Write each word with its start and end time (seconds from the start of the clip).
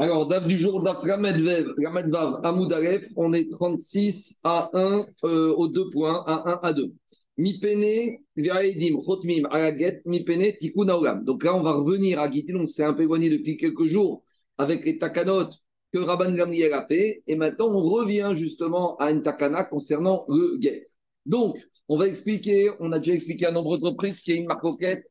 Alors, 0.00 0.26
DAF 0.26 0.48
du 0.48 0.58
jour, 0.58 0.82
DAF 0.82 1.02
Ramedvav, 1.02 2.40
Amoud 2.42 2.72
Aleph, 2.72 3.06
on 3.14 3.32
est 3.32 3.48
36 3.48 4.40
à 4.42 4.68
1 4.74 5.06
euh, 5.22 5.54
aux 5.54 5.68
deux 5.68 5.88
points, 5.90 6.24
à 6.26 6.64
1 6.64 6.68
à 6.68 6.72
2. 6.72 6.92
Mi 7.38 7.60
pene, 7.60 8.16
Viraedim, 8.36 9.00
Chotmim, 9.06 9.44
Araget, 9.50 10.02
Mi 10.04 10.24
pene, 10.24 10.52
Tikkun 10.58 10.88
Haolam. 10.88 11.24
Donc 11.24 11.44
là, 11.44 11.54
on 11.54 11.62
va 11.62 11.74
revenir 11.74 12.18
à 12.18 12.30
Gitin, 12.30 12.56
on 12.56 12.66
s'est 12.66 12.82
un 12.82 12.92
peu 12.92 13.02
éloigné 13.02 13.30
depuis 13.30 13.56
quelques 13.56 13.84
jours 13.84 14.24
avec 14.58 14.84
les 14.84 14.98
takanot 14.98 15.50
que 15.92 15.98
Rabban 15.98 16.32
Gamliel 16.32 16.72
a 16.72 16.86
fait, 16.86 17.22
et 17.28 17.36
maintenant 17.36 17.68
on 17.68 17.82
revient 17.88 18.32
justement 18.34 18.96
à 18.96 19.12
une 19.12 19.22
takana 19.22 19.62
concernant 19.62 20.24
le 20.28 20.58
get. 20.60 20.82
Donc, 21.24 21.56
on 21.88 21.96
va 21.98 22.08
expliquer, 22.08 22.70
on 22.80 22.90
a 22.90 22.98
déjà 22.98 23.12
expliqué 23.12 23.46
à 23.46 23.52
nombreuses 23.52 23.84
reprises 23.84 24.18
qu'il 24.18 24.34
y 24.34 24.38
a 24.38 24.40
une 24.40 24.48
marque 24.48 24.64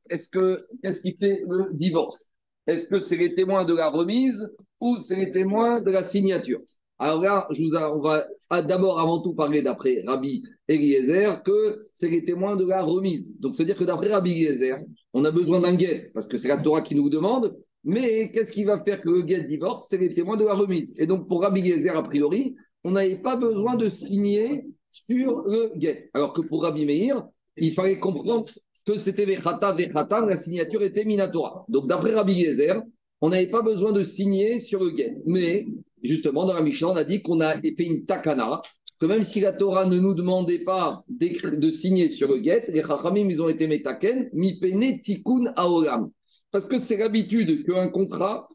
Est-ce 0.10 0.30
que, 0.30 0.66
qu'est-ce 0.82 1.02
qui 1.02 1.16
fait 1.18 1.42
le 1.48 1.74
divorce? 1.74 2.34
Est-ce 2.68 2.88
que 2.88 3.00
c'est 3.00 3.18
les 3.18 3.34
témoins 3.36 3.66
de 3.66 3.74
la 3.74 3.90
remise 3.90 4.50
ou 4.84 4.98
c'est 4.98 5.16
les 5.16 5.32
témoins 5.32 5.82
de 5.82 5.90
la 5.90 6.04
signature 6.04 6.60
Alors 7.00 7.22
là, 7.22 7.48
je 7.52 7.64
vous 7.64 7.74
on 7.74 8.02
va 8.02 8.26
d'abord, 8.62 9.00
avant 9.00 9.22
tout, 9.22 9.34
parler 9.34 9.62
d'après 9.62 10.04
Rabbi 10.06 10.44
Eliezer 10.68 11.42
que 11.44 11.84
c'est 11.94 12.10
les 12.10 12.26
témoins 12.26 12.56
de 12.56 12.66
la 12.66 12.84
remise. 12.84 13.34
Donc, 13.40 13.56
c'est-à-dire 13.56 13.78
que 13.78 13.86
d'après 13.86 14.12
Rabbi 14.12 14.32
Eliezer, 14.32 14.80
on 15.14 15.24
a 15.26 15.32
besoin 15.32 15.62
d'un 15.62 15.76
guet, 15.76 16.12
parce 16.14 16.28
que 16.28 16.38
c'est 16.38 16.50
la 16.50 16.58
Torah 16.58 16.82
qui 16.82 16.96
nous 16.96 17.10
demande, 17.10 17.56
mais 17.84 18.30
qu'est-ce 18.32 18.52
qui 18.52 18.64
va 18.66 18.84
faire 18.84 19.02
que 19.02 19.10
le 19.10 19.22
guet 19.22 19.44
divorce 19.46 19.88
C'est 19.90 19.98
les 19.98 20.14
témoins 20.14 20.38
de 20.38 20.46
la 20.46 20.54
remise. 20.54 20.94
Et 20.98 21.08
donc, 21.08 21.28
pour 21.28 21.42
Rabbi 21.42 21.62
Eliezer, 21.62 21.96
a 21.96 22.04
priori, 22.04 22.56
on 22.84 22.92
n'avait 22.92 23.18
pas 23.18 23.38
besoin 23.38 23.76
de 23.76 23.88
signer 23.88 24.66
sur 24.92 25.44
le 25.48 25.72
guet. 25.78 26.10
Alors 26.14 26.34
que 26.34 26.42
pour 26.42 26.64
Rabbi 26.64 26.86
Meir, 26.86 27.24
il 27.56 27.72
fallait 27.72 28.00
comprendre 28.00 28.46
que 28.86 28.98
c'était 28.98 29.26
Vechata, 29.26 29.74
Vechata, 29.74 30.26
la 30.26 30.36
signature 30.36 30.84
était 30.84 31.06
Minatora. 31.06 31.64
Donc, 31.70 31.88
d'après 31.88 32.14
Rabbi 32.14 32.34
Eliezer, 32.34 32.82
on 33.24 33.30
n'avait 33.30 33.48
pas 33.48 33.62
besoin 33.62 33.94
de 33.94 34.04
signer 34.04 34.60
sur 34.60 34.84
le 34.84 34.90
guet. 34.90 35.16
Mais 35.26 35.66
justement, 36.04 36.46
dans 36.46 36.56
la 36.56 36.62
Mishnah, 36.62 36.90
on 36.90 36.96
a 36.98 37.06
dit 37.06 37.22
qu'on 37.22 37.40
a 37.40 37.54
fait 37.54 37.74
une 37.78 38.06
takana, 38.06 38.62
que 39.00 39.06
même 39.06 39.24
si 39.24 39.40
la 39.40 39.54
Torah 39.54 39.86
ne 39.86 39.98
nous 39.98 40.14
demandait 40.14 40.66
pas 40.66 41.06
de 41.08 41.72
signer 41.72 42.10
sur 42.10 42.28
le 42.28 42.40
guet, 42.40 42.66
les 42.68 42.82
Chachamim, 42.82 43.30
ils 43.30 43.42
ont 43.42 43.48
été 43.48 43.66
metaken, 43.66 44.30
mi 44.34 44.60
pene 44.60 45.02
tikkun 45.02 45.54
aolam. 45.56 46.12
Parce 46.52 46.66
que 46.66 46.78
c'est 46.78 46.98
l'habitude 46.98 47.66
qu'un 47.66 47.88
contrat 47.88 48.46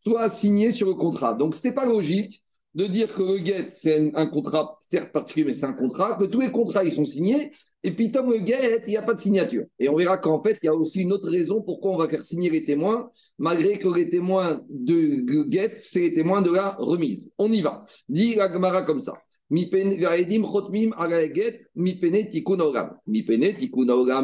soit 0.00 0.30
signé 0.30 0.72
sur 0.72 0.86
le 0.86 0.94
contrat. 0.94 1.34
Donc, 1.34 1.54
ce 1.54 1.58
n'était 1.58 1.74
pas 1.74 1.84
logique 1.84 2.42
de 2.74 2.86
dire 2.86 3.12
que 3.14 3.20
le 3.22 3.36
guet, 3.36 3.68
c'est 3.68 4.12
un, 4.14 4.26
contrat, 4.28 4.78
certes 4.80 5.12
particulier, 5.12 5.44
mais 5.44 5.54
c'est 5.54 5.66
un 5.66 5.74
contrat, 5.74 6.16
que 6.18 6.24
tous 6.24 6.40
les 6.40 6.52
contrats, 6.52 6.84
ils 6.84 6.92
sont 6.92 7.04
signés, 7.04 7.50
et 7.86 7.92
puis 7.92 8.10
comme 8.10 8.32
le 8.32 8.38
il 8.38 8.88
n'y 8.88 8.96
a 8.96 9.02
pas 9.02 9.14
de 9.14 9.20
signature. 9.20 9.64
Et 9.78 9.88
on 9.88 9.94
verra 9.94 10.18
qu'en 10.18 10.42
fait, 10.42 10.58
il 10.60 10.66
y 10.66 10.68
a 10.68 10.74
aussi 10.74 11.02
une 11.02 11.12
autre 11.12 11.30
raison 11.30 11.62
pourquoi 11.62 11.92
on 11.92 11.96
va 11.96 12.08
faire 12.08 12.24
signer 12.24 12.50
les 12.50 12.64
témoins, 12.64 13.12
malgré 13.38 13.78
que 13.78 13.86
les 13.86 14.10
témoins 14.10 14.60
de 14.68 15.44
guet, 15.44 15.76
c'est 15.78 16.00
les 16.00 16.14
témoins 16.14 16.42
de 16.42 16.50
la 16.50 16.70
remise. 16.80 17.32
On 17.38 17.52
y 17.52 17.60
va. 17.60 17.86
Dit 18.08 18.34
la 18.34 18.52
Gemara 18.52 18.82
comme 18.82 19.00
ça. 19.00 19.12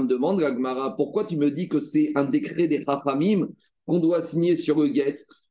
Demande 0.09 0.41
la 0.41 0.53
Gemara, 0.53 0.97
pourquoi 0.97 1.25
tu 1.25 1.37
me 1.37 1.51
dis 1.53 1.69
que 1.69 1.79
c'est 1.79 2.11
un 2.17 2.25
décret 2.25 2.67
des 2.67 2.83
Chachamim 2.83 3.47
qu'on 3.87 4.01
doit 4.01 4.23
signer 4.23 4.57
sur 4.57 4.81
le 4.81 4.89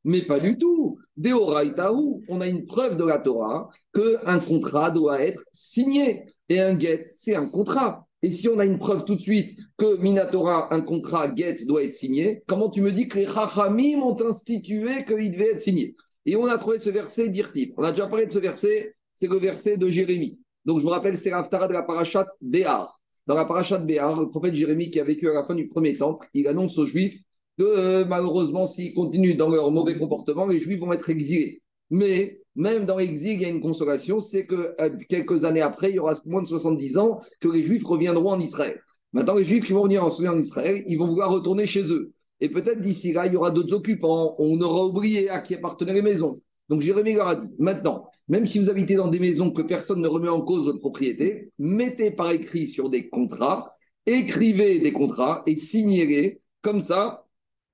mais 0.04 0.22
pas 0.26 0.38
du 0.38 0.58
tout. 0.58 0.98
Deoraitaou, 1.16 2.22
on 2.28 2.40
a 2.40 2.48
une 2.48 2.66
preuve 2.66 2.96
de 2.96 3.04
la 3.04 3.18
Torah 3.18 3.70
qu'un 3.94 4.40
contrat 4.40 4.90
doit 4.90 5.20
être 5.20 5.44
signé. 5.52 6.24
Et 6.52 6.60
un 6.60 6.78
get, 6.78 7.06
c'est 7.14 7.34
un 7.34 7.46
contrat. 7.46 8.06
Et 8.22 8.30
si 8.30 8.46
on 8.46 8.58
a 8.58 8.66
une 8.66 8.78
preuve 8.78 9.06
tout 9.06 9.14
de 9.14 9.22
suite 9.22 9.58
que 9.78 9.96
Minatora, 9.96 10.74
un 10.74 10.82
contrat 10.82 11.34
get 11.34 11.64
doit 11.64 11.82
être 11.82 11.94
signé, 11.94 12.42
comment 12.46 12.68
tu 12.68 12.82
me 12.82 12.92
dis 12.92 13.08
que 13.08 13.20
les 13.20 13.26
Chachamim 13.26 14.02
ont 14.02 14.20
institué 14.20 15.06
qu'il 15.06 15.32
devait 15.32 15.52
être 15.52 15.62
signé? 15.62 15.96
Et 16.26 16.36
on 16.36 16.44
a 16.44 16.58
trouvé 16.58 16.78
ce 16.78 16.90
verset 16.90 17.30
d'Irtip. 17.30 17.72
On 17.78 17.84
a 17.84 17.92
déjà 17.92 18.06
parlé 18.06 18.26
de 18.26 18.32
ce 18.32 18.38
verset, 18.38 18.94
c'est 19.14 19.28
le 19.28 19.38
verset 19.38 19.78
de 19.78 19.88
Jérémie. 19.88 20.38
Donc 20.66 20.80
je 20.80 20.84
vous 20.84 20.90
rappelle, 20.90 21.16
c'est 21.16 21.30
l'Aftara 21.30 21.68
de 21.68 21.72
la 21.72 21.84
parachat 21.84 22.26
Béar. 22.42 23.00
Dans 23.26 23.34
la 23.34 23.46
parachat 23.46 23.78
Béar, 23.78 24.20
le 24.20 24.28
prophète 24.28 24.54
Jérémie 24.54 24.90
qui 24.90 25.00
a 25.00 25.04
vécu 25.04 25.30
à 25.30 25.32
la 25.32 25.46
fin 25.46 25.54
du 25.54 25.68
premier 25.68 25.94
temple, 25.94 26.28
il 26.34 26.46
annonce 26.48 26.76
aux 26.76 26.84
Juifs 26.84 27.18
que 27.56 27.64
euh, 27.64 28.04
malheureusement, 28.04 28.66
s'ils 28.66 28.92
continuent 28.92 29.38
dans 29.38 29.48
leur 29.48 29.70
mauvais 29.70 29.96
comportement, 29.96 30.46
les 30.46 30.58
Juifs 30.58 30.80
vont 30.80 30.92
être 30.92 31.08
exilés. 31.08 31.62
Mais 31.88 32.41
même 32.54 32.86
dans 32.86 32.96
l'exil, 32.96 33.32
il 33.32 33.42
y 33.42 33.44
a 33.44 33.48
une 33.48 33.60
consolation, 33.60 34.20
c'est 34.20 34.46
que 34.46 34.74
euh, 34.80 34.90
quelques 35.08 35.44
années 35.44 35.60
après, 35.60 35.90
il 35.90 35.96
y 35.96 35.98
aura 35.98 36.14
moins 36.26 36.42
de 36.42 36.46
70 36.46 36.98
ans, 36.98 37.20
que 37.40 37.48
les 37.48 37.62
Juifs 37.62 37.84
reviendront 37.84 38.30
en 38.30 38.40
Israël. 38.40 38.80
Maintenant, 39.12 39.36
les 39.36 39.44
Juifs 39.44 39.66
qui 39.66 39.72
vont 39.72 39.84
venir 39.84 40.04
en 40.04 40.38
Israël, 40.38 40.84
ils 40.86 40.96
vont 40.96 41.06
vouloir 41.06 41.30
retourner 41.30 41.66
chez 41.66 41.84
eux. 41.92 42.12
Et 42.40 42.48
peut-être 42.48 42.80
d'ici 42.80 43.12
là, 43.12 43.26
il 43.26 43.34
y 43.34 43.36
aura 43.36 43.50
d'autres 43.50 43.74
occupants, 43.74 44.34
on 44.38 44.60
aura 44.60 44.86
oublié 44.86 45.28
à 45.30 45.40
qui 45.40 45.54
appartenaient 45.54 45.94
les 45.94 46.02
maisons. 46.02 46.40
Donc 46.68 46.80
Jérémie 46.80 47.12
leur 47.12 47.28
a 47.28 47.36
dit, 47.36 47.48
maintenant, 47.58 48.08
même 48.28 48.46
si 48.46 48.58
vous 48.58 48.70
habitez 48.70 48.94
dans 48.94 49.08
des 49.08 49.18
maisons 49.18 49.50
que 49.50 49.62
personne 49.62 50.00
ne 50.00 50.08
remet 50.08 50.28
en 50.28 50.42
cause 50.42 50.64
votre 50.64 50.78
propriété, 50.78 51.50
mettez 51.58 52.10
par 52.10 52.30
écrit 52.30 52.66
sur 52.66 52.88
des 52.88 53.08
contrats, 53.08 53.76
écrivez 54.06 54.78
des 54.78 54.92
contrats 54.92 55.42
et 55.46 55.56
signez-les. 55.56 56.40
Comme 56.62 56.80
ça, 56.80 57.26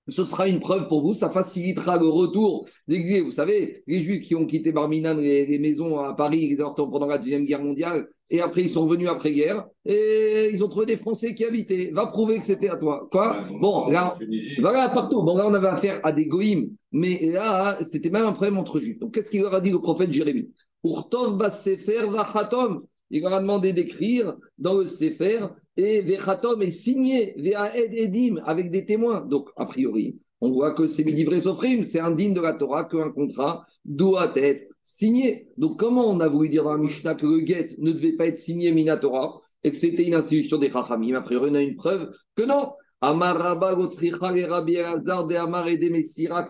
ce 0.08 0.24
sera 0.24 0.48
une 0.48 0.60
preuve 0.60 0.88
pour 0.88 1.02
vous, 1.02 1.12
ça 1.12 1.30
facilitera 1.30 1.98
le 1.98 2.08
retour 2.08 2.68
d'exil. 2.86 3.24
Vous 3.24 3.32
savez, 3.32 3.82
les 3.86 4.02
Juifs 4.02 4.22
qui 4.22 4.34
ont 4.34 4.46
quitté 4.46 4.72
Barminan, 4.72 5.14
les, 5.14 5.58
maisons 5.58 5.98
à 5.98 6.14
Paris 6.14 6.56
pendant 6.76 7.06
la 7.06 7.18
Deuxième 7.18 7.44
Guerre 7.44 7.62
mondiale, 7.62 8.08
et 8.30 8.40
après 8.40 8.62
ils 8.62 8.70
sont 8.70 8.86
venus 8.86 9.08
après-guerre, 9.08 9.66
et 9.84 10.50
ils 10.52 10.64
ont 10.64 10.68
trouvé 10.68 10.86
des 10.86 10.96
Français 10.96 11.34
qui 11.34 11.44
habitaient. 11.44 11.90
Va 11.92 12.06
prouver 12.06 12.38
que 12.38 12.46
c'était 12.46 12.68
à 12.68 12.76
toi. 12.76 13.08
Quoi 13.10 13.44
Bon, 13.60 13.88
là, 13.88 14.14
voilà, 14.60 14.88
partout. 14.88 15.22
Bon, 15.22 15.36
là, 15.36 15.46
on 15.46 15.54
avait 15.54 15.68
affaire 15.68 16.00
à 16.02 16.12
des 16.12 16.26
goïms, 16.26 16.70
mais 16.92 17.30
là, 17.30 17.78
c'était 17.82 18.10
même 18.10 18.24
un 18.24 18.32
problème 18.32 18.58
entre 18.58 18.80
Juifs. 18.80 18.98
Donc, 18.98 19.14
qu'est-ce 19.14 19.30
qu'il 19.30 19.42
leur 19.42 19.54
a 19.54 19.60
dit 19.60 19.70
le 19.70 19.80
prophète 19.80 20.12
Jérémie? 20.12 20.50
Pour 20.82 21.08
Tov 21.08 21.50
Sefer 21.50 22.06
Vachatom, 22.08 22.82
il 23.10 23.22
leur 23.22 23.34
a 23.34 23.40
demandé 23.40 23.72
d'écrire 23.72 24.34
dans 24.58 24.74
le 24.74 24.86
Sefer 24.86 25.46
et 25.78 26.02
Vechatom 26.02 26.60
est 26.60 26.72
signé, 26.72 27.34
Ve'aed 27.36 27.94
Edim, 27.94 28.42
avec 28.44 28.72
des 28.72 28.84
témoins. 28.84 29.20
Donc, 29.20 29.48
a 29.56 29.64
priori, 29.64 30.18
on 30.40 30.50
voit 30.50 30.74
que 30.74 30.88
c'est 30.88 31.04
Midivré 31.04 31.40
Sofrim, 31.40 31.84
c'est 31.84 32.00
indigne 32.00 32.34
de 32.34 32.40
la 32.40 32.54
Torah 32.54 32.84
qu'un 32.84 33.10
contrat 33.12 33.64
doit 33.84 34.32
être 34.34 34.66
signé. 34.82 35.46
Donc, 35.56 35.78
comment 35.78 36.10
on 36.10 36.18
a 36.18 36.26
voulu 36.26 36.48
dire 36.48 36.64
dans 36.64 36.72
la 36.72 36.78
Mishnah 36.78 37.14
que 37.14 37.26
le 37.26 37.46
get 37.46 37.68
ne 37.78 37.92
devait 37.92 38.16
pas 38.16 38.26
être 38.26 38.38
signé 38.38 38.72
Minatora 38.72 39.40
et 39.62 39.70
que 39.70 39.76
c'était 39.76 40.04
une 40.04 40.14
institution 40.14 40.58
des 40.58 40.68
Chachamim? 40.68 41.14
A 41.14 41.22
priori, 41.22 41.50
on 41.52 41.54
a 41.54 41.62
une 41.62 41.76
preuve 41.76 42.10
que 42.34 42.42
non. 42.42 42.72
Amaraba 43.00 43.76
Rabbi 43.76 44.72
de 44.72 45.34
Amar 45.36 45.68
et 45.68 45.90
Mesira 45.90 46.48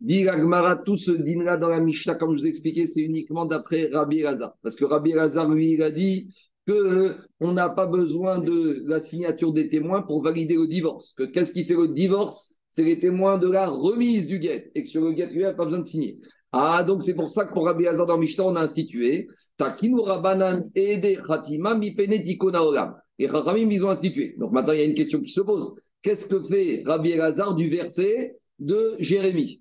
Dit 0.00 0.22
Gmara, 0.22 0.76
tout 0.76 0.96
ce 0.96 1.10
din-là 1.10 1.58
dans 1.58 1.68
la 1.68 1.80
Mishnah, 1.80 2.14
comme 2.14 2.34
je 2.34 2.40
vous 2.40 2.46
ai 2.46 2.48
expliqué, 2.48 2.86
c'est 2.86 3.02
uniquement 3.02 3.44
d'après 3.44 3.90
Rabbi 3.92 4.24
Razar. 4.24 4.54
Parce 4.62 4.76
que 4.76 4.86
Rabbi 4.86 5.12
Razar, 5.12 5.46
lui, 5.50 5.72
il 5.72 5.82
a 5.82 5.90
dit 5.90 6.32
qu'on 6.70 7.52
n'a 7.52 7.70
pas 7.70 7.86
besoin 7.86 8.38
de 8.38 8.82
la 8.86 9.00
signature 9.00 9.52
des 9.52 9.68
témoins 9.68 10.02
pour 10.02 10.22
valider 10.22 10.54
le 10.54 10.66
divorce. 10.66 11.14
Que 11.14 11.24
qu'est-ce 11.24 11.52
qui 11.52 11.64
fait 11.64 11.74
le 11.74 11.88
divorce? 11.88 12.54
C'est 12.70 12.84
les 12.84 13.00
témoins 13.00 13.38
de 13.38 13.50
la 13.50 13.68
remise 13.68 14.26
du 14.26 14.38
guet. 14.38 14.70
Et 14.74 14.84
que 14.84 14.88
sur 14.88 15.02
le 15.02 15.12
guet, 15.12 15.28
il 15.32 15.38
n'y 15.38 15.44
a 15.44 15.54
pas 15.54 15.64
besoin 15.64 15.80
de 15.80 15.86
signer. 15.86 16.18
Ah, 16.52 16.82
donc 16.84 17.04
c'est 17.04 17.14
pour 17.14 17.30
ça 17.30 17.44
que 17.44 17.52
pour 17.52 17.64
Rabbi 17.66 17.86
Hazar 17.86 18.06
dans 18.06 18.18
Mishnah, 18.18 18.44
on 18.44 18.56
a 18.56 18.62
institué 18.62 19.28
Takinu 19.56 20.00
Rabanan 20.00 20.68
Ede 20.74 21.22
Khatima 21.26 21.78
Olam. 22.60 22.96
Et 23.18 23.24
ils 23.24 23.84
ont 23.84 23.90
institué. 23.90 24.34
Donc 24.38 24.52
maintenant, 24.52 24.72
il 24.72 24.78
y 24.78 24.82
a 24.82 24.86
une 24.86 24.94
question 24.94 25.20
qui 25.20 25.30
se 25.30 25.42
pose. 25.42 25.74
Qu'est-ce 26.02 26.26
que 26.26 26.42
fait 26.42 26.82
Rabbi 26.86 27.12
Hazar 27.12 27.54
du 27.54 27.68
verset 27.68 28.36
de 28.58 28.96
Jérémie? 28.98 29.60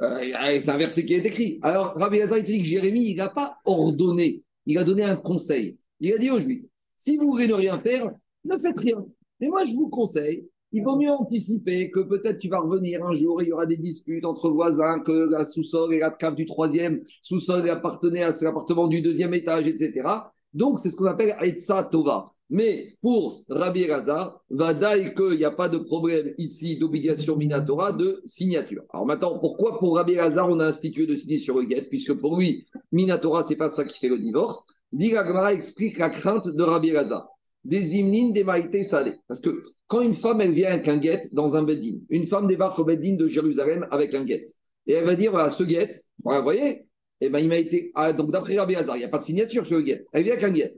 Euh, 0.00 0.20
C'est 0.60 0.70
un 0.70 0.78
verset 0.78 1.04
qui 1.04 1.14
est 1.14 1.26
écrit. 1.26 1.58
Alors, 1.62 1.94
Rabbi 1.96 2.20
Hazar, 2.20 2.38
il 2.38 2.44
dit 2.44 2.58
que 2.60 2.64
Jérémie, 2.64 3.10
il 3.10 3.16
n'a 3.16 3.28
pas 3.28 3.56
ordonné, 3.64 4.42
il 4.66 4.78
a 4.78 4.84
donné 4.84 5.02
un 5.02 5.16
conseil. 5.16 5.76
Il 6.00 6.12
a 6.12 6.18
dit 6.18 6.30
aux 6.30 6.38
Juifs, 6.38 6.64
si 6.96 7.16
vous 7.16 7.30
voulez 7.30 7.46
ne 7.46 7.54
rien 7.54 7.78
faire, 7.78 8.10
ne 8.44 8.58
faites 8.58 8.80
rien. 8.80 9.04
Mais 9.40 9.48
moi, 9.48 9.64
je 9.64 9.74
vous 9.74 9.88
conseille, 9.88 10.48
il 10.72 10.84
vaut 10.84 10.96
mieux 10.96 11.10
anticiper 11.10 11.90
que 11.90 12.00
peut-être 12.00 12.38
tu 12.38 12.48
vas 12.48 12.60
revenir 12.60 13.04
un 13.04 13.14
jour 13.14 13.40
et 13.40 13.44
il 13.44 13.48
y 13.48 13.52
aura 13.52 13.66
des 13.66 13.76
disputes 13.76 14.24
entre 14.24 14.50
voisins, 14.50 15.00
que 15.00 15.28
la 15.30 15.44
sous-sol 15.44 15.92
et 15.94 15.98
la 15.98 16.10
cave 16.10 16.36
du 16.36 16.46
troisième 16.46 17.02
sous-sol 17.22 17.68
appartenait 17.68 18.22
à 18.22 18.30
l'appartement 18.40 18.86
du 18.86 19.02
deuxième 19.02 19.34
étage, 19.34 19.66
etc. 19.66 20.08
Donc, 20.54 20.78
c'est 20.78 20.90
ce 20.90 20.96
qu'on 20.96 21.06
appelle 21.06 21.36
Etsa 21.40 21.84
Tova. 21.84 22.32
Mais 22.52 22.88
pour 23.00 23.44
Rabbi 23.48 23.86
Raza, 23.86 24.42
dire 24.50 25.14
qu'il 25.14 25.38
n'y 25.38 25.44
a 25.44 25.52
pas 25.52 25.68
de 25.68 25.78
problème 25.78 26.34
ici 26.36 26.76
d'obligation 26.76 27.36
Minatora 27.36 27.92
de 27.92 28.20
signature. 28.24 28.82
Alors 28.92 29.06
maintenant, 29.06 29.38
pourquoi 29.38 29.78
pour 29.78 29.96
Rabbi 29.96 30.18
Raza 30.18 30.44
on 30.46 30.58
a 30.58 30.66
institué 30.66 31.06
de 31.06 31.14
signer 31.14 31.38
sur 31.38 31.56
le 31.56 31.64
guet 31.64 31.86
Puisque 31.88 32.12
pour 32.14 32.36
lui, 32.36 32.66
Minatora, 32.90 33.44
c'est 33.44 33.56
pas 33.56 33.68
ça 33.68 33.84
qui 33.84 33.96
fait 33.98 34.08
le 34.08 34.18
divorce. 34.18 34.66
Dit 34.92 35.14
explique 35.52 35.98
la 35.98 36.10
crainte 36.10 36.48
de 36.48 36.62
Rabbi 36.62 36.92
Raza. 36.92 37.28
Des 37.64 37.96
hymnines, 37.96 38.32
des 38.32 38.42
maïtés 38.42 38.82
salées. 38.82 39.16
Parce 39.28 39.40
que 39.40 39.62
quand 39.86 40.00
une 40.00 40.14
femme, 40.14 40.40
elle 40.40 40.52
vient 40.52 40.70
avec 40.70 40.88
un 40.88 40.96
guet 40.96 41.22
dans 41.32 41.56
un 41.56 41.62
beddin, 41.62 41.98
une 42.08 42.26
femme 42.26 42.46
débarque 42.46 42.78
au 42.78 42.84
beddin 42.84 43.16
de 43.16 43.28
Jérusalem 43.28 43.86
avec 43.90 44.14
un 44.14 44.24
guet. 44.24 44.46
Et 44.86 44.94
elle 44.94 45.04
va 45.04 45.14
dire, 45.14 45.30
voilà, 45.30 45.50
ce 45.50 45.62
guet, 45.62 45.92
vous 46.24 46.42
voyez, 46.42 46.86
eh 47.20 47.28
ben, 47.28 47.38
il 47.38 47.48
m'a 47.48 47.58
été. 47.58 47.92
Ah, 47.94 48.12
donc 48.12 48.32
d'après 48.32 48.56
Rabbi 48.56 48.74
Hazar, 48.76 48.96
il 48.96 49.00
n'y 49.00 49.04
a 49.04 49.08
pas 49.08 49.18
de 49.18 49.24
signature 49.24 49.66
sur 49.66 49.76
le 49.76 49.82
guet. 49.84 50.06
Elle 50.12 50.24
vient 50.24 50.32
avec 50.32 50.44
un 50.44 50.52
guet. 50.52 50.72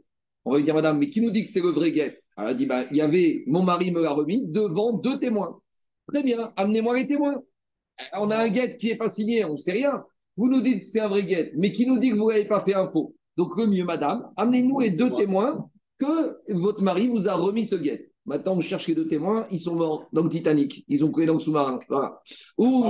On 0.45 0.51
va 0.51 0.59
lui 0.59 0.65
dire, 0.65 0.75
madame, 0.75 0.99
mais 0.99 1.09
qui 1.09 1.21
nous 1.21 1.31
dit 1.31 1.45
que 1.45 1.51
c'est 1.51 1.61
le 1.61 1.71
vrai 1.71 1.93
guet? 1.93 2.21
Elle 2.37 2.47
a 2.47 2.55
dit, 2.55 2.67
bah, 2.67 2.85
il 2.91 2.97
y 2.97 3.01
avait, 3.01 3.45
mon 3.47 3.63
mari 3.63 3.93
me 3.93 4.03
l'a 4.03 4.13
remis 4.13 4.45
devant 4.49 4.93
deux 4.93 5.19
témoins. 5.19 5.61
Très 6.09 6.23
bien, 6.23 6.53
amenez-moi 6.57 6.99
les 6.99 7.07
témoins. 7.07 7.43
On 8.15 8.31
a 8.31 8.37
un 8.37 8.49
guet 8.49 8.77
qui 8.79 8.89
n'est 8.89 8.97
pas 8.97 9.09
signé, 9.09 9.45
on 9.45 9.53
ne 9.53 9.59
sait 9.59 9.73
rien. 9.73 10.05
Vous 10.37 10.49
nous 10.49 10.61
dites 10.61 10.81
que 10.81 10.87
c'est 10.87 11.01
un 11.01 11.09
vrai 11.09 11.25
guet, 11.25 11.53
mais 11.57 11.71
qui 11.71 11.87
nous 11.87 11.99
dit 11.99 12.11
que 12.11 12.17
vous 12.17 12.31
n'avez 12.31 12.47
pas 12.47 12.61
fait 12.61 12.75
un 12.75 12.91
faux. 12.91 13.15
Donc, 13.37 13.57
le 13.57 13.67
mieux, 13.67 13.85
madame, 13.85 14.31
amenez-nous 14.37 14.81
les 14.81 14.91
deux 14.91 15.11
témoins 15.17 15.69
que 15.99 16.39
votre 16.49 16.83
mari 16.83 17.09
vous 17.09 17.29
a 17.29 17.35
remis 17.35 17.67
ce 17.67 17.77
guet. 17.77 18.13
Maintenant, 18.25 18.55
on 18.57 18.61
cherche 18.61 18.87
les 18.87 18.95
deux 18.95 19.09
témoins, 19.09 19.47
ils 19.51 19.59
sont 19.59 19.75
morts 19.75 20.07
dans 20.13 20.23
le 20.23 20.29
Titanic, 20.29 20.85
ils 20.87 21.05
ont 21.05 21.11
coulé 21.11 21.27
dans 21.27 21.35
le 21.35 21.41
sous-marin. 21.41 21.81
Voilà. 21.89 22.21
Ou, 22.57 22.85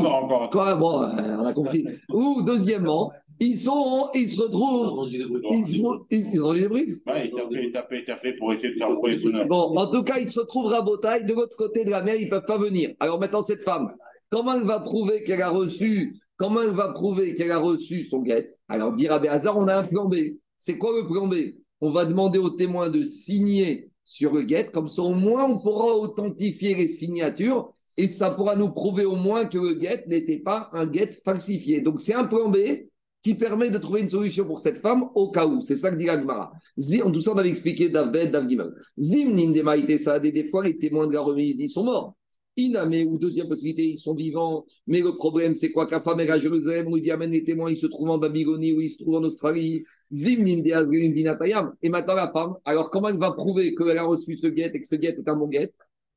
quoi, 0.50 0.75
bon, 0.75 1.03
euh, 1.03 1.37
on 1.39 1.44
a 1.44 1.53
compris. 1.55 1.87
Ou, 2.11 2.43
deuxièmement, 2.43 3.11
ils 3.41 3.59
sont, 3.59 4.11
ils 4.15 4.29
se 4.29 4.43
retrouvent. 4.43 5.09
Ils 5.11 5.67
sont, 5.67 6.05
ils 6.11 6.41
ont 6.43 6.53
les 6.53 6.69
il 6.71 7.73
t'a 7.73 8.17
fait 8.17 8.35
pour 8.35 8.53
essayer 8.53 8.75
de 8.75 8.79
faire 8.79 8.91
le 8.91 9.49
Bon, 9.49 9.77
en 9.77 9.91
tout 9.91 10.03
cas, 10.03 10.19
ils 10.19 10.29
se 10.29 10.41
retrouvent 10.41 10.73
à 10.75 10.83
Botaille, 10.83 11.25
de 11.25 11.33
l'autre 11.33 11.56
côté 11.56 11.85
de 11.85 11.91
la 11.91 12.03
mer, 12.03 12.17
ils 12.17 12.27
ne 12.27 12.31
peuvent 12.31 12.47
pas 12.47 12.59
venir. 12.59 12.91
Alors 13.00 13.19
maintenant, 13.19 13.41
cette 13.41 13.62
femme, 13.62 13.95
comment 14.31 14.55
elle 14.55 14.67
va 14.67 14.81
prouver 14.81 15.23
qu'elle 15.25 15.43
a 15.43 15.50
reçu, 15.50 16.22
comment 16.43 16.62
elle 16.62 16.75
va 16.75 16.93
prouver 16.93 17.37
qu'elle 17.37 17.53
a 17.53 17.61
reçu 17.61 18.03
son 18.03 18.21
guette 18.21 18.59
Alors, 18.69 18.97
dire 18.97 19.12
à 19.12 19.21
on 19.56 19.69
a 19.69 19.77
un 19.77 19.85
plan 19.85 20.09
B. 20.09 20.17
C'est 20.59 20.77
quoi 20.77 20.91
le 21.00 21.06
plan 21.06 21.29
B? 21.29 21.35
On 21.81 21.93
va 21.93 22.05
demander 22.05 22.41
aux 22.41 22.50
témoins 22.50 22.91
de 22.91 23.05
signer 23.05 23.93
sur 24.05 24.35
le 24.35 24.43
guette, 24.43 24.73
comme 24.73 24.89
ça 24.89 25.03
au 25.03 25.15
moins 25.15 25.44
on 25.44 25.61
pourra 25.61 25.97
authentifier 25.97 26.75
les 26.75 26.89
signatures 26.89 27.73
et 27.97 28.09
ça 28.09 28.31
pourra 28.31 28.56
nous 28.56 28.71
prouver 28.71 29.05
au 29.05 29.15
moins 29.15 29.47
que 29.47 29.56
le 29.56 29.75
guette 29.75 30.09
n'était 30.09 30.41
pas 30.41 30.69
un 30.73 30.87
guette 30.87 31.23
falsifié. 31.25 31.81
Donc 31.81 32.00
c'est 32.00 32.15
un 32.15 32.25
plan 32.25 32.49
B 32.49 32.56
qui 33.23 33.37
permet 33.37 33.71
de 33.71 33.79
trouver 33.79 34.00
une 34.00 34.11
solution 34.11 34.45
pour 34.45 34.59
cette 34.59 34.79
femme 34.79 35.11
au 35.15 35.31
cas 35.31 35.47
où. 35.47 35.62
C'est 35.62 35.77
ça 35.77 35.93
que 35.93 35.97
dit 35.97 36.06
l'Agmara. 36.06 36.53
En 37.05 37.12
tout 37.12 37.21
ça, 37.21 37.33
on 37.35 37.38
avait 37.38 37.50
expliqué 37.50 37.88
David, 37.88 38.33
David 38.33 38.65
Zim, 38.99 39.33
Nindema, 39.33 39.77
ça, 39.99 40.19
des 40.19 40.49
fois, 40.49 40.65
les 40.65 40.77
témoins 40.77 41.06
de 41.06 41.12
la 41.12 41.21
remise, 41.21 41.61
ils 41.61 41.71
sont 41.71 41.85
morts. 41.85 42.17
Iname, 42.56 43.06
ou 43.06 43.19
deuxième 43.19 43.49
possibilité, 43.49 43.88
ils 43.88 43.99
sont 43.99 44.14
vivants. 44.14 44.66
Mais 44.87 45.00
le 45.00 45.16
problème, 45.16 45.54
c'est 45.54 45.72
quoi? 45.72 45.87
Qu'à 45.87 46.00
femme 46.00 46.20
est 46.20 46.31
à 46.31 46.38
Jérusalem, 46.38 46.88
où 46.88 46.96
il 46.96 47.02
dit 47.02 47.10
Amen 47.10 47.31
les 47.31 47.44
témoins, 47.44 47.70
ils 47.70 47.76
se 47.76 47.87
trouvent 47.87 48.10
en 48.10 48.19
Babylonie, 48.19 48.72
ou 48.72 48.81
ils 48.81 48.90
se 48.90 48.99
trouvent 48.99 49.16
en 49.16 49.25
Australie. 49.25 49.84
Zim, 50.12 50.44
Et 50.44 51.88
maintenant, 51.88 52.14
la 52.14 52.31
femme, 52.32 52.54
alors 52.66 52.90
comment 52.90 53.08
elle 53.08 53.19
va 53.19 53.32
prouver 53.32 53.75
qu'elle 53.75 53.96
a 53.96 54.04
reçu 54.04 54.37
ce 54.37 54.46
guet 54.46 54.70
et 54.75 54.81
que 54.81 54.87
ce 54.87 54.96
guet 54.96 55.16
est 55.19 55.28
un 55.28 55.37
bon 55.37 55.49
guet? 55.49 55.72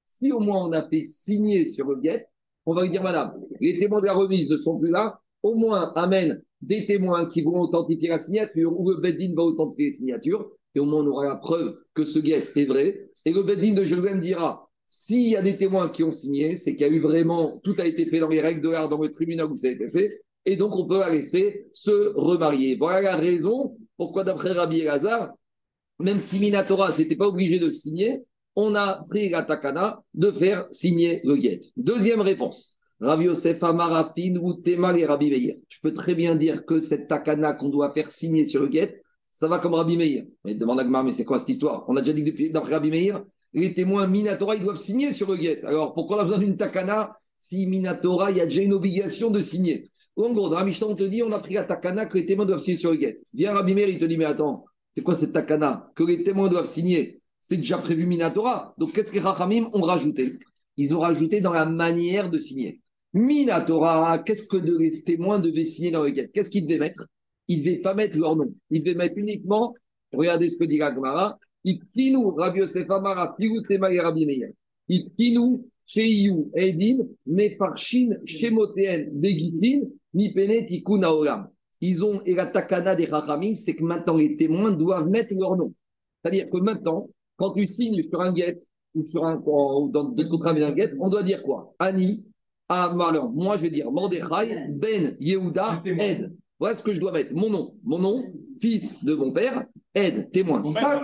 Si 0.05 0.31
au 0.31 0.39
moins 0.39 0.67
on 0.67 0.71
a 0.73 0.87
fait 0.87 1.03
signer 1.03 1.65
sur 1.65 1.87
le 1.87 2.01
guet, 2.01 2.27
on 2.65 2.73
va 2.73 2.83
lui 2.83 2.91
dire 2.91 3.03
Madame, 3.03 3.33
les 3.61 3.79
témoins 3.79 4.01
de 4.01 4.07
la 4.07 4.13
remise 4.13 4.49
ne 4.49 4.57
sont 4.57 4.77
plus 4.77 4.91
là, 4.91 5.19
au 5.43 5.55
moins 5.55 5.93
amène 5.95 6.41
des 6.61 6.85
témoins 6.85 7.29
qui 7.29 7.41
vont 7.41 7.61
authentifier 7.61 8.09
la 8.09 8.19
signature 8.19 8.77
ou 8.77 8.89
le 8.89 8.97
Beddin 8.97 9.33
va 9.35 9.43
authentifier 9.43 9.89
la 9.89 9.95
signature 9.95 10.51
et 10.73 10.79
au 10.79 10.85
moins 10.85 11.01
on 11.01 11.07
aura 11.07 11.25
la 11.25 11.35
preuve 11.37 11.77
que 11.93 12.03
ce 12.03 12.19
guet 12.19 12.49
est 12.55 12.65
vrai. 12.65 13.09
Et 13.25 13.31
le 13.31 13.43
Beddin 13.43 13.73
de 13.75 13.83
Jérusalem 13.85 14.21
dira 14.21 14.64
s'il 14.97 15.27
y 15.27 15.35
a 15.35 15.41
des 15.41 15.57
témoins 15.57 15.89
qui 15.89 16.05
ont 16.05 16.13
signé, 16.13 16.55
c'est 16.55 16.73
qu'il 16.73 16.87
y 16.87 16.89
a 16.89 16.93
eu 16.93 17.01
vraiment, 17.01 17.59
tout 17.65 17.75
a 17.79 17.85
été 17.85 18.05
fait 18.05 18.19
dans 18.19 18.29
les 18.29 18.39
règles 18.39 18.61
de 18.61 18.69
l'art, 18.69 18.87
dans 18.87 19.01
le 19.01 19.11
tribunal 19.11 19.47
où 19.51 19.57
ça 19.57 19.67
a 19.67 19.71
été 19.71 19.91
fait, 19.91 20.21
et 20.45 20.55
donc 20.55 20.73
on 20.73 20.87
peut 20.87 20.99
la 20.99 21.09
laisser 21.09 21.67
se 21.73 22.13
remarier. 22.15 22.77
Voilà 22.77 23.01
la 23.01 23.17
raison 23.17 23.77
pourquoi, 23.97 24.23
d'après 24.23 24.53
Rabbi 24.53 24.79
Elazar, 24.79 25.33
même 25.99 26.21
si 26.21 26.39
Minatora 26.39 26.95
n'était 26.97 27.17
pas 27.17 27.27
obligé 27.27 27.59
de 27.59 27.71
signer, 27.71 28.21
on 28.55 28.73
a 28.73 29.05
pris 29.09 29.27
la 29.27 29.43
takana 29.43 30.01
de 30.13 30.31
faire 30.31 30.65
signer 30.71 31.19
le 31.25 31.35
guet. 31.35 31.59
Deuxième 31.75 32.21
réponse. 32.21 32.77
Rabbi 33.01 33.25
Yosef 33.25 33.61
Amarafin 33.63 34.37
ou 34.41 34.53
Temal 34.53 34.97
et 34.97 35.05
Rabbi 35.05 35.29
Meir. 35.29 35.55
Je 35.67 35.79
peux 35.81 35.93
très 35.93 36.15
bien 36.15 36.35
dire 36.35 36.65
que 36.65 36.79
cette 36.79 37.09
takana 37.09 37.53
qu'on 37.53 37.67
doit 37.67 37.91
faire 37.91 38.09
signer 38.09 38.45
sur 38.45 38.61
le 38.61 38.69
guet, 38.69 39.01
ça 39.29 39.49
va 39.49 39.59
comme 39.59 39.73
Rabbi 39.73 39.97
Meir. 39.97 40.23
Mais 40.45 40.55
demande 40.55 40.79
à 40.79 40.85
Gmar, 40.85 41.03
mais 41.03 41.11
c'est 41.11 41.25
quoi 41.25 41.37
cette 41.37 41.49
histoire? 41.49 41.83
On 41.89 41.97
a 41.97 42.01
déjà 42.01 42.13
dit 42.13 42.23
que 42.23 42.53
d'après 42.53 42.75
Rabbi 42.75 42.91
Meir, 42.91 43.21
les 43.61 43.73
témoins 43.73 44.07
Minatora, 44.07 44.55
ils 44.55 44.63
doivent 44.63 44.77
signer 44.77 45.11
sur 45.11 45.29
le 45.29 45.37
guet. 45.37 45.63
Alors 45.63 45.93
pourquoi 45.93 46.17
on 46.17 46.19
a 46.19 46.23
besoin 46.23 46.39
d'une 46.39 46.57
takana 46.57 47.17
si 47.37 47.67
Minatora, 47.67 48.31
il 48.31 48.37
y 48.37 48.41
a 48.41 48.45
déjà 48.45 48.61
une 48.61 48.73
obligation 48.73 49.29
de 49.31 49.39
signer? 49.39 49.91
En 50.17 50.33
gros, 50.33 50.49
dans 50.49 50.59
la 50.59 50.65
on 50.65 50.95
te 50.95 51.03
dit, 51.03 51.23
on 51.23 51.31
a 51.31 51.39
pris 51.39 51.55
la 51.55 51.65
takana 51.65 52.05
que 52.05 52.17
les 52.17 52.25
témoins 52.25 52.45
doivent 52.45 52.61
signer 52.61 52.77
sur 52.77 52.91
le 52.91 52.97
guet. 52.97 53.19
Viens 53.33 53.53
Rabbi 53.53 53.73
Meir, 53.73 53.89
il 53.89 53.99
te 53.99 54.05
dit, 54.05 54.17
mais 54.17 54.25
attends, 54.25 54.65
c'est 54.95 55.03
quoi 55.03 55.15
cette 55.15 55.33
takana? 55.33 55.91
Que 55.95 56.03
les 56.03 56.23
témoins 56.23 56.47
doivent 56.47 56.67
signer? 56.67 57.21
C'est 57.41 57.57
déjà 57.57 57.77
prévu 57.77 58.07
Minatora. 58.07 58.73
Donc 58.77 58.93
qu'est-ce 58.93 59.11
que 59.11 59.17
les 59.17 59.21
Rachamim 59.21 59.69
ont 59.73 59.81
rajouté? 59.81 60.39
Ils 60.77 60.95
ont 60.95 60.99
rajouté 60.99 61.41
dans 61.41 61.53
la 61.53 61.65
manière 61.65 62.29
de 62.29 62.39
signer. 62.39 62.81
Minatora, 63.13 64.19
qu'est-ce 64.19 64.47
que 64.47 64.57
les 64.57 65.03
témoins 65.03 65.39
devaient 65.39 65.63
signer 65.63 65.91
dans 65.91 66.03
le 66.03 66.09
guet? 66.09 66.29
Qu'est-ce 66.33 66.49
qu'ils 66.49 66.65
devaient 66.65 66.79
mettre? 66.79 67.05
Ils 67.47 67.59
ne 67.59 67.65
devaient 67.65 67.81
pas 67.81 67.93
mettre 67.93 68.17
leur 68.17 68.35
nom. 68.35 68.53
Ils 68.69 68.83
devaient 68.83 68.97
mettre 68.97 69.17
uniquement, 69.17 69.75
regardez 70.11 70.49
ce 70.49 70.57
que 70.57 70.63
dit 70.63 70.77
Gagmara, 70.77 71.37
Itkinu, 71.65 72.31
Rabbi 72.37 72.59
Yosef 72.59 72.89
Amara, 72.89 73.35
Piru 73.37 73.61
Tema 73.67 73.87
Rabbi 73.87 74.25
Meir. 74.25 74.51
Itkinu, 74.87 75.65
Sheiyu, 75.85 76.51
Edim, 76.55 77.07
Mefarshin, 77.25 78.15
Shemoteen, 78.25 79.09
Begitin, 79.13 79.89
Mipene, 80.13 80.65
Tikkun 80.65 81.03
Aolam. 81.03 81.49
Ils 81.81 82.03
ont, 82.05 82.21
et 82.25 82.35
la 82.35 82.47
takana 82.47 82.95
des 82.95 83.07
Chachamim, 83.07 83.55
c'est 83.55 83.75
que 83.75 83.83
maintenant 83.83 84.17
les 84.17 84.37
témoins 84.37 84.71
doivent 84.71 85.09
mettre 85.09 85.33
leur 85.33 85.57
nom. 85.57 85.73
C'est-à-dire 86.21 86.49
que 86.49 86.57
maintenant, 86.57 87.09
quand 87.37 87.51
tu 87.53 87.67
signes 87.67 88.03
sur 88.09 88.21
un 88.21 88.33
guet, 88.33 88.59
ou 88.93 89.03
sur 89.03 89.25
un, 89.25 89.41
ou 89.45 89.89
dans 89.91 90.09
des 90.09 90.23
contrats 90.23 90.51
avec 90.51 90.63
un 90.63 90.71
guet, 90.71 90.93
on 90.99 91.09
doit 91.09 91.23
dire 91.23 91.43
quoi? 91.43 91.75
Ani, 91.79 92.23
ah, 92.69 92.93
Marlon, 92.95 93.31
moi 93.33 93.57
je 93.57 93.63
vais 93.63 93.69
dire 93.69 93.91
Mordechai 93.91 94.67
Ben 94.69 95.17
Yehuda 95.19 95.81
Ed. 95.85 96.35
Voilà 96.59 96.75
ce 96.75 96.83
que 96.83 96.93
je 96.93 96.99
dois 96.99 97.11
mettre. 97.11 97.33
Mon 97.33 97.49
nom, 97.49 97.75
mon 97.83 97.99
nom, 97.99 98.23
fils 98.59 99.03
de 99.03 99.13
mon 99.13 99.33
père, 99.33 99.65
Ed, 99.93 100.31
témoin. 100.31 100.63
Ça, 100.63 101.01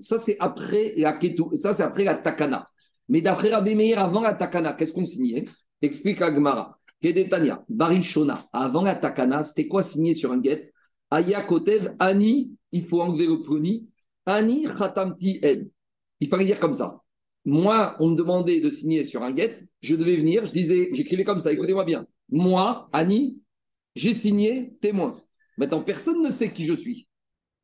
ça 0.00 0.18
c'est 0.18 0.36
après 0.40 0.94
la 0.96 1.18
ça 1.54 1.72
c'est 1.72 1.82
après 1.82 2.04
la 2.04 2.16
Takana. 2.16 2.62
Mais 3.08 3.22
d'après 3.22 3.50
Rabbi 3.50 3.74
Meir, 3.74 3.98
avant 3.98 4.20
la 4.20 4.34
Takana, 4.34 4.74
qu'est-ce 4.74 4.92
qu'on 4.92 5.06
signait? 5.06 5.44
Explique 5.80 6.20
Agmara. 6.22 6.78
Kedetania, 7.02 7.64
Barishona, 7.68 8.46
avant 8.52 8.82
la 8.82 8.94
Takana, 8.94 9.42
c'était 9.42 9.66
quoi 9.66 9.82
signé 9.82 10.14
sur 10.14 10.30
un 10.30 10.38
guet? 10.38 10.72
Aya 11.10 11.42
Kotev, 11.42 11.94
Ani, 11.98 12.52
il 12.70 12.86
faut 12.86 13.02
enlever 13.02 13.26
le 13.26 13.42
pruni, 13.42 13.88
Ani 14.24 14.64
Khatamti 14.64 15.40
Ed. 15.42 15.68
Il 16.20 16.28
fallait 16.28 16.46
dire 16.46 16.60
comme 16.60 16.74
ça. 16.74 17.00
Moi, 17.44 17.96
on 17.98 18.10
me 18.10 18.16
demandait 18.16 18.60
de 18.60 18.70
signer 18.70 19.04
sur 19.04 19.24
un 19.24 19.32
guet, 19.32 19.56
je 19.80 19.96
devais 19.96 20.16
venir, 20.16 20.46
je 20.46 20.52
disais, 20.52 20.90
j'écrivais 20.92 21.24
comme 21.24 21.40
ça, 21.40 21.52
écoutez-moi 21.52 21.84
bien. 21.84 22.06
Moi, 22.30 22.88
Annie, 22.92 23.41
j'ai 23.94 24.14
signé 24.14 24.74
témoin. 24.80 25.20
Maintenant, 25.58 25.82
personne 25.82 26.22
ne 26.22 26.30
sait 26.30 26.52
qui 26.52 26.64
je 26.64 26.74
suis. 26.74 27.08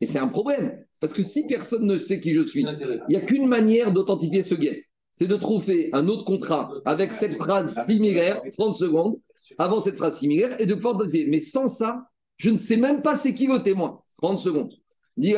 Et 0.00 0.06
c'est 0.06 0.19
un 0.19 0.28
problème. 0.28 0.84
Parce 1.00 1.12
que 1.12 1.22
si 1.22 1.46
personne 1.46 1.86
ne 1.86 1.96
sait 1.96 2.20
qui 2.20 2.34
je 2.34 2.42
suis, 2.42 2.62
il 2.62 3.02
n'y 3.08 3.16
a 3.16 3.20
qu'une 3.20 3.46
manière 3.46 3.92
d'authentifier 3.92 4.42
ce 4.42 4.54
guet. 4.54 4.82
C'est 5.12 5.26
de 5.26 5.36
trouver 5.36 5.90
un 5.92 6.06
autre 6.06 6.25
contrat 6.25 6.72
avec 6.84 7.12
cette 7.12 7.36
phrase 7.36 7.84
similaire, 7.86 8.40
30 8.56 8.76
secondes, 8.76 9.16
avant 9.58 9.80
cette 9.80 9.96
phrase 9.96 10.19
similaire, 10.19 10.60
et 10.60 10.66
de 10.66 10.75
pouvoir 10.75 10.94
identifier. 10.94 11.26
Mais 11.26 11.40
sans 11.40 11.68
ça, 11.68 12.06
je 12.37 12.50
ne 12.50 12.58
sais 12.58 12.76
même 12.76 13.02
pas 13.02 13.16
c'est 13.16 13.35
qui 13.35 13.47
le 13.47 13.62
témoin. 13.62 14.00
30 14.18 14.38
secondes. 14.38 14.73
Dit 15.16 15.35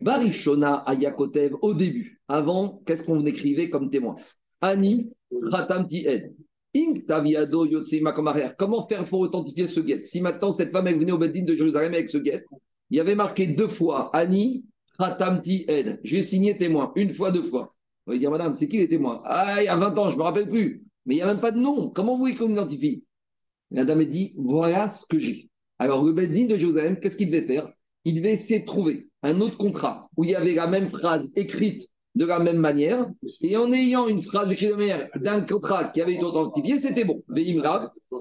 Barishona 0.00 0.82
Ayakotev, 0.86 1.54
au 1.62 1.74
début, 1.74 2.20
avant, 2.26 2.82
qu'est-ce 2.84 3.04
qu'on 3.04 3.24
écrivait 3.26 3.70
comme 3.70 3.90
témoin? 3.90 4.16
Ani 4.60 5.12
Khatamti 5.52 6.04
Ed. 6.06 6.34
Comment 8.58 8.86
faire 8.88 9.04
pour 9.04 9.20
authentifier 9.20 9.66
ce 9.66 9.80
guet? 9.80 10.02
Si 10.04 10.20
maintenant 10.20 10.50
cette 10.50 10.72
femme 10.72 10.88
est 10.88 10.94
venue 10.94 11.12
au 11.12 11.18
Beddin 11.18 11.44
de 11.44 11.54
Jérusalem 11.54 11.94
avec 11.94 12.08
ce 12.08 12.18
guet, 12.18 12.44
il 12.90 12.96
y 12.96 13.00
avait 13.00 13.14
marqué 13.14 13.46
deux 13.46 13.68
fois 13.68 14.10
Ani 14.14 14.64
Khatamti 14.98 15.64
Ed. 15.68 16.00
J'ai 16.02 16.22
signé 16.22 16.56
témoin, 16.58 16.92
une 16.96 17.14
fois, 17.14 17.30
deux 17.30 17.42
fois. 17.42 17.74
On 18.06 18.12
va 18.12 18.18
dire, 18.18 18.30
madame, 18.30 18.54
c'est 18.54 18.68
qui 18.68 18.78
les 18.78 18.88
témoins? 18.88 19.22
Ah, 19.24 19.62
il 19.62 19.64
y 19.64 19.68
a 19.68 19.76
20 19.76 19.98
ans, 19.98 20.10
je 20.10 20.14
ne 20.14 20.18
me 20.18 20.22
rappelle 20.22 20.48
plus. 20.48 20.84
Mais 21.06 21.14
il 21.14 21.16
n'y 21.18 21.22
a 21.22 21.26
même 21.26 21.40
pas 21.40 21.52
de 21.52 21.58
nom. 21.58 21.90
Comment 21.90 22.12
vous 22.12 22.20
voulez 22.20 22.36
qu'on 22.36 22.50
identifie 22.50 23.04
La 23.70 23.84
dame 23.84 24.04
dit, 24.04 24.34
voilà 24.36 24.88
ce 24.88 25.06
que 25.06 25.18
j'ai. 25.18 25.48
Alors 25.78 26.04
le 26.04 26.12
Beddin 26.12 26.46
de 26.46 26.56
Jérusalem, 26.56 26.98
qu'est-ce 27.00 27.16
qu'il 27.16 27.30
devait 27.30 27.46
faire? 27.46 27.70
Il 28.04 28.16
devait 28.16 28.32
essayer 28.32 28.60
de 28.60 28.66
trouver 28.66 29.08
un 29.22 29.40
autre 29.40 29.56
contrat 29.56 30.08
où 30.16 30.24
il 30.24 30.30
y 30.30 30.34
avait 30.34 30.54
la 30.54 30.66
même 30.66 30.90
phrase 30.90 31.32
écrite 31.36 31.88
de 32.14 32.24
la 32.24 32.38
même 32.38 32.58
manière, 32.58 33.10
et 33.42 33.56
en 33.56 33.72
ayant 33.72 34.06
une 34.06 34.22
phrase 34.22 34.52
écrite 34.52 34.70
de 34.70 34.76
manière 34.76 35.08
d'un 35.16 35.40
contrat 35.40 35.86
qui 35.86 36.00
avait 36.00 36.14
été 36.14 36.24
authentifié, 36.24 36.78
c'était 36.78 37.04
bon. 37.04 37.22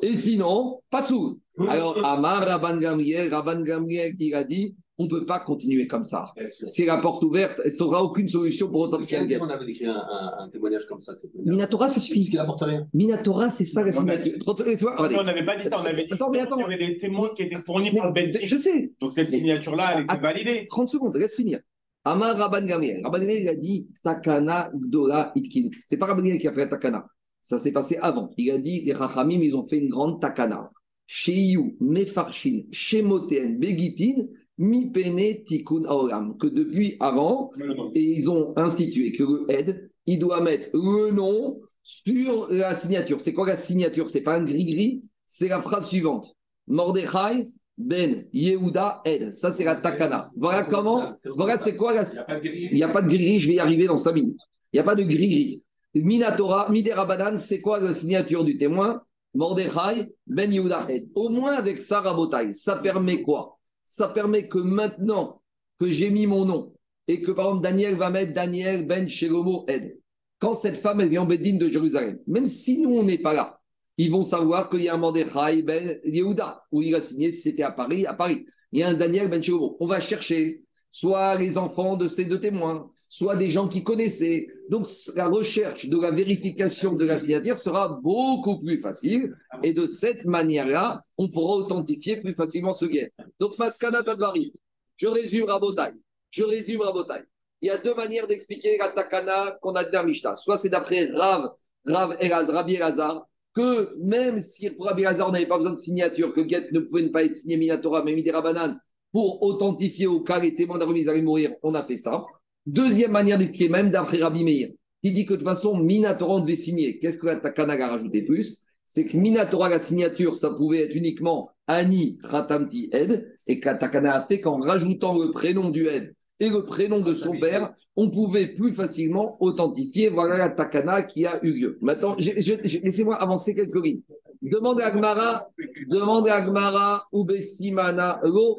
Et 0.02 0.18
sinon, 0.18 0.82
pas 0.90 1.04
sous. 1.04 1.40
Alors, 1.68 2.04
Amar 2.04 2.46
Rabban 2.46 2.78
Gamriel, 2.80 3.32
Rabban 3.34 3.62
Gamriel, 3.62 4.16
il 4.20 4.34
a 4.34 4.44
dit 4.44 4.76
on 5.00 5.06
ne 5.06 5.10
peut 5.10 5.26
pas 5.26 5.40
continuer 5.40 5.88
comme 5.88 6.06
ça. 6.06 6.34
C'est 6.46 6.86
la 6.86 6.98
porte 6.98 7.24
ouverte, 7.24 7.60
il 7.66 7.72
n'y 7.72 7.82
aura 7.82 8.04
aucune 8.04 8.30
solution 8.30 8.70
pour 8.70 8.82
authentifier 8.82 9.18
un 9.18 9.42
On 9.42 9.50
avait 9.50 9.66
écrit 9.66 9.86
un, 9.86 10.04
un, 10.40 10.50
témoignage 10.50 10.86
comme 10.88 11.02
ça. 11.02 11.14
Minatora, 11.46 11.90
ça 11.90 12.00
suffit. 12.00 12.30
N'apporte 12.36 12.62
rien. 12.62 12.88
Minatora, 12.94 13.50
c'est 13.50 13.66
ça 13.66 13.84
la 13.84 13.92
signature. 13.92 14.34
on 14.46 15.24
n'avait 15.24 15.46
pas 15.46 15.56
dit 15.56 15.64
ça, 15.64 15.80
on 15.80 15.86
avait 15.86 16.04
dit 16.04 16.10
qu'il 16.10 16.18
y 16.18 16.64
avait 16.64 16.78
des 16.78 16.98
témoins 16.98 17.30
qui 17.36 17.44
étaient 17.44 17.58
fournis 17.58 17.92
par 17.92 18.08
le 18.08 18.14
Benji. 18.14 18.48
Je 18.48 18.58
sais. 18.58 18.92
Donc 19.00 19.14
cette 19.14 19.30
signature-là, 19.30 19.96
elle 19.98 20.04
était 20.04 20.18
validée. 20.18 20.66
30 20.68 20.90
secondes, 20.90 21.16
laisse 21.16 21.36
finir. 21.36 21.60
Amar 22.06 22.38
Rabban 22.38 22.66
Gamriel. 22.66 23.02
Rabban 23.04 23.20
Gamriel, 23.20 23.44
il 23.44 23.50
a 23.50 23.56
dit 23.56 23.88
Takana 24.04 24.72
Gdora 24.74 25.32
Itkin. 25.36 25.70
C'est 25.84 25.98
pas 25.98 26.08
Rabban 26.08 26.22
Gamriel 26.24 26.40
qui 26.40 26.48
a 26.48 26.54
fait 26.54 26.62
la 26.62 26.68
Takana. 26.68 27.06
Ça 27.42 27.60
s'est 27.60 27.72
passé 27.74 27.98
avant. 27.98 28.32
Il 28.38 28.52
a 28.52 28.58
dit 28.58 28.82
les 28.82 28.94
Rachamim, 28.94 29.42
ils 29.42 29.56
ont 29.56 29.68
fait 29.68 29.80
une 29.80 29.90
grande 29.90 30.22
Takana. 30.22 30.72
Chez 31.06 31.36
You, 31.36 31.76
Mefarshin, 31.82 32.64
Shemoten, 32.72 33.60
Begitin, 33.60 34.28
mi 34.58 34.92
pene 34.92 35.44
tikkun 35.44 35.84
aolam, 35.86 36.38
que 36.38 36.48
depuis 36.48 36.96
avant, 37.00 37.52
et 37.94 38.02
ils 38.02 38.30
ont 38.30 38.58
institué 38.58 39.12
que 39.12 39.24
le 39.24 39.46
aide, 39.50 39.92
il 40.06 40.20
doit 40.20 40.42
mettre 40.42 40.70
le 40.74 41.12
nom 41.12 41.60
sur 41.82 42.48
la 42.50 42.76
signature. 42.76 43.20
C'est 43.20 43.34
quoi 43.34 43.48
la 43.48 43.58
signature? 43.58 44.10
C'est 44.10 44.22
pas 44.22 44.38
un 44.38 44.44
gris-gris, 44.44 45.04
c'est 45.26 45.48
la 45.50 45.62
phrase 45.62 45.88
suivante. 45.88 46.36
Mordechai 46.68 47.50
ben 47.78 48.26
Yehuda 48.32 49.02
Ed. 49.06 49.34
Ça, 49.34 49.52
c'est 49.52 49.64
la 49.64 49.76
takana. 49.76 50.30
Voilà 50.36 50.64
comment. 50.64 51.16
Voilà, 51.36 51.58
c'est 51.58 51.76
quoi 51.76 51.94
la. 51.94 52.04
Il 52.44 52.76
n'y 52.76 52.84
a 52.84 52.90
pas 52.90 53.02
de 53.02 53.08
gris-gris, 53.08 53.40
je 53.40 53.48
vais 53.48 53.56
y 53.56 53.60
arriver 53.60 53.88
dans 53.88 53.98
5 53.98 54.14
minutes. 54.14 54.40
Il 54.72 54.78
n'y 54.78 54.80
a 54.80 54.84
pas 54.84 54.96
de 54.96 55.04
gris-gris. 55.04 55.64
Minatora, 55.96 56.70
Midera 56.70 57.06
Banan, 57.06 57.38
c'est 57.38 57.62
quoi 57.62 57.80
la 57.80 57.94
signature 57.94 58.44
du 58.44 58.58
témoin? 58.58 59.02
Mordechai 59.36 60.12
Ben 60.28 60.52
Yehuda 60.52 60.86
Ed. 60.90 61.10
Au 61.16 61.30
moins 61.30 61.54
avec 61.54 61.82
Sarah 61.82 62.14
Botaï, 62.16 62.54
ça 62.54 62.78
permet 62.78 63.22
quoi? 63.22 63.58
Ça 63.86 64.08
permet 64.08 64.48
que 64.48 64.60
maintenant 64.60 65.42
que 65.80 65.90
j'ai 65.90 66.10
mis 66.10 66.28
mon 66.28 66.46
nom 66.46 66.74
et 67.08 67.22
que 67.22 67.32
par 67.32 67.48
exemple 67.48 67.64
Daniel 67.64 67.96
va 67.98 68.10
mettre 68.10 68.34
Daniel 68.34 68.88
Ben 68.88 69.10
Shelomo 69.10 69.66
Ed, 69.68 69.98
quand 70.40 70.54
cette 70.54 70.78
femme 70.78 71.02
elle 71.02 71.10
vient 71.10 71.24
en 71.24 71.26
Bedine 71.26 71.58
de 71.58 71.68
Jérusalem, 71.68 72.20
même 72.28 72.48
si 72.48 72.80
nous 72.80 72.92
on 72.92 73.04
n'est 73.04 73.18
pas 73.18 73.34
là, 73.34 73.60
ils 73.98 74.12
vont 74.12 74.24
savoir 74.24 74.70
qu'il 74.70 74.82
y 74.82 74.90
a 74.90 74.96
un 74.96 74.98
Mordechai 74.98 75.62
Ben 75.62 76.00
Yehuda, 76.04 76.64
où 76.72 76.82
il 76.82 76.96
a 76.96 77.02
signé, 77.02 77.32
si 77.32 77.42
c'était 77.42 77.64
à 77.64 77.72
Paris, 77.72 78.06
à 78.06 78.14
Paris. 78.14 78.46
Il 78.72 78.80
y 78.80 78.84
a 78.84 78.90
un 78.90 78.94
Daniel 78.94 79.30
Ben. 79.30 79.42
On 79.80 79.88
va 79.88 80.00
chercher 80.00 80.64
soit 80.94 81.36
les 81.36 81.58
enfants 81.58 81.98
de 81.98 82.08
ces 82.08 82.26
deux 82.26 82.40
témoins, 82.40 82.92
soit 83.10 83.36
des 83.36 83.50
gens 83.50 83.68
qui 83.68 83.84
connaissaient. 83.84 84.48
Donc 84.70 84.88
la 85.16 85.28
recherche 85.28 85.88
de 85.88 86.00
la 86.00 86.12
vérification 86.12 86.94
de 86.94 87.04
la 87.04 87.18
signature 87.18 87.58
sera 87.58 88.00
beaucoup 88.02 88.60
plus 88.60 88.80
facile 88.80 89.34
et 89.64 89.74
de 89.74 89.88
cette 89.88 90.24
manière-là, 90.26 91.04
on 91.18 91.30
pourra 91.30 91.56
authentifier 91.56 92.18
plus 92.18 92.34
facilement 92.34 92.74
ce 92.74 92.86
guet. 92.86 93.12
Donc 93.40 93.56
Faskana 93.56 94.04
Tadvari, 94.04 94.54
je 94.98 95.08
résume 95.08 95.46
Rabotai, 95.46 95.94
je 96.30 96.44
résume 96.44 96.82
Rabotai. 96.82 97.24
Il 97.62 97.68
y 97.68 97.70
a 97.72 97.78
deux 97.80 97.96
manières 97.96 98.28
d'expliquer 98.28 98.78
la 98.78 98.90
takana 98.90 99.58
qu'on 99.62 99.74
a 99.74 99.86
dit 99.86 100.06
Mishnah. 100.06 100.36
Soit 100.36 100.58
c'est 100.58 100.70
d'après 100.70 101.06
Rav, 101.12 101.54
Rav 101.86 102.18
Elaz, 102.20 102.50
Rabbi 102.50 102.76
Elazar, 102.76 103.26
que 103.54 103.96
même 104.00 104.42
si 104.42 104.70
Rabbi 104.80 105.02
Elazar 105.02 105.30
on 105.30 105.32
n'avait 105.32 105.46
pas 105.46 105.58
besoin 105.58 105.74
de 105.74 105.78
signature, 105.78 106.34
que 106.34 106.48
Get 106.48 106.70
ne 106.72 106.80
pouvait 106.80 107.10
pas 107.10 107.24
être 107.24 107.36
signé 107.36 107.58
Minatora, 107.58 108.04
mais 108.04 108.22
Banane, 108.22 108.80
pour 109.12 109.44
authentifier 109.44 110.08
au 110.08 110.22
cas 110.22 110.40
les 110.40 110.56
témoins 110.56 110.80
d'Arabie 110.80 111.08
allaient 111.08 111.22
mourir, 111.22 111.52
on 111.62 111.76
a 111.76 111.86
fait 111.86 111.98
ça. 111.98 112.26
Deuxième 112.66 113.12
manière 113.12 113.38
d'expliquer, 113.38 113.70
même 113.70 113.92
d'après 113.92 114.18
Rabbi 114.18 114.44
Meir, 114.44 114.70
qui 115.04 115.12
dit 115.12 115.26
que 115.26 115.34
de 115.34 115.40
toute 115.40 115.48
façon, 115.48 115.78
Minatora, 115.78 116.36
on 116.36 116.40
devait 116.40 116.56
signer. 116.56 116.98
Qu'est-ce 117.00 117.18
que 117.18 117.28
la 117.28 117.40
Takana 117.40 117.74
a 117.74 117.90
rajouté 117.90 118.24
plus? 118.24 118.62
C'est 118.86 119.06
que 119.06 119.18
Minatora, 119.18 119.70
la 119.70 119.80
signature, 119.80 120.36
ça 120.36 120.52
pouvait 120.52 120.86
être 120.86 120.96
uniquement 120.96 121.50
Ani 121.68 122.18
Ratamti 122.24 122.90
Ed, 122.92 123.34
et 123.48 123.60
que 123.60 123.66
la 123.66 123.76
Takana 123.76 124.16
a 124.16 124.26
fait 124.26 124.42
qu'en 124.42 124.60
rajoutant 124.60 125.18
le 125.18 125.32
prénom 125.32 125.70
du 125.70 125.88
Ed 125.88 126.16
et 126.40 126.50
le 126.50 126.64
prénom 126.64 127.02
de 127.02 127.14
son 127.14 127.40
père, 127.40 127.74
on 127.96 128.10
pouvait 128.10 128.48
plus 128.48 128.74
facilement 128.74 129.38
authentifier. 129.42 130.10
Voilà 130.10 130.38
la 130.38 130.50
Takana 130.50 131.04
qui 131.04 131.26
a 131.26 131.44
eu 131.44 131.54
lieu. 131.54 131.78
Maintenant, 131.82 132.16
laissez-moi 132.18 133.16
avancer 133.16 133.54
quelques 133.54 133.84
lignes. 133.84 134.02
Demande 134.42 134.82
à 134.82 134.88
Agmara, 134.88 135.48
demande 135.88 136.28
à 136.28 136.36
Agmara, 136.36 137.08
Ubesimana, 137.14 138.20
Lo, 138.24 138.58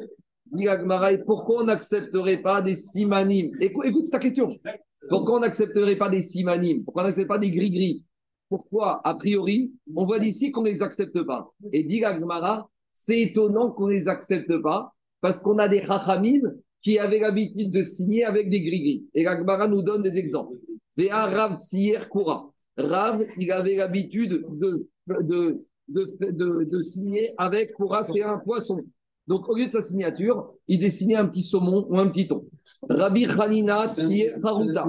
pourquoi 1.25 1.61
on 1.61 1.65
n'accepterait 1.65 2.41
pas 2.41 2.61
des 2.61 2.75
simanim? 2.75 3.51
Écoute, 3.59 3.85
écoute 3.85 4.05
ta 4.09 4.19
question. 4.19 4.49
Pourquoi 5.09 5.37
on 5.37 5.39
n'accepterait 5.41 5.97
pas 5.97 6.09
des 6.09 6.21
simanim? 6.21 6.83
Pourquoi 6.83 7.03
on 7.03 7.05
n'accepterait 7.05 7.27
pas 7.27 7.39
des 7.39 7.51
gris-gris? 7.51 8.03
Pourquoi, 8.49 9.01
a 9.03 9.15
priori, 9.15 9.73
on 9.95 10.05
voit 10.05 10.19
d'ici 10.19 10.51
qu'on 10.51 10.61
ne 10.61 10.69
les 10.69 10.81
accepte 10.81 11.21
pas? 11.23 11.51
Et 11.73 11.83
dit 11.83 12.03
Agmara, 12.03 12.69
c'est 12.93 13.19
étonnant 13.19 13.71
qu'on 13.71 13.87
ne 13.87 13.93
les 13.93 14.07
accepte 14.07 14.57
pas 14.61 14.93
parce 15.19 15.39
qu'on 15.39 15.57
a 15.57 15.67
des 15.67 15.83
chachamim 15.83 16.41
qui 16.85 16.99
avaient 16.99 17.19
l'habitude 17.19 17.71
de 17.71 17.81
signer 17.81 18.25
avec 18.25 18.47
des 18.51 18.61
gris-gris. 18.61 19.07
Et 19.15 19.25
Agmara 19.25 19.67
nous 19.67 19.81
donne 19.81 20.03
des 20.03 20.19
exemples. 20.19 20.57
Rav 20.97 21.57
Kura. 22.11 22.51
Rav, 22.77 23.25
il 23.39 23.51
avait 23.51 23.75
l'habitude 23.75 24.45
de 24.51 24.87
de, 25.07 25.65
de, 25.87 26.63
de, 26.63 26.81
signer 26.81 27.33
avec 27.37 27.73
Kura, 27.73 28.03
c'est 28.03 28.21
un 28.21 28.37
poisson. 28.37 28.79
Donc, 29.27 29.49
au 29.49 29.55
lieu 29.55 29.67
de 29.67 29.71
sa 29.71 29.81
signature, 29.81 30.53
il 30.67 30.79
dessinait 30.79 31.15
un 31.15 31.25
petit 31.25 31.41
saumon 31.41 31.87
ou 31.89 31.97
un 31.97 32.07
petit 32.07 32.27
thon. 32.27 32.45
Rabbi 32.87 33.25
Hanina 33.25 33.87
Tsier 33.87 34.35
Haruta. 34.43 34.87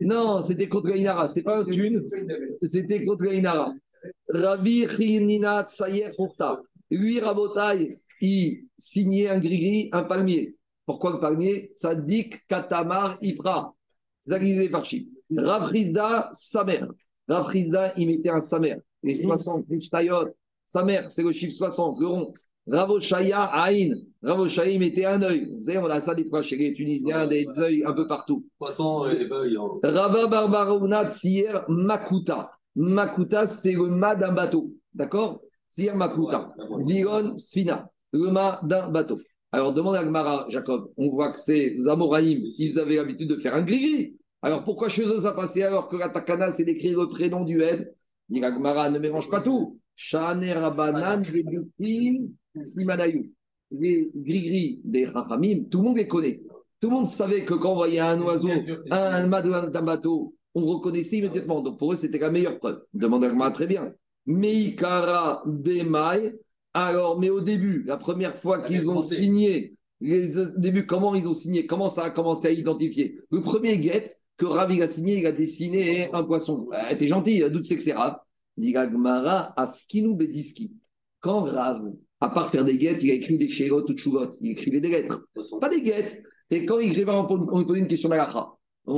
Non, 0.00 0.42
c'était 0.42 0.68
contre 0.68 0.90
l'Inara. 0.90 1.28
C'était 1.28 1.42
pas 1.42 1.60
un 1.60 1.64
thune, 1.64 2.02
c'était 2.62 3.04
contre 3.04 3.24
l'Inara. 3.24 3.74
Rabbi 4.30 4.86
Hanina 4.86 5.64
Tsayer 5.64 6.10
Furta. 6.16 6.62
Lui, 6.90 7.20
Rabotai, 7.20 7.96
il 8.22 8.64
signait 8.78 9.28
un 9.28 9.38
gris-gris, 9.38 9.90
un 9.92 10.04
palmier. 10.04 10.54
Pourquoi 10.86 11.12
le 11.12 11.18
palmier 11.18 11.70
Sadik 11.74 12.46
Katamar 12.46 13.18
Ibra. 13.22 13.74
Zagizé 14.26 14.68
Farchi. 14.68 15.08
Rafrizda, 15.36 16.30
sa 16.32 16.64
mère. 16.64 16.88
Rafrizda, 17.28 17.94
il 17.96 18.06
mettait 18.06 18.30
un 18.30 18.40
sa 18.40 18.58
mère. 18.58 18.78
Les 19.02 19.14
60, 19.14 19.66
Tayot, 19.90 20.34
sa 20.66 20.84
mère, 20.84 21.10
c'est 21.10 21.22
le 21.22 21.32
chiffre 21.32 21.56
60, 21.56 22.00
le 22.00 22.06
rond. 22.06 22.32
Ravoshaya 22.66 23.44
Aïn. 23.44 23.96
Ravoshaya, 24.22 24.78
mettait 24.78 25.04
un 25.04 25.22
œil. 25.22 25.50
Vous 25.54 25.62
savez, 25.62 25.78
on 25.78 25.84
a 25.84 26.00
ça 26.00 26.14
des 26.14 26.24
fois 26.28 26.42
chez 26.42 26.56
les 26.56 26.72
Tunisiens, 26.72 27.26
des 27.26 27.46
œils 27.58 27.84
un 27.84 27.92
peu 27.92 28.06
partout. 28.06 28.46
Poisson 28.58 29.04
et 29.06 29.30
œil. 29.30 29.56
Rava 29.82 30.26
Barbarouna 30.26 31.10
Tsier 31.10 31.52
Makuta. 31.68 32.50
Makuta, 32.74 33.46
c'est 33.46 33.72
le 33.72 33.88
mât 33.88 34.16
d'un 34.16 34.32
bateau. 34.32 34.72
D'accord? 34.94 35.40
Tsier 35.70 35.92
Makuta. 35.92 36.54
Viron 36.86 37.36
Sfina. 37.36 37.90
Le 38.12 38.30
mât 38.30 38.60
d'un 38.62 38.90
bateau. 38.90 39.18
Alors, 39.54 39.72
demande 39.72 39.94
à 39.94 40.04
Gmara, 40.04 40.46
Jacob. 40.48 40.90
On 40.96 41.10
voit 41.10 41.30
que 41.30 41.38
ces 41.38 41.86
Amoraïm, 41.86 42.44
ils 42.58 42.76
avaient 42.76 42.96
l'habitude 42.96 43.28
de 43.28 43.36
faire 43.36 43.54
un 43.54 43.62
gris 43.62 44.16
Alors, 44.42 44.64
pourquoi 44.64 44.88
chez 44.88 45.04
eux 45.04 45.20
ça 45.20 45.30
passait 45.30 45.62
alors 45.62 45.88
que 45.88 45.96
la 45.96 46.08
Takana, 46.08 46.50
c'est 46.50 46.64
d'écrire 46.64 46.98
le 47.00 47.06
prénom 47.06 47.44
du 47.44 47.62
aide 47.62 47.94
Dit 48.28 48.40
Gmara, 48.40 48.90
ne 48.90 48.98
mélange 48.98 49.30
pas 49.30 49.42
tout. 49.42 49.78
Shane 49.94 50.44
Rabanan, 50.44 51.22
Simanayou, 52.64 53.26
les 53.70 54.10
gris-gris 54.12 54.80
des 54.82 55.06
Rachamim, 55.06 55.66
tout 55.70 55.78
le 55.78 55.84
monde 55.84 55.98
les 55.98 56.08
connaît. 56.08 56.42
Tout 56.80 56.90
le 56.90 56.96
monde 56.96 57.08
savait 57.08 57.44
que 57.44 57.54
quand 57.54 57.72
on 57.72 57.76
voyait 57.76 58.00
un 58.00 58.20
oiseau, 58.22 58.50
un 58.90 59.28
d'un 59.28 59.82
bateau, 59.84 60.34
on 60.54 60.66
reconnaissait 60.66 61.18
immédiatement. 61.18 61.62
Donc 61.62 61.78
pour 61.78 61.92
eux, 61.92 61.96
c'était 61.96 62.18
la 62.18 62.30
meilleure 62.30 62.58
preuve. 62.58 62.82
Demande 62.92 63.24
à 63.24 63.50
très 63.52 63.68
bien. 63.68 63.92
Meikara 64.26 65.44
Demai. 65.46 66.34
Alors, 66.74 67.20
mais 67.20 67.30
au 67.30 67.40
début, 67.40 67.84
la 67.86 67.96
première 67.96 68.36
fois 68.36 68.60
qu'ils 68.60 68.90
ont 68.90 69.00
signé, 69.00 69.74
les 70.00 70.32
début, 70.56 70.86
comment 70.86 71.14
ils 71.14 71.26
ont 71.26 71.34
signé, 71.34 71.66
comment 71.66 71.88
ça 71.88 72.04
a 72.04 72.10
commencé 72.10 72.48
à 72.48 72.50
identifier? 72.50 73.18
Le 73.30 73.40
premier 73.40 73.78
guet 73.78 74.06
que 74.36 74.44
Ravi 74.44 74.82
a 74.82 74.88
signé, 74.88 75.20
il 75.20 75.26
a 75.26 75.32
dessiné 75.32 76.12
un 76.12 76.24
poisson. 76.24 76.68
Eh, 76.90 76.96
t'es 76.98 77.06
gentil, 77.06 77.42
tu 77.52 77.64
sais 77.64 77.76
que 77.76 77.82
c'est 77.82 77.92
Rav 77.92 78.16
Dit 78.56 78.74
Afkinu 78.76 80.14
Bediski. 80.14 80.72
Quand 81.20 81.40
Rav 81.40 81.80
à 82.20 82.30
part 82.30 82.50
faire 82.50 82.64
des 82.64 82.78
guettes, 82.78 83.02
il 83.02 83.10
a 83.10 83.14
écrit 83.14 83.38
des 83.38 83.48
chérotes 83.48 83.88
ou 83.88 83.92
de 83.92 83.98
chouvot. 83.98 84.30
Il 84.40 84.52
écrivait 84.52 84.80
des 84.80 84.88
lettres. 84.88 85.28
Pas 85.60 85.68
des 85.68 85.82
guettes. 85.82 86.22
Et 86.50 86.64
quand 86.64 86.78
il 86.78 86.90
écrivait, 86.90 87.12
on 87.12 87.58
lui 87.58 87.66
posait 87.66 87.80
une 87.80 87.88
question 87.88 88.08
d'Alacha. 88.08 88.48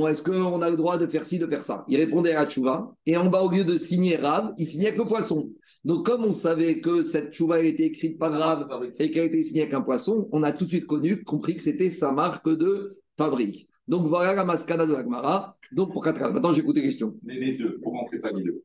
Est-ce 0.09 0.21
qu'on 0.21 0.61
a 0.61 0.69
le 0.69 0.77
droit 0.77 0.97
de 0.97 1.07
faire 1.07 1.25
ci, 1.25 1.39
de 1.39 1.47
faire 1.47 1.63
ça? 1.63 1.85
Il 1.87 1.97
répondait 1.97 2.33
à 2.33 2.43
la 2.43 2.49
tchouva. 2.49 2.93
Et 3.05 3.17
en 3.17 3.29
bas, 3.29 3.41
au 3.41 3.49
lieu 3.49 3.63
de 3.63 3.77
signer 3.77 4.15
Rav, 4.17 4.53
il 4.57 4.65
signait 4.65 4.87
avec 4.87 4.99
le 4.99 5.05
poisson. 5.05 5.49
Donc, 5.85 6.05
comme 6.05 6.23
on 6.23 6.31
savait 6.31 6.81
que 6.81 7.01
cette 7.03 7.33
tchouva 7.33 7.55
a 7.55 7.59
été 7.59 7.85
écrite 7.85 8.17
par 8.17 8.31
Rav 8.31 8.67
et 8.99 9.11
qu'elle 9.11 9.23
a 9.23 9.25
été 9.25 9.43
signée 9.43 9.61
avec 9.61 9.73
un 9.73 9.81
poisson, 9.81 10.27
on 10.31 10.43
a 10.43 10.51
tout 10.51 10.65
de 10.65 10.69
suite 10.69 10.85
connu, 10.85 11.23
compris 11.23 11.55
que 11.55 11.63
c'était 11.63 11.89
sa 11.89 12.11
marque 12.11 12.49
de 12.49 12.97
fabrique. 13.17 13.67
Donc 13.87 14.07
voilà 14.07 14.33
la 14.33 14.43
mascada 14.43 14.85
de 14.85 14.93
l'Agmara. 14.93 15.57
Donc 15.71 15.91
pour 15.93 16.03
4 16.03 16.19
Maintenant, 16.33 16.53
j'écoute 16.53 16.75
les 16.75 16.83
questions. 16.83 17.15
Mais 17.23 17.39
les 17.39 17.57
deux, 17.57 17.79
pourquoi 17.81 18.01
on 18.01 18.05
ne 18.05 18.09
fait 18.09 18.19
pas 18.19 18.31
les 18.31 18.43
deux 18.43 18.63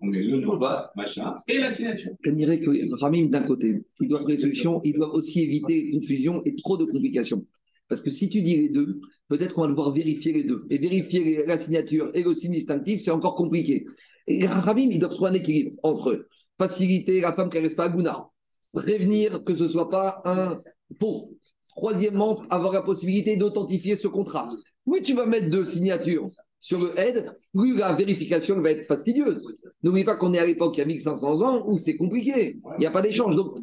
on 0.00 0.06
met 0.06 0.22
le 0.22 0.40
Nova, 0.40 0.92
machin, 0.96 1.34
et 1.48 1.58
la 1.58 1.70
signature. 1.70 2.12
Je 2.22 2.30
dirais 2.30 2.60
que 2.60 2.70
Ramim, 3.00 3.26
d'un 3.30 3.46
côté, 3.46 3.82
il 4.00 4.08
doit 4.08 4.18
trouver 4.18 4.34
des 4.34 4.42
solutions, 4.42 4.80
il 4.84 4.94
doit 4.94 5.14
aussi 5.14 5.42
éviter 5.42 5.90
une 5.90 6.02
fusion 6.02 6.42
et 6.44 6.54
trop 6.56 6.76
de 6.76 6.84
complications. 6.84 7.44
Parce 7.88 8.02
que 8.02 8.10
si 8.10 8.28
tu 8.28 8.42
dis 8.42 8.56
les 8.56 8.68
deux, 8.70 9.00
peut-être 9.28 9.54
qu'on 9.54 9.62
va 9.62 9.68
devoir 9.68 9.92
vérifier 9.92 10.32
les 10.32 10.44
deux. 10.44 10.62
Et 10.70 10.78
vérifier 10.78 11.46
la 11.46 11.56
signature 11.56 12.10
et 12.14 12.22
le 12.22 12.34
signe 12.34 12.52
distinctif, 12.52 13.00
c'est 13.00 13.10
encore 13.10 13.34
compliqué. 13.34 13.86
Et 14.26 14.46
Ramim, 14.46 14.90
il 14.90 15.00
doit 15.00 15.08
trouver 15.08 15.30
un 15.30 15.34
équilibre 15.34 15.76
entre 15.82 16.26
faciliter 16.58 17.20
la 17.20 17.32
femme 17.32 17.50
qui 17.50 17.58
ne 17.58 17.62
reste 17.62 17.76
pas 17.76 17.84
à 17.84 17.88
Gouna, 17.88 18.28
prévenir 18.72 19.44
que 19.44 19.54
ce 19.54 19.64
ne 19.64 19.68
soit 19.68 19.90
pas 19.90 20.22
un 20.24 20.54
faux, 21.00 21.30
Troisièmement, 21.76 22.42
avoir 22.50 22.72
la 22.72 22.82
possibilité 22.82 23.36
d'authentifier 23.36 23.96
ce 23.96 24.06
contrat. 24.06 24.48
Oui, 24.86 25.02
tu 25.02 25.14
vas 25.14 25.26
mettre 25.26 25.50
deux 25.50 25.64
signatures 25.64 26.28
sur 26.60 26.80
le 26.80 26.98
aide, 26.98 27.32
plus 27.52 27.76
la 27.76 27.94
vérification 27.94 28.60
va 28.60 28.70
être 28.70 28.86
fastidieuse. 28.86 29.44
N'oublie 29.82 30.04
pas 30.04 30.16
qu'on 30.16 30.32
est 30.32 30.38
à 30.38 30.46
l'époque 30.46 30.76
il 30.76 30.80
y 30.80 30.82
a 30.82 30.86
1500 30.86 31.42
ans 31.42 31.64
où 31.66 31.78
c'est 31.78 31.96
compliqué. 31.96 32.58
Il 32.78 32.80
n'y 32.80 32.86
a 32.86 32.90
pas 32.90 33.02
d'échange. 33.02 33.36
Donc, 33.36 33.58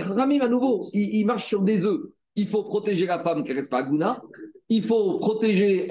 Ramim, 0.00 0.40
à 0.40 0.48
nouveau, 0.48 0.86
il, 0.92 1.24
marche 1.24 1.46
sur 1.46 1.62
des 1.62 1.86
œufs. 1.86 2.00
Il 2.34 2.48
faut 2.48 2.64
protéger 2.64 3.06
la 3.06 3.22
femme 3.22 3.44
qui 3.44 3.52
reste 3.52 3.70
pas 3.70 3.78
à 3.78 3.82
Gouna. 3.84 4.20
Il 4.68 4.82
faut 4.82 5.18
protéger 5.18 5.86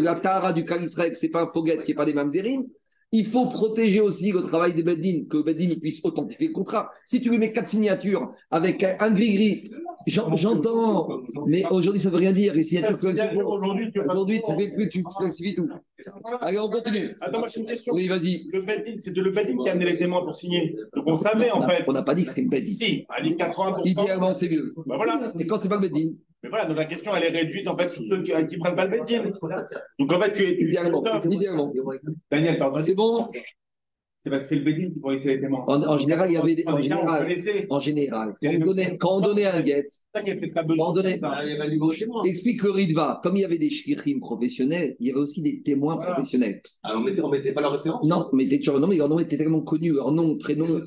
la 0.00 0.14
Tara 0.14 0.52
du 0.52 0.64
Kalisrek, 0.64 1.18
ce 1.18 1.26
n'est 1.26 1.32
pas 1.32 1.42
un 1.42 1.48
Foguet 1.48 1.82
qui 1.82 1.90
n'est 1.90 1.96
pas 1.96 2.06
des 2.06 2.14
Mamzerim. 2.14 2.64
Il 3.10 3.24
faut 3.24 3.46
protéger 3.46 4.00
aussi 4.00 4.32
le 4.32 4.42
travail 4.42 4.74
des 4.74 4.82
Beddin, 4.82 5.24
que 5.30 5.42
Beddin 5.42 5.74
puisse 5.80 6.04
authentifier 6.04 6.48
le 6.48 6.52
contrat. 6.52 6.90
Si 7.06 7.22
tu 7.22 7.30
lui 7.30 7.38
mets 7.38 7.52
quatre 7.52 7.68
signatures 7.68 8.32
avec 8.50 8.84
un 8.84 9.10
gris-gris, 9.10 9.70
j'entends, 10.06 11.22
mais 11.46 11.64
aujourd'hui 11.70 12.00
ça 12.00 12.10
ne 12.10 12.14
veut 12.14 12.20
rien 12.20 12.32
dire. 12.32 12.52
Les 12.52 12.62
signatures 12.62 12.98
Aujourd'hui, 13.46 13.90
tu 13.92 14.54
fais 14.54 14.70
plus, 14.72 14.88
tu 14.90 15.02
flexifies 15.18 15.54
tout. 15.54 15.68
Allez, 16.40 16.58
on 16.58 16.68
continue. 16.68 17.14
Attends, 17.20 17.38
moi 17.38 17.48
j'ai 17.48 17.60
une 17.60 17.66
question. 17.66 17.94
Oui, 17.94 18.08
vas-y. 18.08 18.46
Le 18.52 18.60
Bedin, 18.60 18.96
c'est 18.98 19.12
de 19.12 19.22
le 19.22 19.30
Bedin 19.30 19.56
qui 19.62 19.68
a 19.68 19.72
amené 19.72 19.86
les 19.86 19.98
témoins 19.98 20.22
pour 20.22 20.36
signer. 20.36 20.76
Donc 20.94 21.04
on 21.06 21.16
savait 21.16 21.50
en 21.50 21.62
fait. 21.62 21.84
On 21.86 21.92
n'a 21.92 22.02
pas 22.02 22.14
dit 22.14 22.24
que 22.24 22.28
c'était 22.28 22.42
une 22.42 22.50
bête. 22.50 22.64
Si, 22.64 23.06
on 23.08 23.14
a 23.14 23.22
dit 23.22 23.30
80%. 23.30 23.88
Idéalement, 23.88 24.34
c'est 24.34 24.50
mieux. 24.50 24.74
Bah 24.86 24.96
voilà. 24.96 25.32
Et 25.38 25.46
quand 25.46 25.56
c'est 25.56 25.68
pas 25.70 25.80
le 25.80 25.88
Bedin 25.88 26.10
Mais 26.42 26.50
voilà, 26.50 26.66
donc 26.66 26.76
la 26.76 26.84
question 26.84 27.14
elle 27.16 27.24
est 27.24 27.36
réduite 27.38 27.66
en 27.66 27.76
fait 27.76 27.88
sur 27.88 28.02
ceux 28.08 28.22
qui, 28.22 28.32
qui 28.46 28.58
prennent 28.58 28.76
pas 28.76 28.86
le 28.86 28.98
Bedin. 28.98 29.24
Donc 29.98 30.12
en 30.12 30.20
fait, 30.20 30.32
tu 30.32 30.44
es. 30.44 30.56
tu- 30.56 30.68
Idéalement. 30.68 31.02
Idéalement. 31.30 31.72
Daniel, 32.30 32.58
t'as 32.58 32.72
C'est 32.80 32.94
bon 32.94 33.28
C'est 34.24 34.30
parce 34.30 34.42
que 34.44 34.48
c'est 34.50 34.56
le 34.56 34.62
Bedin 34.64 34.88
qui 34.92 35.00
pourrait 35.00 35.14
laisser 35.14 35.34
les 35.34 35.40
témoins. 35.40 35.64
en, 35.66 35.82
en 35.82 35.98
général, 35.98 36.30
il 36.30 36.34
y 36.34 36.36
avait 36.36 36.54
des. 36.54 36.64
En 36.66 36.74
En 36.74 36.80
général, 36.82 37.26
on 37.70 37.74
en 37.74 37.80
général 37.80 38.32
quand, 38.40 38.48
on 38.54 38.58
donnait, 38.64 38.96
quand 38.98 39.16
on 39.16 39.20
donnait 39.20 39.46
un 39.46 39.62
guet, 39.62 39.86
C'est 39.88 40.52
ça 40.52 40.60
a 40.60 40.62
besoin. 40.62 40.92
donnez- 40.92 41.14
de 41.14 41.18
ça. 41.18 41.40
Il 41.44 41.50
y 41.56 41.60
avait 41.60 41.70
du 41.70 41.78
gros 41.78 41.92
chez 41.92 42.06
moi. 42.06 42.22
explique 42.24 42.62
le 42.62 42.70
Ritva. 42.70 43.20
Comme 43.24 43.36
il 43.36 43.40
y 43.40 43.44
avait 43.44 43.58
des 43.58 43.70
shlichim 43.70 44.20
professionnels, 44.20 44.94
il 45.00 45.08
y 45.08 45.10
avait 45.10 45.18
aussi 45.20 45.42
des 45.42 45.60
témoins 45.62 45.96
Voilà. 45.96 46.12
professionnels. 46.12 46.60
Alors, 46.84 47.00
on 47.00 47.04
mettait, 47.04 47.20
on 47.20 47.30
mettait 47.30 47.52
pas 47.52 47.62
la 47.62 47.70
référence 47.70 48.06
Non, 48.08 48.28
mais 48.32 48.48
t'es 48.48 48.58
toujours- 48.58 48.78
non, 48.78 48.86
mais 48.86 48.96
leur 48.96 49.08
nom 49.08 49.18
était 49.18 49.36
tellement 49.36 49.62
connu, 49.62 49.92
leur 49.92 50.12
nom, 50.12 50.24
On 50.32 50.38
prénom. 50.38 50.80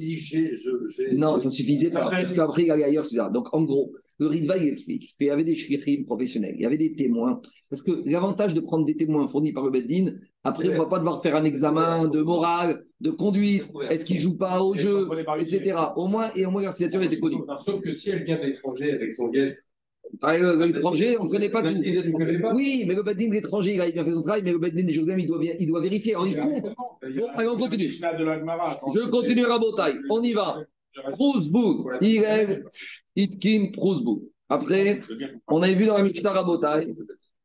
Non, 1.13 1.39
ça 1.39 1.50
suffisait 1.50 1.89
pas. 1.91 2.10
Parce 2.10 2.31
qu'après, 2.34 2.63
il 2.63 2.72
allait 2.72 2.84
ailleurs, 2.86 3.05
etc. 3.05 3.24
Donc, 3.34 3.48
en 3.53 3.63
gros, 3.63 3.91
le 4.22 4.28
Ritva, 4.28 4.56
il 4.58 4.68
explique 4.70 5.16
qu'il 5.18 5.28
y 5.28 5.30
avait 5.32 5.44
des 5.44 5.56
shlichim 5.56 6.04
professionnels, 6.06 6.54
il 6.56 6.62
y 6.62 6.66
avait 6.66 6.78
des 6.78 6.94
témoins. 6.94 7.42
Parce 7.70 7.82
que 7.82 7.92
l'avantage 8.06 8.54
de 8.54 8.62
prendre 8.62 8.86
des 8.86 8.96
témoins 8.96 9.28
fournis 9.28 9.51
par 9.51 9.66
le 9.66 9.72
Beddin, 9.72 10.13
après, 10.44 10.70
on 10.70 10.74
ne 10.74 10.78
va 10.78 10.86
pas 10.86 11.00
devoir 11.00 11.22
faire 11.24 11.36
un 11.36 11.44
examen 11.44 12.08
de 12.08 12.22
morale, 12.22 12.84
de 13.00 13.10
conduite, 13.12 13.63
est-ce 13.90 14.06
qu'ils 14.06 14.20
jouent 14.20 14.38
pas 14.38 14.62
au 14.63 14.74
jeu, 14.75 15.08
etc. 15.42 15.75
Au 15.96 16.08
moins, 16.08 16.32
et 16.36 16.46
au 16.46 16.51
moins, 16.51 16.62
la 16.62 16.72
signature 16.72 17.01
était 17.01 17.20
connue. 17.20 17.38
Sauf 17.60 17.82
que 17.82 17.94
si 17.94 18.12
elle 18.12 18.24
vient 18.24 18.38
de 18.40 18.46
l'étranger 18.46 18.92
avec 18.92 19.12
son 19.12 19.28
guet, 19.30 19.54
Ah, 20.22 20.38
le- 20.38 20.66
L'étranger, 20.66 21.18
on 21.20 21.25
ne 21.25 21.30
connaît 21.30 21.50
pas 21.50 21.62
tout. 21.63 21.80
Oui, 22.54 22.84
mais 22.86 22.96
le 22.96 23.04
Beddin 23.04 23.28
de 23.30 23.34
l'étranger, 23.34 23.75
il 23.75 23.82
a 23.82 23.90
bien 23.92 24.04
fait 24.04 24.12
son 24.12 24.22
travail, 24.24 24.42
mais 24.44 24.51
le 24.51 24.58
Beddin 24.58 24.84
de 24.84 24.90
Jérusalem, 24.92 25.20
il 25.22 25.28
doit, 25.28 25.40
bien- 25.40 25.56
il 25.58 25.68
doit 25.68 25.82
vérifier. 25.82 26.13
Alors, 26.16 26.28
il 26.28 26.36
compte. 26.38 26.66
Bon, 26.66 27.28
allez, 27.36 27.48
on 27.48 27.58
continue. 27.58 27.90
Je 28.94 29.10
continue 29.10 29.46
à 29.46 29.58
Botaï. 29.58 29.94
On 30.10 30.22
y 30.22 30.34
va. 30.34 30.58
Prousbourg, 31.13 31.90
Irel, 32.01 32.66
Itkin, 33.15 33.72
Prousbourg. 33.74 34.22
Après, 34.50 35.00
on 35.48 35.62
avait 35.62 35.75
vu 35.75 35.86
dans 35.86 35.98
la 35.98 36.03
Mishnah 36.03 36.32
Rabotai 36.32 36.94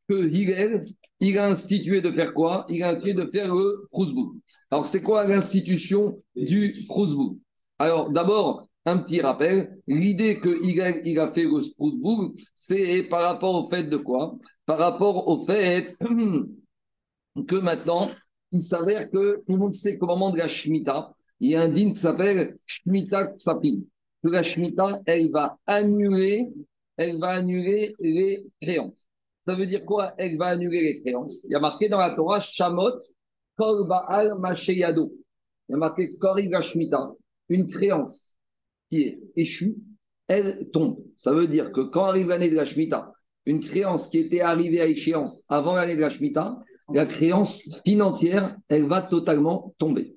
que 0.08 0.28
Hillel, 0.28 0.84
il 1.20 1.38
a 1.38 1.48
institué 1.48 2.00
de 2.00 2.10
faire 2.10 2.32
quoi? 2.34 2.64
Il 2.68 2.82
a 2.82 2.90
institué 2.90 3.14
de 3.14 3.26
faire 3.26 3.54
le 3.54 3.86
Prousbourg. 3.90 4.34
Alors, 4.70 4.86
c'est 4.86 5.02
quoi 5.02 5.26
l'institution 5.26 6.20
du 6.34 6.84
Prousbourg 6.88 7.36
Alors, 7.78 8.10
d'abord, 8.10 8.68
un 8.86 8.98
petit 8.98 9.20
rappel. 9.20 9.78
L'idée 9.86 10.38
que 10.38 10.62
Hillel, 10.62 11.02
il 11.04 11.18
a 11.18 11.28
fait 11.28 11.42
le 11.42 11.74
Prousbourg, 11.76 12.32
c'est 12.54 13.04
par 13.04 13.22
rapport 13.22 13.64
au 13.64 13.68
fait 13.68 13.84
de 13.84 13.96
quoi? 13.96 14.36
Par 14.64 14.78
rapport 14.78 15.28
au 15.28 15.40
fait 15.40 15.96
que 17.48 17.56
maintenant, 17.56 18.10
il 18.52 18.62
s'avère 18.62 19.10
que 19.10 19.42
tout 19.46 19.52
le 19.52 19.58
monde 19.58 19.74
sait 19.74 19.98
qu'au 19.98 20.06
moment 20.06 20.30
de 20.30 20.38
la 20.38 20.48
Shemitah, 20.48 21.12
il 21.40 21.50
y 21.50 21.56
a 21.56 21.62
un 21.62 21.68
din 21.68 21.92
qui 21.92 22.00
s'appelle 22.00 22.56
Shemitah 22.64 23.26
Ksapim. 23.34 23.80
La 24.22 24.42
Shemitah, 24.42 25.00
elle 25.06 25.30
va 25.30 25.58
annuler, 25.66 26.48
elle 26.96 27.18
va 27.18 27.28
annuler 27.28 27.94
les 28.00 28.46
créances. 28.60 29.06
Ça 29.46 29.54
veut 29.54 29.66
dire 29.66 29.84
quoi? 29.84 30.14
Elle 30.18 30.36
va 30.36 30.46
annuler 30.46 30.82
les 30.82 31.02
créances. 31.02 31.44
Il 31.44 31.52
y 31.52 31.54
a 31.54 31.60
marqué 31.60 31.88
dans 31.88 31.98
la 31.98 32.14
Torah 32.14 32.40
Shamot 32.40 33.02
Kol 33.56 33.86
Baal 33.86 34.38
Masheyado. 34.38 35.12
Il 35.68 35.72
y 35.72 35.74
a 35.74 35.78
marqué 35.78 36.16
Koriv 36.18 36.50
la 36.50 36.62
Shemitah. 36.62 37.12
Une 37.48 37.68
créance 37.68 38.36
qui 38.90 39.02
est 39.02 39.20
échue, 39.36 39.76
elle 40.26 40.68
tombe. 40.72 40.96
Ça 41.16 41.32
veut 41.32 41.46
dire 41.46 41.70
que 41.70 41.80
quand 41.80 42.06
arrive 42.06 42.28
l'année 42.28 42.50
de 42.50 42.56
la 42.56 42.64
Shemitah, 42.64 43.12
une 43.44 43.60
créance 43.60 44.08
qui 44.08 44.18
était 44.18 44.40
arrivée 44.40 44.80
à 44.80 44.86
échéance 44.86 45.44
avant 45.48 45.74
l'année 45.74 45.94
de 45.94 46.00
la 46.00 46.10
Shemitah, 46.10 46.58
la 46.92 47.06
créance 47.06 47.62
financière, 47.84 48.56
elle 48.68 48.86
va 48.86 49.02
totalement 49.02 49.74
tomber. 49.78 50.15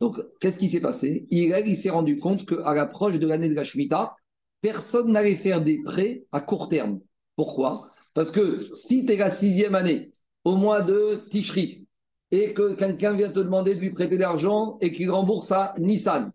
Donc, 0.00 0.18
qu'est-ce 0.40 0.58
qui 0.58 0.70
s'est 0.70 0.80
passé? 0.80 1.26
Il, 1.30 1.76
s'est 1.76 1.90
rendu 1.90 2.18
compte 2.18 2.46
qu'à 2.46 2.74
l'approche 2.74 3.18
de 3.18 3.26
l'année 3.26 3.48
de 3.48 3.54
la 3.54 3.64
Shemitah, 3.64 4.16
personne 4.60 5.12
n'allait 5.12 5.36
faire 5.36 5.62
des 5.62 5.80
prêts 5.82 6.24
à 6.32 6.40
court 6.40 6.68
terme. 6.68 7.00
Pourquoi? 7.36 7.88
Parce 8.14 8.30
que 8.30 8.66
si 8.74 9.04
tu 9.04 9.12
es 9.12 9.16
la 9.16 9.30
sixième 9.30 9.74
année, 9.74 10.10
au 10.44 10.56
mois 10.56 10.82
de 10.82 11.20
Tishri, 11.30 11.86
et 12.30 12.54
que 12.54 12.74
quelqu'un 12.74 13.12
vient 13.12 13.30
te 13.30 13.40
demander 13.40 13.74
de 13.74 13.80
lui 13.80 13.90
prêter 13.90 14.16
de 14.16 14.20
l'argent 14.20 14.78
et 14.80 14.92
qu'il 14.92 15.10
rembourse 15.10 15.52
à 15.52 15.74
Nissan, 15.78 16.32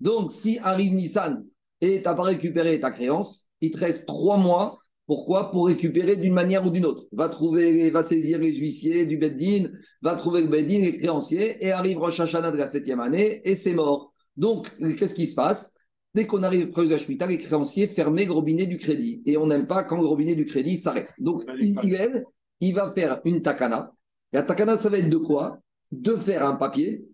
donc 0.00 0.32
si 0.32 0.58
arrive 0.58 0.94
Nissan 0.94 1.44
et 1.80 1.98
tu 1.98 2.04
n'as 2.04 2.14
pas 2.14 2.22
récupéré 2.22 2.80
ta 2.80 2.90
créance, 2.90 3.46
il 3.60 3.70
te 3.70 3.78
reste 3.78 4.06
trois 4.06 4.38
mois 4.38 4.78
pourquoi? 5.06 5.50
Pour 5.50 5.66
récupérer 5.66 6.16
d'une 6.16 6.32
manière 6.32 6.66
ou 6.66 6.70
d'une 6.70 6.86
autre. 6.86 7.06
Va 7.12 7.28
trouver, 7.28 7.90
va 7.90 8.02
saisir 8.02 8.38
les 8.38 8.54
huissiers 8.56 9.06
du 9.06 9.18
Beddin, 9.18 9.70
va 10.02 10.14
trouver 10.14 10.42
le 10.42 10.48
Beddin, 10.48 10.78
les 10.78 10.98
créanciers, 10.98 11.64
et 11.64 11.72
arrive 11.72 11.98
Rosh 11.98 12.20
Hashanah 12.20 12.52
de 12.52 12.56
la 12.56 12.66
septième 12.66 13.00
année, 13.00 13.40
et 13.44 13.54
c'est 13.54 13.74
mort. 13.74 14.12
Donc, 14.36 14.70
qu'est-ce 14.98 15.14
qui 15.14 15.26
se 15.26 15.34
passe? 15.34 15.74
Dès 16.14 16.26
qu'on 16.26 16.42
arrive 16.42 16.70
près 16.70 16.86
de 16.86 16.90
la 16.90 16.98
Shemitah, 16.98 17.26
les 17.26 17.38
créanciers 17.38 17.88
ferment 17.88 18.24
le 18.24 18.32
robinet 18.32 18.66
du 18.66 18.78
crédit. 18.78 19.22
Et 19.26 19.36
on 19.36 19.46
n'aime 19.46 19.66
pas 19.66 19.82
quand 19.82 20.00
le 20.00 20.06
robinet 20.06 20.36
du 20.36 20.46
crédit 20.46 20.78
s'arrête. 20.78 21.12
Donc, 21.18 21.44
il, 21.60 21.76
il, 21.82 22.24
il 22.60 22.74
va 22.74 22.92
faire 22.92 23.20
une 23.24 23.42
takana. 23.42 23.92
La 24.32 24.42
takana, 24.42 24.78
ça 24.78 24.90
va 24.90 24.98
être 24.98 25.10
de 25.10 25.16
quoi? 25.16 25.58
De 25.90 26.16
faire 26.16 26.46
un 26.46 26.56
papier 26.56 27.04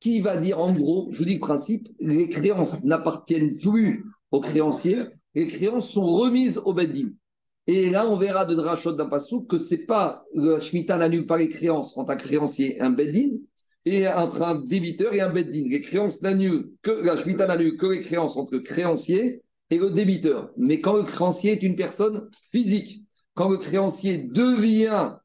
qui 0.00 0.20
va 0.20 0.36
dire, 0.36 0.58
en 0.58 0.72
gros, 0.72 1.08
je 1.12 1.18
vous 1.18 1.24
dis 1.24 1.34
le 1.34 1.40
principe, 1.40 1.88
les 1.98 2.28
créances 2.28 2.84
n'appartiennent 2.84 3.56
plus 3.56 4.04
aux 4.30 4.40
créanciers, 4.40 5.04
les 5.34 5.46
créances 5.46 5.90
sont 5.90 6.06
remises 6.06 6.60
au 6.64 6.74
Beddin. 6.74 7.10
Et 7.66 7.90
là, 7.90 8.08
on 8.08 8.16
verra 8.16 8.44
de 8.44 8.54
Drachot 8.54 8.92
d'un 8.92 9.08
passou 9.08 9.42
que 9.42 9.56
c'est 9.56 9.86
pas 9.86 10.24
le 10.34 10.58
Shemitah 10.58 10.96
n'annule 10.96 11.26
pas 11.26 11.38
les 11.38 11.48
créances 11.48 11.96
entre 11.96 12.10
un 12.10 12.16
créancier 12.16 12.76
et 12.76 12.80
un 12.80 12.90
beddin, 12.90 13.36
et 13.84 14.08
entre 14.08 14.42
un 14.42 14.60
débiteur 14.60 15.14
et 15.14 15.20
un 15.20 15.32
beddin. 15.32 15.64
Les 15.68 15.80
créances 15.80 16.22
n'annulent 16.22 16.72
que 16.82 16.90
la 16.90 17.14
n'annule 17.46 17.76
que 17.76 17.86
les 17.86 18.00
créances 18.02 18.36
entre 18.36 18.54
le 18.54 18.60
créancier 18.60 19.42
et 19.70 19.78
le 19.78 19.90
débiteur. 19.90 20.50
Mais 20.56 20.80
quand 20.80 20.96
le 20.96 21.04
créancier 21.04 21.52
est 21.52 21.62
une 21.62 21.76
personne 21.76 22.28
physique, 22.50 23.04
quand 23.34 23.48
le 23.48 23.58
créancier 23.58 24.18
devient 24.18 25.16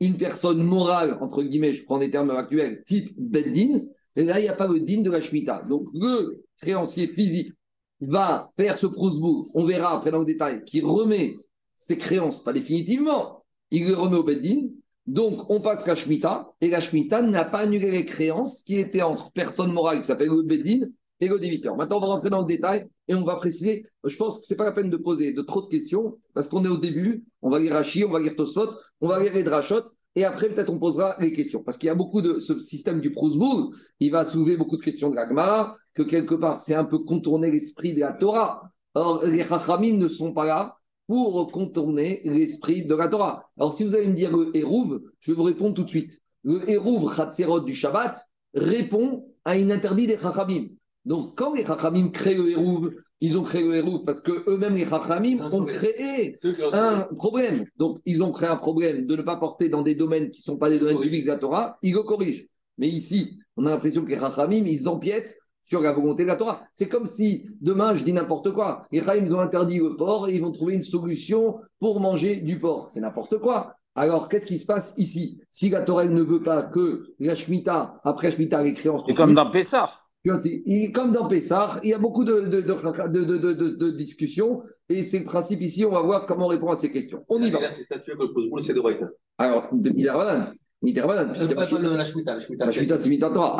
une 0.00 0.16
personne 0.16 0.62
morale, 0.62 1.18
entre 1.20 1.42
guillemets, 1.42 1.74
je 1.74 1.84
prends 1.84 1.98
des 1.98 2.10
termes 2.10 2.30
actuels, 2.30 2.82
type 2.84 3.14
beddin, 3.16 3.80
et 4.16 4.24
là, 4.24 4.38
il 4.38 4.42
n'y 4.42 4.48
a 4.48 4.54
pas 4.54 4.68
le 4.68 4.80
din 4.80 5.02
de 5.02 5.10
la 5.10 5.20
Shemitah. 5.20 5.62
Donc, 5.68 5.86
le 5.92 6.44
créancier 6.60 7.08
physique 7.08 7.52
va 8.00 8.50
faire 8.56 8.78
ce 8.78 8.86
prousbourg, 8.86 9.50
on 9.54 9.64
verra 9.64 9.96
après 9.96 10.10
dans 10.10 10.20
le 10.20 10.26
détail, 10.26 10.64
qui 10.64 10.80
remet 10.80 11.36
ses 11.84 11.98
créances, 11.98 12.42
pas 12.42 12.54
définitivement, 12.54 13.44
il 13.70 13.86
les 13.86 13.94
remet 13.94 14.16
au 14.16 14.24
Beddin. 14.24 14.68
Donc, 15.06 15.50
on 15.50 15.60
passe 15.60 15.86
la 15.86 15.94
Shemitah, 15.94 16.50
et 16.62 16.68
la 16.68 16.80
Shemitah 16.80 17.20
n'a 17.20 17.44
pas 17.44 17.58
annulé 17.58 17.90
les 17.90 18.06
créances 18.06 18.62
qui 18.62 18.78
étaient 18.78 19.02
entre 19.02 19.30
personnes 19.32 19.72
morales 19.72 20.00
qui 20.00 20.06
s'appellent 20.06 20.28
le 20.28 20.44
Beddin 20.44 20.86
et 21.20 21.28
le 21.28 21.38
débiteur. 21.38 21.76
Maintenant, 21.76 21.98
on 21.98 22.00
va 22.00 22.06
rentrer 22.06 22.30
dans 22.30 22.40
le 22.40 22.46
détail 22.46 22.88
et 23.06 23.14
on 23.14 23.22
va 23.24 23.36
préciser. 23.36 23.84
Je 24.02 24.16
pense 24.16 24.40
que 24.40 24.46
ce 24.46 24.54
n'est 24.54 24.56
pas 24.56 24.64
la 24.64 24.72
peine 24.72 24.88
de 24.88 24.96
poser 24.96 25.34
de 25.34 25.42
trop 25.42 25.60
de 25.60 25.68
questions 25.68 26.18
parce 26.32 26.48
qu'on 26.48 26.64
est 26.64 26.68
au 26.68 26.78
début. 26.78 27.24
On 27.42 27.50
va 27.50 27.58
lire 27.58 27.74
Rashi, 27.74 28.02
on 28.02 28.10
va 28.10 28.18
lire 28.18 28.34
Tosfot, 28.34 28.70
on 29.02 29.08
va 29.08 29.22
lire 29.22 29.34
les 29.34 29.44
Drachot 29.44 29.82
et 30.16 30.24
après, 30.24 30.48
peut-être, 30.48 30.70
on 30.70 30.78
posera 30.78 31.16
les 31.20 31.32
questions. 31.32 31.62
Parce 31.62 31.76
qu'il 31.76 31.88
y 31.88 31.90
a 31.90 31.94
beaucoup 31.94 32.22
de 32.22 32.38
ce 32.38 32.58
système 32.60 33.00
du 33.00 33.10
Prousbourg, 33.10 33.74
il 34.00 34.10
va 34.10 34.24
soulever 34.24 34.56
beaucoup 34.56 34.76
de 34.76 34.82
questions 34.82 35.10
de 35.10 35.16
la 35.16 35.28
Gemara, 35.28 35.76
que 35.92 36.02
quelque 36.02 36.34
part, 36.34 36.60
c'est 36.60 36.74
un 36.74 36.84
peu 36.84 37.00
contourner 37.00 37.50
l'esprit 37.50 37.94
de 37.94 38.00
la 38.00 38.12
Torah. 38.12 38.70
Or, 38.94 39.24
les 39.24 39.44
Chachamim 39.44 39.96
ne 39.98 40.08
sont 40.08 40.32
pas 40.32 40.46
là 40.46 40.76
pour 41.06 41.50
contourner 41.52 42.22
l'esprit 42.24 42.86
de 42.86 42.94
la 42.94 43.08
Torah. 43.08 43.48
Alors, 43.58 43.72
si 43.72 43.84
vous 43.84 43.94
allez 43.94 44.08
me 44.08 44.14
dire 44.14 44.34
le 44.34 44.56
Hérouv, 44.56 45.00
je 45.20 45.32
vais 45.32 45.36
vous 45.36 45.42
répondre 45.42 45.74
tout 45.74 45.84
de 45.84 45.88
suite. 45.88 46.20
Le 46.42 46.68
Hérouv 46.68 47.14
Chatzerot 47.14 47.60
du 47.60 47.74
Shabbat 47.74 48.18
répond 48.54 49.26
à 49.44 49.56
une 49.56 49.72
interdit 49.72 50.06
des 50.06 50.18
Chachamim. 50.18 50.68
Donc, 51.04 51.36
quand 51.36 51.54
les 51.54 51.64
Chachamim 51.64 52.08
créent 52.08 52.34
le 52.34 52.50
Hérouv, 52.50 52.94
ils 53.20 53.38
ont 53.38 53.42
créé 53.42 53.62
le 53.62 53.74
Hérouv 53.76 54.04
parce 54.04 54.20
qu'eux-mêmes, 54.20 54.76
les 54.76 54.86
Chachamim, 54.86 55.46
ont 55.52 55.64
créé 55.64 56.34
un 56.72 57.08
problème. 57.16 57.64
Donc, 57.76 57.98
ils 58.04 58.22
ont 58.22 58.32
créé 58.32 58.48
un 58.48 58.56
problème 58.56 59.06
de 59.06 59.16
ne 59.16 59.22
pas 59.22 59.36
porter 59.36 59.68
dans 59.68 59.82
des 59.82 59.94
domaines 59.94 60.30
qui 60.30 60.40
ne 60.40 60.44
sont 60.44 60.58
pas 60.58 60.70
des 60.70 60.78
domaines 60.78 61.00
publics 61.00 61.24
de 61.24 61.30
la 61.30 61.38
Torah, 61.38 61.78
ils 61.82 61.92
le 61.92 62.02
corrigent. 62.02 62.46
Mais 62.78 62.88
ici, 62.88 63.38
on 63.56 63.66
a 63.66 63.70
l'impression 63.70 64.04
que 64.04 64.10
les 64.10 64.18
Chachamim, 64.18 64.64
ils 64.66 64.88
empiètent 64.88 65.38
sur 65.64 65.80
la 65.80 65.92
volonté 65.92 66.22
de 66.22 66.28
la 66.28 66.36
Torah. 66.36 66.62
C'est 66.72 66.88
comme 66.88 67.06
si 67.06 67.48
demain, 67.60 67.94
je 67.96 68.04
dis 68.04 68.12
n'importe 68.12 68.52
quoi, 68.52 68.82
les 68.92 69.02
Chaim 69.02 69.26
ont 69.32 69.40
interdit 69.40 69.78
le 69.78 69.96
porc 69.96 70.28
et 70.28 70.36
ils 70.36 70.40
vont 70.40 70.52
trouver 70.52 70.74
une 70.74 70.82
solution 70.84 71.58
pour 71.80 71.98
manger 71.98 72.42
du 72.42 72.60
porc. 72.60 72.90
C'est 72.90 73.00
n'importe 73.00 73.38
quoi. 73.38 73.74
Alors, 73.96 74.28
qu'est-ce 74.28 74.46
qui 74.46 74.58
se 74.58 74.66
passe 74.66 74.94
ici? 74.96 75.40
Si 75.50 75.70
la 75.70 75.82
Torah 75.82 76.04
ne 76.04 76.22
veut 76.22 76.42
pas 76.42 76.62
que 76.64 77.06
la 77.20 77.34
Shemitah, 77.34 78.00
après 78.04 78.30
Shemitah, 78.30 78.62
les 78.62 78.74
créances. 78.74 79.02
C'est 79.06 79.14
comme 79.14 79.34
dans 79.34 79.48
Pessah. 79.50 79.88
Comme 80.92 81.12
dans 81.12 81.28
Pessah, 81.28 81.80
il 81.82 81.90
y 81.90 81.94
a 81.94 81.98
beaucoup 81.98 82.24
de, 82.24 82.40
de, 82.40 82.60
de, 82.60 83.52
de 83.52 83.90
discussions 83.90 84.62
et 84.88 85.02
c'est 85.02 85.20
le 85.20 85.26
principe 85.26 85.60
ici. 85.60 85.84
On 85.84 85.90
va 85.90 86.02
voir 86.02 86.26
comment 86.26 86.46
on 86.46 86.48
répond 86.48 86.70
à 86.70 86.76
ces 86.76 86.90
questions. 86.90 87.24
On 87.28 87.40
y 87.40 87.50
va. 87.50 87.60
Là, 87.60 87.70
c'est 87.70 87.84
statué 87.84 88.14
que 88.14 88.22
le 88.22 88.32
Prousboul, 88.32 88.62
c'est 88.62 88.74
de. 88.74 88.82
Alors, 89.38 89.68
de 89.72 89.90
La 92.66 92.72
Shemitah, 92.72 92.98
c'est 92.98 93.08
Minatora. 93.08 93.56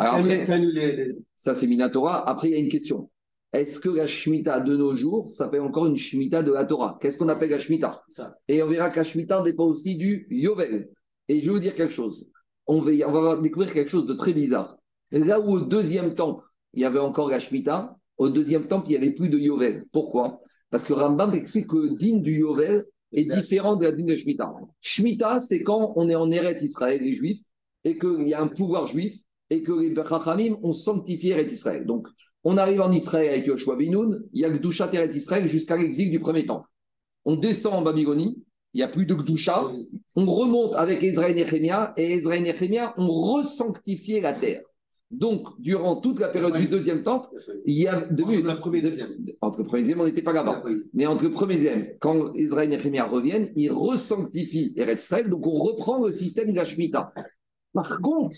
Ça, 1.35 1.55
c'est 1.55 1.67
Minatora. 1.67 2.29
Après, 2.29 2.49
il 2.49 2.51
y 2.51 2.55
a 2.55 2.59
une 2.59 2.69
question. 2.69 3.09
Est-ce 3.53 3.79
que 3.79 3.89
la 3.89 4.05
Shemitah 4.05 4.59
de 4.59 4.75
nos 4.75 4.95
jours 4.95 5.29
s'appelle 5.29 5.61
encore 5.61 5.85
une 5.85 5.95
Shemitah 5.95 6.43
de 6.43 6.51
la 6.51 6.65
Torah? 6.65 6.97
Qu'est-ce 7.01 7.17
qu'on 7.17 7.29
appelle 7.29 7.51
la 7.51 7.59
Shemitah 7.59 8.01
Et 8.47 8.61
on 8.61 8.67
verra 8.67 8.89
que 8.89 8.97
la 8.97 9.03
Shemitah 9.03 9.43
dépend 9.43 9.65
aussi 9.65 9.95
du 9.95 10.27
Yovel. 10.29 10.89
Et 11.29 11.41
je 11.41 11.47
vais 11.47 11.53
vous 11.53 11.59
dire 11.59 11.73
quelque 11.73 11.93
chose. 11.93 12.29
on 12.67 12.81
va, 12.81 12.91
on 13.07 13.11
va 13.11 13.37
découvrir 13.37 13.73
quelque 13.73 13.89
chose 13.89 14.05
de 14.05 14.13
très 14.13 14.33
bizarre. 14.33 14.77
Là 15.11 15.39
où 15.39 15.53
au 15.53 15.61
deuxième 15.61 16.15
temple, 16.15 16.43
il 16.73 16.81
y 16.81 16.85
avait 16.85 16.99
encore 16.99 17.29
la 17.29 17.39
Shemitah, 17.39 17.95
au 18.17 18.29
deuxième 18.29 18.67
temple, 18.67 18.87
il 18.87 18.91
n'y 18.91 18.97
avait 18.97 19.11
plus 19.11 19.29
de 19.29 19.37
Yovel. 19.37 19.85
Pourquoi? 19.91 20.41
Parce 20.69 20.83
que 20.83 20.93
Rambam 20.93 21.33
explique 21.33 21.67
que 21.67 21.95
din 21.97 22.17
du 22.17 22.39
Yovel 22.39 22.85
est 23.15 23.25
différent 23.25 23.75
de 23.77 23.85
la 23.85 23.91
din 23.91 24.03
de 24.05 24.15
Shemitah. 24.15 24.53
Shemitah, 24.81 25.39
c'est 25.39 25.63
quand 25.63 25.93
on 25.95 26.09
est 26.09 26.15
en 26.15 26.29
Eretz 26.29 26.61
Israël, 26.61 27.01
les 27.01 27.13
Juifs, 27.13 27.41
et 27.83 27.97
qu'il 27.97 28.27
y 28.27 28.33
a 28.33 28.41
un 28.41 28.47
pouvoir 28.47 28.87
juif, 28.87 29.15
et 29.49 29.63
que 29.63 29.71
les 29.71 29.95
Chachamim 29.95 30.57
ont 30.61 30.73
sanctifié 30.73 31.31
Eretz 31.31 31.53
Israël. 31.53 31.85
Donc, 31.85 32.07
on 32.43 32.57
arrive 32.57 32.81
en 32.81 32.91
Israël 32.91 33.29
avec 33.29 33.47
Yoshua 33.47 33.75
Binoun, 33.75 34.23
il 34.33 34.41
y 34.41 34.45
a 34.45 34.49
Gdusha 34.51 34.89
Eretz 34.93 35.15
Israël 35.15 35.47
jusqu'à 35.47 35.77
l'exil 35.77 36.11
du 36.11 36.19
premier 36.19 36.45
temple. 36.45 36.67
On 37.23 37.35
descend 37.35 37.73
en 37.73 37.81
Babylonie, 37.81 38.43
il 38.73 38.77
n'y 38.77 38.83
a 38.83 38.87
plus 38.87 39.05
de 39.05 39.15
Gdusha, 39.15 39.71
on 40.15 40.25
remonte 40.25 40.75
avec 40.75 41.01
Ezra 41.01 41.29
et 41.29 41.33
Nehemia, 41.33 41.93
et 41.97 42.13
Ezra 42.13 42.35
et 42.35 42.41
Nehemia 42.41 42.93
ont 42.97 43.09
resanctifié 43.09 44.21
la 44.21 44.33
terre. 44.33 44.61
Donc, 45.11 45.47
durant 45.59 46.01
toute 46.01 46.19
la 46.19 46.29
période 46.29 46.57
du 46.57 46.67
deuxième 46.67 47.03
temple, 47.03 47.29
il 47.65 47.75
y 47.75 47.87
a 47.87 48.01
deux 48.11 48.23
Entre 48.23 48.41
le 48.41 48.59
premier 48.59 48.79
et 48.79 48.81
le 48.81 48.89
deuxième. 48.89 49.09
Entre 49.39 49.59
le 49.59 49.65
premier 49.65 49.79
et 49.79 49.83
le 49.83 49.87
deuxième, 49.87 50.01
on 50.01 50.05
n'était 50.05 50.23
pas 50.23 50.33
là-bas. 50.33 50.63
Mais 50.93 51.05
entre 51.05 51.23
le 51.23 51.31
premier 51.31 51.55
et 51.55 51.57
le 51.57 51.63
deuxième, 51.63 51.97
quand 51.99 52.33
Israël 52.33 52.73
et 52.73 52.77
Nehemia 52.77 53.05
reviennent, 53.05 53.51
ils 53.55 53.71
resanctifient 53.71 54.73
Eretz 54.75 55.13
donc 55.27 55.45
on 55.45 55.57
reprend 55.59 56.03
le 56.03 56.11
système 56.11 56.51
de 56.51 56.55
la 56.55 56.65
Shemitah. 56.65 57.13
Par 57.73 57.99
contre, 58.01 58.35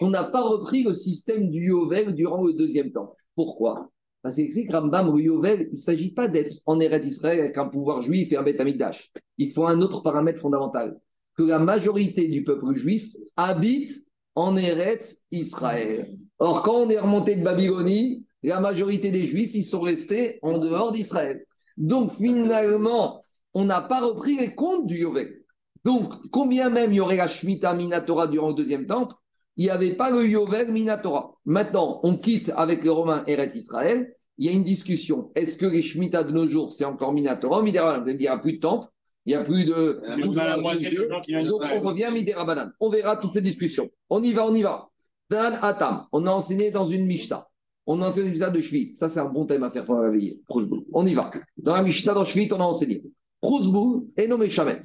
on 0.00 0.10
n'a 0.10 0.24
pas 0.24 0.42
repris 0.42 0.84
le 0.84 0.94
système 0.94 1.50
du 1.50 1.66
Yovel 1.66 2.14
durant 2.14 2.42
le 2.42 2.54
deuxième 2.54 2.92
temple. 2.92 3.14
Pourquoi? 3.34 3.90
Parce 4.22 4.36
qu'explique 4.36 4.72
Rambam, 4.72 5.14
le 5.14 5.22
Yovel, 5.22 5.66
il 5.68 5.72
ne 5.72 5.76
s'agit 5.76 6.10
pas 6.10 6.28
d'être 6.28 6.54
en 6.66 6.80
Eretz 6.80 7.06
Israël 7.06 7.40
avec 7.40 7.58
un 7.58 7.68
pouvoir 7.68 8.02
juif 8.02 8.32
et 8.32 8.36
un 8.36 8.42
Beth 8.42 8.60
Amikdash. 8.60 9.12
Il 9.38 9.52
faut 9.52 9.66
un 9.66 9.80
autre 9.80 10.02
paramètre 10.02 10.40
fondamental, 10.40 10.98
que 11.36 11.42
la 11.42 11.58
majorité 11.58 12.26
du 12.28 12.42
peuple 12.42 12.74
juif 12.74 13.14
habite 13.36 14.05
en 14.36 14.56
Eretz 14.56 15.24
Israël. 15.32 16.16
Or, 16.38 16.62
quand 16.62 16.82
on 16.82 16.90
est 16.90 16.98
remonté 16.98 17.34
de 17.34 17.42
Babylonie, 17.42 18.26
la 18.42 18.60
majorité 18.60 19.10
des 19.10 19.24
Juifs, 19.24 19.54
ils 19.54 19.64
sont 19.64 19.80
restés 19.80 20.38
en 20.42 20.58
dehors 20.58 20.92
d'Israël. 20.92 21.44
Donc, 21.76 22.14
finalement, 22.16 23.20
on 23.54 23.64
n'a 23.64 23.80
pas 23.80 24.00
repris 24.00 24.36
les 24.36 24.54
comptes 24.54 24.86
du 24.86 24.98
Yovel. 24.98 25.42
Donc, 25.84 26.12
combien 26.30 26.68
même 26.68 26.92
il 26.92 26.96
y 26.96 27.00
aurait 27.00 27.16
la 27.16 27.26
Shemitah 27.26 27.74
Minatora 27.74 28.28
durant 28.28 28.48
le 28.48 28.54
deuxième 28.54 28.86
temple, 28.86 29.14
il 29.56 29.64
n'y 29.64 29.70
avait 29.70 29.94
pas 29.94 30.10
le 30.10 30.26
Yovel 30.26 30.70
Minatora. 30.70 31.34
Maintenant, 31.46 32.00
on 32.02 32.16
quitte 32.16 32.52
avec 32.56 32.84
les 32.84 32.90
Romains 32.90 33.24
Eretz 33.26 33.54
Israël. 33.54 34.14
Il 34.38 34.44
y 34.44 34.50
a 34.50 34.52
une 34.52 34.64
discussion. 34.64 35.32
Est-ce 35.34 35.56
que 35.56 35.64
les 35.64 35.80
Shemitah 35.80 36.24
de 36.24 36.30
nos 36.30 36.46
jours, 36.46 36.70
c'est 36.70 36.84
encore 36.84 37.14
Minatora? 37.14 37.62
Vous 37.62 37.68
allez 37.68 38.00
me 38.00 38.10
il 38.10 38.18
n'y 38.18 38.28
a 38.28 38.38
plus 38.38 38.54
de 38.54 38.60
temple, 38.60 38.88
il 39.26 39.30
n'y 39.30 39.34
a 39.34 39.44
plus 39.44 39.64
de. 39.64 40.00
La 40.36 40.56
moitié 40.56 40.90
des 40.90 41.08
gens 41.08 41.20
qui 41.20 41.32
viennent 41.32 41.48
Donc, 41.48 41.62
on 41.62 41.80
revient 41.80 42.10
Midera 42.12 42.44
Banan. 42.44 42.70
On 42.78 42.88
verra 42.90 43.16
toutes 43.16 43.32
ces 43.32 43.40
discussions. 43.40 43.90
On 44.08 44.22
y 44.22 44.32
va, 44.32 44.46
on 44.46 44.54
y 44.54 44.62
va. 44.62 44.88
Dan 45.28 45.58
Atam, 45.60 46.06
on 46.12 46.26
a 46.26 46.30
enseigné 46.30 46.70
dans 46.70 46.86
une 46.86 47.06
Mishnah. 47.06 47.46
On 47.86 48.00
a 48.02 48.08
enseigné 48.08 48.26
une 48.26 48.32
Mishnah 48.32 48.50
de 48.50 48.60
Shvit. 48.60 48.94
Ça, 48.94 49.08
c'est 49.08 49.18
un 49.18 49.28
bon 49.28 49.44
thème 49.44 49.64
à 49.64 49.70
faire 49.72 49.84
pour 49.84 49.96
la 49.96 50.02
réveiller. 50.02 50.40
Prouzboul. 50.46 50.84
On 50.92 51.04
y 51.04 51.14
va. 51.14 51.32
Dans 51.56 51.74
la 51.74 51.82
Mishnah, 51.82 52.14
dans 52.14 52.24
Shvit, 52.24 52.48
on 52.52 52.60
a 52.60 52.64
enseigné. 52.64 53.02
Prouzboul 53.40 54.04
et 54.16 54.28
nommé 54.28 54.48
Shamet. 54.48 54.80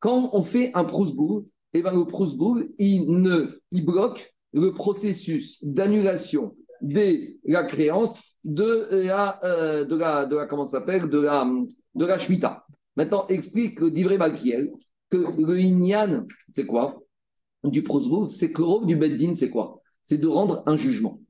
Quand 0.00 0.30
on 0.32 0.42
fait 0.42 0.70
un 0.74 0.84
Prouzboul, 0.84 1.44
eh 1.74 1.82
ben, 1.82 1.94
le 1.94 2.06
Prouzboul, 2.06 2.68
il, 2.78 3.10
ne, 3.10 3.60
il 3.70 3.84
bloque 3.84 4.34
le 4.52 4.72
processus 4.72 5.62
d'annulation 5.62 6.54
de 6.80 7.36
la 7.44 7.64
créance 7.64 8.36
de 8.44 8.88
la, 8.90 9.40
euh, 9.44 9.84
de 9.84 9.96
la, 9.96 10.26
de 10.26 10.36
la, 10.36 10.46
comment 10.46 10.64
ça 10.64 10.80
s'appelle, 10.80 11.08
de 11.08 11.18
la, 11.18 11.46
de 11.94 12.04
la 12.06 12.18
Shemitah. 12.18 12.64
Maintenant, 12.96 13.26
explique 13.28 13.82
Divré 13.82 14.18
Malkiel 14.18 14.72
que 15.10 15.16
le 15.16 15.58
Inyan, 15.58 16.26
c'est 16.50 16.66
quoi 16.66 17.02
Du 17.64 17.82
Prosboul, 17.82 18.30
c'est 18.30 18.52
que 18.52 18.58
le 18.62 18.66
rôle 18.66 18.86
du 18.86 18.96
Beddin, 18.96 19.34
c'est 19.34 19.50
quoi? 19.50 19.80
C'est 20.02 20.18
de 20.18 20.26
rendre 20.26 20.62
un 20.66 20.76
jugement. 20.76 21.20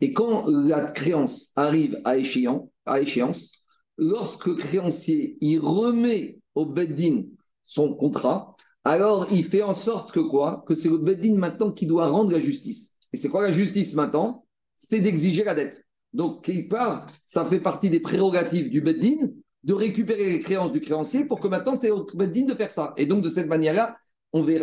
Et 0.00 0.12
quand 0.12 0.46
la 0.46 0.90
créance 0.90 1.52
arrive 1.56 2.00
à 2.04 2.18
échéance, 2.18 3.52
lorsque 3.96 4.46
le 4.46 4.54
créancier 4.54 5.38
il 5.40 5.60
remet 5.60 6.40
au 6.54 6.66
Beddin 6.66 7.24
son 7.64 7.94
contrat, 7.94 8.54
alors 8.84 9.26
il 9.32 9.44
fait 9.44 9.62
en 9.62 9.74
sorte 9.74 10.12
que 10.12 10.20
quoi? 10.20 10.64
Que 10.66 10.74
c'est 10.74 10.90
le 10.90 10.98
Beddin 10.98 11.36
maintenant 11.36 11.72
qui 11.72 11.86
doit 11.86 12.08
rendre 12.08 12.32
la 12.32 12.40
justice. 12.40 12.98
Et 13.12 13.16
c'est 13.16 13.28
quoi 13.28 13.42
la 13.42 13.52
justice 13.52 13.94
maintenant? 13.94 14.44
C'est 14.76 15.00
d'exiger 15.00 15.44
la 15.44 15.54
dette. 15.54 15.84
Donc, 16.12 16.44
quelque 16.44 16.68
part, 16.68 17.06
ça 17.24 17.44
fait 17.44 17.60
partie 17.60 17.88
des 17.88 18.00
prérogatives 18.00 18.70
du 18.70 18.80
Beddin 18.80 19.30
de 19.64 19.74
récupérer 19.74 20.30
les 20.30 20.40
créances 20.40 20.72
du 20.72 20.80
créancier 20.80 21.24
pour 21.24 21.40
que 21.40 21.48
maintenant 21.48 21.74
c'est 21.74 21.90
au 21.90 22.06
Beddin 22.14 22.44
de 22.44 22.54
faire 22.54 22.70
ça. 22.70 22.94
Et 22.96 23.06
donc, 23.06 23.22
de 23.22 23.28
cette 23.28 23.48
manière-là. 23.48 23.96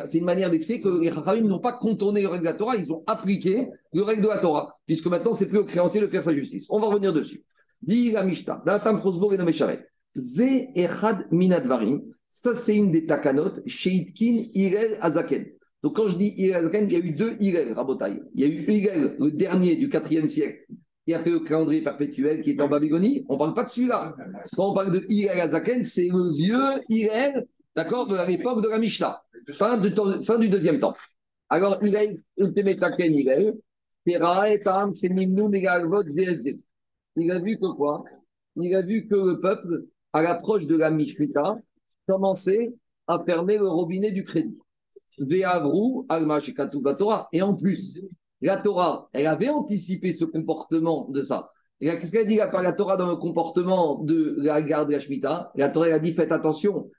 C'est 0.10 0.18
une 0.18 0.26
manière 0.26 0.52
d'expliquer 0.52 0.82
que 0.82 0.90
les 1.00 1.12
Chachamim 1.12 1.48
n'ont 1.48 1.60
pas 1.60 1.72
contourné 1.72 2.22
le 2.22 2.28
règle 2.28 2.44
de 2.44 2.50
la 2.50 2.58
Torah, 2.58 2.76
ils 2.76 2.92
ont 2.92 3.04
appliqué 3.08 3.70
le 3.94 4.02
règle 4.02 4.22
de 4.22 4.28
la 4.28 4.40
Torah, 4.40 4.78
puisque 4.86 5.08
maintenant 5.08 5.34
c'est 5.34 5.48
plus 5.48 5.60
au 5.60 5.64
créancier 5.64 6.02
de 6.02 6.08
faire 6.08 6.26
sa 6.26 6.36
justice. 6.36 6.68
On 6.70 6.82
va 6.82 6.88
revenir 6.88 7.14
dessus. 7.14 7.42
Dit 7.82 8.12
la 8.12 8.26
et. 8.28 9.80
Ze 10.18 11.32
Minadvarim. 11.32 12.02
Ça, 12.30 12.54
c'est 12.56 12.76
une 12.76 12.92
des 12.92 13.06
takanot, 13.06 13.62
Sheitkin 13.66 14.46
Irel 14.54 14.98
Azaken. 15.02 15.46
Donc, 15.84 15.96
quand 15.96 16.08
je 16.08 16.18
dis 16.18 16.34
Irel 16.38 16.66
Azaken, 16.66 16.86
il 16.86 16.92
y 16.92 16.96
a 16.96 17.00
eu 17.00 17.12
deux 17.12 17.36
Irel, 17.40 17.74
Rabotai. 17.74 18.22
Il 18.36 18.42
y 18.42 18.44
a 18.44 18.48
eu 18.48 18.70
Irel, 18.70 19.16
le 19.20 19.32
dernier 19.32 19.76
du 19.78 19.88
4e 19.88 20.28
siècle, 20.28 20.66
qui 21.06 21.14
a 21.14 21.24
fait 21.24 21.32
le 21.32 21.40
calendrier 21.40 21.82
perpétuel, 21.84 22.42
qui 22.42 22.52
est 22.52 22.62
en 22.62 22.68
Babylonie. 22.68 23.26
On 23.28 23.34
ne 23.34 23.40
parle 23.40 23.54
pas 23.54 23.64
de 23.64 23.70
celui-là. 23.70 24.16
Quand 24.56 24.72
on 24.72 24.74
parle 24.74 24.92
de 24.92 25.04
Irel 25.10 25.40
Azaken, 25.40 25.84
c'est 25.84 26.08
le 26.08 26.32
vieux 26.34 26.84
Irel, 26.90 27.48
d'accord, 27.76 28.08
de 28.08 28.16
l'époque 28.28 28.62
de 28.64 28.70
la 28.70 28.78
Mishnah, 28.78 29.22
fin, 29.52 29.78
de 29.78 29.90
temps- 29.90 30.22
fin 30.24 30.38
du 30.38 30.50
deuxième 30.50 30.80
temps. 30.80 30.94
Alors, 31.50 31.80
Shenimnu, 34.96 35.50
Megalvot, 35.50 36.04
Zelzel. 36.04 36.60
Il 37.16 37.32
a 37.32 37.40
vu 37.40 37.58
que 37.58 37.76
quoi? 37.76 38.04
Il 38.56 38.74
a 38.76 38.82
vu 38.82 39.08
que 39.08 39.16
le 39.16 39.40
peuple, 39.40 39.86
à 40.14 40.22
l'approche 40.22 40.66
de 40.66 40.78
la 40.78 40.92
Mishnah, 40.92 41.58
commençait 42.08 42.74
à 43.08 43.20
fermer 43.26 43.58
le 43.58 43.68
robinet 43.68 44.12
du 44.12 44.24
crédit. 44.24 44.58
Et 47.34 47.42
en 47.42 47.56
plus, 47.56 48.02
la 48.42 48.58
Torah, 48.58 49.10
elle 49.14 49.28
avait 49.28 49.50
anticipé 49.50 50.12
ce 50.12 50.26
comportement 50.26 51.08
de 51.10 51.22
ça. 51.22 51.52
Qu'est-ce 51.80 52.12
qu'elle 52.12 52.28
dit? 52.28 52.38
Par 52.52 52.62
la 52.62 52.74
Torah 52.74 52.98
dans 52.98 53.10
le 53.10 53.16
comportement 53.16 54.04
de 54.04 54.36
la 54.38 54.62
garde 54.62 54.90
de 54.90 54.94
la 54.94 55.00
Shemitah 55.00 55.52
La 55.56 55.70
Torah 55.70 55.88
elle 55.88 55.94
a 55.94 56.00
dit 56.00 56.14
faites 56.14 56.32
attention. 56.32 56.90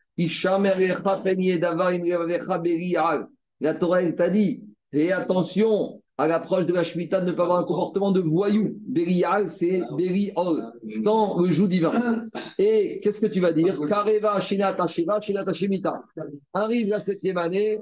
La 3.60 3.74
Torah 3.74 4.02
elle 4.02 4.16
t'a 4.16 4.30
dit 4.30 4.64
fais 4.90 5.12
attention 5.12 6.02
à 6.18 6.26
l'approche 6.26 6.66
de 6.66 6.74
la 6.74 6.82
Shemitah 6.82 7.20
de 7.20 7.26
ne 7.26 7.32
pas 7.32 7.44
avoir 7.44 7.60
un 7.60 7.64
comportement 7.64 8.10
de 8.10 8.20
voyou. 8.20 8.76
Beri'al, 8.86 9.48
c'est 9.48 9.82
beri'ol, 9.96 10.72
sans 11.04 11.40
le 11.40 11.48
joug 11.48 11.68
divin. 11.68 12.26
Et 12.58 13.00
qu'est-ce 13.02 13.24
que 13.24 13.32
tu 13.32 13.40
vas 13.40 13.52
dire? 13.52 13.78
Kareva 13.88 14.40
shinata 14.40 14.86
shinata 14.88 15.52
shemitah. 15.52 16.02
Arrive 16.52 16.88
la 16.88 17.00
septième 17.00 17.38
année, 17.38 17.78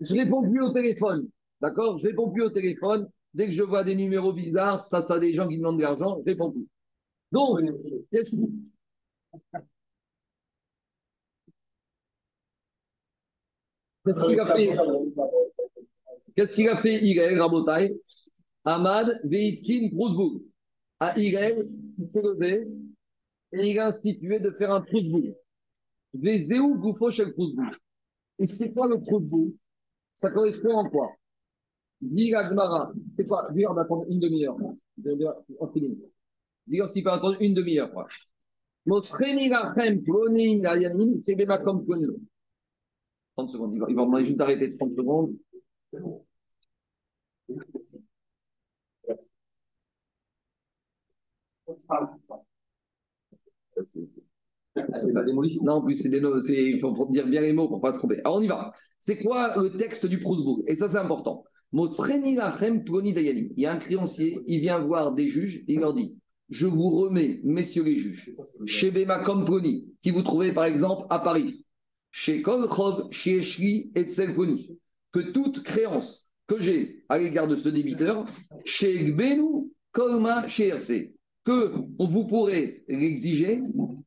je 0.00 0.14
réponds 0.14 0.42
plus 0.42 0.62
au 0.62 0.72
téléphone. 0.72 1.28
D'accord? 1.60 1.98
Je 1.98 2.06
réponds 2.06 2.30
plus 2.30 2.42
au 2.42 2.50
téléphone. 2.50 3.08
Dès 3.34 3.46
que 3.46 3.52
je 3.52 3.62
vois 3.62 3.84
des 3.84 3.94
numéros 3.94 4.32
bizarres, 4.32 4.80
ça, 4.82 5.00
ça, 5.00 5.18
des 5.18 5.34
gens 5.34 5.48
qui 5.48 5.58
demandent 5.58 5.76
de 5.76 5.82
l'argent, 5.82 6.18
je 6.18 6.24
réponds 6.30 6.50
plus. 6.50 6.66
Donc, 7.30 7.60
qu'est-ce 8.10 8.34
qu'est-ce 14.04 14.26
qu'il 14.26 14.40
a 14.40 14.46
fait? 14.46 14.76
Qu'est-ce 16.34 16.54
qu'il 16.54 16.68
a 16.68 16.78
fait 16.78 17.04
Irel 17.04 17.38
Rabotai? 17.40 18.00
Ahmad 18.64 19.20
Veitkin 19.24 19.90
Prousbourg. 19.94 20.40
À 21.00 21.18
Irel, 21.18 21.68
il 21.98 22.10
s'est 22.10 22.22
levé 22.22 22.66
et 23.52 23.70
il 23.70 23.78
a 23.78 23.88
institué 23.88 24.40
de 24.40 24.50
faire 24.52 24.72
un 24.72 24.80
Prousbourg. 24.80 25.34
Vezeu 26.14 26.74
Goufo 26.76 27.10
Shel 27.10 27.32
Prousbourg. 27.34 27.74
Et 28.38 28.46
c'est 28.46 28.72
quoi 28.72 28.86
le 28.88 29.00
Prousbourg? 29.00 29.52
Ça 30.14 30.30
correspond 30.30 30.78
à 30.78 30.88
quoi? 30.88 31.10
Dis 32.00 32.30
la 32.30 32.48
Gemara. 32.48 32.92
C'est 33.16 33.26
quoi? 33.26 33.48
Dis, 33.52 33.66
on 33.66 33.74
va 33.74 33.82
attendre 33.82 34.04
une 34.08 34.20
demi-heure. 34.20 34.56
De- 34.96 35.14
de- 35.14 35.26
On 35.58 35.68
finit. 35.68 35.98
Dis 36.66 36.80
si 36.86 37.02
peut 37.02 37.10
attendre 37.10 37.36
une 37.40 37.54
demi-heure. 37.54 37.92
quoi. 37.92 38.06
Mosreni 38.86 39.48
lachem 39.48 40.02
plonim 40.02 40.62
layanim 40.62 41.22
sebemakom 41.24 41.84
plonim. 41.84 42.14
30 43.36 43.50
secondes. 43.50 43.74
Il 43.74 43.80
va, 43.80 43.86
il 43.90 43.96
va 43.96 44.22
juste 44.22 44.36
d'arrêter 44.36 44.76
30 44.76 44.94
secondes. 44.96 45.34
C'est. 53.86 54.02
Non, 55.62 55.72
en 55.74 55.82
plus, 55.82 56.04
il 56.04 56.80
faut 56.80 57.06
dire 57.10 57.26
bien 57.26 57.40
les 57.40 57.52
mots 57.52 57.68
pour 57.68 57.80
pas 57.80 57.92
se 57.92 57.98
tromper. 57.98 58.20
Alors, 58.20 58.36
on 58.36 58.40
y 58.42 58.46
va. 58.46 58.72
C'est 58.98 59.18
quoi 59.18 59.56
le 59.56 59.76
texte 59.76 60.06
du 60.06 60.20
Prousbourg? 60.20 60.62
Et 60.66 60.76
ça, 60.76 60.88
c'est 60.88 60.98
important. 60.98 61.44
Il 61.72 63.52
y 63.56 63.66
a 63.66 63.72
un 63.72 63.78
créancier, 63.78 64.38
il 64.46 64.60
vient 64.60 64.78
voir 64.80 65.12
des 65.12 65.28
juges, 65.28 65.62
il 65.68 65.80
leur 65.80 65.94
dit 65.94 66.16
Je 66.48 66.66
vous 66.66 66.90
remets, 66.90 67.40
messieurs 67.44 67.82
les 67.82 67.98
juges, 67.98 68.30
chez 68.64 68.90
Bema 68.90 69.22
Ploni, 69.22 69.86
qui 70.02 70.10
vous 70.10 70.22
trouvez 70.22 70.52
par 70.52 70.64
exemple 70.64 71.06
à 71.10 71.18
Paris, 71.18 71.64
chez 72.10 72.40
Kolkhov, 72.40 73.08
chez 73.10 73.38
Eshli 73.38 73.92
et 73.94 74.04
Tselkoni, 74.04 74.78
que 75.12 75.20
toute 75.32 75.62
créance 75.62 76.26
que 76.46 76.58
j'ai 76.58 77.04
à 77.10 77.18
l'égard 77.18 77.48
de 77.48 77.56
ce 77.56 77.68
débiteur, 77.68 78.24
chez 78.64 79.04
Gbenu, 79.04 79.70
Kolma, 79.92 80.48
chez 80.48 80.72
que 81.44 81.72
vous 81.98 82.26
pourrez 82.26 82.84
l'exiger 82.88 83.62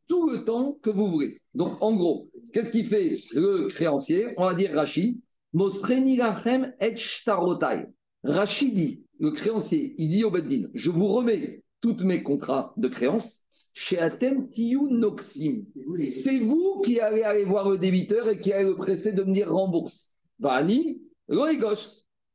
tout 0.08 0.30
le 0.30 0.44
temps 0.44 0.78
que 0.82 0.90
vous 0.90 1.08
voulez. 1.08 1.42
Donc, 1.54 1.82
en 1.82 1.96
gros, 1.96 2.30
qu'est-ce 2.54 2.72
qui 2.72 2.84
fait 2.84 3.14
le 3.34 3.68
créancier? 3.68 4.28
On 4.38 4.46
va 4.46 4.56
dire 4.56 4.74
Rachid, 4.74 5.20
Mosreni 5.54 6.18
Lachem 6.18 6.74
et 6.80 6.96
Shtarotai. 6.96 7.88
Rachid 8.24 8.74
dit, 8.74 9.04
le 9.20 9.32
créancier, 9.32 9.96
il 9.98 10.10
dit 10.10 10.24
au 10.24 10.32
Beddin, 10.32 10.68
je 10.74 10.92
vous 10.92 11.08
remets 11.08 11.64
tous 11.82 11.98
mes 12.04 12.24
contrats 12.24 12.74
de 12.78 12.88
créance 12.88 13.42
chez 13.74 13.98
Atem 13.98 14.48
Noxim. 14.90 15.64
C'est 16.10 16.40
vous 16.40 16.82
qui 16.84 17.00
allez 17.00 17.24
aller 17.24 17.46
voir 17.46 17.70
le 17.70 17.78
débiteur 17.78 18.28
et 18.30 18.40
qui 18.40 18.54
allez 18.54 18.70
le 18.70 18.76
presser 18.76 19.14
de 19.14 19.24
venir 19.24 19.52
rembourser. 19.52 20.12
Bani, 20.40 21.02
gauche. 21.30 21.88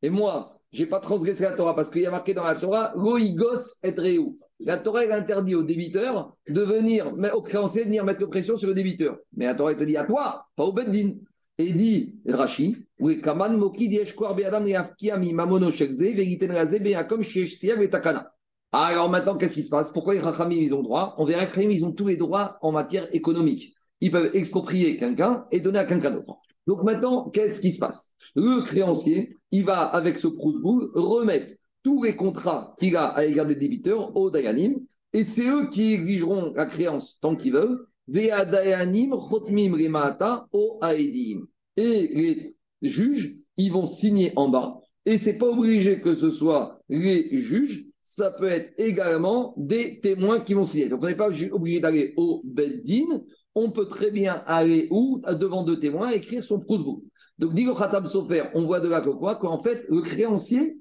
Et 0.03 0.11
moi, 0.11 0.61
je 0.73 0.83
n'ai 0.83 0.89
pas 0.89 1.01
transgressé 1.01 1.45
la 1.45 1.53
Torah 1.53 1.75
parce 1.75 1.91
qu'il 1.91 2.03
y 2.03 2.07
a 2.07 2.11
marqué 2.11 2.35
dans 2.35 2.45
la 2.45 2.55
Torah 2.55 2.93
Loïgos 2.97 3.79
et 3.83 3.91
Réou. 3.91 4.37
La 4.61 4.79
Torah 4.79 5.03
interdit 5.11 5.55
au 5.55 5.63
débiteur 5.63 6.37
de 6.49 6.61
venir, 6.61 7.15
au 7.35 7.43
créancier, 7.43 7.83
de 7.83 7.87
venir 7.87 8.05
mettre 8.05 8.27
pression 8.27 8.57
sur 8.57 8.69
le 8.69 8.75
débiteur. 8.75 9.17
Mais 9.35 9.47
la 9.47 9.55
Torah 9.55 9.75
te 9.75 9.85
dit 9.85 9.97
à 9.97 10.05
toi, 10.05 10.47
pas 10.57 10.65
au 10.65 10.73
Beddin. 10.73 11.15
Et 11.59 11.73
dit 11.73 12.15
Rashi, 12.27 12.77
oui, 12.99 13.23
Kaman 13.23 13.57
Moki 13.57 13.89
Dieshkwar 13.89 14.35
Beadam 14.35 14.67
Yafkiami 14.67 15.33
Mamono 15.33 15.71
Shekze, 15.71 16.15
Vegiten 16.15 16.53
Raze 16.53 16.79
Beakom 16.81 17.23
Sheshsiag 17.23 17.79
Vetakana. 17.79 18.31
Alors 18.73 19.09
maintenant, 19.09 19.39
qu'est-ce 19.39 19.55
qui 19.55 19.63
se 19.63 19.71
passe? 19.71 19.91
Pourquoi 19.93 20.15
les 20.15 20.21
Rachamim, 20.21 20.57
ils 20.57 20.75
ont 20.75 20.83
droit? 20.83 21.15
On 21.17 21.25
verra 21.25 21.47
que 21.47 21.61
ils 21.61 21.85
ont 21.85 21.93
tous 21.93 22.09
les 22.09 22.17
droits 22.17 22.59
en 22.61 22.73
matière 22.73 23.09
économique. 23.15 23.75
Ils 24.03 24.11
peuvent 24.11 24.31
exproprier 24.35 24.99
quelqu'un 24.99 25.47
et 25.51 25.61
donner 25.61 25.79
à 25.79 25.87
quelqu'un 25.87 26.11
d'autre. 26.11 26.37
Donc 26.67 26.83
maintenant, 26.83 27.31
qu'est-ce 27.31 27.63
qui 27.63 27.73
se 27.73 27.79
passe? 27.79 28.15
Le 28.35 28.63
créancier, 28.67 29.39
il 29.51 29.65
va, 29.65 29.81
avec 29.81 30.19
ce 30.19 30.27
prousboul, 30.27 30.91
remettre 30.95 31.53
tous 31.83 32.03
les 32.03 32.17
contrats 32.17 32.75
qu'il 32.79 32.97
a 32.97 33.07
à 33.07 33.25
l'égard 33.25 33.47
des 33.47 33.57
débiteurs 33.57 34.15
au 34.15 34.31
Dayanim, 34.31 34.75
et 35.15 35.25
c'est 35.25 35.47
eux 35.49 35.71
qui 35.71 35.95
exigeront 35.95 36.53
la 36.55 36.67
créance 36.67 37.19
tant 37.21 37.37
qu'ils 37.37 37.53
veulent. 37.53 37.87
Et 38.09 38.31
les 41.79 42.57
juges, 42.83 43.37
ils 43.57 43.73
vont 43.73 43.87
signer 43.87 44.33
en 44.37 44.49
bas. 44.49 44.79
Et 45.05 45.19
c'est 45.19 45.39
pas 45.39 45.47
obligé 45.47 46.01
que 46.01 46.15
ce 46.15 46.31
soit 46.31 46.81
les 46.89 47.29
juges, 47.39 47.85
ça 48.03 48.31
peut 48.39 48.49
être 48.49 48.73
également 48.79 49.55
des 49.57 49.99
témoins 50.01 50.41
qui 50.41 50.55
vont 50.55 50.65
signer. 50.65 50.89
Donc 50.89 51.03
on 51.03 51.07
n'est 51.07 51.17
pas 51.17 51.31
obligé 51.53 51.81
d'aller 51.81 52.15
au 52.17 52.43
Beddin, 52.45 53.23
on 53.55 53.71
peut 53.73 53.87
très 53.87 54.11
bien 54.11 54.43
aller 54.47 54.87
où? 54.91 55.21
Devant 55.41 55.65
deux 55.65 55.81
témoins 55.81 56.11
écrire 56.11 56.45
son 56.45 56.61
prousbook. 56.61 57.03
Donc 57.39 57.55
dit 57.55 57.67
Khatam 57.67 58.07
Sofer, 58.07 58.45
on 58.55 58.65
voit 58.67 58.81
de 58.81 58.89
là 58.89 59.01
que 59.01 59.11
quoi? 59.11 59.37
Qu'en 59.37 59.59
fait, 59.59 59.85
le 59.89 60.03
créancier, 60.03 60.79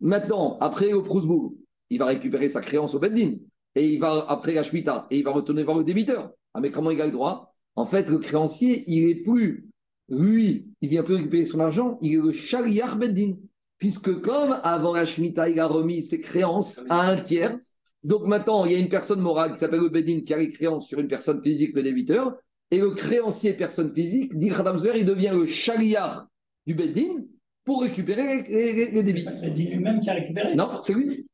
maintenant, 0.00 0.58
après 0.60 0.90
le 0.90 1.02
prousbook, 1.02 1.54
il 1.90 1.98
va 1.98 2.06
récupérer 2.06 2.48
sa 2.48 2.60
créance 2.60 2.94
au 2.94 2.98
Beddin, 2.98 3.36
et 3.74 3.88
il 3.92 4.00
va, 4.00 4.24
après 4.28 4.54
la 4.54 4.62
et 4.62 5.18
il 5.18 5.24
va 5.24 5.30
retourner 5.30 5.62
voir 5.64 5.78
le 5.78 5.84
débiteur. 5.84 6.32
Ah 6.54 6.60
mais 6.60 6.70
comment 6.70 6.90
il 6.90 7.00
a 7.00 7.06
le 7.06 7.12
droit? 7.12 7.54
En 7.76 7.86
fait, 7.86 8.08
le 8.08 8.18
créancier, 8.18 8.84
il 8.86 9.08
est 9.10 9.22
plus, 9.24 9.68
lui, 10.08 10.70
il 10.80 10.88
vient 10.88 11.02
plus 11.02 11.16
récupérer 11.16 11.46
son 11.46 11.60
argent, 11.60 11.98
il 12.02 12.14
est 12.14 12.22
le 12.22 12.32
Shariach 12.32 12.96
Beddin. 12.96 13.34
Puisque 13.78 14.20
comme 14.20 14.58
avant 14.62 14.94
la 14.94 15.04
Shemitah, 15.04 15.48
il 15.48 15.58
a 15.58 15.66
remis 15.66 16.02
ses 16.02 16.20
créances 16.20 16.80
à 16.88 17.10
un 17.10 17.16
tiers, 17.16 17.56
donc 18.04 18.26
maintenant, 18.26 18.66
il 18.66 18.72
y 18.72 18.74
a 18.74 18.78
une 18.78 18.90
personne 18.90 19.20
morale 19.20 19.52
qui 19.52 19.58
s'appelle 19.58 19.80
le 19.80 19.88
Bedin 19.88 20.20
qui 20.26 20.34
a 20.34 20.38
les 20.38 20.52
créances 20.52 20.86
sur 20.86 21.00
une 21.00 21.08
personne 21.08 21.42
physique, 21.42 21.74
le 21.74 21.82
débiteur, 21.82 22.36
et 22.70 22.78
le 22.78 22.90
créancier 22.90 23.54
personne 23.54 23.94
physique, 23.94 24.38
dit 24.38 24.50
Zwer, 24.50 24.98
il 24.98 25.06
devient 25.06 25.32
le 25.32 25.46
chaliard 25.46 26.28
du 26.66 26.74
Bedin 26.74 27.24
pour 27.64 27.82
récupérer 27.82 28.42
les, 28.42 28.90
les, 28.90 29.02
débits. 29.02 29.24
C'est 29.24 29.54
lui-même 29.54 30.00
qui 30.00 30.10
a 30.10 30.14
récupéré. 30.14 30.54
Non, 30.54 30.80
c'est 30.82 30.92
lui. 30.92 31.26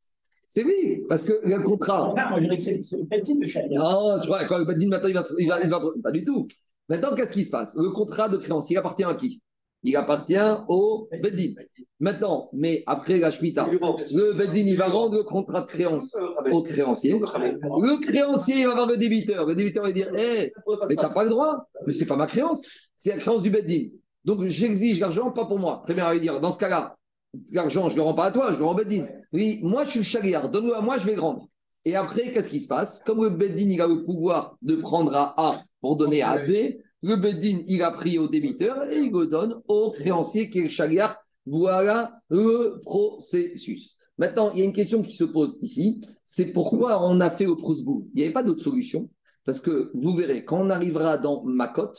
C'est 0.52 0.64
lui, 0.64 1.04
parce 1.08 1.28
que 1.28 1.40
le 1.44 1.62
contrat. 1.62 2.12
Ah, 2.16 2.28
moi, 2.28 2.40
je 2.40 2.46
dirais 2.46 2.56
que 2.56 2.62
c'est 2.62 2.96
le 2.96 3.04
Bedin 3.04 3.38
le 3.40 3.46
chaliard. 3.46 3.84
Non, 3.84 4.20
tu 4.20 4.26
vois, 4.26 4.44
quand 4.46 4.58
le 4.58 4.64
Bedin 4.64 4.88
maintenant, 4.88 5.08
il 5.08 5.14
va, 5.14 5.22
il 5.38 5.48
va, 5.48 5.62
il 5.62 5.70
va, 5.70 5.80
Pas 6.02 6.10
du 6.10 6.24
tout. 6.24 6.48
Maintenant, 6.88 7.14
qu'est-ce 7.14 7.34
qui 7.34 7.44
se 7.44 7.52
passe? 7.52 7.76
Le 7.76 7.90
contrat 7.90 8.28
de 8.28 8.36
créance, 8.36 8.68
il 8.68 8.76
appartient 8.76 9.04
à 9.04 9.14
qui? 9.14 9.40
Il 9.84 9.94
appartient 9.94 10.34
au 10.66 11.08
Beddin. 11.22 11.54
Maintenant, 12.00 12.50
mais 12.52 12.82
après 12.88 13.18
la 13.20 13.30
Shemitah, 13.30 13.68
le 13.70 14.36
Beddin, 14.36 14.66
il 14.66 14.76
va 14.76 14.88
rendre 14.88 15.18
le 15.18 15.22
contrat 15.22 15.60
de 15.62 15.66
créance 15.68 16.16
au 16.50 16.62
créancier. 16.62 17.12
Le 17.12 18.00
créancier, 18.04 18.56
il 18.58 18.66
va 18.66 18.74
voir 18.74 18.88
le 18.88 18.96
débiteur. 18.96 19.46
Le 19.46 19.54
débiteur 19.54 19.84
va 19.84 19.92
dire 19.92 20.12
Hé, 20.16 20.50
mais 20.88 20.96
tu 20.96 21.00
n'as 21.00 21.14
pas 21.14 21.22
le 21.22 21.30
droit, 21.30 21.64
mais 21.86 21.92
ce 21.92 22.00
n'est 22.00 22.06
pas 22.06 22.16
ma 22.16 22.26
créance, 22.26 22.66
c'est 22.96 23.10
la 23.10 23.18
créance 23.18 23.42
du 23.42 23.50
Beddin. 23.50 23.90
Donc 24.24 24.44
j'exige 24.46 24.98
l'argent, 24.98 25.30
pas 25.30 25.46
pour 25.46 25.60
moi. 25.60 25.80
Très 25.84 25.94
bien, 25.94 26.12
il 26.12 26.16
va 26.16 26.20
dire 26.20 26.40
Dans 26.40 26.50
ce 26.50 26.58
cas-là, 26.58 26.96
l'argent, 27.52 27.88
je 27.88 27.94
ne 27.94 27.96
le 27.96 28.02
rends 28.02 28.14
pas 28.14 28.26
à 28.26 28.32
toi, 28.32 28.52
je 28.52 28.58
le 28.58 28.64
rends 28.64 28.72
au 28.72 28.76
Beddin. 28.76 29.06
Oui, 29.32 29.60
moi, 29.62 29.84
je 29.84 29.90
suis 29.90 29.98
le 30.00 30.04
chagriard, 30.04 30.50
donne-le 30.50 30.74
à 30.74 30.80
moi, 30.80 30.98
je 30.98 31.06
vais 31.06 31.14
le 31.14 31.20
rendre. 31.20 31.48
Et 31.84 31.96
après, 31.96 32.32
qu'est-ce 32.32 32.50
qui 32.50 32.60
se 32.60 32.68
passe? 32.68 33.02
Comme 33.04 33.22
le 33.22 33.30
Beddin, 33.30 33.70
il 33.70 33.80
a 33.80 33.86
le 33.86 34.04
pouvoir 34.04 34.56
de 34.62 34.76
prendre 34.76 35.14
à 35.14 35.34
A 35.36 35.62
pour 35.80 35.96
donner 35.96 36.22
à 36.22 36.38
B, 36.38 36.76
le 37.02 37.16
Bedin, 37.16 37.62
il 37.66 37.82
a 37.82 37.90
pris 37.92 38.18
au 38.18 38.28
débiteur 38.28 38.90
et 38.90 38.98
il 38.98 39.12
le 39.12 39.26
donne 39.26 39.62
au 39.68 39.90
créancier 39.90 40.50
qui 40.50 40.58
est 40.58 40.64
le 40.64 40.68
chagriard. 40.68 41.16
Voilà 41.46 42.20
le 42.28 42.78
processus. 42.82 43.96
Maintenant, 44.18 44.52
il 44.52 44.58
y 44.58 44.62
a 44.62 44.66
une 44.66 44.74
question 44.74 45.00
qui 45.00 45.14
se 45.14 45.24
pose 45.24 45.58
ici, 45.62 46.02
c'est 46.26 46.52
pourquoi 46.52 47.02
on 47.02 47.20
a 47.20 47.30
fait 47.30 47.46
au 47.46 47.56
Prousbou. 47.56 48.10
Il 48.12 48.18
n'y 48.18 48.24
avait 48.24 48.34
pas 48.34 48.42
d'autre 48.42 48.62
solution, 48.62 49.08
parce 49.46 49.60
que 49.60 49.90
vous 49.94 50.14
verrez, 50.14 50.44
quand 50.44 50.60
on 50.60 50.68
arrivera 50.68 51.16
dans 51.16 51.42
Makot, 51.44 51.94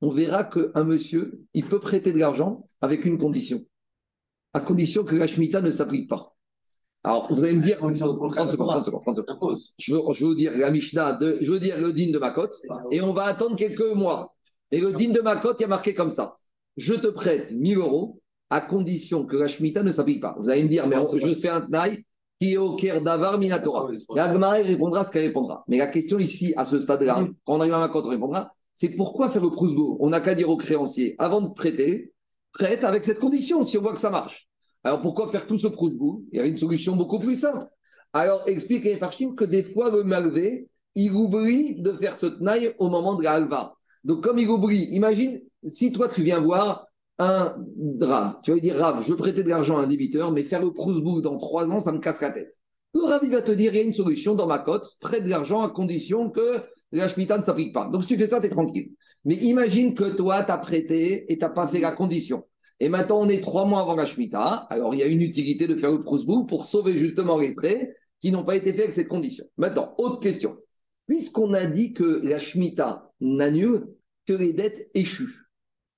on 0.00 0.10
verra 0.10 0.44
qu'un 0.44 0.84
monsieur, 0.84 1.40
il 1.52 1.68
peut 1.68 1.80
prêter 1.80 2.12
de 2.12 2.18
l'argent 2.18 2.64
avec 2.80 3.04
une 3.04 3.18
condition, 3.18 3.64
à 4.56 4.60
condition 4.60 5.04
que 5.04 5.14
la 5.14 5.26
Shemitah 5.26 5.60
ne 5.60 5.70
s'applique 5.70 6.08
pas. 6.08 6.32
Alors, 7.04 7.32
vous 7.32 7.44
allez 7.44 7.56
me 7.56 7.62
dire, 7.62 7.76
30 7.76 7.94
secondes, 7.94 8.32
30 8.32 8.50
secondes, 8.50 8.68
30 8.72 9.16
secondes. 9.16 9.56
Je 9.78 9.94
veux, 9.94 10.00
je 10.12 10.24
veux 10.24 10.30
vous 10.30 10.34
dire 10.34 10.56
la 10.56 10.70
Mishnah, 10.70 11.12
de, 11.12 11.38
je 11.42 11.52
veux 11.52 11.60
dire 11.60 11.78
le 11.78 11.92
din 11.92 12.10
de 12.10 12.18
Makot, 12.18 12.48
et 12.90 13.02
on 13.02 13.12
va 13.12 13.24
attendre 13.24 13.54
quelques 13.54 13.92
mois. 13.94 14.34
Et 14.72 14.80
le 14.80 14.92
din 14.92 15.12
de 15.12 15.20
Makot, 15.20 15.52
il 15.58 15.62
y 15.62 15.64
a 15.64 15.68
marqué 15.68 15.94
comme 15.94 16.10
ça. 16.10 16.32
Je 16.78 16.94
te 16.94 17.06
prête 17.08 17.52
1000 17.52 17.76
euros 17.76 18.20
à 18.48 18.62
condition 18.62 19.26
que 19.26 19.36
la 19.36 19.46
Shemitah 19.46 19.82
ne 19.82 19.92
s'applique 19.92 20.22
pas. 20.22 20.34
Vous 20.38 20.48
allez 20.48 20.64
me 20.64 20.68
dire, 20.68 20.86
mais 20.88 20.96
je 21.14 21.34
fais 21.34 21.50
un 21.50 21.60
tnaï 21.60 22.04
qui 22.40 22.54
est 22.54 22.56
au 22.56 22.76
Ker 22.76 23.02
d'Avar 23.02 23.38
Minatora. 23.38 23.90
La 24.14 24.32
Gemara 24.32 24.54
répondra 24.54 25.04
ce 25.04 25.12
qu'elle 25.12 25.26
répondra. 25.26 25.64
Mais 25.68 25.76
la 25.76 25.86
question 25.86 26.18
ici, 26.18 26.54
à 26.56 26.64
ce 26.64 26.80
stade-là, 26.80 27.20
mm. 27.20 27.34
quand 27.44 27.56
on 27.56 27.60
arrive 27.60 27.74
à 27.74 27.78
Makot, 27.78 28.02
on 28.04 28.08
répondra, 28.08 28.52
c'est 28.72 28.90
pourquoi 28.90 29.28
faire 29.28 29.42
le 29.42 29.50
prousbo 29.50 29.98
On 30.00 30.10
n'a 30.10 30.20
qu'à 30.20 30.34
dire 30.34 30.48
au 30.48 30.56
créancier, 30.56 31.14
avant 31.18 31.42
de 31.42 31.52
prêter, 31.52 32.12
prête 32.56 32.84
avec 32.84 33.04
cette 33.04 33.18
condition, 33.18 33.62
si 33.62 33.78
on 33.78 33.82
voit 33.82 33.92
que 33.92 34.00
ça 34.00 34.10
marche. 34.10 34.45
Alors 34.86 35.02
pourquoi 35.02 35.26
faire 35.26 35.48
tout 35.48 35.58
ce 35.58 35.66
prousbo 35.66 36.22
Il 36.30 36.36
y 36.36 36.38
avait 36.38 36.48
une 36.48 36.58
solution 36.58 36.94
beaucoup 36.94 37.18
plus 37.18 37.34
simple. 37.34 37.66
Alors 38.12 38.44
explique 38.46 38.84
les 38.84 38.96
Farshim 38.98 39.34
que 39.34 39.44
des 39.44 39.64
fois, 39.64 39.90
le 39.90 40.04
malvé, 40.04 40.68
il 40.94 41.10
oublie 41.10 41.82
de 41.82 41.92
faire 41.94 42.14
ce 42.14 42.26
tnaï 42.26 42.72
au 42.78 42.88
moment 42.88 43.16
de 43.16 43.24
la 43.24 43.32
halva. 43.32 43.74
Donc, 44.04 44.22
comme 44.22 44.38
il 44.38 44.48
oublie, 44.48 44.84
imagine 44.92 45.40
si 45.64 45.90
toi 45.90 46.08
tu 46.08 46.22
viens 46.22 46.38
voir 46.38 46.86
un 47.18 47.56
Rav, 48.00 48.36
tu 48.44 48.52
vas 48.52 48.54
lui 48.54 48.60
dire 48.60 48.76
Rav, 48.76 49.02
je 49.04 49.12
prêter 49.14 49.42
de 49.42 49.48
l'argent 49.48 49.76
à 49.76 49.82
un 49.82 49.88
débiteur, 49.88 50.30
mais 50.30 50.44
faire 50.44 50.62
le 50.62 50.72
prousbou 50.72 51.20
dans 51.20 51.36
trois 51.36 51.66
ans, 51.66 51.80
ça 51.80 51.90
me 51.90 51.98
casse 51.98 52.20
la 52.20 52.30
tête. 52.30 52.54
Le 52.94 53.02
Rav, 53.02 53.22
il 53.24 53.30
va 53.30 53.42
te 53.42 53.50
dire 53.50 53.74
il 53.74 53.78
y 53.78 53.80
a 53.80 53.84
une 53.84 53.92
solution 53.92 54.36
dans 54.36 54.46
ma 54.46 54.60
cote, 54.60 54.86
prête 55.00 55.24
de 55.24 55.28
l'argent 55.28 55.62
à 55.62 55.70
condition 55.70 56.30
que 56.30 56.60
la 56.92 57.08
Shemitah 57.08 57.38
ne 57.38 57.42
s'applique 57.42 57.74
pas. 57.74 57.88
Donc, 57.88 58.04
si 58.04 58.10
tu 58.10 58.18
fais 58.18 58.28
ça, 58.28 58.38
tu 58.38 58.46
es 58.46 58.50
tranquille. 58.50 58.92
Mais 59.24 59.34
imagine 59.34 59.94
que 59.94 60.14
toi, 60.14 60.44
tu 60.44 60.52
as 60.52 60.58
prêté 60.58 61.30
et 61.32 61.36
tu 61.36 61.44
n'as 61.44 61.50
pas 61.50 61.66
fait 61.66 61.80
la 61.80 61.90
condition. 61.90 62.44
Et 62.80 62.88
maintenant, 62.88 63.20
on 63.20 63.28
est 63.28 63.40
trois 63.40 63.64
mois 63.64 63.80
avant 63.80 63.94
la 63.94 64.04
Shemitah. 64.04 64.66
Alors, 64.70 64.94
il 64.94 64.98
y 64.98 65.02
a 65.02 65.06
une 65.06 65.22
utilité 65.22 65.66
de 65.66 65.76
faire 65.76 65.92
le 65.92 66.02
prousbou 66.02 66.44
pour 66.44 66.64
sauver 66.64 66.98
justement 66.98 67.38
les 67.38 67.54
prêts 67.54 67.94
qui 68.20 68.30
n'ont 68.30 68.44
pas 68.44 68.56
été 68.56 68.72
faits 68.72 68.82
avec 68.82 68.94
cette 68.94 69.08
condition. 69.08 69.46
Maintenant, 69.56 69.94
autre 69.98 70.20
question. 70.20 70.56
Puisqu'on 71.06 71.54
a 71.54 71.66
dit 71.66 71.92
que 71.92 72.20
la 72.22 72.38
Shemitah 72.38 73.10
n'a 73.20 73.50
lieu 73.50 73.96
que 74.26 74.32
les 74.32 74.52
dettes 74.52 74.90
échues. 74.94 75.46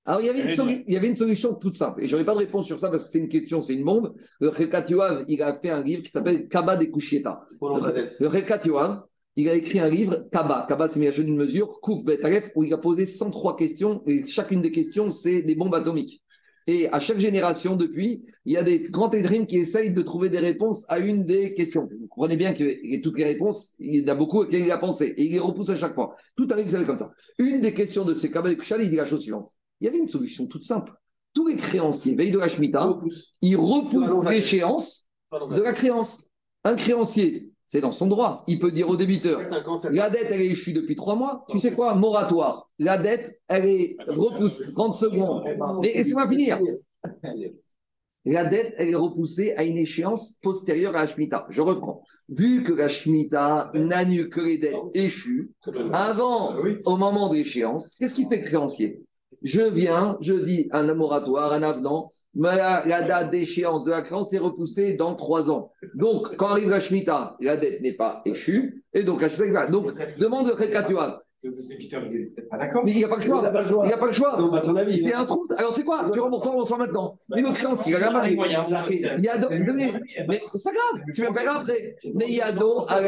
Alors, 0.05 0.21
il 0.21 0.27
y, 0.27 0.31
avait 0.31 0.41
une 0.41 0.83
il 0.87 0.95
y 0.95 0.97
avait 0.97 1.09
une 1.09 1.17
solution 1.17 1.55
toute 1.55 1.77
simple. 1.77 2.03
Et 2.03 2.07
je 2.07 2.13
n'aurai 2.13 2.25
pas 2.25 2.33
de 2.33 2.39
réponse 2.39 2.67
sur 2.67 2.81
ça 2.81 2.89
parce 2.89 3.05
que 3.05 3.11
c'est 3.11 3.19
une 3.19 3.29
question, 3.29 3.61
c'est 3.61 3.75
une 3.75 3.85
bombe. 3.85 4.15
Le 4.41 4.49
Rekat 4.49 4.87
il 5.29 5.43
a 5.43 5.59
fait 5.61 5.69
un 5.69 5.83
livre 5.83 6.03
qui 6.03 6.11
s'appelle 6.11 6.49
Kaba 6.49 6.77
de 6.77 6.87
Kushieta. 6.87 7.47
Le 7.61 8.27
Rekat 8.27 8.63
il 9.37 9.49
a 9.49 9.55
écrit 9.55 9.79
un 9.79 9.89
livre, 9.89 10.27
Kaba. 10.33 10.67
Kaba, 10.69 10.89
c'est 10.89 10.99
mis 10.99 11.07
à 11.07 11.13
d'une 11.13 11.37
mesure, 11.37 11.79
Kouf 11.81 12.05
Betaref, 12.05 12.51
où 12.57 12.65
il 12.65 12.73
a 12.73 12.79
posé 12.79 13.07
103 13.07 13.57
questions. 13.57 14.03
Et 14.07 14.27
chacune 14.27 14.61
des 14.61 14.73
questions, 14.73 15.11
c'est 15.11 15.43
des 15.43 15.55
bombes 15.55 15.75
atomiques. 15.75 16.23
Et 16.69 16.87
à 16.91 17.01
chaque 17.01 17.19
génération 17.19 17.77
depuis, 17.77 18.27
il 18.45 18.53
y 18.53 18.59
a 18.59 18.63
des 18.63 18.91
grands 18.91 19.09
tédrim 19.09 19.47
qui 19.47 19.57
essayent 19.57 19.95
de 19.95 20.03
trouver 20.03 20.29
des 20.29 20.39
réponses 20.39 20.85
à 20.91 20.99
une 20.99 21.25
des 21.25 21.55
questions. 21.55 21.89
Vous 21.99 22.09
comprenez 22.09 22.37
bien 22.37 22.53
que 22.53 23.03
toutes 23.03 23.17
les 23.17 23.25
réponses, 23.25 23.73
il 23.79 24.03
y 24.03 24.05
en 24.05 24.13
a 24.13 24.15
beaucoup 24.15 24.41
auxquelles 24.41 24.67
il 24.67 24.71
a 24.71 24.77
pensé. 24.77 25.15
Et 25.17 25.25
il 25.25 25.33
les 25.33 25.39
repousse 25.39 25.71
à 25.71 25.79
chaque 25.79 25.95
fois. 25.95 26.15
Tout 26.37 26.47
arrive, 26.51 26.67
vous 26.67 26.73
savez, 26.73 26.85
comme 26.85 26.99
ça. 26.99 27.11
Une 27.39 27.63
des 27.63 27.73
questions 27.73 28.05
de 28.05 28.15
ces 28.15 28.31
Kabbalah 28.31 28.55
Kushal, 28.55 28.83
il 28.83 28.91
dit 28.91 28.97
la 28.97 29.07
chose 29.07 29.23
suivante. 29.23 29.51
Il 29.81 29.87
y 29.87 29.89
avait 29.89 29.99
une 29.99 30.09
solution 30.09 30.47
toute 30.47 30.61
simple. 30.61 30.93
Tous 31.33 31.47
les 31.47 31.57
créanciers, 31.57 32.15
veille 32.15 32.33
de 32.33 32.39
la 32.39 32.49
Shemitah, 32.49 32.99
ils 33.41 33.57
repoussent 33.57 34.27
l'échéance 34.27 35.09
de 35.33 35.63
la 35.63 35.73
créance. 35.73 36.29
Un 36.65 36.75
créancier, 36.75 37.51
c'est 37.69 37.83
dans 37.83 37.93
son 37.93 38.07
droit. 38.07 38.45
Il 38.49 38.59
peut 38.59 38.73
dire 38.73 38.89
au 38.89 38.97
débiteur 38.97 39.41
la 39.93 40.11
dette, 40.11 40.29
elle 40.31 40.41
est 40.41 40.47
échue 40.47 40.73
depuis 40.73 40.97
trois 40.97 41.15
mois. 41.15 41.45
Tu 41.51 41.61
sais 41.61 41.73
quoi 41.73 41.95
Moratoire. 41.95 42.69
La 42.79 42.99
dette, 42.99 43.41
elle 43.47 43.67
est 43.67 43.97
repoussée 44.09 44.73
30 44.73 44.95
secondes. 44.95 45.45
Mais 45.83 45.93
laissez-moi 45.93 46.27
finir. 46.29 46.59
la 48.25 48.45
dette, 48.47 48.75
elle 48.79 48.89
est 48.89 48.95
repoussée 48.95 49.53
à 49.53 49.65
une 49.65 49.77
échéance 49.77 50.39
postérieure 50.43 50.97
à 50.97 51.01
la 51.03 51.07
Shemitah. 51.07 51.47
Je 51.51 51.61
reprends. 51.61 52.03
Vu 52.31 52.65
que 52.65 52.73
la 52.73 52.89
Shemitah 52.89 53.71
n'annule 53.75 54.31
que 54.31 54.41
les 54.41 54.59
dettes 54.59 54.77
échues, 54.95 55.51
avant, 55.93 56.57
au 56.87 56.97
moment 56.97 57.29
de 57.29 57.35
l'échéance, 57.35 57.97
qu'est-ce 57.99 58.15
qui 58.15 58.27
fait 58.29 58.39
le 58.39 58.47
créancier? 58.47 59.03
Je 59.43 59.61
viens, 59.63 60.17
je 60.21 60.35
dis 60.35 60.69
un 60.73 60.93
moratoire, 60.95 61.53
un 61.53 61.63
avenant, 61.63 62.11
mais 62.35 62.57
la, 62.57 62.85
la 62.87 63.03
date 63.03 63.31
d'échéance 63.31 63.85
de 63.85 63.91
la 63.91 64.03
créance 64.03 64.33
est 64.33 64.39
repoussée 64.39 64.95
dans 64.95 65.15
trois 65.15 65.51
ans. 65.51 65.73
Donc, 65.95 66.37
quand 66.37 66.49
arrive 66.49 66.69
la 66.71 66.81
Shemitah, 66.81 67.37
la 67.41 67.57
dette 67.57 67.81
n'est 67.81 67.95
pas 67.97 68.23
échue, 68.25 68.85
et 68.93 69.05
donc 69.05 69.23
la 69.23 69.29
Shemitah 69.29 69.53
va. 69.53 69.67
Donc, 69.69 69.95
demande 70.19 70.47
de 70.49 70.53
d'accord. 72.59 72.83
Mais 72.85 72.91
il 72.91 72.97
n'y 72.97 73.05
a 73.05 73.09
pas 73.09 73.15
le 73.15 73.23
choix. 73.23 73.39
Il 73.39 73.45
n'a 73.45 73.53
pas 73.53 73.61
le 73.63 73.69
choix. 73.69 73.85
Il 73.85 73.87
n'y 73.87 73.93
a 73.93 73.99
pas 73.99 74.07
le 74.07 74.13
choix. 74.13 74.37
Avis. 74.77 74.99
C'est 74.99 75.13
un 75.15 75.25
trou. 75.25 75.47
Alors, 75.57 75.73
tu 75.73 75.81
sais 75.81 75.85
quoi? 75.87 76.11
Tu 76.13 76.19
rembourses, 76.19 76.47
on 76.47 76.51
rembourse 76.51 76.77
maintenant. 76.77 77.17
Mais 77.37 77.43
le 77.43 77.53
créancier, 77.53 77.93
il 77.93 77.97
a 77.97 78.01
la 78.01 78.11
main. 78.11 78.23
Il 79.19 79.25
y 79.25 79.29
a 79.29 79.39
donc, 79.39 79.51
mais 80.29 80.41
c'est 80.53 80.65
pas 80.65 80.73
grave, 80.73 81.03
tu 81.15 81.23
me 81.23 81.33
paieras 81.33 81.61
après. 81.61 81.97
Mais 82.15 82.25
il 82.27 82.35
y 82.35 82.41
a 82.41 82.51
donc, 82.51 82.87
à 82.89 83.01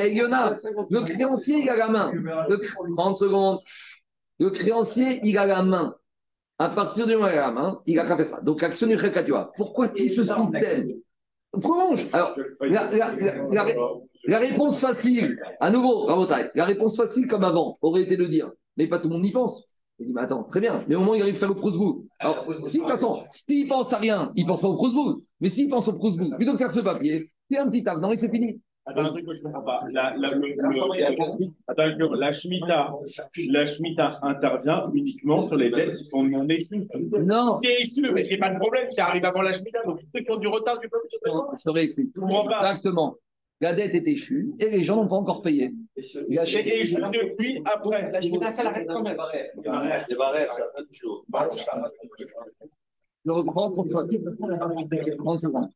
le 0.91 1.01
créancier, 1.05 1.59
il 1.59 1.69
a 1.69 1.77
la 1.77 1.89
main. 1.89 2.13
Le 2.49 2.57
cr- 2.59 2.97
30 2.97 3.19
secondes. 3.19 3.59
Le 4.39 4.51
créancier, 4.51 5.21
il 5.25 5.37
a 5.37 5.47
la 5.47 5.63
main. 5.65 5.97
À 6.61 6.69
partir 6.69 7.07
du 7.07 7.15
moment 7.15 7.27
où 7.27 7.31
il 7.31 7.39
a 7.39 7.47
la 7.47 7.53
main, 7.53 7.81
il 7.87 7.99
a 7.99 8.07
qu'à 8.07 8.17
faire 8.17 8.27
ça. 8.27 8.41
Donc, 8.43 8.61
l'action 8.61 8.87
du 8.87 8.97
Khekatua. 8.97 9.51
Pourquoi 9.57 9.89
tout 9.89 9.97
ce 10.09 10.23
système 10.23 10.89
Prolonge. 11.53 12.07
Alors, 12.13 12.37
la, 12.61 12.91
la- 12.91 13.15
la- 13.17 13.35
la- 13.65 13.65
la 14.27 14.39
réponse 14.39 14.79
facile, 14.79 15.39
à 15.59 15.71
nouveau, 15.71 16.05
Rabotai, 16.05 16.51
la 16.55 16.67
réponse 16.67 16.97
facile 16.97 17.27
comme 17.27 17.43
avant 17.45 17.77
aurait 17.81 18.03
été 18.03 18.17
de 18.19 18.27
dire, 18.27 18.51
mais 18.77 18.87
pas 18.87 18.99
tout 18.99 19.09
le 19.09 19.15
monde 19.15 19.25
y 19.25 19.31
pense. 19.33 19.65
Il 19.99 20.07
dit, 20.07 20.13
mais 20.13 20.21
attends, 20.21 20.45
très 20.45 20.61
bien, 20.61 20.85
mais 20.89 20.95
au 20.95 21.01
moins 21.01 21.17
il 21.17 21.23
arrive 21.23 21.35
à 21.37 21.39
faire 21.39 21.49
le 21.49 21.55
Prousbourg. 21.55 22.05
Alors, 22.19 22.45
si, 22.63 22.77
de 22.79 22.83
toute 22.83 22.91
façon, 22.91 23.25
s'il 23.31 23.67
pense 23.67 23.93
à 23.95 23.99
rien, 23.99 24.31
il 24.37 24.47
pense 24.47 24.61
pas 24.61 24.69
au 24.69 24.77
Prousbourg. 24.77 25.19
Mais 25.41 25.49
s'il 25.49 25.69
pense 25.71 25.89
au 25.89 25.95
Prousbourg, 25.95 26.37
plutôt 26.37 26.53
que 26.53 26.59
faire 26.59 26.71
ce 26.73 26.81
papier, 26.81 27.33
c'est 27.51 27.57
un 27.59 27.69
petit 27.71 27.89
avenant 27.89 28.13
et 28.13 28.17
c'est 28.17 28.31
fini. 28.31 28.61
Attends, 28.91 29.01
un 29.05 29.09
truc 29.09 29.27
que 29.27 29.35
je 29.35 29.43
comprends 29.43 29.63
pas. 29.63 29.81
La, 29.93 30.15
la, 30.17 30.31
le, 30.31 30.49
le- 30.49 31.49
attends, 31.67 32.15
la 32.17 32.33
Shemitah, 32.33 32.93
la 33.49 33.67
Shemitah 33.67 34.19
intervient 34.23 34.91
uniquement 34.95 35.43
sur 35.43 35.57
les 35.57 35.71
dettes 35.71 35.95
qui 35.97 36.05
sont 36.05 36.23
non 36.25 36.47
échues. 36.49 36.87
Non, 37.21 37.55
Si 37.55 37.67
c'est 37.67 37.81
échu, 37.83 38.13
mais 38.13 38.25
j'ai 38.25 38.37
pas 38.39 38.51
de 38.53 38.59
problème, 38.59 38.91
ça 38.93 39.07
arrive 39.07 39.25
avant 39.25 39.43
la 39.43 39.53
Shemitah, 39.53 39.83
donc 39.85 40.01
ceux 40.15 40.23
qui 40.23 40.31
ont 40.31 40.37
du 40.37 40.49
retard, 40.49 40.79
non, 41.27 41.47
je 41.57 41.63
te 41.63 41.71
réexplique. 41.71 42.11
Je 42.15 42.21
comprends 42.21 42.45
pas. 42.47 42.59
Exactement. 42.61 43.15
La 43.63 43.75
dette 43.75 43.95
est 43.95 44.07
échue 44.09 44.53
et 44.59 44.71
les 44.71 44.83
gens 44.83 44.97
n'ont 44.97 45.07
pas 45.09 45.17
encore 45.17 45.43
payé. 45.43 45.71
C'est 45.99 46.25
échu 46.67 46.97
depuis 47.13 47.63
après. 47.65 48.11
La 48.11 48.21
Shemitah, 48.21 48.51
ça 48.51 48.65
l'arrête 48.65 48.87
quand 48.89 49.03
même. 49.03 49.17
Barèves, 49.17 50.07
les 50.09 50.17
barèves, 50.17 50.49
ça 50.57 50.65
a 50.75 50.83
toujours. 50.85 51.25
Je 53.27 53.31
reprends 53.31 53.71
pour 53.71 53.87
toi. 53.87 54.07
30 55.19 55.41
secondes. 55.41 55.69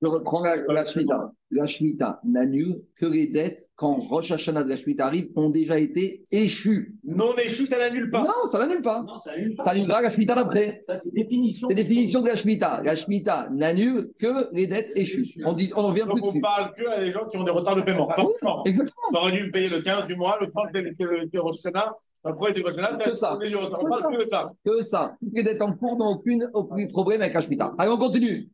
Je 0.00 0.06
reprends 0.06 0.42
la, 0.44 0.56
la 0.56 0.84
Shemitah. 0.84 1.32
La 1.50 1.66
Shemitah 1.66 2.20
n'annule 2.24 2.76
que 3.00 3.06
les 3.06 3.28
dettes, 3.32 3.68
quand 3.74 3.94
Rosh 3.94 4.30
Hashanah 4.30 4.62
de 4.62 4.68
la 4.68 4.76
Shemitah 4.76 5.06
arrive, 5.06 5.30
ont 5.34 5.50
déjà 5.50 5.78
été 5.78 6.22
échues. 6.30 6.94
Non 7.04 7.34
échu, 7.36 7.66
ça 7.66 7.78
n'annule 7.78 8.08
pas. 8.10 8.22
Non, 8.22 8.48
ça 8.48 8.58
n'annule 8.60 8.82
pas. 8.82 9.02
Non, 9.02 9.18
ça 9.18 9.32
annule 9.32 9.56
pas. 9.56 9.62
Ça 9.64 9.70
annulera 9.70 10.02
la 10.02 10.10
Shemitah 10.10 10.36
d'après. 10.36 10.82
Ça, 10.86 10.98
c'est 10.98 11.12
définition. 11.12 11.66
C'est 11.68 11.74
définition 11.74 12.20
de 12.20 12.28
la 12.28 12.36
Shemitah. 12.36 12.82
La 12.84 12.94
Shemitah 12.94 13.48
n'annule 13.50 14.10
que 14.20 14.54
les 14.54 14.68
dettes 14.68 14.92
échues. 14.94 15.26
On 15.44 15.54
dit, 15.54 15.72
on 15.74 15.80
en 15.80 15.88
revient 15.88 16.04
plus 16.08 16.20
on 16.22 16.26
dessus. 16.28 16.40
parle 16.40 16.72
que 16.74 16.86
à 16.86 17.00
des 17.00 17.10
gens 17.10 17.26
qui 17.26 17.36
ont 17.36 17.44
des 17.44 17.50
retards 17.50 17.76
de 17.76 17.80
paiement. 17.82 18.08
Forcément. 18.10 18.64
Exactement. 18.64 19.02
On 19.12 19.16
aurait 19.16 19.32
dû 19.32 19.46
le 19.46 19.50
payer 19.50 19.68
le 19.68 19.80
15 19.80 20.06
du 20.06 20.14
mois, 20.14 20.38
le 20.40 20.48
30 20.50 20.72
de 20.72 21.38
Rosh 21.40 21.56
Hashanah, 21.64 21.92
après 22.22 22.50
Hashanah, 22.52 22.98
Que 22.98 23.14
ça. 23.14 23.36
que 23.40 24.28
ça. 24.28 24.52
Que 24.64 24.82
ça. 24.82 25.16
Toutes 25.20 25.32
les 25.34 25.42
dettes 25.42 25.62
en 25.62 25.72
cours 25.74 25.96
n'ont 25.96 26.10
aucune, 26.12 26.48
aucun 26.52 26.86
problème 26.86 27.22
avec 27.22 27.34
la 27.34 27.40
Shemitah. 27.40 27.74
Allez, 27.78 27.90
on 27.90 27.98
continue. 27.98 28.48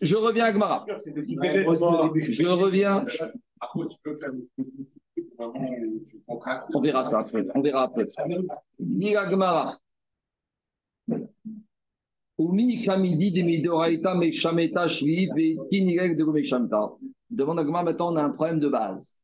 Je- 0.00 0.16
reviens 0.16 0.46
à 0.46 0.52
Gmara. 0.52 0.84
Je 0.88 2.46
reviens. 2.46 3.06
On 6.74 6.80
verra 6.80 7.04
ça 7.04 7.20
après. 7.20 7.46
On 7.54 7.60
verra 7.60 7.84
après. 7.84 8.06
De 16.16 16.24
meshamta. 16.32 16.92
Demande 17.30 17.58
à 17.60 17.64
Gemara, 17.64 17.84
maintenant 17.84 18.12
on 18.12 18.16
a 18.16 18.22
un 18.24 18.30
problème 18.32 18.58
de 18.58 18.68
base. 18.68 19.20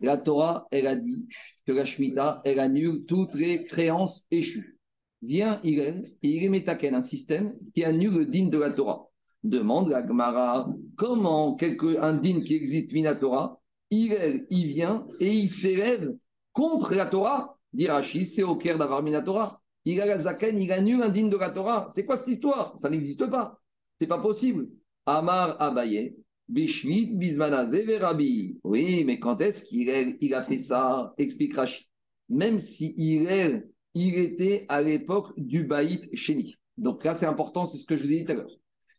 La 0.00 0.16
Torah, 0.16 0.68
elle 0.70 0.86
a 0.86 0.94
dit 0.94 1.26
que 1.66 1.72
la 1.72 1.84
Shemitah, 1.84 2.40
elle 2.44 2.60
annule 2.60 3.04
toutes 3.06 3.34
les 3.34 3.64
créances 3.64 4.26
échues. 4.30 4.78
Vient 5.22 5.60
Irel, 5.64 6.04
et 6.22 6.28
il 6.28 6.50
metaken, 6.50 6.94
un 6.94 7.02
système 7.02 7.56
qui 7.74 7.82
annule 7.82 8.18
le 8.18 8.26
din 8.26 8.46
de 8.48 8.58
la 8.58 8.72
Torah. 8.72 9.07
Demande 9.44 9.88
la 9.88 10.06
Gemara, 10.06 10.68
comment 10.96 11.54
quelque, 11.54 11.98
un 12.00 12.14
din 12.14 12.40
qui 12.40 12.54
existe, 12.54 12.92
Minatora, 12.92 13.60
Irel, 13.90 14.46
il 14.50 14.66
vient 14.66 15.06
et 15.20 15.32
il 15.32 15.48
s'élève 15.48 16.12
contre 16.52 16.94
la 16.94 17.06
Torah. 17.06 17.56
Dit 17.72 17.86
Rashi, 17.86 18.26
c'est 18.26 18.42
au 18.42 18.56
cœur 18.56 18.78
d'avoir 18.78 19.04
Torah. 19.24 19.60
Il 19.84 20.00
a 20.00 20.06
la 20.06 20.18
zaken, 20.18 20.60
il 20.60 20.72
annule 20.72 21.02
un 21.02 21.08
digne 21.08 21.30
de 21.30 21.36
la 21.36 21.52
Torah. 21.52 21.88
C'est 21.94 22.04
quoi 22.04 22.16
cette 22.16 22.28
histoire? 22.28 22.74
Ça 22.78 22.90
n'existe 22.90 23.30
pas. 23.30 23.58
C'est 24.00 24.06
pas 24.06 24.20
possible. 24.20 24.68
Amar 25.06 25.60
Abaye, 25.62 26.16
Bishvit, 26.48 27.16
Bismanaze, 27.16 27.72
Verabi. 27.72 28.58
Oui, 28.64 29.04
mais 29.04 29.18
quand 29.18 29.40
est-ce 29.40 29.64
qu'il 29.64 30.16
il 30.20 30.34
a 30.34 30.42
fait 30.42 30.58
ça? 30.58 31.14
Explique 31.16 31.54
Rashi. 31.54 31.88
Même 32.28 32.58
si 32.58 32.94
il, 32.96 33.70
il 33.94 34.18
était 34.18 34.66
à 34.68 34.82
l'époque 34.82 35.32
du 35.36 35.64
Baït 35.64 36.14
Sheni. 36.14 36.56
Donc 36.76 37.04
là, 37.04 37.14
c'est 37.14 37.26
important, 37.26 37.66
c'est 37.66 37.78
ce 37.78 37.86
que 37.86 37.96
je 37.96 38.02
vous 38.02 38.12
ai 38.12 38.16
dit 38.18 38.24
tout 38.24 38.32
à 38.32 38.34
l'heure. 38.34 38.57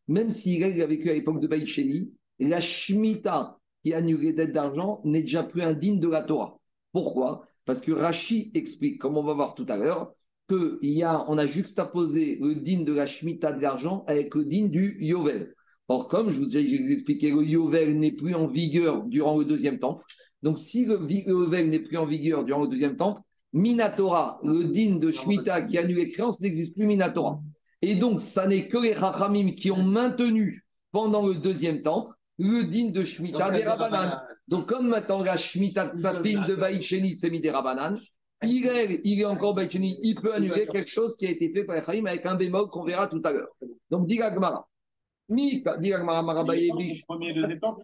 Même 0.10 0.32
s'il 0.32 0.62
il 0.62 0.82
a 0.82 0.88
vécu 0.88 1.10
à 1.12 1.13
l'époque 1.13 1.39
de 1.39 1.48
Baït 1.48 1.67
Sheni, 1.67 2.12
la 2.39 2.60
Shemitah 2.60 3.60
qui 3.84 3.93
annule 3.93 4.22
les 4.22 4.34
dettes 4.34 4.54
d'argent 4.54 5.02
n'est 5.06 5.22
déjà 5.22 5.43
plus 5.43 5.62
indigne 5.62 6.00
de 6.00 6.10
la 6.10 6.24
Torah. 6.24 6.58
Pourquoi? 6.91 7.45
Parce 7.65 7.82
que 7.82 7.91
Rashi 7.91 8.50
explique, 8.56 9.00
comme 9.00 9.17
on 9.17 9.24
va 9.24 9.36
voir 9.36 9.54
tout 9.54 9.67
à 9.69 9.78
l'heure, 9.78 10.12
qu'on 10.50 10.80
a, 11.04 11.26
on 11.28 11.38
a 11.38 11.45
juxtaposé 11.45 12.39
le 12.41 12.56
din 12.56 12.82
de 12.82 12.91
la 12.91 13.06
Shemitah 13.06 13.52
de 13.52 13.62
l'argent 13.62 14.04
avec 14.08 14.34
le 14.34 14.45
din 14.45 14.65
du 14.65 14.98
Yovel. 15.00 15.54
Or, 15.88 16.08
comme 16.08 16.32
je 16.32 16.39
vous 16.39 16.58
ai 16.58 16.91
expliqué, 16.91 17.30
le 17.30 17.43
Yovel 17.43 18.00
n'est 18.00 18.12
plus 18.12 18.34
en 18.34 18.48
vigueur 18.48 19.04
durant 19.06 19.38
le 19.38 19.45
deuxième 19.45 19.78
temple. 19.78 20.04
Donc, 20.41 20.58
si 20.58 20.86
le 20.86 21.00
Yovel 21.08 21.69
n'est 21.69 21.84
plus 21.84 21.98
en 21.98 22.08
vigueur 22.08 22.45
durant 22.45 22.63
le 22.63 22.69
deuxième 22.69 22.98
temple, 22.98 23.22
Minatora, 23.54 24.39
le 24.43 24.63
din 24.65 24.95
de 24.95 25.12
Shemitah 25.12 25.67
qui 25.67 25.78
annule 25.78 25.98
les 25.98 26.10
créances, 26.10 26.41
n'existe 26.41 26.76
plus 26.76 26.88
Minatora. 26.88 27.39
Et 27.82 27.96
donc, 27.96 28.22
ça 28.22 28.48
n'est 28.48 28.68
que 28.68 28.78
les 28.78 28.94
Chachamim 28.94 29.48
qui 29.52 29.72
ont 29.72 29.84
maintenu 29.84 30.65
pendant 30.92 31.26
le 31.26 31.36
deuxième 31.36 31.82
temple 31.82 32.13
le 32.38 32.63
din 32.63 32.89
de 32.92 33.04
Shemitah 33.04 33.52
des 33.52 33.63
Rabbanan. 33.63 34.22
Donc, 34.48 34.68
comme 34.68 34.88
maintenant 34.88 35.22
la 35.24 35.38
Shemitah 35.38 35.94
Tzafim 35.96 36.46
de 36.48 36.56
Baïcheni, 36.56 37.15
c'est 37.15 37.30
mis 37.30 37.42
des 37.42 37.52
Rabbanan, 37.52 37.98
il 38.44 38.65
est, 38.65 39.02
il 39.04 39.20
est 39.20 39.26
encore 39.26 39.54
Baïcheni, 39.54 40.00
il 40.02 40.15
peut 40.15 40.34
annuler 40.34 40.68
quelque 40.68 40.89
chose 40.89 41.15
qui 41.18 41.28
a 41.28 41.32
été 41.32 41.52
fait 41.52 41.65
par 41.65 41.76
les 41.76 41.82
Chaim 41.84 42.06
avec 42.06 42.26
un 42.26 42.36
bémol 42.36 42.70
qu'on 42.70 42.84
verra 42.84 43.08
tout 43.08 43.22
à 43.24 43.34
l'heure. 43.34 43.50
Donc, 43.89 44.08
dit. 44.08 44.20
Mi, 45.30 45.63
dit 45.80 45.89
la 45.89 46.00
Gemara, 46.00 46.24
Marabaye, 46.24 46.72
Bish. 46.76 47.06
Temps, 47.06 47.78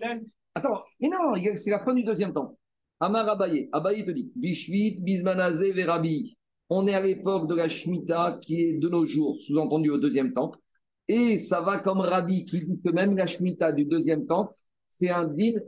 Attends, 0.56 0.84
mais 1.00 1.10
non, 1.10 1.34
c'est 1.56 1.72
la 1.72 1.84
fin 1.84 1.94
du 1.94 2.04
deuxième 2.04 2.34
temps. 2.34 2.58
Amar 3.00 3.28
Abaye, 3.28 3.70
Abaye 3.74 4.06
te 4.06 4.12
dit, 4.12 4.32
Bishvit, 4.36 5.02
Bismanaze, 5.04 5.62
Verabi. 5.74 6.35
On 6.70 6.88
est 6.88 6.94
à 6.94 7.02
l'époque 7.02 7.48
de 7.48 7.56
la 7.56 7.70
Shemitah 7.70 8.40
qui 8.42 8.62
est 8.62 8.74
de 8.80 8.90
nos 8.90 9.06
jours, 9.06 9.40
sous-entendu 9.40 9.92
au 9.92 10.00
deuxième 10.00 10.34
temple. 10.34 10.58
Et 11.08 11.38
ça 11.38 11.62
va 11.62 11.80
comme 11.80 12.00
Rabbi 12.00 12.46
qui 12.46 12.66
dit 12.66 12.82
que 12.84 12.90
même 12.90 13.16
la 13.16 13.28
Shemitah 13.28 13.72
du 13.72 13.86
deuxième 13.86 14.26
temple, 14.26 14.54
c'est 14.90 15.10
un 15.10 15.28
din 15.28 15.60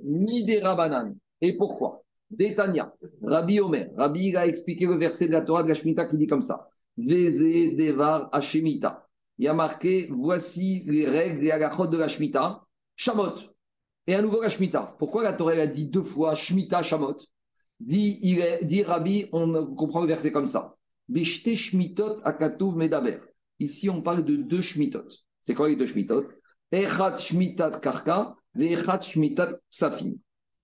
Rabbanan. 0.62 1.16
Et 1.42 1.56
pourquoi? 1.58 2.02
Détania, 2.30 2.94
Rabbi 3.22 3.60
Omer, 3.60 3.90
Rabbi 3.96 4.30
il 4.30 4.38
a 4.38 4.48
expliqué 4.48 4.86
le 4.86 4.96
verset 4.96 5.28
de 5.28 5.34
la 5.34 5.42
Torah 5.42 5.64
de 5.64 5.70
la 5.70 5.76
Shemitah 5.76 6.08
qui 6.08 6.18
dit 6.18 6.28
comme 6.28 6.42
ça 6.42 6.68
Veze 6.98 7.76
Devar 7.78 8.30
Hashemita. 8.34 9.08
Il 9.38 9.48
a 9.48 9.54
marqué 9.54 10.08
voici 10.10 10.84
les 10.88 11.08
règles 11.08 11.46
et 11.46 11.52
halachot 11.52 11.88
de 11.88 11.98
la 11.98 12.08
Shemitah. 12.08 12.63
Shamot. 12.96 13.36
Et 14.08 14.15
à 14.15 14.21
nouveau 14.21 14.42
la 14.42 14.50
Shemitah. 14.50 14.96
Pourquoi 14.98 15.24
la 15.24 15.34
Torah 15.34 15.54
a 15.54 15.67
dit 15.67 15.88
deux 15.88 16.04
fois 16.04 16.34
Shemitah 16.34 16.82
Shamot? 16.82 17.17
Dit, 17.80 18.19
dit 18.63 18.84
Rabbi, 18.84 19.28
on 19.32 19.76
comprend 19.76 20.02
le 20.02 20.08
verset 20.08 20.32
comme 20.32 20.48
ça. 20.48 20.77
Bishte 21.10 21.56
Shmitot 21.56 22.22
Akatuv 22.24 22.76
Medaber. 22.76 23.20
Ici, 23.60 23.90
on 23.90 24.02
parle 24.02 24.26
de 24.26 24.36
deux 24.36 24.62
Shmitot. 24.62 25.08
C'est 25.40 25.54
quoi 25.54 25.70
les 25.70 25.76
deux 25.76 25.88
Shmitot? 25.88 26.26
Echat 26.72 27.18
Shmitat 27.18 27.80
Karka, 27.80 28.36
Echat 28.60 29.02
Shmitat 29.02 29.58
Safim. 29.70 30.16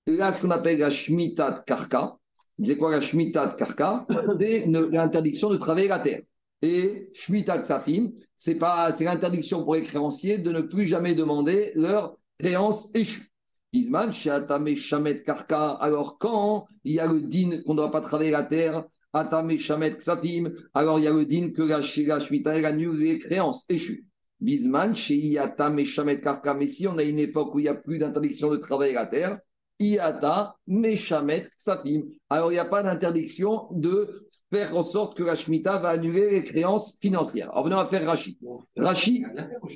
Là, 0.05 0.33
ce 0.33 0.41
qu'on 0.41 0.51
appelle 0.51 0.79
la 0.79 0.89
Shmitat 0.89 1.63
Karka, 1.65 2.17
c'est 2.61 2.77
quoi 2.77 2.91
la 2.91 2.99
Shmitat 2.99 3.55
Karka? 3.57 4.05
C'est 4.39 4.65
l'interdiction 4.67 5.49
de 5.49 5.57
travailler 5.57 5.87
la 5.87 5.99
terre. 5.99 6.21
Et 6.61 7.09
Shmitat 7.13 7.63
Safim, 7.63 8.11
c'est 8.35 8.59
c'est 8.91 9.05
l'interdiction 9.05 9.63
pour 9.63 9.75
les 9.75 9.83
créanciers 9.83 10.39
de 10.39 10.51
ne 10.51 10.61
plus 10.61 10.87
jamais 10.87 11.15
demander 11.15 11.71
leur 11.75 12.17
créance 12.37 12.93
échue. 12.93 13.29
Bisman, 13.71 14.11
Shamet 14.11 15.23
Karka. 15.23 15.71
Alors, 15.71 16.17
quand 16.19 16.67
il 16.83 16.93
y 16.93 16.99
a 16.99 17.07
le 17.07 17.21
din 17.21 17.61
qu'on 17.65 17.73
ne 17.73 17.79
doit 17.79 17.91
pas 17.91 18.01
travailler 18.01 18.29
la 18.31 18.43
terre, 18.43 18.85
Atame 19.13 19.57
Shamet 19.57 19.97
Ksafim, 19.97 20.51
alors 20.73 20.99
il 20.99 21.05
y 21.05 21.07
a 21.07 21.13
le 21.13 21.25
din 21.25 21.51
que 21.51 21.61
la, 21.61 21.79
la 21.79 22.19
Shemitah 22.19 22.57
elle 22.57 22.65
annule 22.65 22.97
les 22.97 23.19
créances 23.19 23.65
échues. 23.69 24.05
Bisman, 24.43 24.93
chez 24.95 25.15
Iata, 25.15 25.69
Meshamet, 25.69 26.19
Kafka, 26.19 26.53
mais 26.53 26.67
si 26.67 26.85
on 26.85 26.97
a 26.97 27.03
une 27.03 27.19
époque 27.19 27.55
où 27.55 27.59
il 27.59 27.63
n'y 27.63 27.69
a 27.69 27.75
plus 27.75 27.97
d'interdiction 27.97 28.49
de 28.51 28.57
travailler 28.57 28.93
la 28.93 29.05
terre, 29.05 29.39
Iata, 29.79 30.55
Meshamet, 30.67 31.47
Safim. 31.57 32.03
Alors, 32.29 32.51
il 32.51 32.55
n'y 32.55 32.59
a 32.59 32.65
pas 32.65 32.83
d'interdiction 32.83 33.67
de 33.71 34.27
faire 34.51 34.75
en 34.75 34.83
sorte 34.83 35.17
que 35.17 35.23
la 35.23 35.37
Shemitah 35.37 35.79
va 35.79 35.89
annuler 35.89 36.29
les 36.29 36.43
créances 36.43 36.97
financières. 37.01 37.51
Alors, 37.51 37.65
venons 37.65 37.77
à 37.77 37.85
faire 37.85 38.05
Rashi. 38.05 38.37
Rashi, 38.75 39.23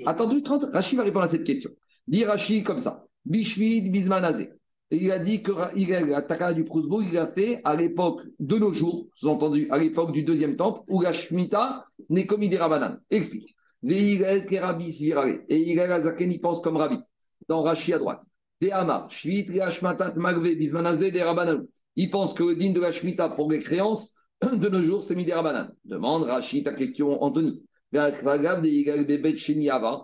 attendez 0.05 0.41
30, 0.43 0.65
Rashi 0.73 0.95
va 0.97 1.03
répondre 1.03 1.25
à 1.25 1.29
cette 1.29 1.45
question. 1.45 1.71
Dit 2.07 2.25
Rashi 2.25 2.63
comme 2.63 2.79
ça. 2.79 3.05
Bishvid, 3.25 3.91
Bismanazé. 3.91 4.51
Il 4.89 5.11
a 5.11 5.19
dit 5.19 5.43
que 5.43 5.51
il 5.75 5.89
la 5.89 6.53
du 6.53 6.63
Prousbo, 6.63 7.01
il 7.01 7.17
a 7.17 7.27
fait 7.27 7.59
à 7.65 7.75
l'époque 7.75 8.21
de 8.39 8.57
nos 8.57 8.73
jours, 8.73 9.07
sous-entendu 9.15 9.67
à 9.69 9.77
l'époque 9.77 10.13
du 10.13 10.23
deuxième 10.23 10.55
temple, 10.55 10.79
où 10.87 11.01
la 11.01 11.11
Shemitah 11.11 11.83
n'est 12.09 12.25
commis 12.25 12.47
des 12.47 12.55
Rabanan. 12.57 12.99
Explique. 13.09 13.53
Et 13.83 14.13
il 14.13 14.23
a 14.23 14.39
Zaken, 15.99 16.31
il 16.31 16.39
pense 16.39 16.61
comme 16.61 16.77
Rabbi. 16.77 16.99
Dans 17.49 17.63
Rashi 17.63 17.91
à 17.91 17.99
droite. 17.99 18.21
Il 18.59 18.71
pense 22.09 22.33
que 22.33 22.43
le 22.43 22.55
din 22.55 22.71
de 22.71 22.79
la 22.79 22.93
Shemitah 22.93 23.29
pour 23.29 23.51
les 23.51 23.59
créances, 23.59 24.15
de 24.41 24.69
nos 24.69 24.83
jours, 24.83 25.03
c'est 25.03 25.15
mis 25.15 25.25
des 25.25 25.33
Rabanan. 25.33 25.69
Demande 25.83 26.23
Rashi 26.23 26.63
ta 26.63 26.71
question, 26.71 27.21
Anthony. 27.21 27.61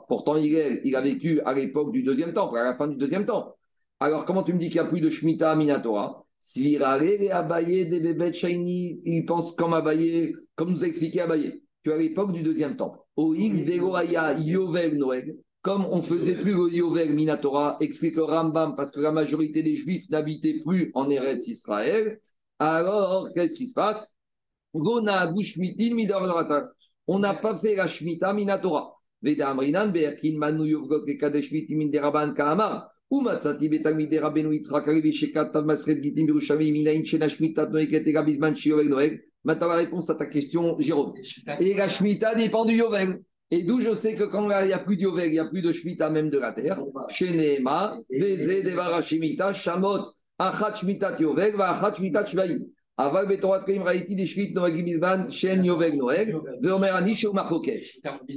Pourtant, 0.07 0.37
il 0.37 0.95
a 0.95 1.01
vécu 1.01 1.41
à 1.41 1.53
l'époque 1.53 1.91
du 1.91 2.03
deuxième 2.03 2.33
temple, 2.33 2.57
à 2.57 2.63
la 2.63 2.75
fin 2.75 2.87
du 2.87 2.95
deuxième 2.95 3.25
temple. 3.25 3.51
Alors, 4.03 4.25
comment 4.25 4.43
tu 4.43 4.51
me 4.51 4.59
dis 4.59 4.67
qu'il 4.67 4.81
n'y 4.81 4.87
a 4.87 4.89
plus 4.89 4.99
de 4.99 5.09
Shemitah 5.09 5.55
Minatora? 5.55 6.25
Svirare 6.41 7.03
et 7.03 7.31
Abaye 7.31 7.87
des 7.89 8.01
bébés 8.01 8.33
Shaini, 8.33 8.99
il 9.05 9.23
pense 9.25 9.55
comme 9.55 9.73
Abaye, 9.73 10.35
comme 10.57 10.71
nous 10.71 10.83
a 10.83 10.87
expliqué 10.87 11.21
Abaye, 11.21 11.63
qu'à 11.85 11.95
l'époque 11.95 12.33
du 12.33 12.43
deuxième 12.43 12.75
temple, 12.75 12.99
Yovel 13.15 14.97
Noël, 14.97 15.37
comme 15.61 15.85
on 15.85 16.01
faisait 16.01 16.35
plus 16.35 16.51
le 16.51 16.69
Yovel 16.73 17.13
Minatora, 17.13 17.77
explique 17.79 18.17
le 18.17 18.25
Rambam, 18.25 18.75
parce 18.75 18.91
que 18.91 18.99
la 18.99 19.13
majorité 19.13 19.63
des 19.63 19.77
Juifs 19.77 20.09
n'habitaient 20.09 20.59
plus 20.65 20.91
en 20.95 21.09
Eretz 21.09 21.47
Israël, 21.47 22.19
alors 22.59 23.29
qu'est-ce 23.33 23.55
qui 23.55 23.67
se 23.67 23.73
passe? 23.73 24.13
On 24.73 24.99
n'a 27.19 27.35
pas 27.35 27.57
fait 27.59 27.75
la 27.77 27.87
Shemitah 27.87 28.33
Minatora. 28.33 28.99
Veda 29.21 29.51
Amrinan, 29.51 29.93
Be'erkin 29.93 30.37
Manu 30.37 30.65
Yovgot 30.65 31.05
Kadesh 31.17 31.53
Mitin 31.53 31.87
Deraban 31.87 32.33
Maintenant, 39.45 39.67
la 39.67 39.75
réponse 39.75 40.09
à 40.09 40.15
ta 40.15 40.25
question, 40.25 40.79
Jérôme. 40.79 41.13
Et 41.59 41.73
la 41.73 41.87
dépend 42.35 42.65
du 42.65 42.81
Et 43.51 43.63
d'où 43.63 43.81
je 43.81 43.93
sais 43.93 44.15
que 44.15 44.23
quand 44.23 44.49
il 44.61 44.67
n'y 44.67 44.73
a 44.73 44.79
plus 44.79 44.97
de 44.97 45.01
Yovel, 45.03 45.27
il 45.27 45.33
n'y 45.33 45.39
a 45.39 45.45
plus 45.45 45.61
de 45.61 45.71
Shemitah 45.71 46.09
même 46.09 46.29
de 46.29 46.39
la 46.39 46.53
terre. 46.53 46.81
Devara 48.63 49.01
Va 51.55 51.73
Aval 52.97 53.27
Betorat 53.27 53.61
Koim 53.61 53.81
Raïti 53.81 54.15
des 54.15 54.27
Shvit 54.27 54.53
Noeg 54.53 54.85
Bizman, 54.85 55.31
Shen 55.31 55.65
Yovel 55.65 55.97
Noeg, 55.97 56.35
Veomer 56.61 56.95
Anish 56.95 57.25
ou 57.25 57.33
Machoket. 57.33 57.81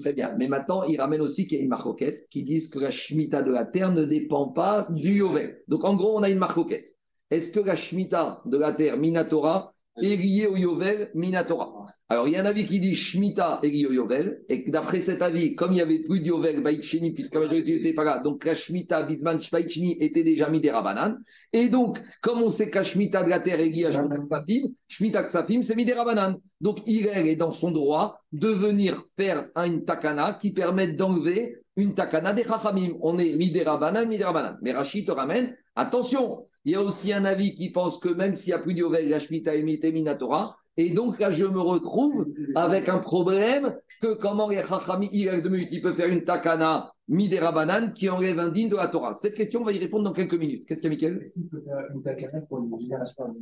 Très 0.01 0.13
bien. 0.15 0.35
Mais 0.39 0.49
maintenant, 0.49 0.85
il 0.85 0.99
ramène 0.99 1.21
aussi 1.21 1.47
qu'il 1.47 1.59
y 1.59 1.61
a 1.61 1.65
une 1.65 1.69
Machoket 1.69 2.27
qui 2.31 2.43
disent 2.43 2.71
que 2.71 2.79
la 2.79 2.91
Shemitah 2.91 3.43
de 3.43 3.51
la 3.51 3.67
terre 3.67 3.93
ne 3.93 4.05
dépend 4.05 4.49
pas 4.49 4.87
du 4.91 5.19
Yovel. 5.19 5.63
Donc 5.69 5.85
en 5.85 5.95
gros, 5.95 6.19
on 6.19 6.23
a 6.23 6.31
une 6.31 6.39
Machoket. 6.39 6.85
Est-ce 7.31 7.53
que 7.53 7.61
la 7.61 7.77
Shemitah 7.77 8.41
de 8.47 8.57
la 8.57 8.73
terre, 8.73 8.97
Minatora, 8.97 9.75
au 9.97 10.57
Yovel, 10.57 11.11
Minatora 11.15 11.87
alors, 12.09 12.29
il 12.29 12.35
y 12.35 12.37
a 12.37 12.41
un 12.41 12.47
avis 12.47 12.67
qui 12.67 12.79
dit 12.79 12.95
lié 12.95 13.87
au 13.87 13.93
Yovel, 13.93 14.41
et 14.49 14.71
d'après 14.71 15.01
cet 15.01 15.23
avis, 15.23 15.57
comme 15.57 15.73
il 15.73 15.77
n'y 15.77 15.81
avait 15.81 15.99
plus 15.99 16.21
de 16.21 16.27
Yovel, 16.27 16.63
Baïchini, 16.63 17.13
puisque 17.13 17.35
la 17.35 17.41
majorité 17.41 17.75
n'était 17.75 17.95
pas 17.95 18.05
là, 18.05 18.23
donc 18.23 18.45
la 18.45 18.55
Shemitah, 18.55 19.03
Bisman, 19.03 19.41
Baïchini 19.51 19.97
était 20.01 20.23
déjà 20.23 20.49
mis 20.49 20.61
des 20.61 20.71
Rabanan. 20.71 21.19
Et 21.53 21.69
donc, 21.69 22.01
comme 22.23 22.43
on 22.43 22.49
sait 22.49 22.71
que 22.71 22.77
la 22.77 22.85
Shemitah 22.85 23.25
de 23.25 23.29
la 23.29 23.41
terre 23.41 23.59
est 23.59 23.71
liée 23.71 23.87
à 23.87 23.93
Shemitah 23.93 24.23
Ksafim, 24.25 24.69
Shemitah 24.87 25.25
Ksafim, 25.25 25.63
c'est 25.65 25.75
mis 25.75 25.85
des 25.85 25.95
Rabanan. 25.95 26.37
Donc, 26.61 26.79
il 26.87 27.09
est 27.09 27.37
dans 27.37 27.51
son 27.51 27.73
droit 27.73 28.21
de 28.31 28.49
venir 28.51 29.03
faire 29.17 29.49
une 29.57 29.85
takana 29.85 30.39
qui 30.41 30.53
permette 30.53 30.97
d'enlever 30.97 31.57
une 31.75 31.97
takana 31.97 32.33
des 32.33 32.45
Chachamim. 32.45 32.93
On 33.01 33.19
est 33.19 33.33
Rabanan, 33.65 34.07
mis 34.07 34.19
des 34.19 34.25
Rabanan. 34.25 34.59
Mais 34.63 34.71
Rachid 34.71 35.09
te 35.09 35.13
ramène, 35.13 35.57
attention, 35.75 36.47
il 36.67 36.73
y 36.73 36.75
a 36.75 36.83
aussi 36.83 37.13
un 37.13 37.25
avis 37.25 37.55
qui 37.55 37.71
pense 37.71 38.01
que 38.01 38.09
même 38.09 38.35
s'il 38.35 38.53
n'y 38.53 38.59
a 38.59 38.59
plus 38.59 38.75
de 38.75 38.81
Yovel, 38.81 39.09
la 39.09 39.21
Shemitah 39.21 39.55
est 39.55 39.93
Minatora. 39.93 40.57
Et 40.77 40.91
donc 40.93 41.21
là, 41.21 41.31
je 41.31 41.45
me 41.45 41.61
retrouve 41.61 42.27
avec 42.57 42.89
un 42.89 42.99
problème 42.99 43.77
que 44.03 44.15
comment 44.15 44.49
les 44.49 44.65
Chachami, 44.65 45.09
il 45.13 45.81
peut 45.81 45.93
faire 45.95 46.09
une 46.09 46.25
takana 46.25 46.93
midera 47.07 47.53
banane 47.53 47.95
qui 47.95 48.09
enlève 48.11 48.41
un 48.41 48.49
digne 48.49 48.69
de 48.69 48.75
la 48.75 48.89
Torah. 48.89 49.15
Cette 49.15 49.37
question, 49.37 49.61
on 49.61 49.65
va 49.65 49.73
y 49.73 49.79
répondre 49.79 50.03
dans 50.03 50.13
quelques 50.13 50.35
minutes. 50.35 50.67
Qu'est-ce 50.67 50.83
qu'il 50.83 50.93
y 50.93 51.07
a, 51.07 51.09
Michael? 51.09 51.23
Est-ce 51.23 51.33
qu'il 51.35 51.47
peut 51.47 51.63
faire 51.63 51.87
une 51.95 52.03
takana 52.03 52.41
pour 52.43 52.59
une 52.59 52.81
génération 52.81 53.37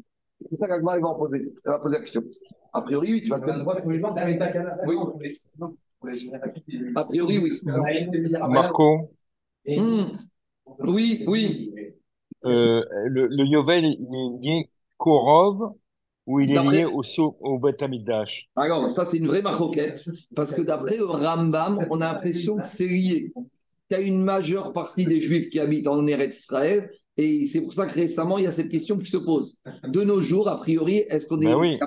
C'est 0.50 0.56
ça 0.58 0.68
qu'Agma 0.68 0.98
va 0.98 1.08
en 1.08 1.14
poser. 1.14 1.50
Va 1.64 1.78
poser 1.78 1.94
la 1.94 2.00
question. 2.02 2.22
A 2.74 2.82
priori, 2.82 3.10
oui, 3.10 3.22
tu 3.22 3.30
vas 3.30 3.40
te 3.40 3.46
Oui. 4.86 6.30
A 6.94 7.04
priori, 7.04 7.38
oui. 7.38 7.50
Marco, 8.50 9.10
Hmm. 9.66 10.12
Oui, 10.78 11.24
oui. 11.26 11.72
Euh, 12.45 12.82
le, 13.07 13.26
le 13.26 13.45
Yovel, 13.45 13.84
il 13.84 13.92
est 13.92 14.47
lié 14.47 14.70
Korov 14.97 15.72
ou 16.26 16.40
il 16.40 16.53
est 16.53 16.62
lié 16.62 16.84
aussi 16.84 17.20
au, 17.20 17.36
au 17.40 17.59
Beth 17.59 17.82
Amikdash 17.82 18.49
Alors, 18.57 18.88
ça, 18.90 19.05
c'est 19.05 19.18
une 19.18 19.26
vraie 19.26 19.42
maroquette. 19.42 20.05
Parce 20.34 20.55
que 20.55 20.62
d'après 20.62 20.97
le 20.97 21.05
Rambam, 21.05 21.86
on 21.90 22.01
a 22.01 22.12
l'impression 22.12 22.57
que 22.57 22.66
c'est 22.66 22.86
lié. 22.86 23.32
Il 23.90 23.95
y 23.95 23.97
a 23.97 24.01
une 24.01 24.22
majeure 24.22 24.72
partie 24.72 25.05
des 25.05 25.20
Juifs 25.20 25.51
qui 25.51 25.61
habitent 25.61 25.86
en 25.86 26.07
Eretz 26.07 26.38
Israël. 26.38 26.90
Et 27.16 27.47
c'est 27.47 27.61
pour 27.61 27.72
ça 27.72 27.86
que 27.86 27.95
récemment, 27.95 28.38
il 28.38 28.45
y 28.45 28.47
a 28.47 28.51
cette 28.51 28.70
question 28.70 28.99
qui 28.99 29.11
se 29.11 29.18
pose. 29.18 29.59
De 29.86 30.03
nos 30.03 30.20
jours, 30.20 30.49
a 30.49 30.59
priori, 30.59 31.05
est-ce 31.09 31.28
qu'on 31.28 31.40
est. 31.40 31.47
Ben 31.47 31.59
oui. 31.59 31.78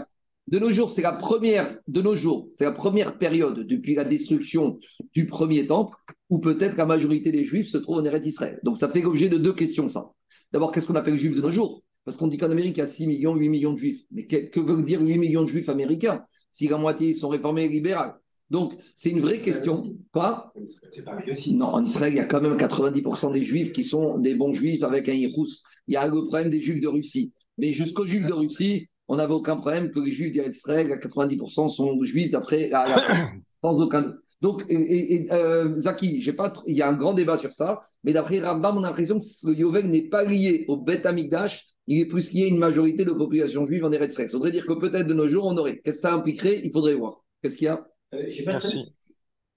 De 0.47 0.60
nos 0.60 0.70
jours, 0.70 0.89
c'est 0.89 1.01
la 1.01 1.12
première. 1.12 1.68
De 1.88 2.01
nos 2.01 2.16
jours, 2.16 2.47
c'est 2.53 2.64
la 2.64 2.72
première 2.72 3.18
période 3.18 3.60
depuis 3.68 3.95
la 3.95 4.05
destruction 4.05 4.80
du 5.14 5.26
premier 5.26 5.68
temple 5.68 5.97
où 6.30 6.39
peut-être 6.39 6.78
la 6.78 6.86
majorité 6.86 7.32
des 7.32 7.43
Juifs 7.43 7.68
se 7.68 7.78
trouvent 7.78 7.97
en 7.97 8.05
Eretz 8.05 8.26
Israël? 8.26 8.60
Donc, 8.64 8.78
ça 8.78 8.88
fait 8.88 9.01
l'objet 9.01 9.28
de 9.28 9.38
deux 9.38 9.53
questions, 9.53 9.89
ça. 9.89 10.12
D'abord, 10.52 10.72
qu'est-ce 10.72 10.88
qu'on 10.88 10.95
appelle 10.95 11.18
Juifs 11.18 11.36
de 11.36 11.41
nos 11.41 11.52
jours? 11.52 11.84
Parce 12.06 12.18
qu'on 12.18 12.28
dit 12.28 12.38
qu'en 12.38 12.52
Amérique, 12.52 12.78
il 12.78 12.80
y 12.80 12.84
a 12.84 12.88
6 12.88 13.08
millions, 13.08 13.36
8 13.36 13.50
millions 13.50 13.74
de 13.74 13.78
Juifs. 13.78 14.04
Mais 14.12 14.26
que, 14.26 14.38
que 14.38 14.60
veut 14.60 14.82
dire 14.84 15.02
8 15.02 15.18
millions 15.18 15.43
de 15.43 15.48
Juifs 15.48 15.70
américains 15.70 16.26
si 16.52 16.68
la 16.68 16.78
moitié 16.78 17.14
sont 17.14 17.30
réformés 17.30 17.66
et 17.66 17.70
libéraux 17.70 18.14
Donc, 18.50 18.76
c'est 18.95 19.10
une 19.10 19.20
vraie 19.20 19.38
question. 19.38 19.95
Quoi? 20.14 20.54
C'est 20.89 21.04
pareil 21.04 21.30
aussi. 21.32 21.54
non, 21.54 21.68
en 21.68 21.84
Israël, 21.84 22.14
il 22.14 22.18
y 22.18 22.20
a 22.20 22.26
quand 22.26 22.41
même 22.41 22.58
90% 22.58 23.34
des 23.34 23.43
juifs 23.43 23.72
qui 23.74 23.84
sont 23.84 24.18
des 24.20 24.36
bons 24.36 24.54
juifs 24.54 24.84
avec 24.84 25.10
un 25.10 25.14
Yéhous. 25.14 25.48
Il 25.88 25.93
y 25.93 25.98
a 25.98 26.08
le 26.08 26.14
problème 26.14 26.50
des 26.50 26.62
juifs 26.62 26.82
de 26.82 26.88
Russie. 26.88 27.34
Mais 27.58 27.74
jusqu'aux 27.74 28.06
juifs 28.06 28.26
de 28.26 28.34
Russie, 28.34 28.88
on 29.08 29.18
n'avait 29.18 29.34
aucun 29.34 29.58
problème 29.58 29.91
que 29.91 30.00
les 30.00 30.12
juifs 30.12 30.32
d'Israël, 30.32 30.91
à 30.91 30.98
90% 30.98 31.70
sont 31.70 32.04
juifs 32.04 32.32
d'après 32.32 32.72
sans 33.64 33.82
aucun 33.82 34.02
doute. 34.04 34.16
Donc, 34.41 34.63
et, 34.69 35.27
euh, 35.31 35.73
Zaki, 35.75 36.21
j'ai 36.21 36.33
pas, 36.33 36.49
tr- 36.49 36.63
il 36.67 36.75
y 36.77 36.81
a 36.81 36.88
un 36.89 36.93
grand 36.93 37.13
débat 37.13 37.38
sur 37.38 37.53
ça, 37.53 37.81
mais 38.03 38.13
d'après 38.13 38.39
Rambam, 38.39 38.77
on 38.77 38.83
a 38.83 38.89
l'impression 38.89 39.17
que 39.17 39.25
ce 39.25 39.49
Yovel 39.49 39.89
n'est 39.89 40.09
pas 40.09 40.23
lié 40.23 40.65
au 40.67 40.77
Beth 40.77 41.05
Amikdash, 41.05 41.65
il 41.88 42.01
est 42.01 42.05
plus 42.05 42.33
lié 42.33 42.43
à 42.43 42.47
une 42.47 42.59
majorité 42.59 43.03
de 43.05 43.11
population 43.11 43.65
juive 43.65 43.83
en 43.85 43.91
Eretz 43.91 44.11
Israël. 44.11 44.29
Ça 44.29 44.38
voudrait 44.38 44.51
dire 44.51 44.65
que 44.65 44.73
peut-être 44.73 45.07
de 45.07 45.13
nos 45.13 45.27
jours, 45.27 45.45
on 45.45 45.57
aurait. 45.57 45.79
Qu'est-ce 45.79 45.97
que 45.97 46.01
ça 46.01 46.13
impliquerait 46.13 46.61
Il 46.63 46.71
faudrait 46.71 46.95
voir. 46.95 47.23
Qu'est-ce 47.41 47.55
qu'il 47.57 47.65
y 47.65 47.69
a? 47.69 47.88
Euh, 48.13 48.25
J'ai 48.27 48.43
pas 48.43 48.51
Merci. 48.53 48.93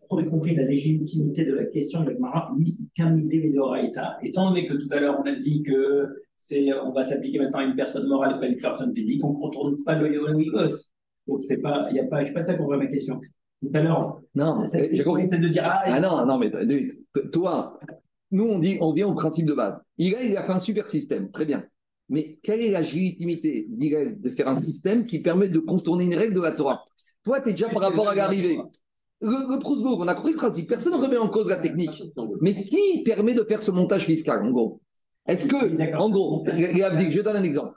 trop 0.09 0.23
compris 0.25 0.55
la 0.55 0.65
légitimité 0.65 1.45
de 1.45 1.55
la 1.55 1.65
question 1.67 2.03
de 2.05 2.13
Mara. 2.19 2.53
Étant 4.23 4.49
donné 4.51 4.67
que 4.67 4.75
tout 4.75 4.89
à 4.91 5.01
l'heure 5.01 5.21
on 5.23 5.27
a 5.29 5.35
dit 5.35 5.63
que 5.63 6.07
c'est, 6.37 6.73
on 6.73 6.93
va 6.93 7.03
s'appliquer 7.03 7.39
maintenant 7.39 7.61
à 7.61 7.65
une 7.65 7.77
personne 7.77 8.09
morale 8.09 8.37
et 8.37 8.41
pas 8.41 8.47
à 8.47 8.49
une 8.49 8.57
personne 8.59 8.95
physique, 8.95 9.23
on 9.25 9.35
ne 9.35 9.39
contrôle 9.39 9.77
pas 9.85 9.97
le 9.97 10.13
Yoel 10.15 10.71
Donc 11.27 11.45
c'est 11.45 11.59
pas, 11.59 11.89
il 11.91 11.97
y 11.97 12.01
a 12.01 12.05
pas, 12.05 12.23
je 12.23 12.29
sais 12.29 12.33
pas 12.33 12.43
ça 12.43 12.55
compris 12.55 12.79
ma 12.79 12.87
question. 12.87 13.21
Tout 13.63 13.71
à 13.75 13.83
l'heure, 13.83 14.21
Non, 14.35 14.65
c'est 14.67 14.95
j'ai 14.95 15.05
compris. 15.05 15.29
c'est 15.29 15.39
de 15.39 15.49
dire 15.49 15.63
ah, 15.67 15.83
Ah 15.85 16.01
non, 16.01 16.25
non, 16.25 16.39
mais 16.39 16.51
toi, 17.33 17.79
nous, 18.31 18.45
on 18.45 18.59
dit, 18.59 18.79
on 18.81 18.93
vient 18.93 19.09
au 19.09 19.15
principe 19.15 19.47
de 19.47 19.55
base. 19.55 19.83
Il 19.99 20.15
a, 20.15 20.23
il 20.23 20.37
a 20.37 20.45
fait 20.45 20.53
un 20.53 20.59
super 20.59 20.89
système, 20.89 21.31
très 21.31 21.45
bien. 21.45 21.65
Mais 22.09 22.39
quelle 22.43 22.61
est 22.61 22.71
la 22.71 22.81
légitimité 22.81 23.67
de 23.69 24.29
faire 24.31 24.49
un 24.49 24.57
système 24.57 25.05
qui 25.05 25.21
permet 25.21 25.49
de 25.49 25.59
contourner 25.59 26.05
une 26.05 26.15
règle 26.15 26.35
de 26.35 26.41
la 26.41 26.53
Torah? 26.53 26.83
Toi, 27.25 27.41
tu 27.41 27.51
es 27.51 27.53
déjà 27.53 27.69
par 27.69 27.83
rapport 27.83 28.09
à 28.09 28.15
l'arrivée. 28.15 28.59
Le, 29.21 29.29
le 29.55 29.59
Prousbourg, 29.59 29.99
on 30.01 30.09
a 30.09 30.15
compris 30.15 30.33
le 30.33 30.39
principe. 30.39 30.69
Personne 30.69 30.95
ne 30.95 30.99
remet 30.99 31.19
en 31.19 31.29
cause 31.29 31.51
la 31.51 31.61
technique. 31.61 32.03
Mais 32.41 32.65
qui 32.65 33.03
permet 33.05 33.35
de 33.35 33.45
faire 33.45 33.61
ce 33.61 33.71
montage 33.71 34.07
fiscal, 34.07 34.43
en 34.43 34.51
gros? 34.51 34.81
Est-ce 35.27 35.47
que, 35.47 35.97
en 35.97 36.11
gros, 36.11 36.43
je 36.47 37.21
donne 37.21 37.37
un 37.37 37.43
exemple. 37.45 37.77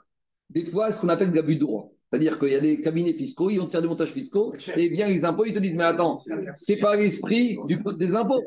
Des 0.50 0.64
fois, 0.64 0.90
ce 0.90 1.00
qu'on 1.00 1.10
appelle 1.10 1.30
de 1.30 1.36
l'abus 1.36 1.56
de 1.56 1.60
droit. 1.60 1.90
C'est-à-dire 2.14 2.38
qu'il 2.38 2.50
y 2.50 2.54
a 2.54 2.60
des 2.60 2.80
cabinets 2.80 3.14
fiscaux, 3.14 3.50
ils 3.50 3.58
vont 3.58 3.66
te 3.66 3.72
faire 3.72 3.82
des 3.82 3.88
montages 3.88 4.12
fiscaux, 4.12 4.54
et 4.76 4.88
bien 4.88 5.08
les 5.08 5.24
impôts, 5.24 5.46
ils 5.46 5.52
te 5.52 5.58
disent, 5.58 5.74
mais 5.74 5.82
attends, 5.82 6.16
c'est 6.54 6.76
pas 6.76 6.94
l'esprit 6.94 7.58
du 7.66 7.82
code 7.82 7.98
des 7.98 8.14
impôts. 8.14 8.40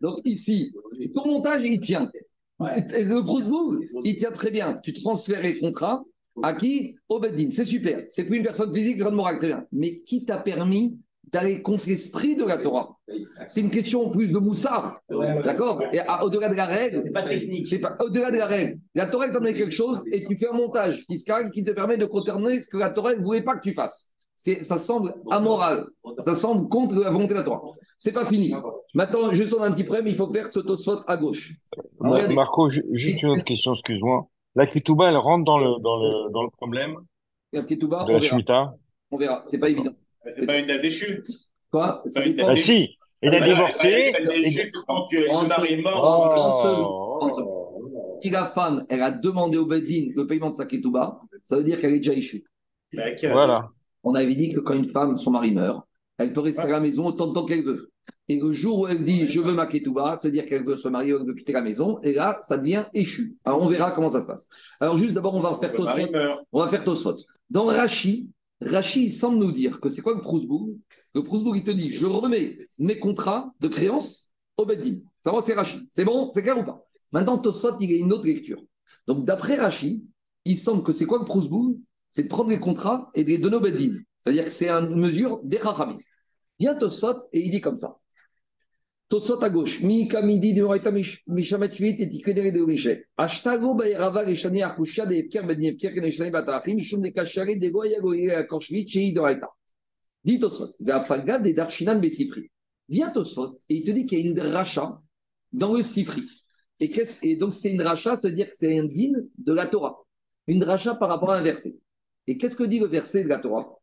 Donc 0.00 0.18
ici, 0.24 0.74
ton 1.14 1.24
montage, 1.24 1.62
il 1.64 1.78
tient. 1.78 2.10
Le 2.58 3.22
Prousbourg, 3.22 3.76
il 4.02 4.16
tient 4.16 4.32
très 4.32 4.50
bien. 4.50 4.80
Tu 4.82 4.92
transfères 4.92 5.42
les 5.42 5.60
contrats 5.60 6.02
à 6.42 6.54
qui? 6.54 6.96
Au 7.08 7.20
Beddin. 7.20 7.50
C'est 7.52 7.64
super. 7.64 8.02
C'est 8.08 8.24
plus 8.24 8.38
une 8.38 8.42
personne 8.42 8.74
physique, 8.74 8.98
personne 8.98 9.14
morale, 9.14 9.38
très 9.38 9.46
bien. 9.46 9.64
Mais 9.70 10.00
qui 10.00 10.24
t'a 10.24 10.38
permis 10.38 10.98
d'aller 11.32 11.62
contre 11.62 11.84
l'esprit 11.88 12.36
de 12.36 12.44
la 12.44 12.58
Torah. 12.58 12.96
C'est 13.46 13.60
une 13.60 13.70
question 13.70 14.06
en 14.06 14.10
plus 14.10 14.28
de 14.28 14.38
Moussard. 14.38 14.98
D'accord? 15.10 15.82
Et 15.92 16.00
au-delà 16.22 16.48
de 16.48 16.54
la 16.54 16.66
règle, 16.66 17.02
C'est 17.04 17.10
pas 17.12 17.28
technique. 17.28 17.66
c'est 17.66 17.78
pas 17.78 17.96
au-delà 18.00 18.30
de 18.30 18.36
la 18.38 18.46
règle. 18.46 18.78
La 18.94 19.06
Torah 19.06 19.26
t'a 19.26 19.34
donné 19.34 19.54
quelque 19.54 19.72
chose 19.74 20.02
et 20.12 20.26
tu 20.26 20.36
fais 20.36 20.48
un 20.48 20.52
montage 20.56 21.04
fiscal 21.06 21.50
qui 21.50 21.64
te 21.64 21.70
permet 21.72 21.96
de 21.98 22.06
contourner 22.06 22.60
ce 22.60 22.68
que 22.68 22.76
la 22.76 22.90
Torah 22.90 23.14
ne 23.14 23.22
voulait 23.24 23.42
pas 23.42 23.56
que 23.56 23.62
tu 23.62 23.74
fasses. 23.74 24.12
C'est, 24.34 24.62
ça 24.62 24.78
semble 24.78 25.14
amoral. 25.30 25.84
Ça 26.18 26.34
semble 26.36 26.68
contre 26.68 26.94
la 27.00 27.10
volonté 27.10 27.30
de 27.34 27.38
la 27.40 27.44
Torah. 27.44 27.62
C'est 27.98 28.12
pas 28.12 28.24
fini. 28.26 28.54
Maintenant, 28.94 29.32
juste 29.32 29.52
on 29.52 29.62
a 29.62 29.66
un 29.66 29.72
petit 29.72 29.84
problème, 29.84 30.06
il 30.06 30.14
faut 30.14 30.32
faire 30.32 30.48
ce 30.48 30.60
tosfot 30.60 30.98
à 31.08 31.16
gauche. 31.16 31.54
Marco, 32.00 32.70
ju- 32.70 32.84
juste 32.92 33.22
une 33.22 33.30
autre 33.30 33.44
question, 33.44 33.74
excuse-moi. 33.74 34.28
La 34.54 34.66
Ketouba, 34.66 35.08
elle 35.10 35.16
rentre 35.16 35.44
dans 35.44 35.58
le, 35.58 35.80
dans 35.82 35.96
le, 35.96 36.32
dans 36.32 36.42
le 36.42 36.50
problème 36.50 36.94
tout 37.52 37.88
bas, 37.88 38.04
de 38.04 38.10
on 38.10 38.12
la 38.14 38.18
verra. 38.18 38.22
Shemitah 38.22 38.74
On 39.10 39.16
verra. 39.16 39.42
C'est 39.46 39.58
pas 39.58 39.68
évident. 39.70 39.92
C'est 40.36 40.46
pas 40.46 40.58
une 40.58 40.66
date 40.66 40.82
déchue. 40.82 41.22
Quoi? 41.70 42.02
C'est 42.06 42.10
Ça 42.10 42.20
pas 42.20 42.26
une. 42.26 42.40
Ah 42.40 42.56
si, 42.56 42.88
il 43.22 43.34
a 43.34 43.40
divorcé. 43.40 44.12
quand 44.86 45.06
tu 45.06 45.72
es 45.72 45.76
mort. 45.82 46.60
Oh. 46.62 47.28
Oh. 47.32 48.00
Si 48.22 48.30
la 48.30 48.50
femme, 48.50 48.86
elle 48.88 49.02
a 49.02 49.10
demandé 49.10 49.58
au 49.58 49.66
Bedin 49.66 50.12
le 50.14 50.26
paiement 50.26 50.50
de 50.50 50.54
sa 50.54 50.66
ketouba, 50.66 51.12
ça 51.42 51.56
veut 51.56 51.64
dire 51.64 51.80
qu'elle 51.80 51.94
est 51.94 51.98
déjà 51.98 52.12
échue. 52.12 52.44
Quel- 52.92 53.32
Voilà. 53.32 53.68
On 54.04 54.14
avait 54.14 54.34
dit 54.36 54.52
que 54.52 54.60
quand 54.60 54.74
une 54.74 54.88
femme, 54.88 55.18
son 55.18 55.32
mari 55.32 55.52
meurt, 55.52 55.82
elle 56.16 56.32
peut 56.32 56.40
rester 56.40 56.62
à 56.62 56.68
la 56.68 56.80
maison 56.80 57.06
autant 57.06 57.28
de 57.28 57.32
temps 57.34 57.44
qu'elle 57.44 57.64
veut. 57.64 57.90
Et 58.28 58.38
le 58.38 58.52
jour 58.52 58.80
où 58.80 58.86
elle 58.86 59.04
dit 59.04 59.26
je 59.26 59.40
veux 59.40 59.52
ma 59.52 59.66
ketouba, 59.66 60.16
ça 60.16 60.28
veut 60.28 60.32
dire 60.32 60.46
qu'elle 60.46 60.64
veut 60.64 60.76
se 60.76 60.88
marier, 60.88 61.12
elle 61.18 61.26
veut 61.26 61.34
quitter 61.34 61.52
la 61.52 61.60
maison, 61.62 61.98
et 62.02 62.12
là, 62.12 62.38
ça 62.42 62.56
devient 62.56 62.84
échu. 62.94 63.36
Alors 63.44 63.60
on 63.62 63.68
verra 63.68 63.90
comment 63.92 64.08
ça 64.08 64.20
se 64.20 64.26
passe. 64.26 64.48
Alors 64.80 64.96
juste 64.96 65.14
d'abord, 65.14 65.34
on 65.34 65.40
va 65.40 65.54
faire 65.56 65.72
Tosfot. 65.74 65.90
On 66.52 66.60
va 66.60 66.68
faire 66.68 66.84
Tosfot. 66.84 67.16
Dans 67.50 67.66
Rashi, 67.66 68.28
Rashi, 68.60 69.04
il 69.06 69.12
semble 69.12 69.38
nous 69.38 69.52
dire 69.52 69.80
que 69.80 69.88
c'est 69.88 70.02
quoi 70.02 70.14
le 70.14 70.20
Prousbourg? 70.20 70.70
Le 71.14 71.22
Prousbourg, 71.22 71.56
il 71.56 71.64
te 71.64 71.70
dit 71.70 71.90
je 71.90 72.06
remets 72.06 72.58
mes 72.78 72.98
contrats 72.98 73.52
de 73.60 73.68
créance 73.68 74.30
au 74.56 74.66
Beddin. 74.66 74.98
Ça 75.20 75.32
va, 75.32 75.40
c'est 75.42 75.54
Rashi. 75.54 75.86
C'est 75.90 76.04
bon? 76.04 76.30
C'est 76.34 76.42
clair 76.42 76.58
ou 76.58 76.64
pas? 76.64 76.84
Maintenant, 77.12 77.38
Tosfot, 77.38 77.78
il 77.80 77.92
a 77.92 77.96
une 77.96 78.12
autre 78.12 78.26
lecture. 78.26 78.60
Donc 79.06 79.24
d'après 79.24 79.56
Rashi, 79.56 80.04
il 80.44 80.58
semble 80.58 80.82
que 80.82 80.92
c'est 80.92 81.06
quoi 81.06 81.18
le 81.18 81.24
Prousbourg? 81.24 81.76
C'est 82.10 82.24
de 82.24 82.28
prendre 82.28 82.50
les 82.50 82.58
contrats 82.60 83.10
et 83.14 83.24
de 83.24 83.28
les 83.28 83.38
donner 83.38 83.56
au 83.56 83.60
Beddin. 83.60 83.98
C'est-à-dire 84.18 84.44
que 84.44 84.50
c'est 84.50 84.70
une 84.70 84.96
mesure 84.96 85.40
des 85.44 85.58
Chachamim. 85.58 85.98
Vient 86.58 86.74
Tosfot 86.74 87.28
et 87.32 87.44
il 87.44 87.50
dit 87.50 87.60
comme 87.60 87.76
ça. 87.76 87.96
Tosfot 89.08 89.42
à 89.42 89.48
gauche. 89.48 89.80
Mi 89.80 90.06
kamidi 90.06 90.52
de 90.54 90.62
Moraita 90.62 90.90
mishamet 90.90 91.72
shvit 91.72 91.96
et 92.00 92.08
tikedere 92.08 92.52
de 92.52 92.64
Mishe. 92.64 93.06
Ashtago 93.16 93.74
baerava 93.74 94.24
leshani 94.24 94.62
arkusha 94.62 95.06
de 95.06 95.14
Evker 95.14 95.46
ben 95.46 95.62
Evker 95.62 95.94
ken 95.94 96.04
leshani 96.04 96.30
batachim 96.30 96.76
mishum 96.76 97.00
de 97.00 97.10
kashare 97.10 97.58
de 97.58 97.68
goya 97.70 98.00
goya 98.00 98.44
korshvit 98.44 98.88
shei 98.88 99.12
de 99.12 99.20
Moraita. 99.20 99.48
Dit 100.24 100.40
Tosfot. 100.40 100.74
Ve'afalga 100.80 101.38
de 101.38 101.52
darshinan 101.52 102.00
besifri. 102.00 102.50
Vient 102.88 103.10
Tosfot 103.10 103.58
et 103.68 103.76
il 103.76 103.84
te 103.84 103.92
dit 103.92 104.06
qu'il 104.06 104.20
y 104.20 104.28
a 104.28 104.30
une 104.30 104.40
racha 104.40 105.00
dans 105.52 105.72
le 105.74 105.82
sifri. 105.82 106.22
Et, 106.80 106.92
et 107.22 107.36
donc 107.36 107.54
c'est 107.54 107.72
une 107.72 107.82
racha, 107.82 108.16
veut 108.22 108.32
dire 108.32 108.50
que 108.50 108.56
c'est 108.56 108.78
un 108.78 108.84
din 108.84 109.12
de 109.38 109.52
la 109.52 109.66
Torah. 109.68 109.96
Une 110.46 110.62
racha 110.62 110.94
par 110.94 111.08
rapport 111.08 111.30
à 111.30 111.38
un 111.38 111.42
verset. 111.42 111.76
Et 112.26 112.36
qu'est-ce 112.36 112.56
que 112.56 112.64
dit 112.64 112.78
le 112.78 112.86
verset 112.86 113.24
de 113.24 113.28
la 113.28 113.38
Torah? 113.38 113.74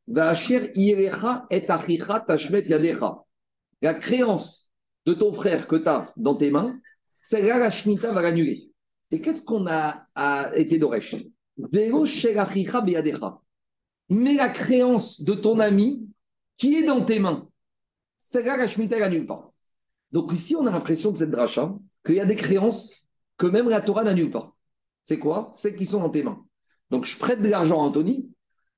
La 3.81 3.93
créance 3.95 4.64
de 5.05 5.13
ton 5.13 5.33
frère 5.33 5.67
que 5.67 5.75
tu 5.75 5.87
as 5.87 6.11
dans 6.17 6.35
tes 6.35 6.51
mains, 6.51 6.79
celle-là, 7.05 7.69
va 8.11 8.21
l'annuler. 8.21 8.71
Et 9.11 9.21
qu'est-ce 9.21 9.45
qu'on 9.45 9.67
a, 9.67 10.05
été 10.55 10.79
d'Oresh? 10.79 11.15
Mais 11.57 11.89
la 14.35 14.49
créance 14.49 15.21
de 15.21 15.33
ton 15.33 15.59
ami 15.59 16.07
qui 16.57 16.75
est 16.75 16.83
dans 16.85 17.03
tes 17.05 17.19
mains, 17.19 17.47
celle-là, 18.17 18.57
la 18.57 18.67
Shemitah 18.67 19.09
pas. 19.25 19.51
Donc 20.11 20.31
ici, 20.33 20.55
on 20.55 20.65
a 20.65 20.71
l'impression 20.71 21.11
de 21.11 21.17
cette 21.17 21.31
dracha 21.31 21.73
qu'il 22.05 22.15
y 22.15 22.19
a 22.19 22.25
des 22.25 22.35
créances 22.35 23.05
que 23.37 23.47
même 23.47 23.69
la 23.69 23.81
Torah 23.81 24.03
n'annule 24.03 24.31
pas. 24.31 24.55
C'est 25.01 25.19
quoi? 25.19 25.51
Celles 25.55 25.75
qui 25.75 25.85
sont 25.85 25.99
dans 25.99 26.09
tes 26.09 26.23
mains. 26.23 26.43
Donc 26.89 27.05
je 27.05 27.17
prête 27.17 27.41
de 27.41 27.49
l'argent 27.49 27.81
à 27.81 27.83
Anthony 27.85 28.31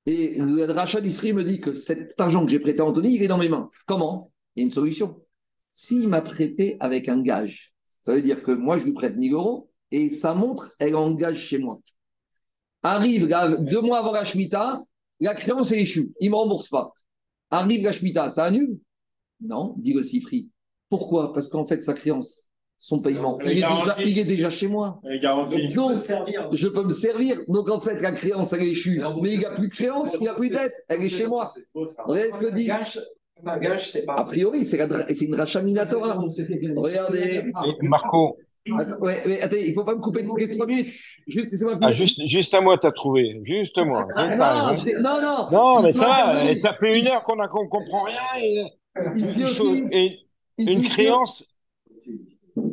et 0.06 0.36
le 0.38 0.64
rachat 0.64 1.00
d'Israël 1.00 1.34
me 1.34 1.44
dit 1.44 1.60
que 1.60 1.72
cet 1.72 2.18
argent 2.20 2.44
que 2.44 2.50
j'ai 2.50 2.58
prêté 2.58 2.80
à 2.80 2.86
Anthony, 2.86 3.14
il 3.14 3.22
est 3.22 3.28
dans 3.28 3.38
mes 3.38 3.48
mains. 3.48 3.70
Comment? 3.86 4.32
Il 4.56 4.60
y 4.60 4.62
a 4.62 4.66
une 4.66 4.72
solution. 4.72 5.22
S'il 5.80 6.08
m'a 6.08 6.22
prêté 6.22 6.76
avec 6.80 7.08
un 7.08 7.22
gage, 7.22 7.72
ça 8.00 8.12
veut 8.12 8.20
dire 8.20 8.42
que 8.42 8.50
moi, 8.50 8.78
je 8.78 8.84
lui 8.84 8.94
prête 8.94 9.16
1000 9.16 9.32
euros 9.32 9.70
et 9.92 10.10
sa 10.10 10.34
montre, 10.34 10.72
elle 10.80 10.96
engage 10.96 11.38
chez 11.38 11.58
moi. 11.58 11.78
Arrive 12.82 13.28
là, 13.28 13.56
deux 13.56 13.80
mois 13.80 14.00
avant 14.00 14.10
la 14.10 14.24
Shemitah, 14.24 14.82
la 15.20 15.36
créance 15.36 15.70
est 15.70 15.80
échue. 15.80 16.10
Il 16.18 16.30
ne 16.30 16.30
me 16.32 16.36
rembourse 16.36 16.68
pas. 16.68 16.92
Arrive 17.50 17.84
la 17.84 17.92
Shemitah, 17.92 18.28
ça 18.28 18.46
annule 18.46 18.80
Non, 19.40 19.76
dit 19.78 19.92
le 19.92 20.02
Sifri. 20.02 20.50
Pourquoi? 20.88 21.32
Parce 21.32 21.48
qu'en 21.48 21.64
fait, 21.64 21.80
sa 21.84 21.94
créance, 21.94 22.50
son 22.76 23.00
paiement, 23.00 23.38
il 23.42 23.50
est, 23.50 23.54
déjà, 23.54 23.68
garantie. 23.68 24.10
il 24.10 24.18
est 24.18 24.24
déjà 24.24 24.50
chez 24.50 24.66
moi. 24.66 25.00
Donc, 25.04 25.98
je 26.54 26.66
peux 26.66 26.82
me 26.82 26.92
servir. 26.92 27.38
Donc, 27.46 27.68
en 27.68 27.80
fait, 27.80 28.00
la 28.00 28.10
créance, 28.10 28.52
elle 28.52 28.62
est 28.62 28.70
échue. 28.70 29.00
Mais 29.22 29.34
il 29.34 29.38
n'y 29.38 29.44
a 29.44 29.54
plus 29.54 29.68
de 29.68 29.72
créance, 29.72 30.12
il 30.14 30.22
n'y 30.22 30.28
a 30.28 30.34
plus 30.34 30.48
de 30.48 30.54
dette. 30.54 30.74
Elle 30.88 31.04
est 31.04 31.08
chez 31.08 31.28
moi. 31.28 31.48
Vous 31.72 31.86
voyez 32.04 32.32
ce 32.32 32.38
que 32.38 32.52
dit 32.52 32.68
Un 33.46 33.58
gage, 33.58 33.90
c'est 33.90 34.04
A 34.08 34.24
priori, 34.24 34.64
c'est 34.64 34.78
une 35.24 35.34
rachat 35.34 35.62
minatora. 35.62 36.18
Regardez. 36.76 37.52
Marco, 37.82 38.38
Attends, 38.76 38.98
ouais, 39.00 39.22
mais 39.26 39.40
attendez, 39.40 39.62
il 39.62 39.70
ne 39.70 39.74
faut 39.74 39.84
pas 39.84 39.94
me 39.94 40.00
couper 40.00 40.24
toutes 40.24 40.38
les 40.40 40.50
trois 40.50 40.66
minutes. 40.66 40.92
Juste, 41.26 41.50
laissez-moi 41.52 41.78
ah, 41.80 41.92
juste, 41.92 42.20
juste 42.26 42.52
à 42.52 42.60
moi, 42.60 42.76
t'as 42.76 42.90
trouvé. 42.92 43.40
Juste 43.44 43.78
moi. 43.78 44.02
Non, 44.02 44.08
t'as 44.14 44.66
raison. 44.68 44.84
j'ai- 44.84 44.94
non, 44.94 45.20
non. 45.22 45.50
Non, 45.50 45.82
mais 45.82 45.92
ça 45.92 46.06
va. 46.06 46.54
Ça 46.54 46.74
fait 46.74 46.98
une 46.98 47.06
heure 47.06 47.22
qu'on 47.22 47.38
a 47.40 47.48
qu'on 47.48 47.66
comprend 47.68 48.02
rien. 48.04 48.20
Et, 48.42 48.64
Ici 49.16 49.38
une 49.38 49.44
aussi, 49.44 49.54
chose- 49.54 49.92
et 49.92 50.04
ici 50.06 50.22
une 50.58 50.68
aussi- 50.80 50.82
créance. 50.84 51.54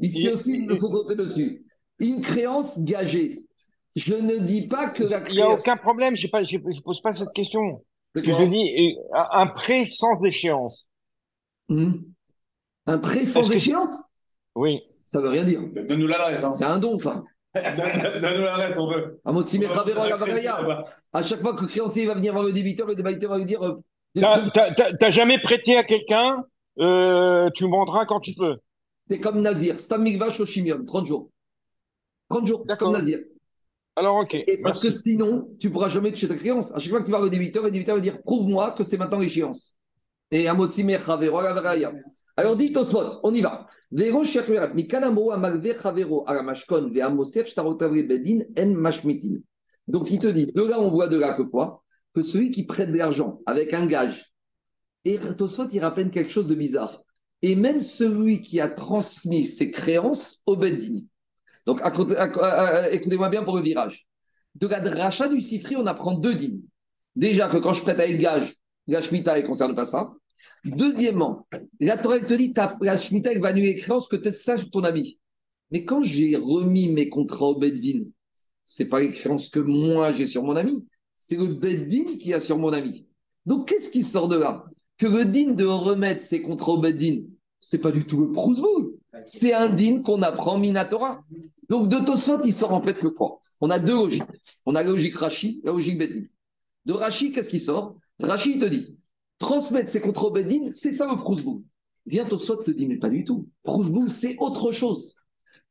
Ici 0.01 0.30
aussi, 0.30 0.66
ils 0.70 0.78
sont 0.78 0.91
sautés 0.91 1.16
dessus. 1.16 1.63
Une 1.99 2.20
créance 2.22 2.84
gagée. 2.84 3.43
Je 3.95 4.16
ne 4.16 4.39
dis 4.39 4.68
pas 4.68 4.89
que 4.89 5.03
la 5.03 5.24
Il 5.30 5.36
n'y 5.36 5.41
a 5.41 5.49
aucun 5.51 5.78
problème. 5.78 6.18
Je 6.18 6.28
ne 6.28 6.82
pose 6.82 7.01
pas 7.01 7.13
cette 7.13 7.32
question. 7.34 7.82
C'est 8.16 8.24
Je 8.24 8.32
te 8.32 8.43
dis 8.49 8.97
euh, 9.13 9.20
un 9.32 9.47
prêt 9.47 9.86
sans 9.86 10.22
échéance. 10.24 10.88
Hmm. 11.70 11.93
Un 12.86 12.97
prêt 12.99 13.26
sans 13.26 13.49
échéance? 13.51 13.97
Oui. 14.55 14.82
Ça 15.05 15.20
veut 15.22 15.30
rien 15.30 15.43
dire. 15.45 15.61
Donne-nous 15.74 16.07
l'adresse. 16.07 16.43
Hein. 16.43 16.51
C'est 16.51 16.63
un 16.66 16.80
don, 16.80 16.97
ça. 16.97 17.24
Donne- 17.55 18.22
Donne-nous 18.22 18.45
l'adresse, 18.45 18.78
on 18.78 18.88
veut. 18.89 19.20
À 19.26 19.32
On 21.13 21.20
veut- 21.20 21.28
chaque 21.28 21.41
fois 21.41 21.55
que 21.55 21.61
le 21.63 21.68
créancier 21.68 22.05
va 22.05 22.16
venir 22.16 22.34
voir 22.34 22.43
le 22.45 22.53
débiteur, 22.53 22.88
le 22.88 22.95
débiteur 22.95 23.30
va 23.32 23.38
lui 23.38 23.45
dire 23.45 23.61
euh, 23.63 23.82
T'as 24.99 25.11
jamais 25.11 25.39
prêté 25.39 25.78
à 25.78 25.84
quelqu'un, 25.84 26.43
euh, 26.80 27.49
tu 27.53 27.66
me 27.68 27.74
rendras 27.76 28.05
quand 28.05 28.20
tu 28.22 28.34
peux. 28.34 28.57
c'est 29.09 29.20
comme 29.20 29.41
Nazir. 29.41 29.80
Stam 29.80 30.03
Mikvash 30.03 30.38
Roshimion, 30.39 30.86
30 30.86 31.05
jours. 31.07 31.30
30 32.30 32.45
jours, 32.47 32.66
c'est 32.70 32.80
comme 32.80 32.93
Nazir. 32.93 33.20
Alors, 33.95 34.17
ok. 34.17 34.35
Et 34.35 34.59
parce 34.61 34.83
merci. 34.83 34.87
que 34.87 35.03
sinon, 35.09 35.49
tu 35.59 35.67
ne 35.67 35.73
pourras 35.73 35.89
jamais 35.89 36.11
toucher 36.11 36.27
ta 36.27 36.35
créance. 36.35 36.75
À 36.75 36.79
chaque 36.79 36.89
fois 36.89 36.99
que 37.01 37.05
tu 37.05 37.11
vas 37.11 37.21
le 37.21 37.29
débiteur, 37.29 37.63
le 37.63 37.71
débiteur 37.71 37.95
va 37.95 38.01
dire 38.01 38.21
Prouve-moi 38.21 38.71
que 38.71 38.83
c'est 38.83 38.97
maintenant 38.97 39.19
l'échéance. 39.19 39.77
Et 40.31 40.47
Amotsime 40.47 40.95
Ravero 40.95 41.37
Agavagaya. 41.37 41.93
Alors 42.37 42.57
dit 42.57 42.73
Tosfot, 42.73 43.19
on 43.23 43.33
y 43.33 43.41
va. 43.41 43.67
Vero 43.91 44.23
Mikanamo 44.73 45.31
Amalve 45.31 45.81
Chavero 45.81 46.25
Shtarotavre 47.45 48.07
Bedin, 48.07 48.41
En 48.57 48.73
Mashmitin. 48.73 49.37
Donc 49.87 50.11
il 50.11 50.19
te 50.19 50.27
dit, 50.27 50.47
de 50.47 50.63
là 50.63 50.81
on 50.81 50.89
voit 50.89 51.07
de 51.07 51.17
là 51.17 51.35
que 51.35 51.43
quoi? 51.43 51.83
Que 52.13 52.21
celui 52.21 52.51
qui 52.51 52.65
prête 52.65 52.91
de 52.91 52.97
l'argent 52.97 53.39
avec 53.45 53.73
un 53.73 53.85
gage, 53.85 54.33
et 55.05 55.19
Tosfot 55.37 55.69
il 55.71 55.79
rappelle 55.79 56.09
quelque 56.09 56.31
chose 56.31 56.47
de 56.47 56.55
bizarre. 56.55 57.01
Et 57.41 57.55
même 57.55 57.81
celui 57.81 58.41
qui 58.41 58.59
a 58.59 58.69
transmis 58.69 59.45
ses 59.45 59.69
créances 59.69 60.41
au 60.45 60.57
Bedin. 60.57 61.01
Donc 61.66 61.82
à 61.82 61.88
à- 61.88 62.24
à- 62.24 62.68
à- 62.84 62.91
écoutez-moi 62.91 63.30
bien 63.30 63.43
pour 63.43 63.55
le 63.55 63.63
virage. 63.63 64.05
De 64.55 64.68
la 64.68 64.80
rachat 64.80 65.28
du 65.28 65.41
Sifri, 65.41 65.76
on 65.76 65.86
apprend 65.86 66.13
deux 66.13 66.36
dînes. 66.36 66.61
Déjà 67.16 67.49
que 67.49 67.57
quand 67.57 67.74
je 67.74 67.82
prête 67.82 67.99
avec 67.99 68.20
gage, 68.20 68.55
la 68.88 69.01
Shemitah 69.01 69.41
ne 69.41 69.47
concerne 69.47 69.76
pas 69.76 69.86
ça. 69.86 70.13
Deuxièmement, 70.63 71.47
la 71.80 71.97
Torah 71.97 72.20
te 72.20 72.34
dit 72.34 72.53
la 72.82 72.97
Shemitah 72.97 73.38
va 73.39 73.49
annuler 73.49 73.74
les 73.74 73.80
créances 73.80 74.07
que 74.07 74.16
tu 74.16 74.32
saches 74.32 74.70
ton 74.70 74.84
ami. 74.84 75.18
Mais 75.72 75.84
quand 75.84 76.01
j'ai 76.03 76.36
remis 76.36 76.91
mes 76.91 77.09
contrats 77.09 77.47
au 77.47 77.59
Beddin, 77.59 78.03
c'est 78.66 78.88
pas 78.88 79.01
les 79.01 79.11
créances 79.11 79.49
que 79.49 79.59
moi 79.59 80.13
j'ai 80.13 80.28
sur 80.28 80.43
mon 80.43 80.55
ami, 80.55 80.86
c'est 81.18 81.38
le 81.38 81.47
Beddin 81.47 82.05
qui 82.20 82.34
a 82.34 82.39
sur 82.39 82.57
mon 82.57 82.74
ami. 82.74 83.07
Donc 83.45 83.68
qu'est-ce 83.68 83.89
qui 83.89 84.03
sort 84.03 84.28
de 84.28 84.38
là? 84.38 84.66
Que 84.97 85.07
le 85.07 85.26
din 85.26 85.51
de 85.51 85.66
remettre 85.66 86.22
ses 86.22 86.41
contrats 86.41 86.74
au 86.74 86.80
Beddin, 86.80 87.24
c'est 87.59 87.80
pas 87.80 87.91
du 87.91 88.05
tout 88.05 88.22
le 88.22 88.32
Prousvoul. 88.32 88.93
C'est 89.24 89.53
un 89.53 89.70
din 89.70 90.01
qu'on 90.01 90.22
apprend 90.22 90.57
Minatora. 90.57 91.24
Donc 91.70 91.89
de 91.89 91.97
Tosfot, 92.05 92.41
il 92.43 92.53
sort 92.53 92.74
en 92.74 92.82
fait 92.82 92.95
que 92.95 93.07
quoi 93.07 93.39
On 93.61 93.70
a 93.70 93.80
deux 93.80 93.93
logiques. 93.93 94.24
On 94.66 94.76
a 94.76 94.84
la 94.84 94.89
logique 94.89 95.16
Rashi, 95.16 95.61
la 95.63 95.72
logique 95.72 95.97
Beddin. 95.97 96.26
De 96.86 96.93
Rashi, 96.93 97.32
qu'est-ce 97.32 97.49
qui 97.49 97.59
sort? 97.59 97.97
Rashi 98.20 98.53
il 98.55 98.59
te 98.59 98.66
dit 98.66 98.97
transmettre 99.38 99.89
ses 99.89 100.01
contrats 100.01 100.28
au 100.28 100.32
Beddin, 100.32 100.70
c'est 100.72 100.93
ça 100.93 101.07
le 101.11 101.18
Prousvoul. 101.18 101.61
Viens 102.05 102.26
Tosfot 102.26 102.57
te 102.57 102.72
dit 102.72 102.86
mais 102.86 102.97
pas 102.97 103.09
du 103.09 103.24
tout. 103.24 103.47
Prousvoul, 103.63 104.09
c'est 104.09 104.38
autre 104.39 104.72
chose. 104.72 105.16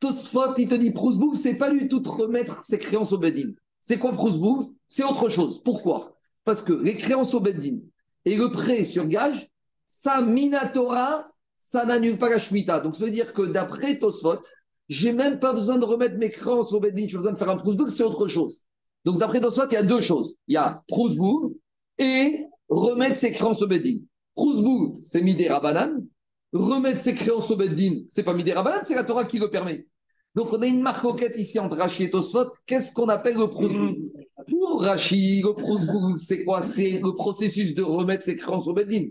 Tosfot, 0.01 0.55
il 0.59 0.69
te 0.69 0.75
dit 0.75 0.91
Prousboul, 0.91 1.37
c'est 1.37 1.55
pas 1.55 1.71
du 1.71 1.89
tout 1.89 2.01
de 2.01 2.09
remettre 2.09 2.63
ses 2.65 2.79
créances 2.79 3.13
au 3.13 3.19
Beddin. 3.19 3.53
C'est 3.81 3.99
quoi 3.99 4.13
Prousboul 4.13 4.67
C'est 4.89 5.05
autre 5.05 5.29
chose. 5.29 5.63
Pourquoi? 5.63 6.17
Parce 6.45 6.63
que 6.63 6.73
les 6.73 6.97
créances 6.97 7.35
au 7.35 7.41
Beddin 7.41 7.79
et 8.25 8.37
le 8.37 8.51
prêt 8.51 8.85
sur 8.85 9.07
gage, 9.07 9.51
ça, 9.87 10.21
Minatora, 10.23 11.27
ça 11.65 11.87
n'annule 11.87 12.19
pas 12.19 12.29
la 12.29 12.39
Shemitah. 12.39 12.81
Donc, 12.81 12.95
ça 12.95 13.07
veut 13.07 13.11
dire 13.11 13.33
que 13.33 13.41
d'après 13.41 13.99
Tosfot, 13.99 14.39
j'ai 14.91 15.13
même 15.13 15.41
pas 15.41 15.55
besoin 15.55 15.79
de 15.79 15.85
remettre 15.85 16.19
mes 16.19 16.29
créances 16.29 16.75
au 16.75 16.79
Beddin, 16.79 17.07
j'ai 17.09 17.17
besoin 17.17 17.33
de 17.33 17.39
faire 17.39 17.49
un 17.49 17.57
Prousbourg, 17.57 17.89
c'est 17.89 18.03
autre 18.03 18.29
chose. 18.29 18.65
Donc, 19.07 19.19
d'après 19.19 19.41
Tosfot, 19.41 19.67
il 19.71 19.75
y 19.75 19.79
a 19.79 19.83
deux 19.83 20.03
choses. 20.03 20.37
Il 20.47 20.55
y 20.55 20.57
a 20.59 20.83
Prousbourg 20.89 21.53
et 21.99 22.45
remettre 22.69 23.17
ses 23.17 23.33
créances 23.33 23.63
au 23.63 23.67
Beddin. 23.67 23.97
Prousbourg, 24.35 24.93
c'est 25.01 25.23
Midé 25.23 25.49
Rabanan. 25.49 26.05
Remettre 26.53 27.01
ses 27.01 27.15
créances 27.15 27.51
au 27.51 27.57
Beddin, 27.57 28.03
c'est 28.11 28.23
pas 28.23 28.35
Midé 28.35 28.53
Rabanan, 28.53 28.83
c'est 28.85 28.95
la 28.95 29.05
Torah 29.05 29.25
qui 29.25 29.39
le 29.39 29.51
permet. 29.51 29.87
Donc, 30.35 30.53
on 30.53 30.61
a 30.61 30.67
une 30.67 30.83
marcoquette 30.83 31.39
ici 31.39 31.59
entre 31.59 31.79
Rashi 31.79 32.05
et 32.05 32.11
Tosfot. 32.11 32.53
Qu'est-ce 32.67 32.93
qu'on 32.93 33.09
appelle 33.09 33.39
le 33.39 33.49
Prousbourg? 33.49 33.95
Pour 34.51 34.83
Rashi, 34.83 35.41
le 35.41 35.55
Prousbourg, 35.55 36.19
c'est 36.19 36.45
quoi? 36.45 36.61
C'est 36.61 37.01
le 37.03 37.15
processus 37.15 37.75
de 37.75 37.83
remettre 37.83 38.25
ses 38.25 38.37
créances 38.37 38.69
au 38.69 38.75
Beddin. 38.75 39.07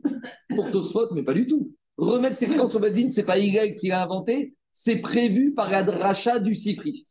Pour 0.56 0.70
Tosfot, 0.70 1.08
mais 1.16 1.24
pas 1.24 1.34
du 1.34 1.48
tout. 1.48 1.74
Remettre 1.98 2.38
ses 2.38 2.48
créances 2.48 2.76
au 2.76 2.80
Beddin, 2.80 3.10
c'est 3.10 3.24
pas 3.24 3.38
Hillel 3.38 3.76
qui 3.76 3.88
l'a 3.88 4.04
inventé, 4.04 4.56
c'est 4.72 5.00
prévu 5.00 5.54
par 5.54 5.70
la 5.70 5.84
dracha 5.84 6.40
du 6.40 6.56
Sifri. 6.56 7.04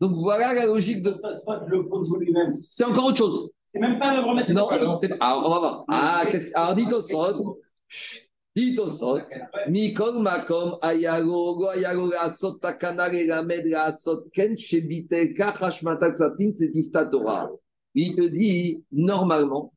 Donc 0.00 0.12
voilà 0.14 0.54
la 0.54 0.66
logique 0.66 1.02
de. 1.02 1.20
C'est 2.52 2.84
encore 2.84 3.06
autre 3.06 3.16
chose. 3.16 3.50
C'est 3.72 3.80
même 3.80 3.98
pas 3.98 4.14
le 4.14 4.20
remettre. 4.20 4.52
Non, 4.52 4.94
c'est 4.94 5.12
Alors, 5.20 5.46
on 5.46 5.50
va 5.50 5.58
voir. 5.58 5.84
Ah, 5.88 6.24
qu'est-ce 6.30 6.56
Alors, 6.56 6.74
dit. 6.76 6.86
Dit. 8.56 8.76
Mikol 9.68 10.20
makom 10.20 10.78
ayago 10.82 11.56
go 11.56 11.68
ayago 11.68 12.12
asot 12.18 12.58
takana 12.58 13.08
lamed 13.08 13.72
asot 13.74 14.24
ken 14.32 14.56
shebite 14.56 15.34
kachashmatak 15.36 16.16
satin 16.16 16.52
c'est 16.54 16.72
Torah. 17.10 17.50
Il 17.94 18.14
te 18.14 18.22
dit, 18.22 18.84
normalement, 18.92 19.72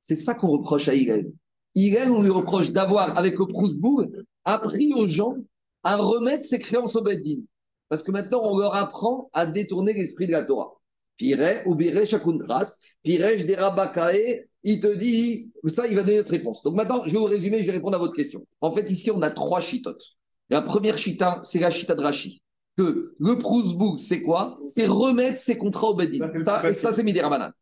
c'est 0.00 0.16
ça 0.16 0.34
qu'on 0.34 0.48
reproche 0.48 0.88
à 0.88 0.94
Hillel. 0.94 1.32
Hillel, 1.76 2.10
on 2.10 2.22
lui 2.22 2.30
reproche 2.30 2.72
d'avoir, 2.72 3.16
avec 3.18 3.38
le 3.38 3.46
Prousbourg, 3.46 4.06
appris 4.44 4.94
aux 4.94 5.06
gens 5.06 5.36
à 5.82 5.96
remettre 5.96 6.44
ses 6.44 6.58
créances 6.58 6.96
au 6.96 7.02
Beddin. 7.02 7.42
Parce 7.90 8.02
que 8.02 8.10
maintenant, 8.10 8.40
on 8.42 8.58
leur 8.58 8.74
apprend 8.74 9.28
à 9.34 9.46
détourner 9.46 9.92
l'esprit 9.92 10.26
de 10.26 10.32
la 10.32 10.44
Torah. 10.44 10.72
Pire, 11.16 11.62
ou 11.66 11.74
Bire 11.74 12.06
Shakuntras, 12.06 12.78
Pire, 13.02 13.44
Derabakae, 13.46 14.48
il 14.64 14.80
te 14.80 14.94
dit, 14.96 15.52
ça, 15.68 15.86
il 15.86 15.94
va 15.94 16.02
donner 16.02 16.16
notre 16.16 16.30
réponse. 16.30 16.62
Donc 16.62 16.74
maintenant, 16.74 17.02
je 17.04 17.12
vais 17.12 17.18
vous 17.18 17.24
résumer, 17.24 17.60
je 17.60 17.66
vais 17.66 17.74
répondre 17.74 17.94
à 17.96 18.00
votre 18.00 18.14
question. 18.14 18.46
En 18.60 18.72
fait, 18.72 18.90
ici, 18.90 19.10
on 19.10 19.22
a 19.22 19.30
trois 19.30 19.60
chitotes. 19.60 20.02
La 20.48 20.62
première 20.62 20.98
chita, 20.98 21.40
c'est 21.42 21.60
la 21.60 21.70
chita 21.70 21.94
de 21.94 22.00
Rashi. 22.00 22.42
Que 22.76 23.14
le 23.18 23.38
Prousbourg, 23.38 23.98
c'est 23.98 24.22
quoi? 24.22 24.58
C'est 24.62 24.86
remettre 24.86 25.38
ses 25.38 25.56
contrats 25.56 25.90
au 25.90 25.94
Beddin. 25.94 26.30
Ça, 26.42 26.68
et 26.68 26.74
ça, 26.74 26.90
c'est 26.92 27.02
Midirabanan. 27.02 27.52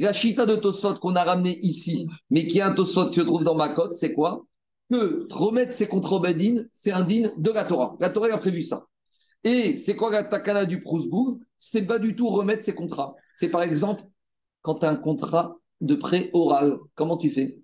La 0.00 0.14
chita 0.14 0.46
de 0.46 0.56
Tosfot 0.56 0.94
qu'on 0.94 1.14
a 1.14 1.22
ramené 1.22 1.58
ici, 1.60 2.08
mais 2.30 2.46
qui 2.46 2.58
est 2.58 2.62
un 2.62 2.74
Tosfot 2.74 3.08
qui 3.08 3.16
se 3.16 3.20
trouve 3.20 3.44
dans 3.44 3.54
ma 3.54 3.74
cote, 3.74 3.96
c'est 3.96 4.14
quoi? 4.14 4.46
Que 4.90 5.28
remettre 5.30 5.74
ses 5.74 5.86
Beddin, 5.86 6.64
c'est 6.72 6.90
indigne 6.90 7.30
de 7.36 7.50
la 7.50 7.64
Torah. 7.64 7.96
La 8.00 8.08
Torah 8.08 8.32
a 8.32 8.38
prévu 8.38 8.62
ça. 8.62 8.86
Et 9.44 9.76
c'est 9.76 9.96
quoi 9.96 10.10
la 10.10 10.24
takana 10.24 10.64
du 10.64 10.80
Prousbourg? 10.80 11.38
C'est 11.58 11.82
pas 11.82 11.98
du 11.98 12.16
tout 12.16 12.28
remettre 12.28 12.64
ses 12.64 12.74
contrats. 12.74 13.14
C'est 13.34 13.50
par 13.50 13.62
exemple, 13.62 14.02
quand 14.62 14.76
tu 14.76 14.86
as 14.86 14.90
un 14.90 14.96
contrat 14.96 15.56
de 15.82 15.94
prêt 15.94 16.30
oral, 16.32 16.78
comment 16.94 17.18
tu 17.18 17.28
fais? 17.28 17.58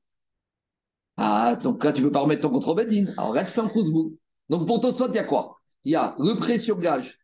Ah, 1.16 1.56
donc 1.62 1.82
là, 1.82 1.94
tu 1.94 2.02
peux 2.02 2.12
pas 2.12 2.20
remettre 2.20 2.42
ton 2.42 2.74
Beddin. 2.74 3.14
Alors 3.16 3.32
là, 3.32 3.46
tu 3.46 3.52
fais 3.52 3.62
un 3.62 3.68
Prousbourg. 3.68 4.12
Donc 4.50 4.66
pour 4.66 4.82
Tosfot, 4.82 5.08
il 5.08 5.14
y 5.14 5.18
a 5.18 5.24
quoi? 5.24 5.56
Il 5.84 5.92
y 5.92 5.96
a 5.96 6.14
le 6.18 6.34
prêt 6.36 6.58
sur 6.58 6.78
gage, 6.80 7.18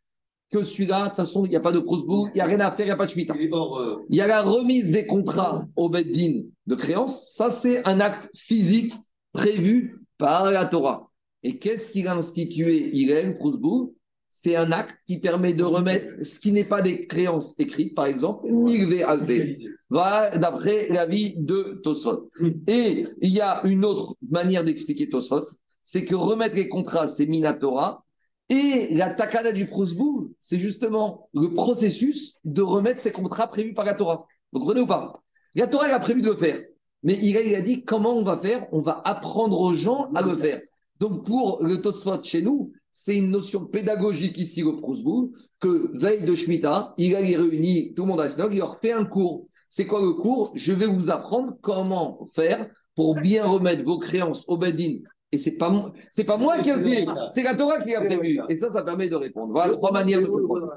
que 0.53 0.63
celui-là, 0.63 1.05
de 1.05 1.09
toute 1.09 1.17
façon, 1.17 1.47
il 1.47 1.49
n'y 1.49 1.57
a 1.57 1.61
pas 1.61 1.73
de 1.73 1.79
Prousbourg, 1.79 2.29
il 2.33 2.37
n'y 2.37 2.41
a 2.41 2.45
rien 2.45 2.61
à 2.61 2.71
faire, 2.71 2.87
il 2.87 2.91
n'y 2.91 2.93
a 2.93 2.97
pas 2.97 3.07
de. 3.07 3.13
Il 3.13 3.21
est 3.21 3.53
hors, 3.53 3.79
euh, 3.79 4.05
Il 4.11 4.17
y 4.17 4.21
a 4.21 4.27
la 4.27 4.43
remise 4.43 4.93
des 4.93 5.07
contrats 5.07 5.67
au 5.77 5.89
Beddin 5.89 6.43
de 6.67 6.75
créance. 6.75 7.33
Ça, 7.33 7.51
c'est 7.51 7.85
un 7.87 8.01
acte 8.01 8.31
physique 8.37 8.95
prévu 9.33 9.99
par 10.19 10.51
la 10.51 10.67
Torah. 10.67 11.11
Et 11.43 11.59
qu'est-ce 11.59 11.91
qu'il 11.91 12.07
a 12.07 12.15
institué, 12.15 12.91
Hillel, 12.95 13.39
Prousbourg 13.39 13.95
C'est 14.29 14.55
un 14.55 14.71
acte 14.71 14.97
qui 15.07 15.19
permet 15.19 15.55
de 15.55 15.65
remettre 15.65 16.25
ce 16.25 16.39
qui 16.39 16.53
n'est 16.53 16.69
pas 16.69 16.83
des 16.83 17.07
créances 17.07 17.59
écrites, 17.59 17.95
par 17.95 18.07
exemple, 18.07 18.47
Milvé 18.49 19.03
Alvé. 19.03 19.57
Voilà, 19.89 20.39
d'après 20.39 20.89
l'avis 20.89 21.35
de 21.39 21.81
Tosfot. 21.83 22.31
Et 22.69 23.07
il 23.23 23.31
y 23.31 23.41
a 23.41 23.67
une 23.67 23.85
autre 23.85 24.17
manière 24.31 24.65
d'expliquer 24.65 25.09
Tosfot, 25.09 25.47
c'est 25.83 26.05
que 26.05 26.15
remettre 26.15 26.55
les 26.55 26.69
contrats, 26.69 27.07
c'est 27.07 27.27
Minatora. 27.27 28.05
Et 28.49 28.89
la 28.91 29.15
takana 29.15 29.53
du 29.53 29.67
Prousbourg, 29.67 30.29
c'est 30.39 30.59
justement 30.59 31.29
le 31.33 31.55
processus 31.55 32.39
de 32.45 32.63
remettre 32.63 33.01
ces 33.01 33.13
contrats 33.13 33.47
prévus 33.47 33.73
par 33.73 33.85
la 33.85 33.95
Torah. 33.95 34.27
Vous 34.53 34.61
comprenez 34.61 34.81
ou 34.81 34.87
pas? 34.87 35.23
La 35.55 35.67
Torah, 35.67 35.87
a 35.87 36.01
prévu 36.01 36.23
de 36.23 36.29
le 36.29 36.37
faire. 36.37 36.61
Mais 37.03 37.19
il 37.23 37.37
a, 37.37 37.43
il 37.43 37.55
a 37.55 37.63
dit 37.63 37.85
comment 37.85 38.15
on 38.15 38.23
va 38.23 38.39
faire? 38.39 38.67
On 38.73 38.81
va 38.81 39.01
apprendre 39.05 39.59
aux 39.59 39.75
gens 39.75 40.11
à 40.15 40.23
le 40.23 40.37
faire. 40.37 40.61
Donc 41.01 41.25
pour 41.27 41.63
le 41.63 41.81
Tosfot 41.81 42.23
chez 42.23 42.43
nous, 42.43 42.73
c'est 42.91 43.17
une 43.17 43.31
notion 43.31 43.65
pédagogique 43.65 44.37
ici 44.39 44.63
au 44.63 44.77
Prousbourg, 44.77 45.31
que 45.59 45.91
veille 45.99 46.27
de 46.27 46.35
Shemitah, 46.35 46.95
il 46.99 47.17
a 47.17 47.21
réunit 47.21 47.95
tout 47.95 48.03
le 48.03 48.09
monde 48.09 48.21
à 48.21 48.25
la 48.25 48.29
synagogue, 48.29 48.55
il 48.55 48.59
leur 48.59 48.79
fait 48.81 48.93
un 48.93 49.05
cours. 49.05 49.47
C'est 49.69 49.87
quoi 49.87 50.03
le 50.03 50.13
cours? 50.13 50.53
Je 50.55 50.75
vais 50.75 50.87
vous 50.87 51.11
apprendre 51.11 51.55
comment 51.63 52.29
faire 52.35 52.71
pour 52.95 53.15
bien 53.17 53.47
remettre 53.47 53.85
vos 53.85 53.99
créances 53.99 54.45
au 54.47 54.59
Bedin. 54.59 54.99
Et 55.33 55.39
c'est 55.39 55.57
pas 55.57 55.93
c'est 56.11 56.25
pas 56.25 56.37
moi 56.37 56.59
qui 56.59 56.69
ai 56.71 56.79
fait, 56.79 57.07
c'est 57.31 57.43
la 57.43 57.57
Torah 57.57 57.81
qui 57.83 57.95
a 57.95 58.01
prévu. 58.05 58.39
Et 58.51 58.57
ça, 58.57 58.71
ça 58.71 58.83
permet 58.83 59.09
de 59.09 59.17
répondre. 59.17 59.53
Voilà 59.53 59.73
trois 59.73 59.91
manières 59.93 60.21
de 60.21 60.27
répondre. 60.27 60.73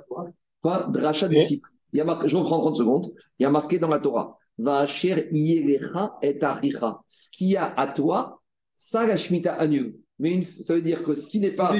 Quoi 0.61 0.87
Dracha 0.91 1.27
du 1.27 1.35
Cypre. 1.43 1.67
Il 1.93 1.97
y 1.97 2.01
a 2.01 2.05
marqué, 2.05 2.27
je 2.29 2.37
reprends 2.37 2.59
30 2.59 2.77
secondes. 2.77 3.11
Il 3.39 3.43
y 3.43 3.45
a 3.45 3.49
marqué 3.49 3.79
dans 3.79 3.87
la 3.89 3.99
Torah 3.99 4.37
Vacher 4.57 5.27
yelecha 5.31 6.15
et 6.21 6.41
aricha. 6.41 6.99
Ce 7.05 7.29
qu'il 7.31 7.47
y 7.47 7.57
a 7.57 7.73
à 7.77 7.87
toi, 7.87 8.41
ça 8.75 9.05
la 9.05 9.17
Shemitah 9.17 9.53
annule. 9.55 9.95
Mais 10.19 10.31
une- 10.31 10.45
ça 10.45 10.73
veut 10.75 10.81
dire 10.81 11.03
que 11.03 11.13
ce 11.15 11.27
qui 11.27 11.39
n'est 11.41 11.51
pas. 11.51 11.71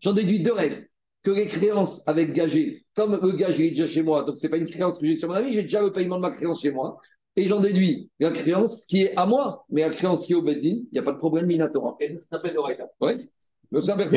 J'en 0.00 0.12
déduis 0.12 0.42
deux 0.42 0.52
règles. 0.52 0.86
Que 1.22 1.30
les 1.30 1.46
créances 1.46 2.02
avec 2.06 2.32
gagé, 2.32 2.84
comme 2.94 3.18
le 3.20 3.32
gage 3.32 3.58
il 3.58 3.66
est 3.66 3.70
déjà 3.70 3.86
chez 3.86 4.02
moi, 4.02 4.24
donc 4.24 4.38
c'est 4.38 4.48
pas 4.48 4.56
une 4.58 4.66
créance 4.68 4.98
que 4.98 5.06
j'ai 5.06 5.16
sur 5.16 5.28
mon 5.28 5.34
ami, 5.34 5.52
j'ai 5.52 5.62
déjà 5.62 5.82
le 5.82 5.92
paiement 5.92 6.16
de 6.16 6.22
ma 6.22 6.30
créance 6.30 6.60
chez 6.62 6.70
moi. 6.70 6.98
Et 7.38 7.46
j'en 7.46 7.60
déduis 7.60 8.10
la 8.18 8.32
créance 8.32 8.84
qui 8.86 9.02
est 9.04 9.16
à 9.16 9.24
moi, 9.24 9.64
mais 9.70 9.82
la 9.82 9.94
créance 9.94 10.26
qui 10.26 10.32
est 10.32 10.34
au 10.34 10.42
Beddin, 10.42 10.60
il 10.82 10.88
n'y 10.92 10.98
a 10.98 11.04
pas 11.04 11.12
de 11.12 11.18
problème 11.18 11.46
Minatora. 11.46 11.96
Et 12.00 12.08
ça 12.16 12.24
s'appelle. 12.32 12.56
Donc 12.56 13.84
c'est 13.84 13.92
un 13.92 13.96
verset 13.96 14.16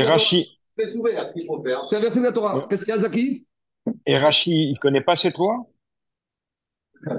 C'est 0.76 0.96
ouvert 0.96 1.28
ce 1.28 1.34
qu'il 1.34 1.46
faut 1.46 1.62
faire. 1.62 1.86
C'est 1.86 1.98
un 1.98 2.00
verset 2.00 2.20
de 2.22 2.26
la 2.26 2.32
Torah. 2.32 2.66
Qu'est-ce 2.68 2.84
qu'il 2.84 2.96
y 2.96 2.98
a, 2.98 3.02
Zaki? 3.02 3.48
Et 4.08 4.18
Rachi, 4.18 4.72
il 4.72 4.80
connaît 4.80 5.02
pas 5.04 5.16
cette 5.18 5.38
loi? 5.38 5.68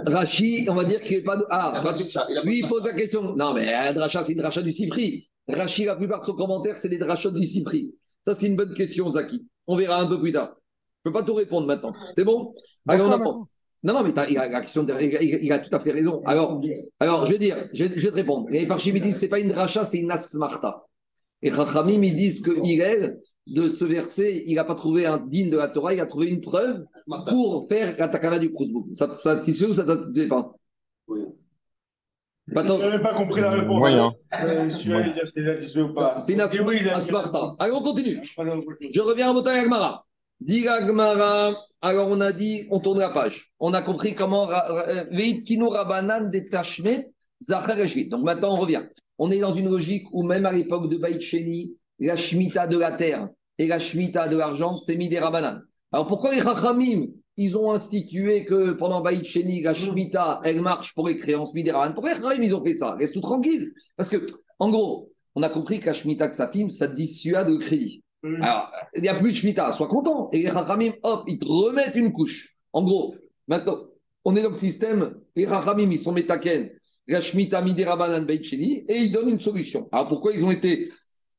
Rachi, 0.06 0.66
on 0.68 0.74
va 0.74 0.84
dire 0.84 1.00
qu'il 1.02 1.18
n'est 1.18 1.22
pas. 1.24 1.36
de- 1.36 1.46
Ah, 1.50 1.70
Il 1.74 1.78
a 1.78 1.82
pas 1.82 1.92
dit 1.92 2.08
ça, 2.08 2.26
il 2.30 2.36
a 2.36 2.40
pas 2.40 2.46
lui, 2.48 2.58
il 2.60 2.66
pose 2.66 2.84
la 2.84 2.94
question. 2.94 3.34
Non, 3.36 3.52
mais 3.54 3.72
un 3.72 3.92
dracha, 3.92 4.24
c'est 4.24 4.32
une 4.32 4.38
dracha 4.38 4.62
du 4.62 4.72
Cipri. 4.72 5.28
Rachi, 5.48 5.84
la 5.84 5.96
plupart 5.96 6.20
de 6.20 6.26
son 6.26 6.34
commentaire, 6.34 6.76
c'est 6.76 6.88
des 6.88 6.98
drachas 6.98 7.30
du 7.30 7.44
Cipri. 7.44 7.94
Ça, 8.26 8.34
c'est 8.34 8.46
une 8.48 8.56
bonne 8.56 8.74
question, 8.74 9.08
Zaki. 9.10 9.48
On 9.68 9.76
verra 9.76 10.00
un 10.00 10.06
peu 10.08 10.20
plus 10.20 10.32
tard. 10.32 10.56
Je 11.04 11.10
ne 11.10 11.12
peux 11.12 11.20
pas 11.20 11.24
tout 11.24 11.34
répondre 11.34 11.66
maintenant. 11.66 11.92
C'est 12.12 12.24
bon? 12.24 12.54
Alors, 12.88 13.08
on 13.08 13.12
avance. 13.12 13.38
Non, 13.84 13.94
non, 13.94 14.02
mais 14.04 14.12
il 14.30 14.38
a, 14.38 14.48
la 14.48 14.60
question 14.60 14.84
de- 14.84 14.92
il, 15.00 15.16
a, 15.16 15.22
il 15.22 15.52
a 15.52 15.58
tout 15.58 15.74
à 15.74 15.80
fait 15.80 15.90
raison. 15.90 16.22
Alors, 16.24 16.60
alors 17.00 17.26
je 17.26 17.32
vais 17.32 17.38
dire, 17.38 17.56
je, 17.72 17.84
vais- 17.84 17.98
je 17.98 18.04
vais 18.04 18.10
te 18.10 18.14
répondre. 18.16 18.46
Les 18.50 18.66
Parchim, 18.66 18.92
ils 18.94 19.02
disent 19.02 19.18
c'est 19.18 19.28
pas 19.28 19.40
une 19.40 19.48
dracha, 19.48 19.84
c'est 19.84 19.98
une 19.98 20.10
asmarta. 20.10 20.84
Et 21.42 21.50
Rachamim, 21.50 22.00
ils 22.04 22.14
disent 22.16 22.40
que 22.40 22.52
Hillel, 22.64 23.18
de 23.48 23.68
ce 23.68 23.84
verset, 23.84 24.44
il 24.46 24.54
n'a 24.54 24.64
pas 24.64 24.76
trouvé 24.76 25.06
un 25.06 25.18
digne 25.18 25.50
de 25.50 25.56
la 25.56 25.68
Torah, 25.68 25.92
il 25.92 25.98
a 26.00 26.06
trouvé 26.06 26.28
une 26.28 26.40
preuve 26.40 26.84
pour 27.28 27.66
faire 27.68 27.96
la 27.98 28.08
takana 28.08 28.38
du 28.38 28.52
Prousbourg. 28.52 28.86
Ça 28.92 29.08
ça 29.16 29.34
te 29.34 29.40
satisfait 29.40 29.66
ou 29.66 29.72
ça 29.72 29.84
ne 29.84 29.94
te 29.94 30.00
satisfait 30.02 30.28
pas? 30.28 30.52
Oui. 31.08 31.20
Je 32.48 32.54
n'avais 32.54 33.00
pas 33.02 33.14
compris 33.14 33.40
la 33.40 33.50
réponse. 33.50 33.78
Moyen. 33.80 34.12
Euh, 34.34 34.68
Je 34.68 34.74
suis 34.76 34.92
allé 34.92 35.12
dire 35.12 35.26
si 35.26 35.32
c'est 35.36 35.44
satisfait 35.44 35.80
ou 35.80 35.92
pas. 35.94 36.18
c'est 36.20 36.34
une 36.34 36.40
Et 36.40 36.60
oui, 36.60 36.78
il 36.80 36.88
a- 36.88 36.96
asmarta. 36.96 37.54
Allez, 37.58 37.72
on 37.72 37.82
continue. 37.82 38.20
Je 38.22 39.00
reviens 39.00 39.30
à 39.30 39.32
Botaï 39.32 39.58
Agmara. 39.60 40.04
Dit 40.40 40.66
Agmara, 40.68 41.56
alors 41.84 42.08
on 42.08 42.20
a 42.20 42.32
dit, 42.32 42.66
on 42.70 42.78
tourne 42.78 43.00
la 43.00 43.10
page. 43.10 43.52
On 43.58 43.74
a 43.74 43.82
compris 43.82 44.14
comment 44.14 44.48
euh, 44.48 45.04
Veit 45.10 45.40
Kinu 45.40 45.66
Rabanan 45.66 46.30
Zachar. 47.42 47.76
Donc 48.08 48.22
maintenant 48.22 48.54
on 48.54 48.60
revient. 48.60 48.82
On 49.18 49.32
est 49.32 49.40
dans 49.40 49.52
une 49.52 49.68
logique 49.68 50.04
où 50.12 50.22
même 50.22 50.46
à 50.46 50.52
l'époque 50.52 50.88
de 50.88 50.96
Baït 50.96 51.20
Sheni, 51.20 51.76
la 51.98 52.14
Shemitah 52.14 52.68
de 52.68 52.78
la 52.78 52.92
terre 52.92 53.28
et 53.58 53.66
la 53.66 53.80
Shemitah 53.80 54.28
de 54.28 54.36
l'argent, 54.36 54.76
c'était 54.76 54.96
mis 54.96 55.08
des 55.08 55.18
Rabanan. 55.18 55.60
Alors 55.90 56.06
pourquoi 56.06 56.32
les 56.32 56.40
Chachamim, 56.40 57.08
ils 57.36 57.56
ont 57.56 57.72
institué 57.72 58.44
que 58.44 58.72
pendant 58.74 59.00
Baït 59.00 59.24
Sheni, 59.24 59.62
la 59.62 59.74
Shemitah, 59.74 60.40
elle 60.44 60.60
marche 60.60 60.94
pour 60.94 61.08
les 61.08 61.18
créances 61.18 61.52
Midéraban 61.52 61.94
Pourquoi 61.94 62.14
les 62.14 62.20
Chachamim, 62.20 62.44
ils 62.44 62.54
ont 62.54 62.64
fait 62.64 62.74
ça? 62.74 62.94
Reste 62.94 63.14
tout 63.14 63.20
tranquille. 63.20 63.72
Parce 63.96 64.08
que, 64.08 64.24
en 64.60 64.70
gros, 64.70 65.10
on 65.34 65.42
a 65.42 65.48
compris 65.48 65.80
que 65.80 65.86
la 65.86 65.94
Shemitah 65.94 66.28
Ksafim, 66.28 66.68
ça 66.68 66.86
dissuade 66.86 67.48
le 67.48 67.58
crédit. 67.58 68.04
Mm. 68.22 68.42
Alors, 68.42 68.70
il 68.94 69.02
n'y 69.02 69.08
a 69.08 69.14
plus 69.14 69.30
de 69.30 69.36
Shemitah, 69.36 69.72
sois 69.72 69.88
content. 69.88 70.30
Et 70.32 70.42
les 70.42 70.50
Chachamim, 70.50 70.92
hop, 71.02 71.24
ils 71.26 71.38
te 71.38 71.46
remettent 71.46 71.96
une 71.96 72.12
couche. 72.12 72.56
En 72.72 72.84
gros, 72.84 73.14
maintenant, 73.48 73.78
on 74.24 74.36
est 74.36 74.42
dans 74.42 74.50
le 74.50 74.56
système, 74.56 75.14
les 75.34 75.46
Chachamim, 75.46 75.90
ils 75.90 75.98
sont 75.98 76.12
métaken, 76.12 76.70
la 77.08 77.20
Shemitah 77.20 77.62
Midérabanan 77.62 78.24
Baït 78.26 78.44
Sheni, 78.44 78.84
et 78.88 78.98
ils 78.98 79.12
donnent 79.12 79.30
une 79.30 79.40
solution. 79.40 79.88
Alors 79.90 80.08
pourquoi 80.08 80.32
ils 80.32 80.44
ont 80.44 80.50
été 80.50 80.88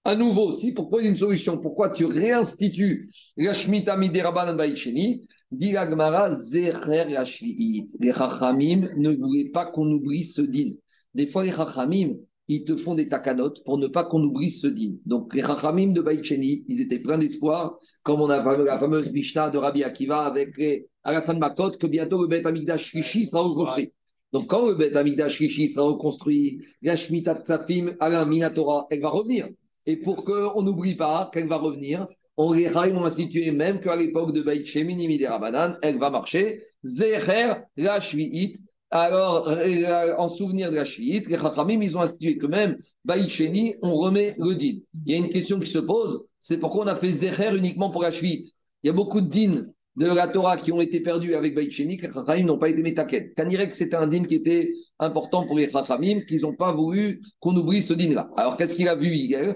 à 0.06 0.16
nouveau 0.16 0.50
aussi, 0.50 0.74
pourquoi 0.74 1.02
une 1.02 1.16
solution? 1.16 1.58
Pourquoi 1.60 1.92
tu 1.92 2.06
réinstitues 2.06 3.10
la 3.38 3.54
Shemitah 3.54 3.96
Midérabanan 3.96 4.58
Baït 4.58 4.76
Sheni? 4.76 5.26
Dit 5.50 5.72
la 5.72 5.90
Gemara, 5.90 6.32
Zecher. 6.32 7.06
Les 7.06 8.12
Chachamim 8.12 8.90
ne 8.98 9.12
voulaient 9.12 9.52
pas 9.54 9.68
qu'on 9.68 9.90
oublie 9.90 10.26
ce 10.26 10.42
din. 10.42 10.72
Des 11.14 11.28
fois, 11.28 11.44
les 11.46 11.52
Chachamim, 11.52 12.16
ils 12.56 12.66
te 12.66 12.76
font 12.76 12.96
des 12.96 13.10
takanotes 13.10 13.64
pour 13.64 13.78
ne 13.78 13.88
pas 13.88 14.04
qu'on 14.04 14.22
oublie 14.24 14.52
ce 14.52 14.68
din. 14.68 14.96
Donc, 15.06 15.34
les 15.34 15.42
Chachamim 15.42 15.94
de 15.94 16.02
Baïcheni, 16.02 16.66
ils 16.68 16.82
étaient 16.82 17.00
pleins 17.00 17.18
d'espoir, 17.18 17.78
comme 18.04 18.22
on 18.22 18.30
a 18.30 18.38
la 18.38 18.80
fameuse 18.80 19.12
Mishnah 19.12 19.50
de 19.50 19.58
Rabbi 19.58 19.84
Akiva 19.84 20.26
avec 20.26 20.58
les, 20.58 20.88
à 21.04 21.12
la 21.12 21.22
fin 21.22 21.34
de 21.34 21.40
Makot, 21.40 21.72
que 21.72 21.88
bientôt 21.88 22.22
le 22.22 22.28
Beth 22.28 22.46
Amigdash 22.46 22.92
Rishi 22.92 23.26
sera 23.26 23.44
reconstruit. 23.44 23.92
Donc, 24.32 24.48
quand 24.48 24.68
le 24.68 24.76
Beth 24.76 24.96
Amigdash 24.96 25.38
Rishi 25.38 25.70
sera 25.70 25.88
reconstruit, 25.88 26.62
la 26.82 26.96
Shemitah 26.96 27.42
Tsafim, 27.42 27.96
Alain 28.00 28.26
Minatora, 28.26 28.88
elle 28.90 29.02
va 29.02 29.10
revenir. 29.10 29.48
Et 29.86 29.98
pour 29.98 30.24
qu'on 30.24 30.62
n'oublie 30.62 30.96
pas 30.96 31.30
qu'elle 31.34 31.48
va 31.48 31.58
revenir, 31.58 32.06
on 32.38 32.52
les 32.54 32.76
ont 32.76 33.06
institué 33.06 33.52
même 33.52 33.80
qu'à 33.80 33.96
l'époque 33.96 34.34
de 34.34 34.42
Nimide 34.84 35.26
Rabanan, 35.26 35.78
elle 35.82 36.00
va 36.00 36.10
marcher. 36.10 36.62
Zeher, 36.84 37.64
la 37.78 38.00
Shvi'it. 38.00 38.58
Alors, 38.96 39.50
euh, 39.50 40.14
en 40.20 40.30
souvenir 40.30 40.70
de 40.70 40.76
la 40.76 40.86
Shvi'it, 40.86 41.28
les 41.28 41.40
Chachamim, 41.40 41.82
ils 41.82 41.98
ont 41.98 42.02
institué 42.02 42.38
que 42.38 42.46
même 42.46 42.78
Baït 43.04 43.28
Sheni, 43.28 43.74
on 43.82 43.96
remet 43.96 44.36
le 44.38 44.54
din. 44.54 44.82
Il 45.08 45.12
y 45.12 45.16
a 45.16 45.18
une 45.18 45.30
question 45.30 45.60
qui 45.60 45.68
se 45.68 45.80
pose, 45.80 46.24
c'est 46.38 46.60
pourquoi 46.60 46.86
on 46.86 46.88
a 46.88 46.96
fait 46.96 47.10
Zeher 47.10 47.58
uniquement 47.58 47.90
pour 47.90 48.04
la 48.04 48.12
Shvi'it? 48.12 48.46
Il 48.84 48.88
y 48.88 48.90
a 48.92 48.94
beaucoup 48.94 49.20
de 49.20 49.28
din 49.28 49.66
de 49.96 50.06
la 50.06 50.28
Torah 50.28 50.58
qui 50.58 50.72
ont 50.72 50.80
été 50.80 51.00
perdus 51.00 51.34
avec 51.34 51.56
Baït 51.56 51.72
Sheni, 51.72 51.98
que 51.98 52.06
les 52.06 52.14
Chachamim 52.14 52.46
n'ont 52.46 52.60
pas 52.60 52.70
été 52.70 52.84
métaquettes. 52.84 53.34
Kanirek, 53.34 53.74
c'était 53.74 53.96
un 53.96 54.06
din 54.06 54.26
qui 54.26 54.36
était 54.36 54.72
important 55.00 55.48
pour 55.48 55.58
les 55.58 55.68
Chachamim, 55.68 56.22
qu'ils 56.28 56.42
n'ont 56.42 56.54
pas 56.54 56.72
voulu 56.72 57.20
qu'on 57.40 57.58
oublie 57.58 57.82
ce 57.82 57.94
din-là? 57.94 58.30
Alors, 58.38 58.58
qu'est-ce 58.58 58.76
qu'il 58.76 58.88
a 58.88 58.96
vu, 58.96 59.10
Zeh 59.18 59.56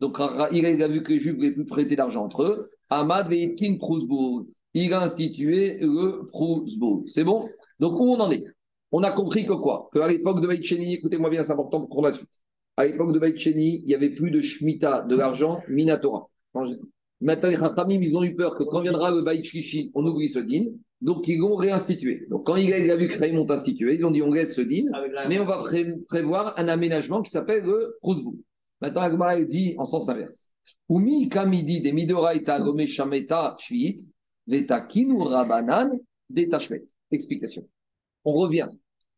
Donc, 0.00 0.18
Ra'ilel 0.18 0.82
a 0.82 0.88
vu 0.88 1.02
que 1.02 1.12
les 1.12 1.18
Juifs 1.18 1.32
ne 1.32 1.38
voulaient 1.38 1.52
plus 1.52 1.64
prêter 1.64 1.96
d'argent 1.96 2.24
entre 2.24 2.42
eux. 2.42 2.70
Ahmad 2.90 3.30
Veitkin 3.30 3.78
Prousbourg. 3.78 4.44
Il 4.74 4.92
a 4.92 5.02
institué 5.02 5.78
le 5.80 6.26
Prousbourg. 6.28 7.04
C'est 7.06 7.24
bon? 7.24 7.48
Donc, 7.78 7.98
où 7.98 8.04
on 8.12 8.18
en 8.18 8.30
est? 8.30 8.44
On 8.92 9.02
a 9.02 9.12
compris 9.12 9.46
que 9.46 9.52
quoi? 9.52 9.88
Qu'à 9.92 10.08
l'époque 10.08 10.40
de 10.40 10.46
Baïcheni, 10.46 10.94
écoutez-moi 10.94 11.30
bien, 11.30 11.42
c'est 11.42 11.52
important 11.52 11.86
pour 11.86 12.02
la 12.02 12.12
suite. 12.12 12.30
À 12.76 12.86
l'époque 12.86 13.12
de 13.12 13.18
Baïcheni, 13.18 13.80
il 13.82 13.86
n'y 13.86 13.94
avait 13.94 14.10
plus 14.10 14.30
de 14.30 14.40
Shemitah, 14.40 15.02
de 15.02 15.16
l'argent, 15.16 15.60
Minatora. 15.68 16.28
Maintenant, 17.20 17.48
les 17.48 17.56
Khatamim, 17.56 18.02
ils 18.02 18.16
ont 18.16 18.24
eu 18.24 18.34
peur 18.34 18.56
que 18.56 18.64
quand 18.64 18.82
viendra 18.82 19.10
le 19.10 19.22
Baïchichi, 19.22 19.90
on 19.94 20.04
oublie 20.06 20.28
ce 20.28 20.40
din. 20.40 20.64
Donc, 21.00 21.28
ils 21.28 21.38
l'ont 21.38 21.54
réinstitué. 21.56 22.26
Donc, 22.30 22.46
quand 22.46 22.56
il 22.56 22.72
a, 22.72 22.96
vu 22.96 23.08
que 23.08 23.18
Raïm 23.18 23.38
ont 23.38 23.50
institué, 23.50 23.96
ils 23.96 24.04
ont 24.04 24.10
dit 24.10 24.22
on 24.22 24.30
laisse 24.30 24.54
ce 24.54 24.60
din, 24.60 24.84
mais 25.28 25.38
on 25.38 25.44
va 25.44 25.58
pré- 25.58 25.94
prévoir 26.08 26.54
un 26.56 26.66
aménagement 26.68 27.22
qui 27.22 27.30
s'appelle 27.30 27.64
le 27.64 27.96
Prousbourg. 28.00 28.36
Maintenant, 28.80 29.02
Agmara 29.02 29.40
dit 29.44 29.74
en 29.78 29.84
sens 29.84 30.08
inverse. 30.08 30.52
Umi 30.88 31.28
kamidi 31.28 31.80
de 31.80 31.90
midoraita 31.90 32.60
gome 32.60 32.86
shameta 32.86 33.56
shvit, 33.58 33.98
veta 34.46 34.80
kinu 34.80 35.18
rabanan 35.22 35.90
de 36.30 36.44
tashmet. 36.44 36.84
Explication. 37.10 37.68
On 38.24 38.32
revient 38.32 38.68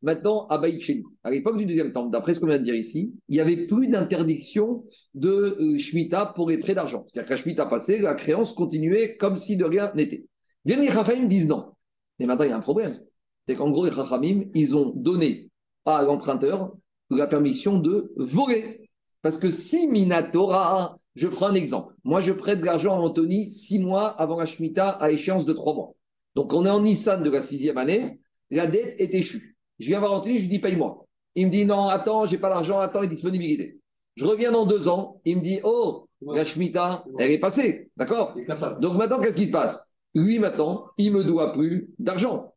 maintenant 0.03 0.47
à 0.49 0.59
Baïcheni. 0.59 1.05
À 1.25 1.31
l'époque 1.31 1.57
du 1.57 1.67
deuxième 1.67 1.93
temple, 1.93 2.11
d'après 2.11 2.35
ce 2.35 2.41
qu'on 2.41 2.47
vient 2.47 2.59
de 2.59 2.65
dire 2.65 2.75
ici, 2.75 3.15
il 3.29 3.33
n'y 3.33 3.41
avait 3.41 3.67
plus 3.67 3.89
d'interdiction 3.89 4.85
de 5.15 5.57
euh, 5.61 5.79
Shemitah 5.79 6.33
pour 6.35 6.49
les 6.49 6.59
prêts 6.59 6.75
d'argent. 6.75 7.05
C'est-à-dire 7.07 7.29
que 7.29 7.35
la 7.35 7.37
Shemitah 7.37 7.67
passée, 7.67 7.99
la 7.99 8.15
créance 8.15 8.53
continuait 8.53 9.17
comme 9.17 9.37
si 9.37 9.57
de 9.57 9.65
rien 9.65 9.93
n'était. 9.95 10.27
Bien, 10.65 10.81
les 10.81 10.91
Chachamim 10.91 11.27
disent 11.27 11.49
non. 11.49 11.73
Mais 12.19 12.27
maintenant, 12.27 12.45
il 12.45 12.51
y 12.51 12.53
a 12.53 12.57
un 12.57 12.61
problème. 12.61 13.01
C'est 13.47 13.57
qu'en 13.57 13.71
gros, 13.71 13.85
les 13.85 13.93
Chachamim, 13.93 14.45
ils 14.55 14.77
ont 14.77 14.93
donné 14.95 15.51
à 15.85 16.03
l'emprunteur 16.03 16.73
la 17.11 17.27
permission 17.27 17.79
de 17.79 18.13
voler. 18.17 18.89
Parce 19.23 19.39
que 19.39 19.51
si 19.51 19.87
Minatora, 19.87 20.99
je 21.17 21.27
prends 21.27 21.49
un 21.49 21.55
exemple. 21.55 21.95
Moi, 22.05 22.21
je 22.21 22.33
prête 22.33 22.61
de 22.61 22.65
l'argent 22.65 22.95
à 22.95 22.99
Anthony 22.99 23.51
six 23.51 23.79
mois 23.79 24.09
avant 24.09 24.39
la 24.39 24.47
Shemitah 24.47 24.91
à 24.91 25.11
échéance 25.11 25.47
de 25.47 25.53
trois 25.53 25.75
mois. 25.75 25.95
Donc, 26.35 26.53
on 26.53 26.65
est 26.67 26.71
en 26.71 26.81
Nissan 26.81 27.23
de 27.23 27.31
la 27.31 27.41
sixième 27.41 27.79
année, 27.79 28.21
la 28.51 28.67
dette 28.67 28.95
est 29.01 29.15
échue. 29.15 29.57
Je 29.79 29.87
viens 29.87 29.99
voir 29.99 30.13
Anthony, 30.13 30.37
je 30.37 30.43
lui 30.43 30.49
dis 30.49 30.59
paye-moi. 30.59 31.07
Il 31.35 31.47
me 31.47 31.51
dit 31.51 31.65
non, 31.65 31.89
attends, 31.89 32.27
j'ai 32.27 32.39
pas 32.39 32.51
l'argent, 32.51 32.79
attends, 32.79 33.03
et 33.03 33.09
disponibilité. 33.09 33.81
Je 34.15 34.25
reviens 34.25 34.53
dans 34.53 34.67
deux 34.67 34.89
ans, 34.89 35.21
il 35.25 35.39
me 35.39 35.43
dit 35.43 35.61
oh, 35.65 36.07
la 36.23 36.45
Shemitah, 36.45 37.05
elle 37.19 37.31
est 37.31 37.41
passée. 37.41 37.91
D'accord? 37.97 38.37
Donc 38.81 38.97
maintenant, 38.97 39.21
qu'est-ce 39.21 39.37
qui 39.37 39.47
se 39.47 39.53
passe? 39.53 39.91
Lui, 40.15 40.39
maintenant, 40.39 40.85
il 40.97 41.13
me 41.13 41.25
doit 41.25 41.53
plus 41.53 41.91
d'argent. 41.99 42.53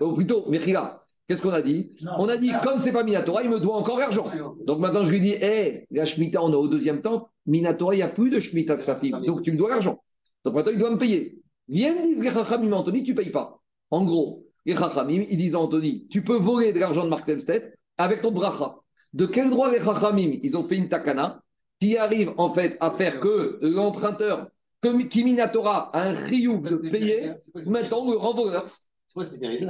Ou 0.00 0.14
plutôt, 0.14 0.48
Mechila, 0.48 0.99
qu'est-ce 1.30 1.42
qu'on 1.42 1.52
a 1.52 1.62
dit 1.62 1.92
Non. 2.02 2.12
On 2.18 2.28
a 2.28 2.36
dit, 2.36 2.50
comme 2.64 2.80
c'est 2.80 2.90
pas 2.90 3.04
Minatora, 3.04 3.44
il 3.44 3.50
me 3.50 3.60
doit 3.60 3.76
encore 3.76 4.00
l'argent. 4.00 4.24
Donc 4.66 4.80
maintenant, 4.80 5.04
je 5.04 5.12
lui 5.12 5.20
dis, 5.20 5.34
hé, 5.40 5.86
la 5.92 6.04
Shemitah, 6.04 6.42
on 6.42 6.52
est 6.52 6.56
au 6.56 6.66
deuxième 6.66 7.02
temps. 7.02 7.28
Minatora, 7.46 7.94
il 7.94 7.98
n'y 7.98 8.02
a 8.02 8.08
plus 8.08 8.30
de 8.30 8.40
Shemitah 8.40 8.76
de 8.76 8.82
sa 8.82 8.96
fille. 8.96 9.14
Donc 9.24 9.42
tu 9.42 9.52
me 9.52 9.56
dois 9.56 9.70
l'argent. 9.70 10.02
Donc 10.44 10.54
maintenant, 10.54 10.72
il 10.72 10.78
doit 10.78 10.90
me 10.90 10.98
payer. 10.98 11.38
Viennent, 11.68 12.02
disent 12.02 12.24
les 12.24 12.32
Chachamim, 12.32 12.72
Anthony, 12.72 13.04
tu 13.04 13.12
ne 13.12 13.16
payes 13.16 13.30
pas. 13.30 13.60
En 13.92 14.04
gros, 14.04 14.44
les 14.66 14.74
Chachamim, 14.74 15.24
ils 15.30 15.38
disent 15.38 15.54
à 15.54 15.60
Anthony, 15.60 16.08
tu 16.08 16.24
peux 16.24 16.36
voler 16.36 16.72
de 16.72 16.80
l'argent 16.80 17.04
de 17.04 17.10
Mark 17.10 17.24
Temstedt 17.24 17.78
avec 17.96 18.22
ton 18.22 18.32
bracha. 18.32 18.74
De 19.12 19.26
quel 19.26 19.50
droit 19.50 19.70
les 19.70 19.78
Chachamim 19.78 20.40
Ils 20.42 20.56
ont 20.56 20.64
fait 20.64 20.78
une 20.78 20.88
takana 20.88 21.44
qui 21.80 21.96
arrive 21.96 22.32
en 22.38 22.50
fait 22.50 22.76
à 22.80 22.90
faire 22.90 23.20
que 23.20 23.60
l'emprunteur, 23.62 24.48
que 24.82 25.02
qui 25.04 25.22
Minatora 25.22 25.96
a 25.96 26.08
un 26.08 26.12
riouk 26.12 26.68
de 26.68 26.76
payer, 26.76 27.34
maintenant 27.66 28.10
le 28.10 28.16
rend 28.16 28.34
voleur. 28.34 28.66
C'est 28.66 29.14
quoi 29.14 29.24
cette 29.24 29.38
vérité 29.38 29.66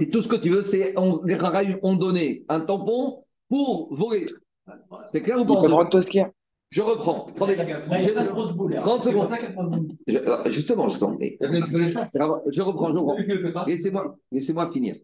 Et 0.00 0.10
tout 0.10 0.22
ce 0.22 0.28
que 0.28 0.36
tu 0.36 0.50
veux, 0.50 0.62
c'est 0.62 0.98
on, 0.98 1.22
les 1.24 1.38
Chachamim 1.38 1.78
ont 1.82 1.96
donné 1.96 2.44
un 2.48 2.60
tampon 2.60 3.24
pour 3.48 3.94
voler. 3.94 4.26
C'est 5.08 5.22
clair 5.22 5.40
ou 5.40 5.44
pas. 5.44 5.60
Je 6.70 6.82
reprends. 6.82 7.26
Attendez, 7.34 7.56
J'ai 8.00 8.12
pas 8.12 8.24
de 8.24 8.30
grosse 8.30 8.52
boule. 8.52 8.74
30 8.74 9.04
secondes. 9.04 9.26
Je- 10.06 10.18
euh, 10.18 10.50
justement, 10.50 10.88
justement. 10.88 11.16
mais- 11.20 11.36
Je 12.52 12.62
reprends, 12.62 12.88
je 12.88 12.92
reprends. 12.98 13.16
Laissez-moi 13.66 14.16
laissez 14.32 14.54
finir. 14.72 14.96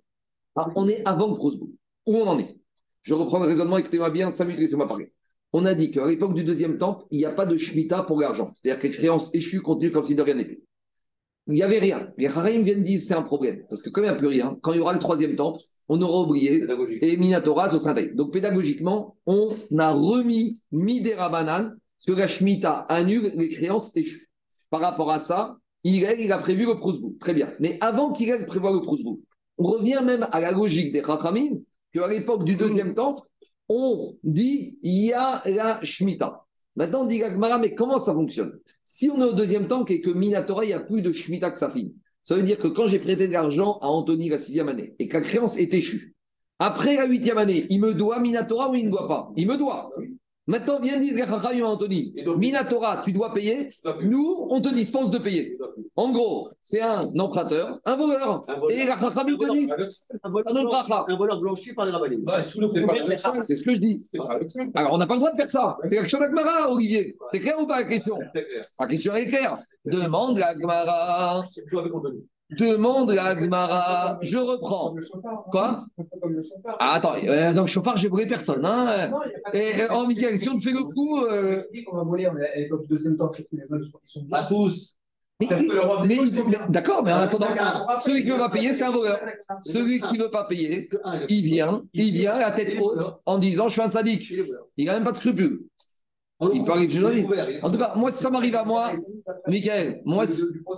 Ah, 0.56 0.68
on 0.74 0.88
est 0.88 1.02
avant 1.06 1.28
le 1.30 1.36
Prosbourg. 1.36 1.68
Où 2.06 2.16
on 2.16 2.26
en 2.26 2.38
est? 2.38 2.56
Je 3.02 3.14
reprends 3.14 3.38
le 3.38 3.46
raisonnement, 3.46 3.78
écoutez-moi 3.78 4.10
bien, 4.10 4.30
5 4.30 4.44
minutes, 4.46 4.60
laissez-moi 4.60 4.88
parler. 4.88 5.12
On 5.52 5.64
a 5.64 5.74
dit 5.74 5.90
qu'à 5.90 6.06
l'époque 6.06 6.34
du 6.34 6.42
deuxième 6.44 6.76
temple, 6.78 7.04
il 7.10 7.18
n'y 7.18 7.24
a 7.24 7.30
pas 7.32 7.46
de 7.46 7.56
Shemitah 7.56 8.02
pour 8.02 8.20
l'argent. 8.20 8.50
C'est-à-dire 8.54 8.80
que 8.80 8.86
les 8.88 8.92
créances 8.92 9.34
échues 9.34 9.60
continuent 9.62 9.92
comme 9.92 10.04
si 10.04 10.14
de 10.14 10.22
rien 10.22 10.34
n'était. 10.34 10.60
Il 11.50 11.54
n'y 11.54 11.62
avait 11.62 11.80
rien. 11.80 12.08
Les 12.16 12.28
Haraïm 12.28 12.62
viennent 12.62 12.84
dire 12.84 13.00
c'est 13.00 13.14
un 13.14 13.22
problème. 13.22 13.64
Parce 13.68 13.82
que 13.82 13.90
comme 13.90 14.04
il 14.04 14.06
n'y 14.06 14.12
a 14.12 14.16
plus 14.16 14.28
rien, 14.28 14.56
quand 14.62 14.72
il 14.72 14.76
y 14.76 14.80
aura 14.80 14.92
le 14.92 15.00
troisième 15.00 15.34
temple, 15.34 15.60
on 15.88 16.00
aura 16.00 16.20
oublié 16.20 16.64
et 17.02 17.16
Minatora 17.16 17.74
au 17.74 17.78
Saint-Aïe. 17.80 18.14
Donc 18.14 18.32
pédagogiquement, 18.32 19.16
on 19.26 19.48
a 19.76 19.90
remis 19.90 20.62
Midera 20.70 21.28
Banan, 21.28 21.70
parce 21.70 22.06
que 22.06 22.12
la 22.12 22.28
Shemitah 22.28 22.86
annule 22.88 23.32
les 23.34 23.48
créances 23.48 23.96
échues. 23.96 24.30
Par 24.70 24.80
rapport 24.80 25.10
à 25.10 25.18
ça, 25.18 25.56
Hillel, 25.82 26.20
il 26.20 26.30
a 26.30 26.38
prévu 26.38 26.66
le 26.66 26.76
Prousbou. 26.76 27.16
Très 27.18 27.34
bien. 27.34 27.52
Mais 27.58 27.76
avant 27.80 28.12
qu'Hillel 28.12 28.46
prévoie 28.46 28.72
le 28.72 28.82
Prousbou, 28.82 29.20
on 29.58 29.64
revient 29.64 30.00
même 30.04 30.28
à 30.30 30.40
la 30.40 30.52
logique 30.52 30.92
des 30.92 31.02
Chachamim, 31.02 31.58
qu'à 31.92 32.06
l'époque 32.06 32.44
du 32.44 32.54
deuxième 32.54 32.94
temple, 32.94 33.26
on 33.68 34.16
dit 34.22 34.78
il 34.82 35.06
y 35.06 35.12
a 35.12 35.42
la 35.44 35.82
Shemitah. 35.82 36.44
Maintenant, 36.76 37.02
on 37.02 37.06
dit 37.06 37.18
Gagmara, 37.18 37.58
mais 37.58 37.74
comment 37.74 37.98
ça 37.98 38.14
fonctionne? 38.14 38.58
Si 38.84 39.10
on 39.10 39.20
est 39.20 39.24
au 39.24 39.32
deuxième 39.32 39.68
temple 39.68 39.92
et 39.92 40.00
que 40.00 40.10
Minatora, 40.10 40.64
il 40.64 40.68
n'y 40.68 40.72
a 40.74 40.80
plus 40.80 41.02
de 41.02 41.12
Shemitah 41.12 41.52
fille, 41.70 41.94
ça 42.22 42.36
veut 42.36 42.42
dire 42.42 42.58
que 42.58 42.68
quand 42.68 42.86
j'ai 42.86 43.00
prêté 43.00 43.28
de 43.28 43.32
l'argent 43.32 43.78
à 43.80 43.88
Anthony 43.88 44.28
la 44.28 44.38
sixième 44.38 44.68
année 44.68 44.94
et 44.98 45.08
que 45.08 45.16
la 45.16 45.22
créance 45.22 45.58
est 45.58 45.72
échue, 45.74 46.14
après 46.58 46.96
la 46.96 47.06
huitième 47.06 47.38
année, 47.38 47.64
il 47.70 47.80
me 47.80 47.94
doit 47.94 48.20
Minatora 48.20 48.70
ou 48.70 48.74
il 48.74 48.86
ne 48.86 48.90
doit 48.90 49.08
pas? 49.08 49.32
Il 49.36 49.48
me 49.48 49.56
doit. 49.56 49.90
Maintenant, 50.50 50.80
viens 50.80 50.98
dire 50.98 51.14
Anthony, 51.64 52.12
Et 52.16 52.24
donc- 52.24 52.38
Minatora, 52.38 53.02
tu 53.04 53.12
dois 53.12 53.32
payer, 53.32 53.68
nous, 54.02 54.46
on 54.50 54.60
te 54.60 54.68
dispense 54.74 55.12
de 55.12 55.18
payer. 55.18 55.56
En 55.94 56.10
gros, 56.10 56.48
c'est 56.60 56.80
un 56.80 57.08
emprunteur, 57.18 57.78
un 57.84 57.96
voleur. 57.96 58.40
Un 58.48 58.58
voleur. 58.58 58.70
Et 58.76 58.84
la 58.84 58.96
Chachamim 58.98 59.36
te 59.38 59.52
dit, 59.52 59.70
Un 60.24 60.30
voleur, 60.30 61.06
Un 61.08 61.16
voleur 61.16 61.40
blanchi 61.40 61.72
par 61.72 61.86
les 61.86 61.92
rabbins. 61.92 62.16
Bah, 62.22 62.42
C'est 62.42 62.58
couvert 62.58 62.86
pas 62.86 63.10
des 63.10 63.16
ça. 63.16 63.32
c'est 63.40 63.56
ce 63.56 63.62
que 63.62 63.74
je 63.74 63.78
dis. 63.78 63.98
Alors, 64.74 64.94
on 64.94 64.98
n'a 64.98 65.06
pas 65.06 65.14
le 65.14 65.20
droit 65.20 65.30
de 65.30 65.36
faire 65.36 65.48
ça. 65.48 65.78
C'est 65.84 65.94
la 65.96 66.02
question 66.02 66.18
d'Agmara, 66.18 66.72
Olivier. 66.72 67.16
C'est 67.30 67.38
clair 67.40 67.56
ou 67.60 67.66
pas 67.68 67.82
la 67.82 67.88
question. 67.88 68.18
La 68.80 68.86
question 68.88 69.14
est 69.14 69.28
claire. 69.28 69.54
Demande 69.84 70.36
la 70.38 70.54
Gemara. 70.58 71.44
Demande 72.58 73.10
la 73.10 73.38
Gemara. 73.38 74.18
Je 74.22 74.36
reprends. 74.36 74.94
Quoi. 75.50 75.78
Ah, 76.78 76.94
attends, 76.94 77.14
euh, 77.24 77.52
donc 77.52 77.68
chauffard, 77.68 77.96
j'ai 77.96 78.08
volé 78.08 78.26
personne. 78.26 78.64
Hein. 78.64 79.10
Et, 79.52 79.82
oh, 79.92 80.06
Miguel, 80.06 80.38
si 80.38 80.48
on 80.48 80.58
te 80.58 80.64
fait 80.64 80.72
le 80.72 80.84
coup. 80.84 81.18
euh, 81.24 81.62
On 81.92 81.96
va 81.96 82.02
voler, 82.02 82.28
on 82.28 82.36
est 82.36 82.48
à 82.48 82.56
l'époque 82.56 82.82
du 82.82 82.88
deuxième 82.88 83.16
temps, 83.16 83.30
c'est 83.32 83.42
que 83.44 83.48
les 83.56 83.64
meubles 83.68 83.86
ils 83.86 84.10
sont 84.10 84.24
Pas 84.26 84.44
tous. 84.44 84.96
D'accord, 86.68 87.02
mais 87.02 87.12
en 87.12 87.16
attendant, 87.16 87.46
celui 88.04 88.22
qui 88.22 88.28
ne 88.28 88.34
veut 88.34 88.38
pas 88.38 88.50
payer, 88.50 88.74
c'est 88.74 88.84
un 88.84 88.90
voleur. 88.90 89.18
Celui 89.64 90.00
qui 90.02 90.18
ne 90.18 90.24
veut 90.24 90.30
pas 90.30 90.44
payer, 90.44 90.90
il 91.30 91.42
vient, 91.42 91.82
il 91.94 92.12
vient 92.12 92.32
à 92.32 92.50
la 92.50 92.52
tête 92.52 92.76
haute 92.78 93.20
en 93.24 93.38
disant 93.38 93.68
Je 93.68 93.72
suis 93.72 93.80
un 93.82 93.88
sadique. 93.90 94.30
Il 94.76 94.84
n'a 94.86 94.94
même 94.94 95.04
pas 95.04 95.12
de 95.12 95.16
scrupules. 95.16 95.60
On 96.42 96.50
Il 96.52 96.64
peut 96.64 96.72
arriver 96.72 97.60
En 97.62 97.70
tout 97.70 97.78
cas, 97.78 97.94
moi, 97.96 98.10
si 98.10 98.22
ça 98.22 98.30
m'arrive 98.30 98.54
à 98.54 98.64
moi, 98.64 98.92
Michael, 99.46 100.00
moi, 100.06 100.24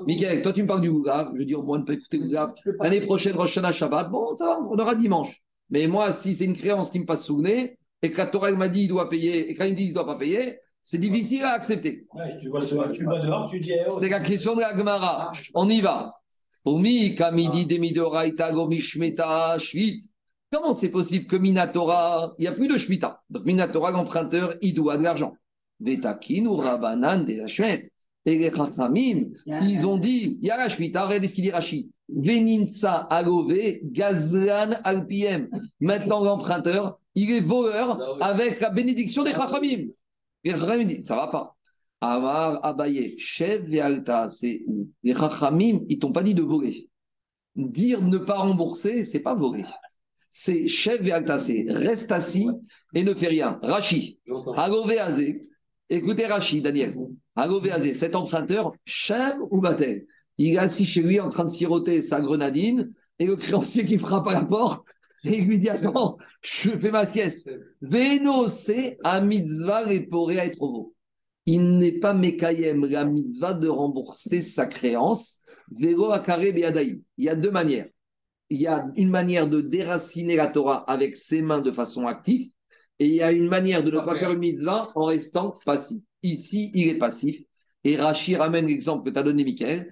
Michael, 0.07 0.43
toi, 0.43 0.53
tu 0.53 0.63
me 0.63 0.67
parles 0.67 0.81
du 0.81 0.89
Ougav. 0.89 1.31
Je 1.37 1.45
dis, 1.45 1.55
au 1.55 1.63
moins, 1.63 1.79
on 1.79 1.81
ne 1.81 1.85
peut 1.87 1.93
écouter 1.93 2.19
Ougav. 2.19 2.53
L'année 2.81 3.01
prochaine, 3.01 3.37
Rosh 3.37 3.53
Hashanah 3.57 3.73
Shabbat, 3.73 4.11
bon, 4.11 4.35
ça 4.35 4.47
va, 4.47 4.61
on 4.61 4.77
aura 4.77 4.97
dimanche. 4.97 5.41
Mais 5.71 5.87
moi, 5.87 6.11
si 6.13 6.35
c'est 6.35 6.45
une 6.45 6.57
créance 6.57 6.91
qui 6.91 6.99
me 6.99 7.07
passe 7.07 7.25
sous 7.25 7.37
le 7.37 7.43
nez, 7.45 7.79
et 8.03 8.11
que 8.11 8.19
la 8.19 8.27
Torah 8.27 8.51
m'a 8.53 8.69
dit 8.69 8.83
il 8.83 8.89
doit 8.89 9.09
payer, 9.09 9.49
et 9.51 9.55
quand 9.55 9.65
il 9.65 9.71
me 9.71 9.77
dit 9.77 9.85
il 9.85 9.91
ne 9.91 9.95
doit 9.95 10.07
pas 10.07 10.19
payer, 10.19 10.59
c'est 10.83 10.99
difficile 10.99 11.45
à 11.45 11.53
accepter. 11.53 12.07
Ouais, 12.13 12.37
tu 12.39 12.49
vois, 12.49 12.61
tu 12.61 12.75
vas 13.05 13.21
dehors, 13.21 13.49
tu 13.49 13.61
dis. 13.61 13.71
eh, 13.71 13.85
oh, 13.87 13.91
C'est 13.97 14.09
la 14.09 14.19
question 14.21 14.57
de 14.57 14.61
la 14.61 14.77
Gemara. 14.77 15.31
On 15.55 15.69
y 15.69 15.81
va. 15.81 16.13
Omi, 16.65 17.15
kamidi 17.15 17.67
demidoraita 17.67 18.53
gomishmeta 18.53 19.57
shvit. 19.59 19.99
Comment 20.53 20.75
c'est 20.75 20.91
possible 20.91 21.27
que 21.27 21.37
Minatora, 21.37 22.35
il 22.39 22.43
n'y 22.43 22.49
a 22.49 22.53
plus 22.53 22.69
de 22.69 22.77
Shemitah 22.77 23.23
Donc 23.31 23.45
Minatora, 23.45 23.93
l'emprunteur, 23.93 24.55
il 24.61 24.75
doit 24.75 24.99
de 24.99 25.03
l'argent. 25.05 25.33
Vetakin 25.83 26.47
ou 26.47 26.57
Rabanan 26.57 27.24
des 27.24 27.41
Hachmet. 27.41 27.93
Et 28.24 28.39
les 28.39 28.53
Chachamim, 28.55 29.30
ils 29.47 29.87
ont 29.87 29.99
dit, 29.99 30.39
il 30.41 30.47
y 30.47 30.51
a 30.51 30.57
la 30.57 30.68
Shemitah, 30.68 31.07
regardez 31.07 31.26
ce 31.26 31.35
qu'il 31.35 31.45
dit 31.45 31.51
Rachid. 31.51 31.91
Veninsa 32.09 33.07
alove 33.11 33.80
gazlan 33.85 34.76
alpiem. 34.85 35.49
Maintenant, 35.80 36.22
l'emprunteur, 36.22 36.99
il 37.14 37.30
est 37.33 37.41
voleur 37.41 38.22
avec 38.22 38.61
la 38.61 38.70
bénédiction 38.70 39.24
des 39.24 39.33
Chachamim. 39.33 39.89
Les 40.45 40.53
Chachamim 40.53 40.85
disent, 40.85 41.07
ça 41.07 41.16
va 41.16 41.28
pas. 41.28 41.57
Amar 42.01 42.64
Abaye, 42.64 43.14
Chev 43.18 43.72
et 43.74 43.80
Alta, 43.80 44.28
c'est 44.28 44.62
Les 45.03 45.14
Chachamim, 45.14 45.80
ils 45.89 45.99
t'ont 45.99 46.12
pas 46.12 46.22
dit 46.22 46.35
de 46.35 46.43
voler. 46.43 46.89
Dire 47.57 48.03
ne 48.03 48.18
pas 48.18 48.39
rembourser, 48.39 49.05
c'est 49.05 49.20
pas 49.20 49.35
voler. 49.35 49.64
C'est 50.30 50.68
Chev 50.68 51.07
et 51.07 51.12
Alta, 51.12 51.39
c'est 51.39 51.66
reste 51.68 52.12
assis 52.12 52.49
et 52.95 53.03
ne 53.03 53.14
fais 53.14 53.28
rien. 53.28 53.59
Rachi. 53.62 54.20
Agové 54.57 54.99
Azé, 54.99 55.41
écoutez 55.97 56.26
Rachi, 56.26 56.61
Daniel. 56.61 56.95
Cet 57.95 58.14
emprunteur, 58.14 58.74
Chev 58.84 59.36
ou 59.51 59.61
Batel, 59.61 60.07
il 60.38 60.55
est 60.55 60.59
assis 60.59 60.86
chez 60.86 61.03
lui 61.03 61.20
en 61.20 61.28
train 61.28 61.45
de 61.45 61.51
siroter 61.51 62.03
sa 62.03 62.20
grenadine 62.20 62.93
et 63.18 63.26
le 63.26 63.36
créancier 63.36 63.84
qui 63.84 63.99
frappe 63.99 64.26
à 64.26 64.34
la 64.34 64.45
porte 64.45 64.86
et 65.24 65.38
il 65.38 65.47
lui 65.47 65.61
dit 65.61 65.68
Attends, 65.68 66.18
je 66.43 66.70
fais 66.70 66.90
ma 66.90 67.07
sieste. 67.07 67.49
Veno, 67.80 68.49
c'est 68.49 68.99
mitzvah 69.22 69.84
réporé 69.84 70.40
à 70.40 70.47
être 70.47 70.59
beau. 70.59 70.95
Il 71.47 71.78
n'est 71.78 71.99
pas 71.99 72.14
Mekayem, 72.14 72.84
la 72.86 73.05
mitzvah 73.05 73.55
de 73.55 73.68
rembourser 73.68 74.43
sa 74.43 74.66
créance. 74.66 75.40
Vélo 75.70 76.11
Akare 76.11 76.53
Beadaï. 76.53 77.03
Il 77.16 77.24
y 77.24 77.28
a 77.28 77.36
deux 77.36 77.51
manières. 77.51 77.88
Il 78.51 78.61
y 78.61 78.66
a 78.66 78.86
une 78.97 79.11
manière 79.11 79.49
de 79.49 79.61
déraciner 79.61 80.36
la 80.36 80.49
Torah 80.49 80.84
avec 80.90 81.16
ses 81.16 81.40
mains 81.40 81.62
de 81.62 81.72
façon 81.72 82.07
active, 82.07 82.51
et 82.99 83.07
il 83.07 83.14
y 83.14 83.22
a 83.22 83.32
une 83.32 83.49
manière 83.49 83.82
de 83.82 83.90
ne 83.90 83.99
pas 83.99 84.16
faire 84.16 84.32
une 84.32 84.38
mitzvah 84.38 84.88
en 84.95 85.05
restant 85.05 85.55
passif. 85.64 86.01
Ici, 86.22 86.70
il 86.74 86.88
est 86.88 86.99
passif. 86.99 87.43
Et 87.84 87.97
Rachi 87.97 88.36
ramène 88.36 88.66
l'exemple 88.66 89.09
que 89.09 89.11
tu 89.12 89.18
as 89.18 89.24
donné, 89.24 89.45
Michael. 89.45 89.90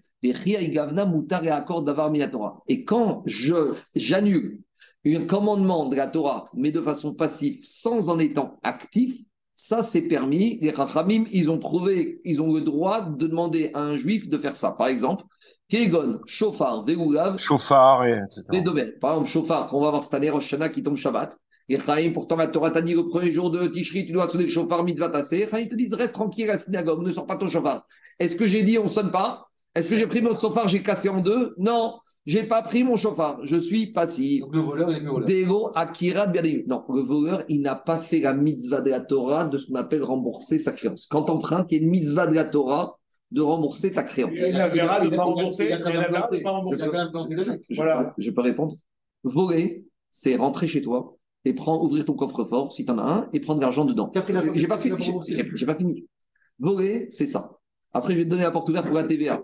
Et 2.68 2.84
quand 2.84 3.22
je 3.26 3.54
j'annule 3.96 4.60
un 5.06 5.26
commandement 5.26 5.88
de 5.88 5.96
la 5.96 6.06
Torah, 6.06 6.44
mais 6.54 6.70
de 6.72 6.82
façon 6.82 7.14
passive, 7.14 7.58
sans 7.64 8.10
en 8.10 8.18
étant 8.18 8.60
actif, 8.62 9.20
ça 9.54 9.82
c'est 9.82 10.02
permis. 10.02 10.58
Les 10.60 10.70
Chachamim, 10.72 11.24
ils 11.32 11.50
ont 11.50 11.58
trouvé, 11.58 12.20
ils 12.24 12.40
ont 12.40 12.54
le 12.54 12.60
droit 12.60 13.10
de 13.10 13.26
demander 13.26 13.70
à 13.74 13.82
un 13.82 13.96
juif 13.96 14.28
de 14.28 14.38
faire 14.38 14.56
ça. 14.56 14.72
Par 14.78 14.86
exemple, 14.86 15.24
Kegon, 15.68 16.20
Shofar, 16.26 16.84
Veoulav, 16.84 17.38
Chauffard, 17.38 18.04
et 18.04 18.18
etc. 18.18 18.42
des 18.50 18.62
domaines. 18.62 18.92
Par 19.00 19.12
exemple, 19.12 19.30
Shofar, 19.30 19.68
qu'on 19.68 19.80
va 19.80 19.90
voir 19.90 20.04
cette 20.04 20.14
année, 20.14 20.30
Rosh 20.30 20.44
Hashanah 20.44 20.68
qui 20.68 20.82
tombe 20.82 20.96
Shabbat. 20.96 21.36
Et 21.70 21.78
Chaim, 21.78 22.10
pourtant 22.12 22.34
la 22.34 22.48
Torah 22.48 22.72
t'a 22.72 22.82
dit 22.82 22.94
le 22.94 23.08
premier 23.08 23.30
jour 23.30 23.52
de 23.52 23.68
Tishri, 23.68 24.04
tu 24.04 24.10
dois 24.10 24.28
sonner 24.28 24.44
le 24.44 24.50
Shofar 24.50 24.82
mitzvah 24.82 25.08
tassé. 25.08 25.46
Chaim 25.48 25.66
te 25.70 25.76
disent 25.76 25.94
reste 25.94 26.14
tranquille 26.14 26.50
à 26.50 26.54
la 26.54 26.58
synagogue, 26.58 27.06
ne 27.06 27.12
sors 27.12 27.28
pas 27.28 27.36
ton 27.36 27.48
Shofar. 27.48 27.86
Est-ce 28.18 28.34
que 28.34 28.48
j'ai 28.48 28.64
dit 28.64 28.76
on 28.76 28.88
sonne 28.88 29.12
pas? 29.12 29.46
Est-ce 29.76 29.88
que 29.88 29.96
j'ai 29.96 30.08
pris 30.08 30.20
mon 30.20 30.36
Shofar, 30.36 30.66
j'ai 30.66 30.82
cassé 30.82 31.08
en 31.08 31.20
deux? 31.20 31.54
Non, 31.58 32.00
j'ai 32.26 32.42
pas 32.42 32.64
pris 32.64 32.82
mon 32.82 32.96
Shofar, 32.96 33.38
je 33.44 33.56
suis 33.56 33.92
passif. 33.92 34.40
Donc 34.40 34.52
le 34.56 34.62
voleur, 34.62 34.90
il 34.90 34.96
est 34.96 35.06
voleur. 35.06 35.28
Dego 35.28 35.70
Akira. 35.76 36.26
Non, 36.66 36.82
le 36.88 37.02
voleur, 37.02 37.44
il 37.48 37.62
n'a 37.62 37.76
pas 37.76 37.98
fait 37.98 38.18
la 38.18 38.34
mitzvah 38.34 38.80
de 38.80 38.90
la 38.90 39.02
Torah 39.02 39.44
de 39.44 39.56
ce 39.56 39.68
qu'on 39.68 39.76
appelle 39.76 40.02
rembourser 40.02 40.58
sa 40.58 40.72
créance. 40.72 41.06
Quand 41.08 41.30
emprunte, 41.30 41.70
il 41.70 41.78
y 41.78 41.80
a 41.80 41.84
une 41.84 41.90
mitzvah 41.90 42.26
de 42.26 42.34
la 42.34 42.46
Torah 42.46 42.96
de 43.30 43.42
rembourser 43.42 43.92
ta 43.92 44.02
créance. 44.02 44.32
Il 44.34 44.40
y 44.40 44.44
a 44.46 44.58
la 44.58 44.68
verra 44.70 45.02
de 45.02 45.08
ne 45.08 45.16
pas 45.16 45.22
rembourser. 45.22 45.66
Il 45.66 45.70
y 45.70 45.72
a 45.74 45.78
la 45.78 46.08
verra 46.08 46.28
de 46.32 46.36
ne 46.36 46.42
pas 46.42 46.50
rembourser. 46.50 46.84
je 48.18 48.30
peux 48.32 48.40
répondre. 48.40 48.74
Voler, 49.22 49.84
c'est 50.10 50.34
rentrer 50.34 50.66
chez 50.66 50.82
toi 50.82 51.16
et 51.44 51.54
prendre, 51.54 51.82
ouvrir 51.84 52.04
ton 52.04 52.14
coffre-fort, 52.14 52.72
si 52.74 52.84
tu 52.84 52.90
en 52.92 52.98
as 52.98 53.02
un, 53.02 53.28
et 53.32 53.40
prendre 53.40 53.60
l'argent 53.60 53.84
dedans. 53.84 54.10
A- 54.40 54.42
J'ai 54.54 54.66
pas, 54.66 54.78
fini. 54.78 54.96
j'ai- 55.56 55.66
pas 55.66 55.74
fini. 55.74 56.06
Voler, 56.58 57.06
c'est 57.10 57.26
ça. 57.26 57.52
Après, 57.92 58.12
je 58.12 58.18
vais 58.18 58.24
te 58.24 58.30
donner 58.30 58.42
la 58.42 58.50
porte 58.50 58.68
ouverte 58.68 58.86
pour 58.86 58.94
la 58.94 59.04
TVA. 59.04 59.42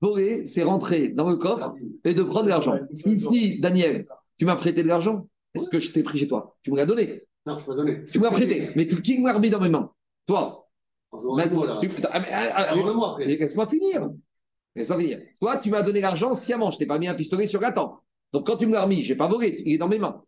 Voler, 0.00 0.46
c'est 0.46 0.62
rentrer 0.62 1.08
dans 1.10 1.28
le 1.28 1.36
coffre 1.36 1.74
et 2.04 2.14
de 2.14 2.22
prendre 2.22 2.48
l'argent. 2.48 2.76
Ici, 3.06 3.60
Daniel, 3.60 4.06
tu 4.38 4.44
m'as 4.44 4.56
prêté 4.56 4.82
de 4.82 4.88
l'argent. 4.88 5.26
Est-ce 5.54 5.68
que 5.68 5.80
je 5.80 5.92
t'ai 5.92 6.02
pris 6.02 6.18
chez 6.18 6.28
toi? 6.28 6.56
Tu 6.62 6.70
me 6.70 6.76
l'as 6.76 6.86
donné. 6.86 7.22
Non, 7.44 7.58
je 7.58 7.66
peux 7.66 7.74
donner. 7.74 8.04
Tu 8.10 8.18
m'as 8.20 8.30
prêté. 8.30 8.70
Mais 8.76 8.86
tu- 8.86 9.02
qui 9.02 9.18
m'a 9.18 9.32
remis 9.32 9.50
dans 9.50 9.60
mes 9.60 9.68
mains 9.68 9.90
Toi. 10.26 10.68
Maintenant. 11.36 11.78
Tu- 11.78 11.90
ah, 12.10 12.22
ah, 12.32 12.52
ah. 12.54 12.74
Laisse-moi 13.26 13.66
finir. 13.66 14.08
Laisse-moi 14.74 14.98
finir. 15.00 15.18
Toi, 15.40 15.58
tu 15.58 15.68
m'as 15.70 15.82
donné 15.82 16.00
l'argent 16.00 16.34
sciemment. 16.34 16.70
Je 16.70 16.78
t'ai 16.78 16.86
pas 16.86 16.98
mis 16.98 17.08
un 17.08 17.14
pistolet 17.14 17.46
sur 17.46 17.60
la 17.60 17.72
tempe. 17.72 17.98
Donc, 18.32 18.46
quand 18.46 18.56
tu 18.56 18.66
me 18.66 18.72
l'as 18.72 18.84
remis, 18.84 19.02
je 19.02 19.12
n'ai 19.12 19.16
pas 19.16 19.28
volé. 19.28 19.62
Il 19.64 19.74
est 19.74 19.78
dans 19.78 19.88
mes 19.88 19.98
mains. 19.98 20.22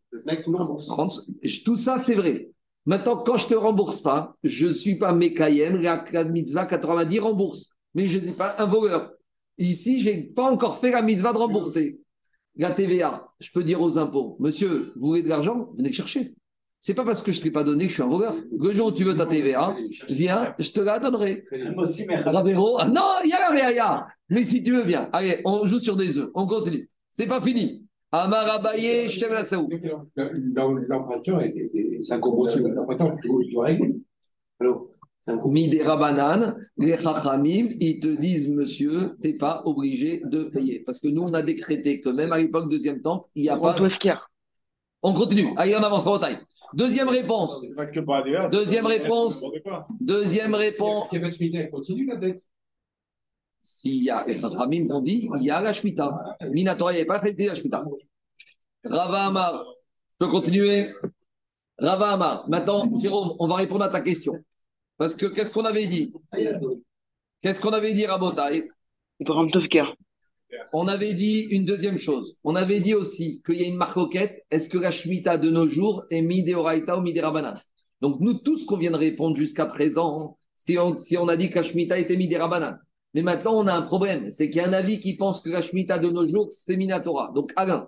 Tout 0.45 0.53
le 0.53 0.59
rembourse. 0.59 0.87
30 0.87 1.21
tout 1.65 1.77
ça, 1.77 1.99
c'est 1.99 2.15
vrai. 2.15 2.51
Maintenant, 2.87 3.17
quand 3.17 3.37
je 3.37 3.49
te 3.49 3.55
rembourse 3.55 4.03
pas, 4.03 4.37
je 4.45 4.67
ne 4.67 4.73
suis 4.73 4.99
pas 4.99 5.13
Mekayem, 5.13 5.81
la, 5.81 6.05
la 6.13 6.25
mitzvah 6.25 6.67
90 6.67 7.19
rembourse. 7.21 7.71
Mais 7.95 8.07
je 8.07 8.19
n'ai 8.19 8.33
pas 8.33 8.57
un 8.59 8.67
voleur. 8.67 9.13
Ici, 9.57 10.03
je 10.03 10.11
n'ai 10.11 10.23
pas 10.23 10.51
encore 10.51 10.79
fait 10.79 10.91
la 10.91 11.03
mitzvah 11.03 11.33
de 11.33 11.39
rembourser. 11.39 12.01
La 12.57 12.73
TVA, 12.73 13.29
je 13.41 13.51
peux 13.53 13.65
dire 13.65 13.81
aux 13.81 13.99
impôts, 13.99 14.37
monsieur, 14.39 14.93
vous 14.97 15.09
voulez 15.09 15.23
de 15.23 15.29
l'argent? 15.29 15.73
Venez 15.77 15.89
le 15.89 15.95
chercher. 15.95 16.35
C'est 16.79 16.95
pas 16.95 17.05
parce 17.05 17.23
que 17.23 17.33
je 17.33 17.39
ne 17.39 17.45
t'ai 17.45 17.51
pas 17.51 17.65
donné 17.65 17.85
que 17.85 17.91
je 17.91 17.95
suis 17.95 18.03
un 18.03 18.09
voleur. 18.09 18.37
Le 18.57 18.75
jour 18.75 18.89
où 18.89 18.93
tu 18.93 19.05
veux 19.05 19.17
ta 19.17 19.27
TVA, 19.27 19.75
viens, 20.11 20.55
je 20.59 20.71
te 20.71 20.81
la 20.81 20.99
donnerai. 20.99 21.45
Rabero, 22.27 22.77
ah 22.79 22.87
non, 22.87 23.15
il 23.25 23.31
y 23.31 23.33
a 23.33 23.41
la 23.41 23.51
réaïa. 23.51 24.07
Mais 24.29 24.45
si 24.45 24.63
tu 24.63 24.73
veux, 24.73 24.85
viens. 24.85 25.09
Allez, 25.13 25.41
on 25.47 25.67
joue 25.67 25.79
sur 25.81 25.97
des 25.97 26.19
œufs. 26.19 26.29
On 26.35 26.47
continue. 26.47 26.91
C'est 27.11 27.27
pas 27.27 27.41
fini. 27.41 27.87
Amar 28.17 28.49
Abaye, 28.49 29.09
Shem 29.09 29.33
Latsaou. 29.33 29.69
L'emprunteur, 30.89 31.43
c'est 32.03 32.13
un 32.13 32.21
combustible. 32.21 32.73
L'emprunteur, 32.73 33.17
tu 33.21 33.53
dois 33.53 33.65
régler. 33.67 33.97
Alors. 34.61 34.87
Midera 35.47 35.97
Rabanan, 35.97 36.55
les 36.77 36.97
Chachamim, 36.99 37.69
ils 37.81 37.99
te 37.99 38.09
disent, 38.09 38.51
monsieur, 38.51 39.17
tu 39.21 39.29
n'es 39.29 39.35
pas 39.35 39.63
obligé 39.65 40.21
de 40.27 40.45
payer. 40.45 40.85
Parce 40.85 41.01
que 41.01 41.09
nous, 41.09 41.23
on 41.23 41.35
a 41.35 41.43
décrété 41.43 42.03
que 42.03 42.11
même 42.11 42.31
à 42.33 42.39
l'époque 42.39 42.71
deuxième 42.71 43.01
temps, 43.01 43.27
il 43.35 43.43
n'y 43.43 43.49
a 43.49 43.57
pas. 43.57 43.75
On 45.03 45.13
continue. 45.13 45.49
Allez, 45.57 45.75
on 45.75 45.83
avance, 45.83 46.07
en 46.07 46.19
taille. 46.19 46.39
Deuxième 46.73 47.09
réponse. 47.09 47.63
Deuxième 48.53 48.87
réponse. 48.87 49.45
Deuxième 50.01 50.55
réponse. 50.55 51.11
Shemitah, 51.11 51.59
elle 51.61 51.71
continue 51.71 52.07
la 52.07 52.17
dette. 52.17 52.47
S'il 53.67 54.05
y 54.05 54.11
a 54.11 54.27
les 54.27 54.39
Chachamim 54.39 54.91
ont 54.91 55.01
dit, 55.01 55.27
il 55.37 55.43
y 55.43 55.51
a 55.51 55.59
la 55.59 55.73
Shemitah. 55.73 56.37
Minatora, 56.51 56.93
il 56.93 56.97
n'y 56.97 57.01
avait 57.01 57.07
pas 57.07 57.19
traité 57.19 57.47
la 57.47 57.55
Shemitah. 57.55 57.83
Rava 58.85 59.25
Amar. 59.25 59.65
Je 60.13 60.17
peux 60.19 60.31
continuer? 60.31 60.93
Rava 61.79 62.11
Amar. 62.11 62.47
Maintenant, 62.51 62.95
Jérôme, 62.99 63.35
on 63.39 63.49
va 63.49 63.55
répondre 63.55 63.83
à 63.83 63.89
ta 63.89 64.03
question. 64.03 64.35
Parce 64.99 65.15
que 65.15 65.25
qu'est-ce 65.25 65.51
qu'on 65.51 65.65
avait 65.65 65.87
dit? 65.87 66.13
Qu'est-ce 67.41 67.63
qu'on 67.63 67.73
avait 67.73 67.95
dit, 67.95 68.05
Rabotai? 68.05 68.69
On 70.75 70.87
avait 70.87 71.15
dit 71.15 71.41
une 71.51 71.65
deuxième 71.65 71.97
chose. 71.97 72.37
On 72.45 72.57
avait 72.57 72.81
dit 72.81 72.93
aussi 72.93 73.41
qu'il 73.47 73.63
y 73.63 73.65
a 73.65 73.67
une 73.67 73.77
marcoquette. 73.77 74.45
Est-ce 74.51 74.69
que 74.69 74.77
la 74.77 74.91
Shemitah 74.91 75.39
de 75.39 75.49
nos 75.49 75.67
jours 75.67 76.05
est 76.11 76.21
Midéoraita 76.21 76.99
ou 76.99 77.01
Midérabanan 77.01 77.55
Donc, 78.03 78.21
nous, 78.21 78.35
tout 78.35 78.59
ce 78.59 78.67
qu'on 78.67 78.77
vient 78.77 78.91
de 78.91 78.99
répondre 78.99 79.37
jusqu'à 79.37 79.65
présent, 79.65 80.37
si 80.55 80.77
on, 80.77 81.01
si 81.01 81.17
on 81.17 81.29
a 81.29 81.37
dit 81.39 81.49
que 81.49 81.55
la 81.55 81.63
Shemitah 81.63 81.99
était 81.99 82.19
Midérabanan. 82.19 82.79
Mais 83.15 83.23
maintenant, 83.23 83.55
on 83.55 83.67
a 83.67 83.73
un 83.73 83.83
problème. 83.83 84.31
C'est 84.31 84.49
qu'il 84.49 84.57
y 84.57 84.61
a 84.61 84.69
un 84.69 84.73
avis 84.73 85.01
qui 85.01 85.17
pense 85.17 85.41
que 85.41 85.49
la 85.49 85.63
Shemitah 85.63 85.99
de 85.99 86.11
nos 86.11 86.27
jours, 86.27 86.49
c'est 86.51 86.77
Minatora. 86.77 87.33
Donc, 87.35 87.53
Alain, 87.57 87.87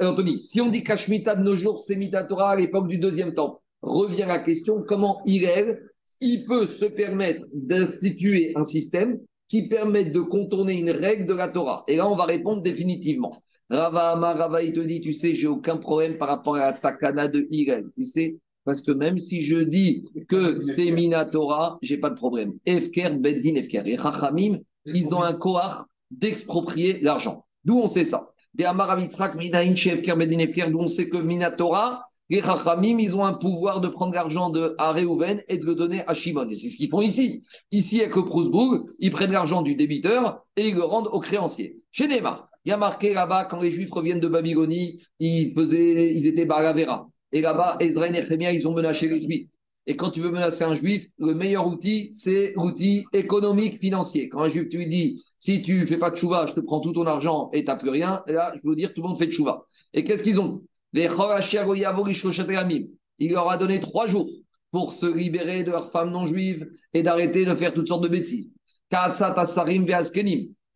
euh, 0.00 0.10
Anthony, 0.10 0.40
si 0.40 0.60
on 0.60 0.68
dit 0.68 0.82
que 0.82 0.88
la 0.88 0.96
Shemitah 0.96 1.36
de 1.36 1.42
nos 1.42 1.54
jours, 1.54 1.78
c'est 1.78 1.96
Minatora 1.96 2.52
à 2.52 2.56
l'époque 2.56 2.88
du 2.88 2.98
deuxième 2.98 3.34
temple, 3.34 3.60
revient 3.82 4.24
la 4.26 4.38
question 4.40 4.82
comment 4.86 5.22
Irel, 5.26 5.82
il 6.20 6.44
peut 6.44 6.66
se 6.66 6.86
permettre 6.86 7.44
d'instituer 7.52 8.52
un 8.56 8.64
système 8.64 9.20
qui 9.48 9.68
permette 9.68 10.12
de 10.12 10.20
contourner 10.20 10.78
une 10.78 10.90
règle 10.90 11.26
de 11.26 11.34
la 11.34 11.48
Torah? 11.48 11.84
Et 11.86 11.96
là, 11.96 12.08
on 12.08 12.16
va 12.16 12.24
répondre 12.24 12.62
définitivement. 12.62 13.30
Rava 13.70 14.12
Amar, 14.12 14.36
Rava, 14.38 14.62
il 14.62 14.72
te 14.72 14.80
dit, 14.80 15.00
tu 15.00 15.12
sais, 15.12 15.34
j'ai 15.34 15.46
aucun 15.46 15.76
problème 15.76 16.16
par 16.16 16.28
rapport 16.28 16.56
à 16.56 16.70
la 16.70 16.72
takana 16.72 17.28
de 17.28 17.46
Irel. 17.50 17.86
Tu 17.96 18.04
sais, 18.04 18.38
parce 18.68 18.82
que 18.82 18.90
même 18.90 19.16
si 19.16 19.46
je 19.46 19.60
dis 19.60 20.04
que 20.28 20.60
c'est 20.60 20.90
Minatora, 20.90 21.78
j'ai 21.80 21.96
pas 21.96 22.10
de 22.10 22.14
problème. 22.14 22.52
Efker, 22.66 23.12
Beddin, 23.18 23.54
Efker. 23.54 23.80
Et 23.86 23.96
Rachamim, 23.96 24.58
ils 24.84 25.14
ont 25.14 25.22
un 25.22 25.32
koar 25.32 25.86
d'exproprier 26.10 27.00
l'argent. 27.00 27.46
D'où 27.64 27.78
on 27.78 27.88
sait 27.88 28.04
ça 28.04 28.28
Des 28.52 28.64
Amar 28.64 28.90
Avitzrak, 28.90 29.36
Minaïn, 29.36 29.72
Efker, 29.72 30.14
Beddin, 30.16 30.40
Efker, 30.40 30.66
d'où 30.70 30.80
on 30.80 30.86
sait 30.86 31.08
que 31.08 31.16
Minatora, 31.16 32.04
les 32.28 32.40
Rachamim, 32.40 32.98
ils 32.98 33.16
ont 33.16 33.24
un 33.24 33.32
pouvoir 33.32 33.80
de 33.80 33.88
prendre 33.88 34.12
l'argent 34.12 34.50
de 34.50 34.74
Aréouven 34.76 35.42
et 35.48 35.56
de 35.56 35.64
le 35.64 35.74
donner 35.74 36.06
à 36.06 36.12
Shimon. 36.12 36.46
Et 36.50 36.54
c'est 36.54 36.68
ce 36.68 36.76
qu'ils 36.76 36.90
font 36.90 37.00
ici. 37.00 37.44
Ici, 37.72 38.02
avec 38.02 38.16
le 38.16 38.26
Prousbourg, 38.26 38.84
ils 38.98 39.10
prennent 39.10 39.32
l'argent 39.32 39.62
du 39.62 39.76
débiteur 39.76 40.44
et 40.56 40.68
ils 40.68 40.74
le 40.74 40.84
rendent 40.84 41.08
au 41.10 41.20
créancier. 41.20 41.78
Chez 41.90 42.06
Neymar, 42.06 42.50
il 42.66 42.68
y 42.68 42.72
a 42.72 42.76
marqué 42.76 43.14
là-bas, 43.14 43.46
quand 43.46 43.62
les 43.62 43.70
Juifs 43.70 43.92
reviennent 43.92 44.20
de 44.20 44.28
Babylonie, 44.28 45.02
ils, 45.20 45.54
faisaient, 45.54 46.12
ils 46.14 46.26
étaient 46.26 46.44
Baravera. 46.44 47.08
Et 47.32 47.40
là-bas, 47.40 47.76
Ezra 47.80 48.08
et 48.08 48.10
Nehemiah, 48.10 48.52
ils 48.52 48.66
ont 48.66 48.72
menacé 48.72 49.08
les 49.08 49.20
Juifs. 49.20 49.48
Et 49.86 49.96
quand 49.96 50.10
tu 50.10 50.20
veux 50.20 50.30
menacer 50.30 50.64
un 50.64 50.74
Juif, 50.74 51.06
le 51.18 51.34
meilleur 51.34 51.66
outil, 51.66 52.10
c'est 52.12 52.52
l'outil 52.56 53.06
économique, 53.14 53.78
financier. 53.78 54.28
Quand 54.28 54.40
un 54.40 54.48
Juif, 54.50 54.68
tu 54.68 54.78
lui 54.78 54.86
dis, 54.86 55.22
si 55.38 55.62
tu 55.62 55.86
fais 55.86 55.96
pas 55.96 56.10
de 56.10 56.16
chouva, 56.16 56.44
je 56.46 56.52
te 56.52 56.60
prends 56.60 56.80
tout 56.80 56.92
ton 56.92 57.06
argent 57.06 57.48
et 57.54 57.60
tu 57.60 57.66
n'as 57.66 57.76
plus 57.76 57.88
rien, 57.88 58.22
là, 58.26 58.52
je 58.56 58.68
veux 58.68 58.76
dire, 58.76 58.92
tout 58.92 59.02
le 59.02 59.08
monde 59.08 59.18
fait 59.18 59.26
de 59.26 59.32
chouva. 59.32 59.64
Et 59.94 60.04
qu'est-ce 60.04 60.22
qu'ils 60.22 60.40
ont? 60.40 60.62
Il 63.18 63.32
leur 63.32 63.50
a 63.50 63.58
donné 63.58 63.80
trois 63.80 64.06
jours 64.06 64.28
pour 64.70 64.92
se 64.92 65.06
libérer 65.06 65.64
de 65.64 65.70
leurs 65.70 65.90
femmes 65.90 66.10
non 66.10 66.26
juives 66.26 66.68
et 66.92 67.02
d'arrêter 67.02 67.46
de 67.46 67.54
faire 67.54 67.72
toutes 67.72 67.88
sortes 67.88 68.02
de 68.02 68.08
bêtises. 68.08 68.50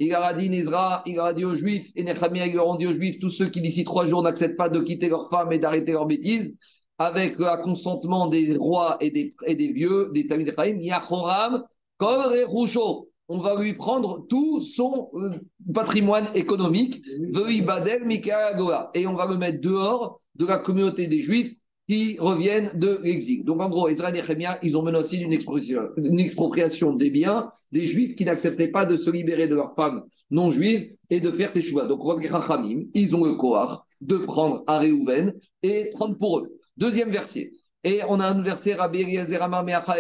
Il 0.05 0.09
leur 0.09 0.25
a 0.25 0.35
dit, 0.35 0.51
Nizra, 0.51 1.05
il 1.07 1.15
leur 1.15 1.27
a 1.27 1.33
dit 1.33 1.45
aux 1.45 1.55
Juifs, 1.55 1.93
et 1.95 2.03
leur 2.03 2.67
ont 2.67 2.75
dit 2.75 2.89
aux 2.89 2.93
Juifs, 2.93 3.21
tous 3.21 3.29
ceux 3.29 3.49
qui 3.49 3.61
d'ici 3.61 3.85
trois 3.85 4.05
jours 4.05 4.25
n'acceptent 4.25 4.57
pas 4.57 4.69
de 4.69 4.81
quitter 4.81 5.09
leurs 5.09 5.31
femmes 5.31 5.53
et 5.53 5.61
d'arrêter 5.61 5.93
leurs 5.93 6.07
bêtises, 6.07 6.57
avec 6.99 7.39
le 7.39 7.63
consentement 7.63 8.27
des 8.27 8.57
rois 8.57 8.97
et 9.01 9.13
des, 9.13 9.33
et 9.47 9.55
des 9.55 9.73
vieux, 9.73 10.11
des 10.13 10.27
Tamid 10.27 10.49
Ephraim, 10.49 10.79
Yachoram, 10.81 11.63
Kol 11.99 12.45
Roucho. 12.49 13.11
On 13.29 13.39
va 13.39 13.55
lui 13.63 13.75
prendre 13.75 14.27
tout 14.29 14.61
son 14.61 15.09
euh, 15.15 15.39
patrimoine 15.73 16.27
économique, 16.35 17.01
Veibadel 17.33 18.05
Mikael 18.05 18.57
Goa, 18.57 18.91
et 18.95 19.07
on 19.07 19.15
va 19.15 19.27
le 19.27 19.37
mettre 19.37 19.61
dehors 19.61 20.21
de 20.35 20.47
la 20.47 20.59
communauté 20.59 21.07
des 21.07 21.21
Juifs 21.21 21.55
qui 21.93 22.17
reviennent 22.19 22.71
de 22.73 23.01
l'exil. 23.03 23.45
Donc 23.45 23.61
en 23.61 23.69
gros, 23.69 23.87
Ezra 23.87 24.09
et 24.09 24.15
Nehemia, 24.15 24.59
ils 24.63 24.79
ont 24.79 24.83
menacé 24.83 25.19
d'une 25.19 25.35
expropriation, 25.35 25.91
une 25.99 26.21
expropriation 26.21 26.95
des 26.95 27.11
biens 27.11 27.51
des 27.71 27.85
Juifs 27.85 28.15
qui 28.15 28.25
n'acceptaient 28.25 28.69
pas 28.69 28.87
de 28.87 28.97
se 28.97 29.11
libérer 29.11 29.47
de 29.47 29.57
leurs 29.57 29.75
femmes 29.75 30.03
non 30.31 30.51
juives 30.51 30.95
et 31.11 31.21
de 31.21 31.31
faire 31.31 31.53
teshuva. 31.53 31.87
Donc 31.87 32.01
Rachamim, 32.03 32.85
ils 32.95 33.15
ont 33.15 33.25
le 33.25 33.35
Kohar 33.35 33.85
de 34.01 34.17
prendre 34.17 34.65
à 34.67 34.79
Réhouven 34.79 35.35
et 35.63 35.91
prendre 35.93 36.17
pour 36.17 36.39
eux. 36.39 36.57
Deuxième 36.79 37.11
verset. 37.11 37.53
Et 37.85 38.01
on 38.09 38.21
a 38.21 38.27
un 38.27 38.41
verset, 38.41 38.73
Rabbi 38.73 39.03
Eliezer 39.03 39.43
Amar 39.43 39.67
quand 39.85 39.93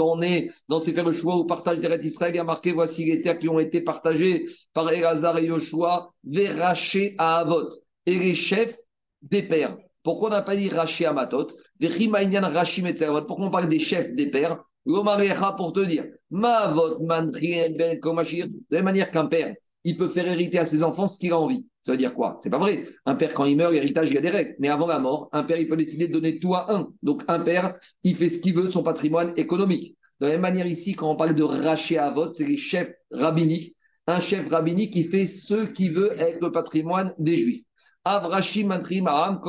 on 0.00 0.22
est 0.22 0.50
dans 0.68 0.78
Sefer 0.78 1.02
le 1.04 1.12
choix 1.12 1.36
au 1.36 1.44
partage 1.44 1.78
d'Eret 1.78 2.04
Israël, 2.04 2.34
il 2.34 2.36
y 2.36 2.40
a 2.40 2.44
marqué 2.44 2.72
voici 2.72 3.06
les 3.06 3.22
terres 3.22 3.38
qui 3.38 3.48
ont 3.48 3.60
été 3.60 3.80
partagées 3.80 4.44
par 4.74 4.92
Elazar 4.92 5.38
et 5.38 5.46
Yoshua, 5.46 6.10
Veraché 6.24 7.14
à 7.16 7.38
Avot. 7.38 7.70
Et 8.04 8.18
les 8.18 8.34
chefs 8.34 8.76
des 9.22 9.42
pères. 9.42 9.76
Pourquoi 10.02 10.28
on 10.28 10.32
n'a 10.32 10.42
pas 10.42 10.56
dit 10.56 10.68
Raché 10.68 11.06
à 11.06 11.12
Matot 11.12 11.48
Pourquoi 11.80 13.46
on 13.46 13.50
parle 13.50 13.68
des 13.68 13.78
chefs 13.78 14.14
des 14.14 14.30
pères? 14.30 14.62
Pour 14.84 15.72
te 15.74 15.84
dire, 15.84 16.04
Ben 16.30 16.74
de 16.74 18.48
la 18.70 18.78
même 18.78 18.84
manière 18.84 19.10
qu'un 19.10 19.26
père, 19.26 19.54
il 19.84 19.96
peut 19.96 20.08
faire 20.08 20.26
hériter 20.26 20.58
à 20.58 20.64
ses 20.64 20.82
enfants 20.82 21.06
ce 21.06 21.18
qu'il 21.18 21.32
a 21.32 21.38
envie. 21.38 21.66
Ça 21.82 21.92
veut 21.92 21.98
dire 21.98 22.14
quoi? 22.14 22.36
C'est 22.42 22.50
pas 22.50 22.58
vrai. 22.58 22.86
Un 23.06 23.14
père, 23.14 23.32
quand 23.32 23.44
il 23.44 23.56
meurt, 23.56 23.72
l'héritage, 23.72 24.10
il 24.10 24.14
y 24.14 24.18
a 24.18 24.20
des 24.20 24.28
règles. 24.28 24.54
Mais 24.58 24.68
avant 24.68 24.86
la 24.86 24.98
mort, 24.98 25.28
un 25.32 25.42
père, 25.42 25.58
il 25.58 25.68
peut 25.68 25.76
décider 25.76 26.08
de 26.08 26.12
donner 26.12 26.38
tout 26.38 26.54
à 26.54 26.74
un. 26.74 26.88
Donc, 27.02 27.22
un 27.28 27.40
père, 27.40 27.74
il 28.02 28.16
fait 28.16 28.28
ce 28.28 28.40
qu'il 28.40 28.54
veut 28.54 28.64
de 28.64 28.70
son 28.70 28.82
patrimoine 28.82 29.32
économique. 29.36 29.96
De 30.20 30.26
la 30.26 30.32
même 30.32 30.42
manière, 30.42 30.66
ici, 30.66 30.94
quand 30.94 31.10
on 31.10 31.16
parle 31.16 31.34
de 31.34 31.42
raché 31.42 31.96
à 31.96 32.10
vote, 32.10 32.34
c'est 32.34 32.46
les 32.46 32.56
chefs 32.56 32.92
rabbiniques. 33.10 33.74
Un 34.06 34.20
chef 34.20 34.48
rabbinique 34.48 34.92
qui 34.92 35.04
fait 35.04 35.26
ce 35.26 35.66
qu'il 35.66 35.92
veut 35.92 36.12
avec 36.12 36.40
le 36.40 36.50
patrimoine 36.50 37.14
des 37.18 37.38
juifs. 37.38 37.64
Avrashim 38.04 38.70
Antrim 38.70 39.06
Aram 39.06 39.40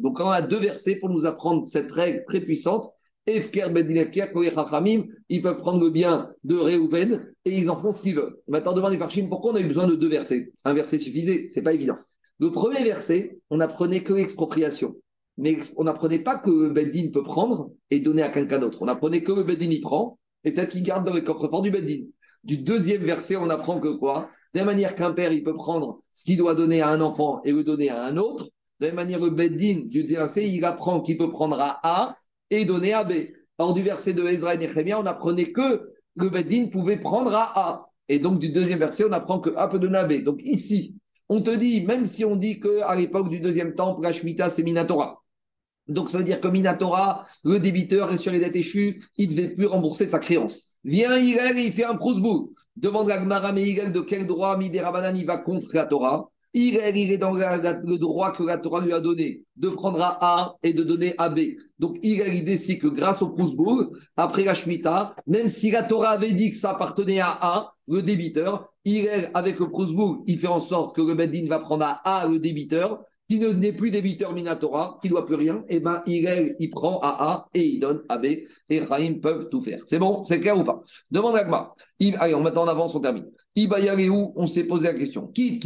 Donc, 0.00 0.20
on 0.20 0.28
a 0.28 0.42
deux 0.42 0.58
versets 0.58 0.96
pour 0.96 1.10
nous 1.10 1.26
apprendre 1.26 1.66
cette 1.66 1.90
règle 1.90 2.24
très 2.26 2.40
puissante. 2.40 2.92
Efker 3.26 3.68
Bedin 3.70 3.94
Efker, 3.94 4.26
Chachamim, 4.52 5.04
ils 5.28 5.40
peuvent 5.40 5.58
prendre 5.58 5.82
le 5.82 5.90
bien 5.90 6.30
de 6.42 6.56
Réhouven 6.56 7.32
et 7.44 7.56
ils 7.56 7.70
en 7.70 7.80
font 7.80 7.92
ce 7.92 8.02
qu'ils 8.02 8.16
veulent. 8.16 8.36
Maintenant, 8.48 8.72
devant 8.72 8.88
les 8.88 8.98
Farshim, 8.98 9.28
pourquoi 9.28 9.52
on 9.52 9.56
a 9.56 9.60
eu 9.60 9.68
besoin 9.68 9.86
de 9.86 9.94
deux 9.94 10.08
versets? 10.08 10.52
Un 10.64 10.74
verset 10.74 10.98
suffisait, 10.98 11.46
c'est 11.50 11.62
pas 11.62 11.72
évident. 11.72 11.96
Le 12.40 12.50
premier 12.50 12.82
verset, 12.82 13.38
on 13.50 13.58
n'apprenait 13.58 14.02
que 14.02 14.12
l'expropriation. 14.12 14.96
Mais 15.38 15.58
on 15.76 15.84
n'apprenait 15.84 16.18
pas 16.18 16.36
que 16.36 16.50
le 16.50 16.70
Bedin 16.70 17.10
peut 17.12 17.22
prendre 17.22 17.70
et 17.90 18.00
donner 18.00 18.22
à 18.22 18.30
quelqu'un 18.30 18.58
d'autre. 18.58 18.78
On 18.82 18.88
apprenait 18.88 19.22
que 19.22 19.32
le 19.32 19.44
Bedin 19.44 19.70
y 19.70 19.80
prend 19.80 20.18
et 20.44 20.52
peut-être 20.52 20.70
qu'il 20.70 20.82
garde 20.82 21.06
dans 21.06 21.14
le 21.14 21.20
coffre-fort 21.20 21.62
du 21.62 21.70
Bedin. 21.70 22.06
Du 22.42 22.58
deuxième 22.58 23.02
verset, 23.02 23.36
on 23.36 23.48
apprend 23.48 23.78
que 23.78 23.96
quoi? 23.96 24.28
De 24.54 24.58
la 24.58 24.64
manière 24.64 24.94
qu'un 24.94 25.12
père, 25.12 25.32
il 25.32 25.44
peut 25.44 25.54
prendre 25.54 26.00
ce 26.12 26.24
qu'il 26.24 26.36
doit 26.36 26.54
donner 26.54 26.80
à 26.82 26.88
un 26.90 27.00
enfant 27.00 27.40
et 27.44 27.52
le 27.52 27.64
donner 27.64 27.88
à 27.88 28.04
un 28.04 28.16
autre, 28.16 28.48
de 28.82 28.88
la 28.88 28.94
manière, 28.94 29.20
le 29.20 29.30
Bedin, 29.30 29.82
du 29.86 30.02
verset, 30.02 30.50
il 30.50 30.64
apprend 30.64 31.02
qu'il 31.02 31.16
peut 31.16 31.30
prendre 31.30 31.56
à 31.60 31.78
A 31.84 32.16
et 32.50 32.64
donner 32.64 32.92
à 32.92 33.04
B. 33.04 33.12
Or, 33.58 33.74
du 33.74 33.82
verset 33.82 34.12
de 34.12 34.26
Ezra 34.26 34.56
et 34.56 34.58
Nehemia, 34.58 34.98
on 34.98 35.06
apprenait 35.06 35.52
que 35.52 35.92
le 36.16 36.30
Bedin 36.30 36.66
pouvait 36.66 36.98
prendre 36.98 37.32
à 37.32 37.52
A. 37.56 37.86
Et 38.08 38.18
donc, 38.18 38.40
du 38.40 38.48
deuxième 38.48 38.80
verset, 38.80 39.04
on 39.08 39.12
apprend 39.12 39.38
que 39.38 39.50
A 39.54 39.68
peut 39.68 39.78
donner 39.78 39.98
à 39.98 40.04
B. 40.08 40.24
Donc, 40.24 40.40
ici, 40.42 40.96
on 41.28 41.40
te 41.42 41.54
dit, 41.54 41.82
même 41.82 42.04
si 42.04 42.24
on 42.24 42.34
dit 42.34 42.58
qu'à 42.58 42.96
l'époque 42.96 43.28
du 43.28 43.38
deuxième 43.38 43.76
temple, 43.76 44.02
la 44.02 44.10
Shemitah, 44.10 44.48
c'est 44.48 44.64
Minatora. 44.64 45.22
Donc, 45.86 46.10
ça 46.10 46.18
veut 46.18 46.24
dire 46.24 46.40
que 46.40 46.48
Minatora, 46.48 47.24
le 47.44 47.60
débiteur 47.60 48.12
est 48.12 48.16
sur 48.16 48.32
les 48.32 48.40
dettes 48.40 48.56
échues, 48.56 49.00
il 49.16 49.30
ne 49.30 49.36
devait 49.36 49.54
plus 49.54 49.66
rembourser 49.66 50.08
sa 50.08 50.18
créance. 50.18 50.70
Vient 50.82 51.16
Hillel 51.16 51.56
et 51.56 51.66
il 51.66 51.72
fait 51.72 51.84
un 51.84 51.96
prousbou. 51.96 52.52
Demande 52.76 53.10
à 53.10 53.18
Gmara, 53.18 53.52
mais 53.52 53.74
de 53.90 54.00
quel 54.00 54.26
droit 54.26 54.56
Midé 54.56 54.80
Rabanan 54.80 55.16
il 55.16 55.26
va 55.26 55.38
contre 55.38 55.68
la 55.74 55.84
Torah? 55.84 56.28
Il 56.54 56.76
est, 56.76 57.16
dans 57.16 57.32
le 57.32 57.96
droit 57.96 58.30
que 58.32 58.42
la 58.42 58.58
Torah 58.58 58.82
lui 58.82 58.92
a 58.92 59.00
donné 59.00 59.42
de 59.56 59.68
prendre 59.70 60.00
à 60.02 60.18
A 60.20 60.56
et 60.62 60.74
de 60.74 60.82
donner 60.82 61.14
à 61.16 61.30
B. 61.30 61.40
Donc 61.78 61.96
il, 62.02 62.20
il 62.20 62.44
décide 62.44 62.78
que 62.78 62.88
grâce 62.88 63.22
au 63.22 63.30
Prousbourg, 63.30 63.86
après 64.16 64.44
la 64.44 64.52
Shemitah, 64.52 65.14
même 65.26 65.48
si 65.48 65.70
la 65.70 65.82
Torah 65.82 66.10
avait 66.10 66.34
dit 66.34 66.52
que 66.52 66.58
ça 66.58 66.72
appartenait 66.72 67.20
à 67.20 67.30
A, 67.40 67.72
le 67.88 68.02
débiteur, 68.02 68.70
il 68.84 69.08
avec 69.32 69.58
le 69.60 69.70
Prousbourg, 69.70 70.24
il 70.26 70.38
fait 70.38 70.46
en 70.46 70.60
sorte 70.60 70.94
que 70.94 71.00
le 71.00 71.14
Beddin 71.14 71.46
va 71.48 71.58
prendre 71.58 71.84
à 71.84 72.00
A 72.04 72.28
le 72.28 72.38
débiteur, 72.38 73.02
qui 73.32 73.56
n'est 73.56 73.72
plus 73.72 73.90
débiteur 73.90 74.34
Minatora, 74.34 74.98
qui 75.00 75.08
ne 75.08 75.12
doit 75.12 75.24
plus 75.24 75.36
rien, 75.36 75.64
et 75.68 75.76
eh 75.76 75.80
ben 75.80 76.02
il, 76.06 76.54
il 76.58 76.70
prend 76.70 76.98
à 77.00 77.08
A 77.08 77.48
et 77.54 77.64
il 77.64 77.80
donne 77.80 78.02
à 78.10 78.18
B. 78.18 78.26
Et 78.68 78.80
Rahim 78.80 79.20
peuvent 79.20 79.48
tout 79.48 79.62
faire. 79.62 79.80
C'est 79.86 79.98
bon 79.98 80.22
C'est 80.22 80.40
clair 80.40 80.58
ou 80.58 80.64
pas? 80.64 80.82
Demande 81.10 81.36
à 81.36 81.44
Gma. 81.44 81.72
Allez, 82.18 82.34
on 82.34 82.42
met 82.42 82.56
en 82.58 82.68
avance, 82.68 82.94
on 82.94 83.00
termine. 83.00 83.24
Ibayareu, 83.56 84.32
on 84.36 84.46
s'est 84.46 84.64
posé 84.64 84.88
la 84.88 84.94
question. 84.94 85.28
Qui 85.28 85.58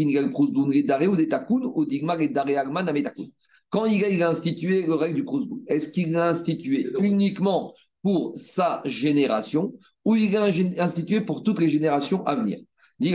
Quand 3.70 3.84
il 3.86 4.22
a 4.22 4.28
institué 4.30 4.86
le 4.86 4.94
règle 4.94 5.16
du 5.16 5.24
Kruzdoun, 5.24 5.62
est-ce 5.66 5.88
qu'il 5.90 6.12
l'a 6.12 6.28
institué 6.28 6.92
uniquement 7.00 7.74
pour 8.02 8.32
sa 8.36 8.80
génération 8.84 9.72
ou 10.04 10.14
il 10.14 10.30
l'a 10.30 10.44
institué 10.78 11.20
pour 11.20 11.42
toutes 11.42 11.58
les 11.58 11.68
générations 11.68 12.24
à 12.26 12.36
venir? 12.36 12.58
C'est 12.98 13.12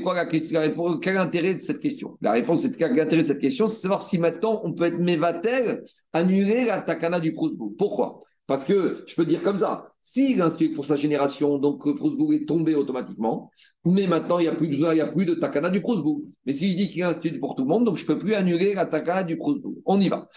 quoi 0.00 0.14
la 0.14 0.26
question? 0.26 0.60
Quel 1.00 1.14
est 1.14 1.18
l'intérêt 1.18 1.54
de 1.54 1.60
cette 1.60 1.80
question? 1.80 2.18
La 2.20 2.32
réponse, 2.32 2.62
c'est 2.62 2.76
quel 2.76 2.96
l'intérêt 2.96 3.22
de 3.22 3.26
cette 3.26 3.40
question? 3.40 3.68
C'est 3.68 3.82
savoir 3.82 4.02
si 4.02 4.18
maintenant 4.18 4.60
on 4.64 4.72
peut 4.72 4.86
être 4.86 4.98
mévatel, 4.98 5.84
annuler 6.12 6.64
la 6.64 6.82
takana 6.82 7.20
du 7.20 7.32
Prousbourg. 7.32 7.74
Pourquoi? 7.78 8.18
Parce 8.52 8.66
que 8.66 9.02
je 9.06 9.14
peux 9.14 9.24
dire 9.24 9.42
comme 9.42 9.56
ça 9.56 9.94
s'il 10.02 10.38
institue 10.42 10.74
pour 10.74 10.84
sa 10.84 10.96
génération, 10.96 11.56
donc 11.56 11.86
le 11.86 11.94
Prousbourg 11.94 12.34
est 12.34 12.44
tombé 12.44 12.74
automatiquement, 12.74 13.50
mais 13.86 14.06
maintenant 14.06 14.38
il 14.40 14.42
n'y 14.42 14.48
a 14.48 14.54
plus 14.54 14.68
besoin, 14.68 14.92
il 14.92 14.96
n'y 14.96 15.00
a 15.00 15.10
plus 15.10 15.24
de 15.24 15.32
takana 15.32 15.70
du 15.70 15.80
Prousbourg. 15.80 16.20
Mais 16.44 16.52
s'il 16.52 16.76
dit 16.76 16.90
qu'il 16.90 17.02
institue 17.02 17.40
pour 17.40 17.54
tout 17.54 17.62
le 17.62 17.68
monde, 17.68 17.86
donc 17.86 17.96
je 17.96 18.02
ne 18.02 18.08
peux 18.08 18.18
plus 18.18 18.34
annuler 18.34 18.74
la 18.74 18.84
takana 18.84 19.24
du 19.24 19.38
Prousbourg. 19.38 19.76
On 19.86 19.98
y 19.98 20.10
va. 20.10 20.28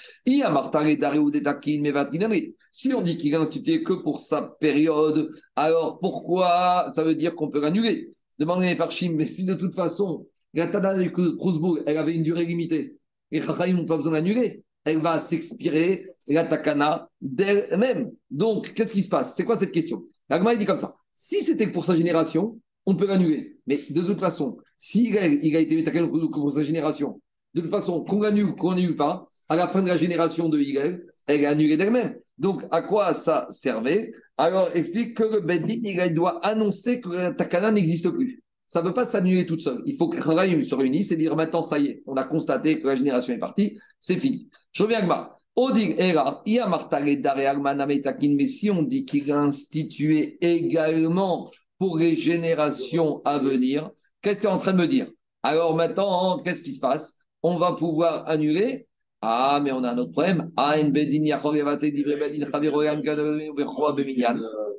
Si 2.72 2.94
on 2.94 3.02
dit 3.02 3.18
qu'il 3.18 3.36
a 3.36 3.42
institué 3.42 3.84
que 3.84 3.92
pour 3.92 4.22
sa 4.22 4.56
période, 4.62 5.30
alors 5.58 6.00
pourquoi 6.00 6.90
ça 6.92 7.04
veut 7.04 7.16
dire 7.16 7.36
qu'on 7.36 7.50
peut 7.50 7.60
l'annuler? 7.60 8.14
Demandez 8.40 8.68
à 8.68 8.78
Farshim, 8.78 9.16
mais 9.18 9.26
si 9.26 9.44
de 9.44 9.56
toute 9.56 9.74
façon, 9.74 10.26
la 10.54 10.68
takana 10.68 11.04
du 11.04 11.12
Prousbourg, 11.12 11.80
elle 11.86 11.98
avait 11.98 12.16
une 12.16 12.24
durée 12.24 12.46
limitée, 12.46 12.96
les 13.32 13.42
Chachayim 13.42 13.76
n'ont 13.76 13.86
pas 13.86 13.98
besoin 13.98 14.14
d'annuler, 14.14 14.64
elle 14.86 15.02
va 15.02 15.20
s'expirer 15.20 16.08
la 16.28 16.46
takana 16.46 17.10
d'elle-même. 17.22 18.12
Donc, 18.32 18.74
qu'est-ce 18.74 18.94
qui 18.94 19.04
se 19.04 19.10
passe? 19.10 19.36
C'est 19.36 19.44
quoi 19.44 19.56
cette 19.56 19.72
question? 19.72 20.04
L'agma, 20.30 20.56
dit 20.56 20.66
comme 20.66 20.80
ça. 20.80 20.96
Si 21.16 21.42
c'était 21.42 21.68
pour 21.68 21.86
sa 21.86 21.96
génération, 21.96 22.60
on 22.86 22.96
peut 22.96 23.08
l'annuler. 23.08 23.58
Mais 23.68 23.78
de 23.90 24.02
toute 24.02 24.20
façon, 24.20 24.58
s'il 24.78 25.18
a, 25.18 25.26
il 25.28 25.56
a 25.56 25.60
été 25.60 25.84
takana 25.84 26.08
pour 26.08 26.52
sa 26.52 26.64
génération, 26.64 27.20
de 27.54 27.62
toute 27.62 27.72
façon, 27.72 28.04
qu'on 28.04 28.22
l'annule 28.22 28.46
ou 28.46 28.56
qu'on 28.56 28.72
l'annule 28.72 28.96
pas, 28.96 29.26
à 29.50 29.56
la 29.56 29.68
fin 29.68 29.82
de 29.82 29.88
la 29.88 29.98
génération 29.98 30.50
de 30.50 30.60
Hillel, 30.60 31.06
elle 31.28 31.42
est 31.42 31.46
annulée 31.46 31.78
d'elle-même. 31.78 32.16
Donc, 32.38 32.64
à 32.72 32.82
quoi 32.82 33.14
ça 33.14 33.48
servait? 33.50 34.12
Alors, 34.38 34.76
explique 34.76 35.16
que 35.16 35.24
le 35.24 35.42
Bedin, 35.42 35.82
il 35.84 36.14
doit 36.14 36.46
annoncer 36.46 37.00
que 37.00 37.10
la 37.10 37.34
takana 37.34 37.72
n'existe 37.72 38.10
plus. 38.10 38.44
Ça 38.68 38.82
ne 38.82 38.88
peut 38.88 38.94
pas 38.94 39.06
s'annuler 39.06 39.46
toute 39.46 39.62
seule. 39.62 39.82
Il 39.86 39.96
faut 39.96 40.10
que 40.10 40.20
Rahim 40.20 40.64
se 40.64 40.76
réunisse 40.76 41.12
et 41.12 41.18
dire 41.18 41.36
maintenant, 41.36 41.62
ça 41.62 41.80
y 41.80 41.88
est, 41.88 42.04
on 42.08 42.16
a 42.16 42.24
constaté 42.24 42.82
que 42.82 42.88
la 42.88 42.96
génération 42.96 43.34
est 43.34 43.40
partie, 43.40 43.78
c'est 44.00 44.18
fini. 44.18 44.50
Je 44.72 44.84
reviens 44.84 45.10
à. 45.10 45.32
Odig 45.58 45.96
Era, 45.98 46.44
mais 46.46 48.46
si 48.46 48.70
on 48.70 48.82
dit 48.82 49.06
qu'il 49.06 49.32
a 49.32 49.40
institué 49.40 50.38
également 50.42 51.50
pour 51.78 51.98
les 51.98 52.16
générations 52.16 53.22
à 53.24 53.40
venir, 53.40 53.90
qu'est-ce 54.22 54.40
que 54.40 54.44
tu 54.44 54.48
es 54.48 54.52
en 54.52 54.58
train 54.58 54.74
de 54.74 54.80
me 54.80 54.88
dire? 54.88 55.10
Alors 55.44 55.76
maintenant, 55.76 56.40
qu'est-ce 56.40 56.62
qui 56.62 56.74
se 56.74 56.82
passe? 56.82 57.20
On 57.42 57.58
va 57.58 57.74
pouvoir 57.74 58.28
annuler 58.28 58.88
ah, 59.28 59.60
mais 59.64 59.72
on 59.72 59.84
a 59.84 59.90
un 59.92 59.98
autre 59.98 60.12
problème. 60.12 60.52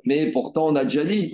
Mais 0.05 0.31
pourtant, 0.31 0.67
on 0.67 0.75
a 0.75 0.85
déjà 0.85 1.03
dit 1.03 1.29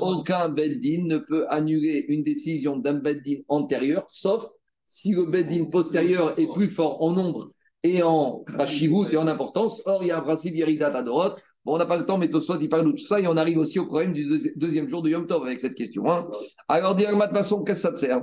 qu'aucun 0.00 0.48
Beddin 0.48 1.04
ne 1.06 1.18
peut 1.18 1.46
annuler 1.48 2.04
une 2.08 2.22
décision 2.24 2.76
d'un 2.76 2.94
Beddin 2.94 3.40
antérieur, 3.48 4.06
sauf 4.10 4.46
si 4.86 5.12
le 5.14 5.26
Beddin 5.26 5.66
postérieur 5.70 6.38
est 6.38 6.48
plus 6.52 6.68
fort 6.70 7.02
en 7.02 7.12
nombre 7.12 7.46
et 7.84 8.02
en 8.02 8.42
Rachivut 8.48 9.06
et 9.12 9.16
en 9.16 9.26
importance. 9.28 9.80
Or, 9.86 10.02
il 10.02 10.08
y 10.08 10.10
a 10.10 10.18
un 10.18 10.22
principe 10.22 10.56
Yerida 10.56 10.88
Adorot. 10.88 11.36
Bon, 11.64 11.74
on 11.74 11.78
n'a 11.78 11.86
pas 11.86 11.98
le 11.98 12.06
temps, 12.06 12.18
mais 12.18 12.28
Tosfot, 12.30 12.58
il 12.60 12.68
parle 12.68 12.86
de 12.86 12.92
tout 12.92 13.06
ça 13.06 13.20
et 13.20 13.26
on 13.26 13.36
arrive 13.36 13.58
aussi 13.58 13.78
au 13.78 13.86
problème 13.86 14.12
du 14.12 14.24
deuxi- 14.26 14.52
deuxième 14.56 14.88
jour 14.88 15.02
de 15.02 15.10
Yom 15.10 15.26
Tov 15.26 15.44
avec 15.44 15.60
cette 15.60 15.74
question. 15.74 16.10
hein. 16.10 16.26
Alors, 16.66 16.94
Diagma, 16.96 17.26
de 17.26 17.30
toute 17.30 17.36
façon, 17.38 17.62
qu'est-ce 17.62 17.82
que 17.82 17.88
ça 17.88 17.92
te 17.92 17.98
sert? 17.98 18.22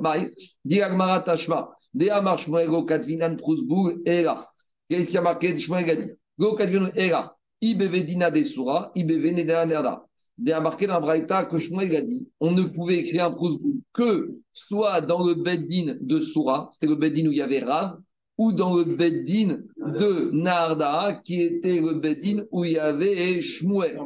Diagma, 0.65 1.19
Tashma, 1.19 1.69
Diamar, 1.95 2.37
Shmuel, 2.37 2.67
Go, 2.67 2.83
Katvinan, 2.83 3.37
Prousbourg, 3.37 3.93
et 4.05 4.23
là. 4.23 4.45
Qu'est-ce 4.89 5.07
qu'il 5.07 5.15
y 5.15 5.17
a 5.17 5.21
marqué 5.21 5.55
Shmuel 5.55 5.89
a 5.89 5.95
dit 5.95 6.11
Go, 6.37 6.53
Katvinan, 6.55 6.91
et 6.95 7.09
là. 7.09 7.35
IBV 7.61 8.03
Dina 8.03 8.29
des 8.29 8.43
Soura, 8.43 8.91
IBV 8.95 9.31
Nedana 9.31 9.65
Nerda. 9.65 10.05
A 10.51 10.59
marqué 10.59 10.85
dans 10.85 10.99
Braïta 10.99 11.45
que 11.45 11.57
Shmuel 11.57 11.95
a 11.95 12.01
dit 12.01 12.27
on 12.41 12.51
ne 12.51 12.63
pouvait 12.63 12.97
écrire 12.97 13.25
un 13.25 13.31
Prousbourg 13.31 13.75
que 13.93 14.35
soit 14.51 14.99
dans 14.99 15.25
le 15.25 15.35
Beddin 15.35 15.95
de 16.01 16.19
Soura, 16.19 16.69
c'était 16.73 16.87
le 16.87 16.95
Beddin 16.95 17.27
où 17.27 17.31
il 17.31 17.37
y 17.37 17.41
avait 17.41 17.61
Rav, 17.61 17.97
ou 18.37 18.51
dans 18.51 18.75
le 18.75 18.83
Beddin 18.83 19.59
de 19.77 20.31
Narda, 20.33 21.21
qui 21.23 21.41
était 21.41 21.79
le 21.79 22.01
Beddin 22.01 22.43
où 22.51 22.65
il 22.65 22.73
y 22.73 22.77
avait 22.77 23.39
Shmuel. 23.39 23.97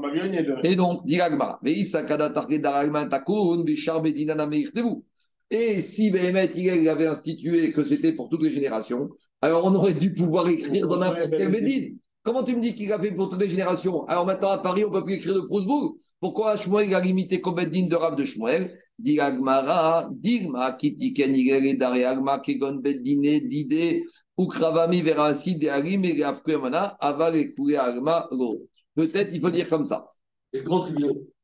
Et 0.64 0.76
donc, 0.76 1.04
dit 1.08 1.20
Agma, 1.20 1.60
Veïsa 1.64 2.04
kada 2.04 2.30
tarke 2.30 2.62
daragman 2.62 3.10
takoun, 3.10 3.64
bishar 3.64 4.00
bedina 4.04 4.36
na 4.36 4.46
meirtevu. 4.46 5.04
Et 5.52 5.82
si 5.82 6.12
Béhémet, 6.12 6.52
il 6.56 6.88
avait 6.88 7.08
institué 7.08 7.72
que 7.72 7.84
c'était 7.84 8.14
pour 8.14 8.30
toutes 8.30 8.44
les 8.44 8.52
générations, 8.52 9.10
alors 9.42 9.66
on 9.66 9.74
aurait 9.74 9.94
dû 9.94 10.14
pouvoir 10.14 10.48
écrire 10.48 10.88
dans 10.88 10.98
n'importe 10.98 11.32
quel 11.32 11.52
Bédine. 11.52 11.98
Comment 12.24 12.44
tu 12.44 12.56
me 12.56 12.62
dis 12.62 12.76
qu'il 12.76 12.92
a 12.92 13.00
fait 13.00 13.12
pour 13.12 13.30
toutes 13.30 13.42
les 13.42 13.50
générations? 13.50 14.06
Alors 14.06 14.26
maintenant, 14.26 14.50
à 14.50 14.60
Paris, 14.60 14.84
on 14.86 14.92
ne 14.92 15.00
peut 15.00 15.06
plus 15.06 15.16
écrire 15.16 15.36
de 15.36 15.42
Prousbourg. 15.42 15.96
Pourquoi 16.20 16.58
Shmuel 16.58 16.94
a 16.94 17.00
limité 17.00 17.40
qu'au 17.42 17.54
Bédine 17.54 17.88
de 17.90 17.96
Rav 17.96 18.16
de 18.16 18.26
Shmuel? 18.26 18.78
Dit 19.00 19.22
Agmara, 19.22 20.10
Digma, 20.12 20.74
Kiti 20.74 21.14
Kenigel 21.14 21.66
et 21.66 21.78
Dare 21.78 22.06
Agma, 22.06 22.40
Kegon 22.40 22.76
Bedine, 22.76 23.48
Dide, 23.48 24.04
Ukravami 24.38 25.02
Verasi, 25.02 25.56
De 25.56 25.70
Arim 25.70 26.04
et 26.04 26.22
Afkemana, 26.22 26.98
Aval 27.00 27.38
et 27.38 27.54
Koué 27.54 27.78
Agma, 27.78 28.28
Lo. 28.32 28.68
Peut-être 28.96 29.30
il 29.32 29.40
faut 29.40 29.50
dire 29.50 29.70
comme 29.70 29.86
ça. 29.86 30.06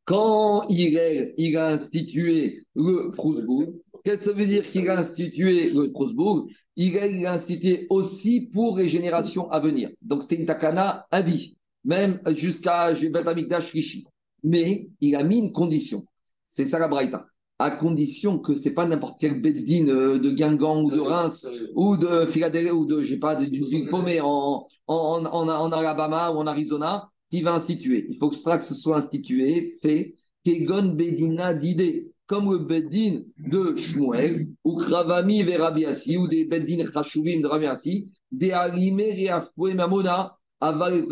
Quand 0.03 0.67
il, 0.69 1.33
il 1.37 1.57
a 1.57 1.67
institué 1.69 2.65
le 2.75 3.11
Prousbourg, 3.11 3.73
qu'est-ce 4.05 4.25
que 4.25 4.31
ça 4.31 4.33
veut 4.33 4.45
dire 4.45 4.65
qu'il 4.65 4.87
a 4.89 4.99
institué 4.99 5.67
le 5.67 5.91
Prousbourg 5.91 6.47
il 6.75 6.97
a, 6.97 7.07
il 7.07 7.25
a 7.25 7.33
institué 7.33 7.87
aussi 7.89 8.41
pour 8.41 8.77
les 8.77 8.87
générations 8.87 9.49
à 9.49 9.59
venir. 9.59 9.89
Donc 10.01 10.23
c'était 10.23 10.35
une 10.35 10.45
takana 10.45 11.05
à 11.09 11.21
vie, 11.21 11.57
même 11.83 12.19
jusqu'à 12.27 12.93
Bet 12.93 13.27
Amikdash 13.27 13.71
Rishi. 13.71 14.05
Mais 14.43 14.89
il 15.01 15.15
a 15.15 15.23
mis 15.23 15.39
une 15.39 15.51
condition. 15.51 16.05
C'est 16.47 16.65
ça 16.65 16.79
la 16.79 16.87
Braïta. 16.87 17.25
À 17.57 17.71
condition 17.71 18.39
que 18.39 18.55
c'est 18.55 18.73
pas 18.73 18.85
n'importe 18.85 19.17
quel 19.19 19.41
beddin 19.41 19.87
euh, 19.87 20.19
de 20.19 20.31
Guingamp 20.31 20.83
ou 20.83 20.91
de 20.91 20.99
Reims 20.99 21.47
ou 21.73 21.95
de 21.95 22.25
Philadelphie 22.25 22.71
ou 22.71 22.85
de, 22.85 23.01
j'ai 23.01 23.17
pas, 23.17 23.37
d'une 23.37 23.63
ville 23.63 23.87
paumée 23.87 24.19
en, 24.19 24.67
en, 24.87 25.25
en, 25.25 25.47
en 25.47 25.71
Alabama 25.71 26.31
ou 26.31 26.37
en 26.39 26.47
Arizona 26.47 27.09
qui 27.31 27.41
va 27.41 27.55
instituer. 27.55 28.07
Il 28.09 28.17
faut 28.17 28.29
que 28.29 28.35
ce 28.35 28.73
soit 28.75 28.97
institué, 28.97 29.73
fait, 29.81 30.15
Kegon 30.43 30.93
Bedina 30.95 31.53
d'idée, 31.53 32.11
comme 32.27 32.51
le 32.51 32.59
Bedin 32.59 33.21
de 33.37 33.75
Shmuel, 33.75 34.47
ou 34.63 34.77
Kravami 34.77 35.43
Verabiasi, 35.43 36.17
ou 36.17 36.27
des 36.27 36.45
Bedin 36.45 36.83
Chashuvim 36.91 37.41
de 37.41 37.47
Rabiasi, 37.47 38.11
des 38.31 38.51
Arimé 38.51 39.11
Reafoué 39.29 39.73
Mamona, 39.73 40.35
Aval. 40.59 41.05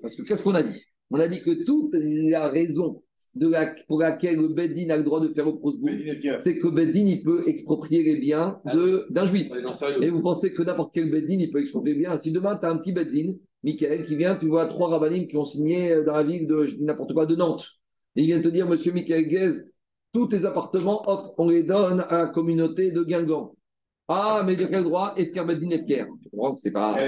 Parce 0.00 0.14
que 0.14 0.22
qu'est-ce 0.22 0.42
qu'on 0.42 0.54
a 0.54 0.62
dit? 0.62 0.80
On 1.10 1.18
a 1.18 1.26
dit 1.26 1.40
que 1.42 1.64
toute 1.64 1.92
la 1.94 2.48
raison 2.48 3.02
de 3.34 3.48
la, 3.48 3.74
pour 3.88 4.00
laquelle 4.00 4.36
le 4.36 4.48
Bedin 4.48 4.90
a 4.90 4.96
le 4.96 5.04
droit 5.04 5.20
de 5.20 5.28
faire 5.32 5.46
au 5.48 5.54
Prosbourg, 5.54 5.90
c'est 6.40 6.58
que 6.58 6.68
Bedin, 6.68 7.06
il 7.06 7.22
peut 7.22 7.42
exproprier 7.48 8.02
les 8.02 8.20
biens 8.20 8.58
de- 8.72 9.06
d'un 9.10 9.26
juif. 9.26 9.48
Et 10.02 10.10
vous 10.10 10.20
pensez 10.22 10.52
que 10.52 10.62
n'importe 10.62 10.92
quel 10.94 11.10
beddin, 11.10 11.38
il 11.40 11.50
peut 11.50 11.60
exproprier 11.60 11.96
bien. 11.96 12.16
Si 12.18 12.30
demain, 12.32 12.56
tu 12.58 12.66
as 12.66 12.70
un 12.70 12.78
petit 12.78 12.92
beddin, 12.92 13.34
Michael, 13.62 14.06
qui 14.06 14.16
vient, 14.16 14.36
tu 14.36 14.46
vois 14.46 14.66
trois 14.66 14.88
rabbinim 14.88 15.26
qui 15.28 15.36
ont 15.36 15.44
signé 15.44 15.92
euh, 15.92 16.04
dans 16.04 16.14
la 16.16 16.22
ville 16.22 16.46
de, 16.46 16.66
n'importe 16.80 17.12
quoi, 17.12 17.26
de 17.26 17.36
Nantes. 17.36 17.66
Et 18.16 18.22
il 18.22 18.26
vient 18.26 18.40
te 18.40 18.48
dire, 18.48 18.68
monsieur 18.68 18.92
Michael 18.92 19.26
Guez, 19.28 19.50
tous 20.12 20.26
tes 20.26 20.44
appartements, 20.44 21.02
hop, 21.08 21.34
on 21.38 21.48
les 21.48 21.62
donne 21.62 22.00
à 22.00 22.18
la 22.18 22.26
communauté 22.26 22.90
de 22.92 23.02
Guingamp. 23.02 23.54
Ah, 24.08 24.42
mais 24.44 24.56
de 24.56 24.64
quel 24.64 24.82
droit? 24.82 25.14
Efker 25.16 25.44
Beddin 25.44 25.70
Efker. 25.70 26.06
C'est 26.56 26.72
pas. 26.72 26.98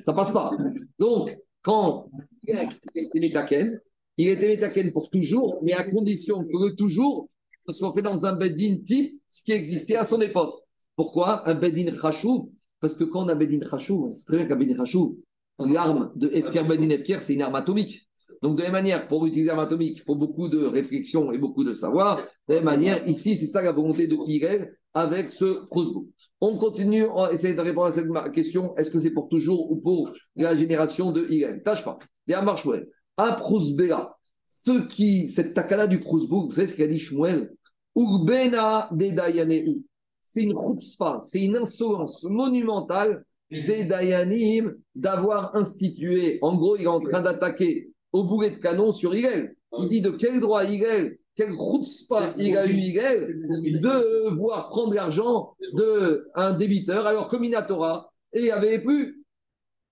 Ça 0.00 0.12
passe 0.12 0.32
pas. 0.32 0.50
Donc, 0.98 1.34
quand 1.62 2.10
il 2.46 2.56
a 2.56 2.64
été 2.64 3.20
métaken, 3.20 3.80
il 4.18 4.28
a 4.28 4.32
été 4.32 4.48
métaken 4.48 4.92
pour 4.92 5.08
toujours, 5.08 5.60
mais 5.62 5.72
à 5.72 5.90
condition 5.90 6.44
que 6.44 6.64
le 6.68 6.76
toujours 6.76 7.28
soit 7.70 7.94
fait 7.94 8.02
dans 8.02 8.26
un 8.26 8.36
beddin 8.36 8.76
type, 8.84 9.20
ce 9.28 9.44
qui 9.44 9.52
existait 9.52 9.96
à 9.96 10.04
son 10.04 10.20
époque. 10.20 10.54
Pourquoi? 10.96 11.48
Un 11.48 11.54
beddin 11.54 11.90
chachou 11.90 12.52
Parce 12.80 12.96
que 12.96 13.04
quand 13.04 13.24
on 13.24 13.28
a 13.28 13.32
un 13.32 13.36
beddin 13.36 13.64
chachou, 13.66 14.06
on 14.08 14.12
sait 14.12 14.26
très 14.26 14.36
bien 14.38 14.46
qu'un 14.46 14.56
beddin 14.56 14.76
chachou, 14.76 15.20
l'arme 15.58 16.12
de 16.16 16.28
Efker 16.34 16.64
beddin 16.64 16.90
Efker, 16.90 17.20
c'est 17.20 17.34
une 17.34 17.42
arme 17.42 17.54
atomique. 17.54 18.08
Donc, 18.42 18.56
de 18.56 18.62
la 18.62 18.68
même 18.70 18.82
manière, 18.82 19.08
pour 19.08 19.24
utiliser 19.24 19.48
l'arme 19.48 19.60
atomique, 19.60 19.98
il 19.98 20.02
faut 20.02 20.16
beaucoup 20.16 20.48
de 20.48 20.64
réflexion 20.64 21.30
et 21.32 21.38
beaucoup 21.38 21.64
de 21.64 21.74
savoir. 21.74 22.16
De 22.48 22.54
la 22.54 22.56
même 22.56 22.64
manière, 22.64 23.08
ici, 23.08 23.36
c'est 23.36 23.46
ça 23.46 23.62
la 23.62 23.72
volonté 23.72 24.08
de 24.08 24.16
Hirel 24.26 24.74
avec 24.94 25.30
ce 25.30 25.66
crossbow. 25.68 26.08
On 26.40 26.56
continue, 26.56 27.06
on 27.06 27.22
va 27.22 27.32
essayer 27.32 27.54
de 27.54 27.60
répondre 27.60 27.86
à 27.86 27.92
cette 27.92 28.08
question. 28.32 28.74
Est-ce 28.76 28.90
que 28.90 28.98
c'est 28.98 29.12
pour 29.12 29.28
toujours 29.28 29.70
ou 29.70 29.76
pour 29.76 30.12
la 30.34 30.56
génération 30.56 31.12
de 31.12 31.26
Hirel 31.30 31.62
Tâche 31.62 31.84
pas. 31.84 31.98
Et 32.26 32.34
à 32.34 32.42
Marshwell, 32.42 32.88
à 33.16 33.36
Prousbéa, 33.36 34.16
ceux 34.48 34.86
qui, 34.88 35.28
cette 35.30 35.54
takana 35.54 35.86
du 35.86 36.00
Prousbourg, 36.00 36.46
vous 36.46 36.52
savez 36.52 36.66
ce 36.66 36.76
qu'a 36.76 36.86
dit 36.86 36.98
Shmuel? 36.98 37.52
Urbena 37.94 38.88
de. 38.92 39.82
C'est 40.22 40.42
une 40.42 40.54
chutzpah, 40.54 41.20
c'est 41.22 41.42
une 41.42 41.56
insolence 41.56 42.24
monumentale 42.24 43.24
des 43.50 43.84
Dayanim 43.84 44.74
d'avoir 44.94 45.54
institué. 45.54 46.38
En 46.42 46.56
gros, 46.56 46.76
il 46.76 46.84
est 46.84 46.86
en 46.86 47.00
train 47.00 47.22
d'attaquer 47.22 47.91
au 48.12 48.24
boulet 48.24 48.50
de 48.50 48.56
canon 48.56 48.92
sur 48.92 49.14
Hillel. 49.14 49.54
Il 49.78 49.88
dit 49.88 50.02
de 50.02 50.10
quel 50.10 50.40
droit 50.40 50.64
Hillel, 50.64 51.18
quel 51.34 51.54
chutzpah 51.54 52.30
il 52.38 52.56
a 52.56 52.66
eu 52.66 52.74
Hillel 52.74 53.34
de 53.80 54.36
voir 54.36 54.68
prendre 54.68 54.94
l'argent 54.94 55.54
d'un 55.74 56.56
débiteur 56.58 57.06
alors 57.06 57.28
que 57.28 57.36
Minatora, 57.36 58.12
et 58.32 58.40
il 58.40 58.44
n'y 58.44 58.50
avait 58.50 58.82
plus. 58.82 59.24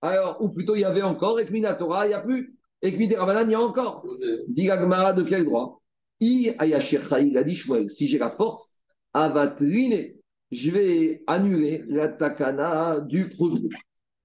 Alors, 0.01 0.41
ou 0.41 0.49
plutôt 0.49 0.75
il 0.75 0.81
y 0.81 0.85
avait 0.85 1.01
encore, 1.01 1.39
et 1.39 1.45
que 1.45 1.51
Minatora, 1.51 2.05
il 2.05 2.09
n'y 2.09 2.15
a 2.15 2.21
plus. 2.21 2.55
Et 2.83 2.91
que 2.91 2.97
Miderabanan, 2.97 3.47
il 3.47 3.51
y 3.51 3.55
a 3.55 3.61
encore. 3.61 4.05
Dit 4.47 4.65
Gagmara 4.65 5.13
de 5.13 5.21
quel 5.23 5.45
droit? 5.45 5.81
Il 6.19 6.55
a 6.59 7.43
dit 7.43 7.61
si 7.89 8.07
j'ai 8.07 8.17
la 8.17 8.31
force, 8.31 8.79
avatrine, 9.13 10.13
je 10.51 10.71
vais 10.71 11.23
annuler 11.27 11.83
la 11.87 12.09
takana 12.09 13.01
du 13.01 13.29
Prousbourg. 13.29 13.71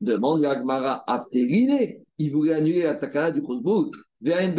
Demande 0.01 0.43
Gagmara 0.43 1.05
Apterine, 1.07 2.03
il 2.19 2.33
voulait 2.33 2.55
annuler 2.55 2.83
la 2.83 2.97
takana 2.97 3.31
du. 3.33 3.43
Ben 4.21 4.55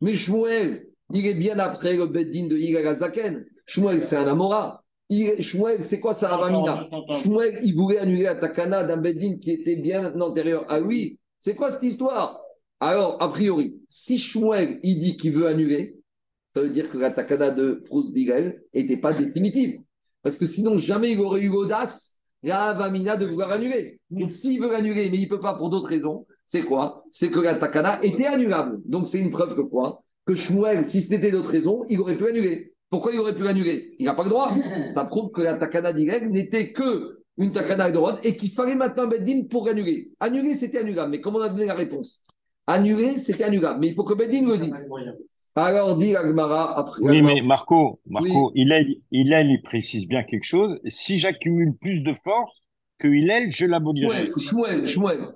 Mais 0.00 0.14
Shmuel, 0.14 0.86
il 1.12 1.26
est 1.26 1.34
bien 1.34 1.58
après 1.58 1.96
le 1.96 2.06
Beddin 2.06 2.46
de 2.48 2.56
Yigal 2.56 2.86
Azaken. 2.86 3.46
Shmuel, 3.66 4.02
c'est 4.02 4.16
un 4.16 4.26
Amora. 4.26 4.82
Shmuel, 5.10 5.84
c'est 5.84 6.00
quoi 6.00 6.14
ça, 6.14 6.34
Avamina 6.34 6.88
Shmuel, 7.22 7.58
il 7.62 7.74
voulait 7.74 7.98
annuler 7.98 8.24
la 8.24 8.34
takana 8.36 8.84
d'un 8.84 8.98
Beddin 8.98 9.38
qui 9.38 9.52
était 9.52 9.76
bien 9.76 10.18
antérieur 10.20 10.70
à 10.70 10.80
lui. 10.80 11.18
C'est 11.38 11.54
quoi 11.54 11.70
cette 11.70 11.84
histoire? 11.84 12.40
Alors, 12.80 13.16
a 13.22 13.30
priori, 13.30 13.80
si 13.88 14.18
Shmuel, 14.18 14.80
il 14.82 14.98
dit 14.98 15.16
qu'il 15.16 15.32
veut 15.32 15.46
annuler, 15.46 16.00
ça 16.50 16.62
veut 16.62 16.70
dire 16.70 16.90
que 16.90 16.98
la 16.98 17.10
takana 17.10 17.50
de 17.50 17.82
Proust 17.86 18.14
n'était 18.14 18.96
pas 18.96 19.12
définitive. 19.12 19.80
Parce 20.22 20.36
que 20.36 20.46
sinon, 20.46 20.76
jamais 20.76 21.12
il 21.12 21.20
aurait 21.20 21.42
eu 21.42 21.48
l'audace, 21.48 22.15
la 22.42 22.64
Avamina, 22.64 23.16
de 23.16 23.26
vouloir 23.26 23.50
annuler. 23.50 24.00
Donc, 24.10 24.30
s'il 24.30 24.60
veut 24.60 24.74
annuler, 24.74 25.10
mais 25.10 25.18
il 25.18 25.24
ne 25.24 25.28
peut 25.28 25.40
pas 25.40 25.56
pour 25.56 25.70
d'autres 25.70 25.88
raisons, 25.88 26.26
c'est 26.44 26.62
quoi? 26.62 27.04
C'est 27.10 27.30
que 27.30 27.40
la 27.40 27.56
takana 27.56 27.98
était 28.02 28.26
annulable. 28.26 28.80
Donc, 28.84 29.08
c'est 29.08 29.18
une 29.18 29.30
preuve 29.30 29.56
que 29.56 29.62
quoi? 29.62 30.02
Que 30.26 30.34
Shmuel, 30.34 30.84
si 30.84 31.02
c'était 31.02 31.30
d'autres 31.30 31.50
raisons, 31.50 31.84
il 31.88 32.00
aurait 32.00 32.16
pu 32.16 32.26
annuler. 32.26 32.72
Pourquoi 32.88 33.12
il 33.12 33.18
aurait 33.18 33.34
pu 33.34 33.46
annuler? 33.46 33.94
Il 33.98 34.06
n'a 34.06 34.14
pas 34.14 34.24
le 34.24 34.30
droit. 34.30 34.52
Ça 34.88 35.04
prouve 35.06 35.30
que 35.32 35.40
la 35.40 35.58
takana 35.58 35.92
d'Igel 35.92 36.30
n'était 36.30 36.72
que 36.72 37.20
une 37.38 37.52
takana 37.52 37.90
de 37.90 37.94
droite 37.94 38.20
et 38.22 38.36
qu'il 38.36 38.50
fallait 38.50 38.74
maintenant 38.74 39.06
Beddin 39.06 39.44
pour 39.50 39.68
annuler. 39.68 40.10
Annuler, 40.20 40.54
c'était 40.54 40.78
annulable. 40.78 41.10
Mais 41.10 41.20
comment 41.20 41.38
on 41.38 41.42
a 41.42 41.48
donné 41.48 41.66
la 41.66 41.74
réponse? 41.74 42.24
Annuler, 42.66 43.18
c'était 43.18 43.44
annulable. 43.44 43.80
Mais 43.80 43.88
il 43.88 43.94
faut 43.94 44.04
que 44.04 44.14
Beddin 44.14 44.48
le 44.48 44.58
dise. 44.58 44.86
Alors, 45.56 45.96
dit 45.96 46.14
Agmara 46.14 46.78
après. 46.78 47.00
Oui, 47.00 47.22
mais 47.22 47.40
Marco, 47.40 48.00
Marco, 48.06 48.52
Oui. 48.54 48.60
Hillel, 48.60 48.96
Hillel, 49.10 49.50
il 49.50 49.62
précise 49.62 50.06
bien 50.06 50.22
quelque 50.22 50.44
chose. 50.44 50.78
Si 50.84 51.18
j'accumule 51.18 51.74
plus 51.74 52.02
de 52.02 52.12
force 52.12 52.62
que 52.98 53.08
Hillel, 53.08 53.50
je 53.50 53.64
l'abolirai. 53.64 54.30
Shmuel, 54.36 54.86
Shmuel, 54.86 54.86
Shmuel. 54.86 55.28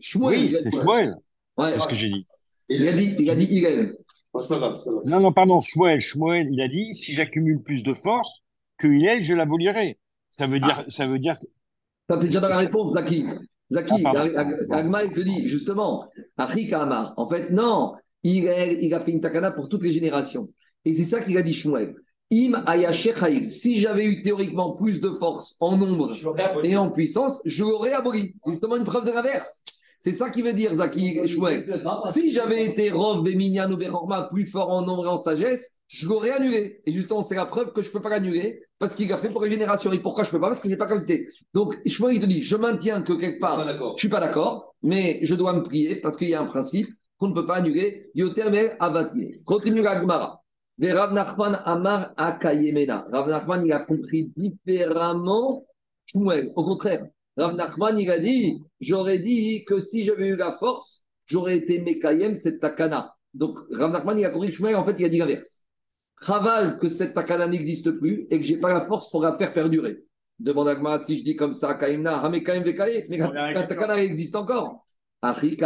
Shmuel, 0.00 0.38
Oui, 0.38 0.46
il 0.48 0.56
a 0.56 0.58
c'est 0.58 0.70
Shmuel. 0.72 1.14
Ouais, 1.56 1.72
Qu'est-ce 1.72 1.86
que 1.86 1.94
j'ai 1.94 2.08
dit 2.08 2.26
il 2.68 2.88
a 2.88 2.92
dit, 2.92 3.14
il 3.18 3.30
a 3.30 3.36
dit 3.36 3.44
Hillel. 3.44 3.92
C'est 4.40 4.48
c'est. 4.48 4.90
Non, 5.04 5.20
non, 5.20 5.32
pardon, 5.32 5.60
Shmuel. 5.60 6.00
Shmuel, 6.00 6.48
il 6.50 6.60
a 6.60 6.68
dit, 6.68 6.94
si 6.94 7.12
j'accumule 7.12 7.62
plus 7.62 7.82
de 7.82 7.94
force 7.94 8.42
que 8.78 8.88
Hillel, 8.88 9.22
je 9.22 9.34
l'abolirai. 9.34 9.98
Ça 10.30 10.46
veut 10.46 10.58
dire, 10.58 10.84
ça 10.88 11.06
veut 11.06 11.18
dire, 11.18 11.36
Ça 12.08 12.16
t'es 12.18 12.26
déjà 12.26 12.40
dans 12.40 12.48
la 12.48 12.58
réponse, 12.58 12.94
Zaki. 12.94 13.26
Zaki, 13.70 14.02
Ah, 14.04 14.26
Agma, 14.70 15.04
il 15.04 15.12
te 15.12 15.20
dit, 15.20 15.46
justement, 15.46 16.08
Achika 16.36 16.82
Amar. 16.82 17.14
En 17.16 17.28
fait, 17.28 17.50
non, 17.50 17.92
il 18.22 18.48
a, 18.48 18.66
il 18.66 18.94
a 18.94 19.00
fait 19.00 19.12
une 19.12 19.20
takana 19.20 19.50
pour 19.50 19.68
toutes 19.68 19.82
les 19.82 19.92
générations. 19.92 20.48
Et 20.84 20.94
c'est 20.94 21.04
ça 21.04 21.20
qu'il 21.20 21.36
a 21.38 21.42
dit 21.42 21.54
Shmuel. 21.54 21.94
Im 22.32 22.64
Si 23.48 23.78
j'avais 23.78 24.06
eu 24.06 24.22
théoriquement 24.22 24.74
plus 24.74 25.00
de 25.00 25.10
force 25.18 25.56
en 25.60 25.76
nombre 25.76 26.10
et 26.64 26.76
en 26.76 26.90
puissance, 26.90 27.42
je 27.44 27.62
l'aurais 27.62 27.92
aboli. 27.92 28.34
C'est 28.42 28.52
justement 28.52 28.76
une 28.76 28.84
preuve 28.84 29.04
de 29.04 29.10
l'inverse. 29.10 29.64
C'est 29.98 30.12
ça 30.12 30.30
qui 30.30 30.42
veut 30.42 30.54
dire, 30.54 30.74
Zaki 30.74 31.28
Shmuel. 31.28 31.84
Si 32.10 32.32
j'avais 32.32 32.66
été 32.66 32.90
Rov, 32.90 33.22
Beminyan 33.22 33.70
ou 33.70 33.76
Bechorma 33.76 34.28
plus 34.32 34.46
fort 34.46 34.70
en 34.70 34.82
nombre 34.82 35.04
et 35.04 35.08
en 35.08 35.18
sagesse, 35.18 35.76
je 35.86 36.08
l'aurais 36.08 36.30
annulé. 36.30 36.80
Et 36.86 36.92
justement, 36.92 37.22
c'est 37.22 37.36
la 37.36 37.44
preuve 37.44 37.72
que 37.72 37.82
je 37.82 37.88
ne 37.88 37.92
peux 37.92 38.00
pas 38.00 38.08
l'annuler 38.08 38.62
parce 38.78 38.94
qu'il 38.96 39.12
a 39.12 39.18
fait 39.18 39.28
pour 39.28 39.44
une 39.44 39.52
génération. 39.52 39.92
Et 39.92 39.98
pourquoi 39.98 40.24
je 40.24 40.30
ne 40.30 40.32
peux 40.32 40.40
pas? 40.40 40.48
Parce 40.48 40.60
que 40.60 40.68
je 40.68 40.72
n'ai 40.72 40.78
pas 40.78 40.86
capacité. 40.86 41.28
Donc, 41.52 41.78
Shmuel, 41.86 42.16
il 42.16 42.20
te 42.20 42.26
dit, 42.26 42.40
je 42.40 42.56
maintiens 42.56 43.02
que 43.02 43.12
quelque 43.12 43.40
part, 43.40 43.62
je 43.62 43.84
ne 43.84 43.96
suis 43.98 44.08
pas 44.08 44.20
d'accord, 44.20 44.74
mais 44.82 45.20
je 45.22 45.34
dois 45.34 45.52
me 45.52 45.62
prier 45.62 45.96
parce 45.96 46.16
qu'il 46.16 46.30
y 46.30 46.34
a 46.34 46.40
un 46.40 46.46
principe 46.46 46.88
qu'on 47.22 47.28
ne 47.28 47.34
peut 47.34 47.46
pas 47.46 47.58
annuler. 47.58 48.10
Yoter 48.16 48.50
mais 48.50 48.76
abatir. 48.80 49.36
Continue 49.46 49.80
la 49.80 50.00
Gemara. 50.00 50.42
Mais 50.78 50.92
Rav 50.92 51.12
Nachman 51.12 51.62
Amar 51.64 52.12
Akayemena. 52.16 53.06
Rav 53.12 53.28
Nachman, 53.28 53.64
il 53.64 53.72
a 53.72 53.84
compris 53.84 54.32
différemment 54.36 55.64
Shmuel. 56.06 56.50
Au 56.56 56.64
contraire, 56.64 57.06
Rav 57.36 57.54
Nachman, 57.54 57.96
il 57.96 58.10
a 58.10 58.18
dit 58.18 58.60
j'aurais 58.80 59.20
dit 59.20 59.64
que 59.64 59.78
si 59.78 60.04
j'avais 60.04 60.28
eu 60.28 60.36
la 60.36 60.56
force, 60.58 61.04
j'aurais 61.26 61.58
été 61.58 61.80
Mekayem, 61.80 62.34
cette 62.34 62.58
takana. 62.60 63.14
Donc, 63.34 63.56
Rav 63.70 63.92
Nachman, 63.92 64.18
il 64.18 64.24
a 64.24 64.30
compris 64.30 64.52
Shmuel, 64.52 64.74
en 64.74 64.84
fait, 64.84 64.96
il 64.98 65.04
a 65.04 65.08
dit 65.08 65.18
l'inverse. 65.18 65.64
Raval 66.16 66.80
que 66.80 66.88
cette 66.88 67.14
takana 67.14 67.46
n'existe 67.46 67.92
plus 67.92 68.26
et 68.30 68.40
que 68.40 68.44
j'ai 68.44 68.56
pas 68.56 68.72
la 68.72 68.84
force 68.86 69.10
pour 69.12 69.22
la 69.22 69.38
faire 69.38 69.52
perdurer. 69.52 70.02
Demande 70.40 70.66
à 70.66 70.74
Gmara 70.74 70.98
si 70.98 71.20
je 71.20 71.24
dis 71.24 71.36
comme 71.36 71.54
ça, 71.54 71.74
Kaimna, 71.74 72.18
Hamekaim 72.18 72.62
Vekaye, 72.62 73.06
mais 73.08 73.18
la 73.18 73.64
takana 73.68 74.02
existe 74.02 74.34
encore. 74.34 74.84
Achi 75.20 75.56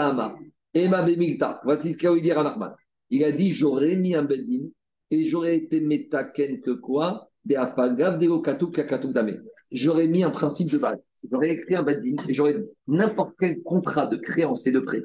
Kahama, 0.77 1.01
Ema 1.01 1.03
Bemigta. 1.03 1.61
Voici 1.65 1.93
ce 1.93 1.99
qu'a 1.99 2.11
voulu 2.11 2.23
dire 2.23 2.37
Rav 2.37 2.45
Nachman. 2.45 2.75
Il 3.11 3.25
a 3.25 3.33
dit 3.33 3.53
j'aurais 3.53 3.97
mis 3.97 4.15
un 4.15 4.25
bedin 4.25 4.69
et 5.11 5.25
j'aurais 5.25 5.57
été 5.57 5.81
metaken 5.81 6.61
que 6.61 6.73
quoi? 6.73 7.31
Des 7.45 7.57
afagav, 7.57 8.19
des 8.19 8.29
dame. 9.13 9.43
J'aurais 9.71 10.09
mis 10.09 10.25
un 10.25 10.31
principe 10.31 10.71
de 10.71 10.79
base. 10.79 10.99
J'aurais 11.31 11.51
écrit 11.51 11.77
un 11.77 11.83
bedin 11.83 12.17
et 12.29 12.35
j'aurais 12.35 12.57
n'importe 12.87 13.35
quel 13.39 13.63
contrat 13.63 14.07
de 14.07 14.17
créance 14.17 14.67
et 14.67 14.73
de 14.73 14.81
prêt, 14.81 15.03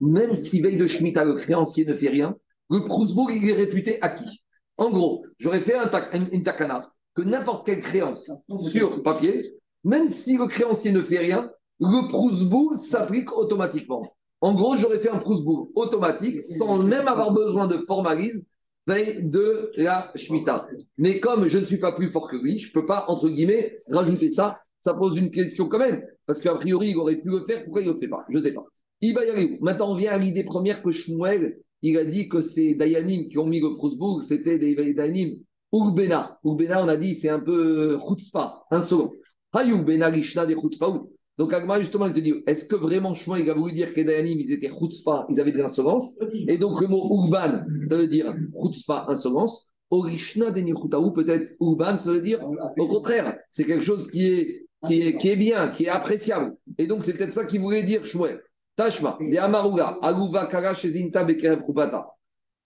même 0.00 0.34
si 0.34 0.60
veille 0.60 0.78
de 0.78 0.86
Shemitah, 0.86 1.24
le 1.24 1.34
créancier 1.34 1.84
ne 1.84 1.94
fait 1.94 2.08
rien, 2.08 2.36
le 2.70 2.84
Prousbourg, 2.84 3.30
il 3.30 3.48
est 3.48 3.54
réputé 3.54 4.00
acquis. 4.00 4.42
En 4.76 4.90
gros, 4.90 5.24
j'aurais 5.38 5.60
fait 5.60 5.74
un 5.74 5.90
une 6.32 6.42
takana 6.42 6.90
que 7.14 7.22
n'importe 7.22 7.66
quelle 7.66 7.80
créance 7.80 8.30
sur 8.60 9.02
papier, 9.02 9.54
même 9.84 10.06
si 10.06 10.36
le 10.36 10.46
créancier 10.46 10.92
ne 10.92 11.00
fait 11.00 11.18
rien, 11.18 11.50
le 11.80 12.08
Prousbourg 12.08 12.76
s'applique 12.76 13.32
automatiquement. 13.36 14.14
En 14.40 14.54
gros, 14.54 14.76
j'aurais 14.76 15.00
fait 15.00 15.10
un 15.10 15.18
Prousbourg 15.18 15.70
automatique 15.74 16.40
sans 16.42 16.82
même 16.82 17.08
avoir 17.08 17.32
besoin 17.32 17.66
de 17.66 17.78
formalisme 17.78 18.42
de 18.86 19.70
la 19.76 20.10
Shemitah. 20.14 20.66
Mais 20.96 21.20
comme 21.20 21.48
je 21.48 21.58
ne 21.58 21.64
suis 21.64 21.78
pas 21.78 21.92
plus 21.92 22.10
fort 22.10 22.30
que 22.30 22.36
lui, 22.36 22.58
je 22.58 22.68
ne 22.68 22.72
peux 22.72 22.86
pas, 22.86 23.04
entre 23.08 23.28
guillemets, 23.28 23.76
rajouter 23.88 24.30
ça. 24.30 24.58
Ça 24.80 24.94
pose 24.94 25.16
une 25.16 25.30
question 25.30 25.68
quand 25.68 25.80
même. 25.80 26.02
Parce 26.26 26.40
qu'à 26.40 26.54
priori, 26.54 26.90
il 26.90 26.96
aurait 26.96 27.16
pu 27.16 27.28
le 27.28 27.44
faire. 27.44 27.64
Pourquoi 27.64 27.82
il 27.82 27.88
ne 27.88 27.92
le 27.94 27.98
fait 27.98 28.08
pas? 28.08 28.24
Je 28.28 28.38
ne 28.38 28.42
sais 28.42 28.54
pas. 28.54 28.64
Il 29.00 29.14
va 29.14 29.24
y 29.26 29.44
où? 29.44 29.58
Maintenant, 29.60 29.92
on 29.92 29.96
vient 29.96 30.12
à 30.12 30.18
l'idée 30.18 30.44
première 30.44 30.82
que 30.82 30.90
Shmuel, 30.90 31.58
il 31.82 31.98
a 31.98 32.04
dit 32.04 32.28
que 32.28 32.40
c'est 32.40 32.74
Dayanim 32.74 33.28
qui 33.28 33.38
ont 33.38 33.46
mis 33.46 33.60
le 33.60 33.76
Prousbourg, 33.76 34.22
c'était 34.22 34.58
des 34.58 34.74
Dayanim 34.94 35.36
Urbena. 35.72 36.38
Urbena, 36.44 36.82
on 36.82 36.88
a 36.88 36.96
dit, 36.96 37.14
c'est 37.14 37.28
un 37.28 37.40
peu 37.40 37.98
Chutzpah, 38.08 38.64
insolent. 38.70 39.12
Hayou 39.52 39.82
Bena 39.82 40.08
Rishna 40.08 40.46
des 40.46 40.54
Chutzpahou. 40.54 41.10
Donc, 41.38 41.52
Agma, 41.52 41.78
justement, 41.80 42.06
il 42.06 42.12
te 42.12 42.18
dit, 42.18 42.34
est-ce 42.48 42.66
que 42.66 42.74
vraiment 42.74 43.14
Shmuel, 43.14 43.44
il 43.44 43.50
a 43.50 43.54
voulu 43.54 43.72
dire 43.72 43.90
que 43.94 44.00
les 44.00 44.04
Dayanim, 44.04 44.40
ils 44.40 44.52
étaient 44.52 44.70
Chutzpah, 44.76 45.26
ils 45.30 45.40
avaient 45.40 45.52
de 45.52 45.58
l'insolence? 45.58 46.18
Et 46.48 46.58
donc, 46.58 46.80
le 46.80 46.88
mot 46.88 47.08
Urban, 47.14 47.64
ça 47.88 47.96
veut 47.96 48.08
dire 48.08 48.34
Chutzpah, 48.60 49.06
insolence. 49.08 49.66
Orishna 49.90 50.50
Nichutaou, 50.50 51.12
peut-être 51.12 51.54
Urban, 51.60 51.98
ça 51.98 52.10
veut 52.10 52.20
dire 52.20 52.40
au 52.76 52.88
contraire, 52.88 53.38
c'est 53.48 53.64
quelque 53.64 53.84
chose 53.84 54.10
qui 54.10 54.26
est, 54.26 54.66
qui, 54.86 55.00
est, 55.00 55.16
qui 55.16 55.28
est 55.28 55.36
bien, 55.36 55.70
qui 55.70 55.84
est 55.84 55.88
appréciable. 55.88 56.56
Et 56.76 56.86
donc, 56.86 57.04
c'est 57.04 57.14
peut-être 57.14 57.32
ça 57.32 57.46
qu'il 57.46 57.60
voulait 57.60 57.84
dire, 57.84 58.04
Shmuel. 58.04 58.42
Tashma, 58.76 59.16
de 59.20 59.36
Amaruga, 59.36 59.96
Aguva 60.02 60.46
Kara 60.46 60.74
Shezinta 60.74 61.24
Bekerev 61.24 61.62
Kupata. 61.64 62.08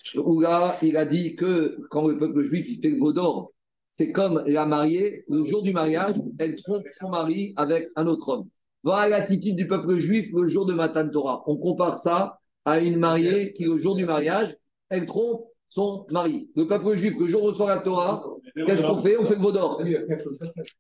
Shmuel, 0.02 0.78
il 0.80 0.96
a 0.96 1.04
dit 1.04 1.36
que 1.36 1.78
quand 1.90 2.08
le 2.08 2.18
peuple 2.18 2.44
juif 2.44 2.66
il 2.70 2.80
fait 2.80 2.88
le 2.88 2.98
veau 2.98 3.12
d'or, 3.12 3.52
c'est 3.90 4.10
comme 4.10 4.42
la 4.46 4.64
mariée, 4.64 5.24
le 5.28 5.44
jour 5.44 5.62
du 5.62 5.74
mariage, 5.74 6.16
elle 6.38 6.56
trompe 6.56 6.86
son 6.98 7.10
mari 7.10 7.52
avec 7.56 7.90
un 7.96 8.06
autre 8.06 8.26
homme. 8.30 8.48
Voilà 8.82 9.09
l'attitude 9.09 9.56
du 9.56 9.66
peuple 9.66 9.96
juif 9.96 10.28
le 10.34 10.48
jour 10.48 10.66
de 10.66 10.74
Matan 10.74 11.09
Torah. 11.10 11.42
On 11.46 11.56
compare 11.56 11.98
ça 11.98 12.38
à 12.64 12.80
une 12.80 12.98
mariée 12.98 13.52
qui, 13.54 13.64
le 13.64 13.78
jour 13.78 13.96
du 13.96 14.04
mariage, 14.04 14.56
elle 14.88 15.06
trompe 15.06 15.44
son 15.68 16.06
mari. 16.10 16.50
Le 16.54 16.66
peuple 16.66 16.94
juif, 16.96 17.14
le 17.18 17.26
jour 17.26 17.44
où 17.44 17.46
reçoit 17.46 17.74
la 17.74 17.80
Torah, 17.80 18.24
qu'est-ce 18.54 18.86
qu'on 18.86 19.00
fait? 19.00 19.16
On 19.16 19.24
fait 19.24 19.36
le 19.36 19.40
veau 19.40 19.52
d'or. 19.52 19.82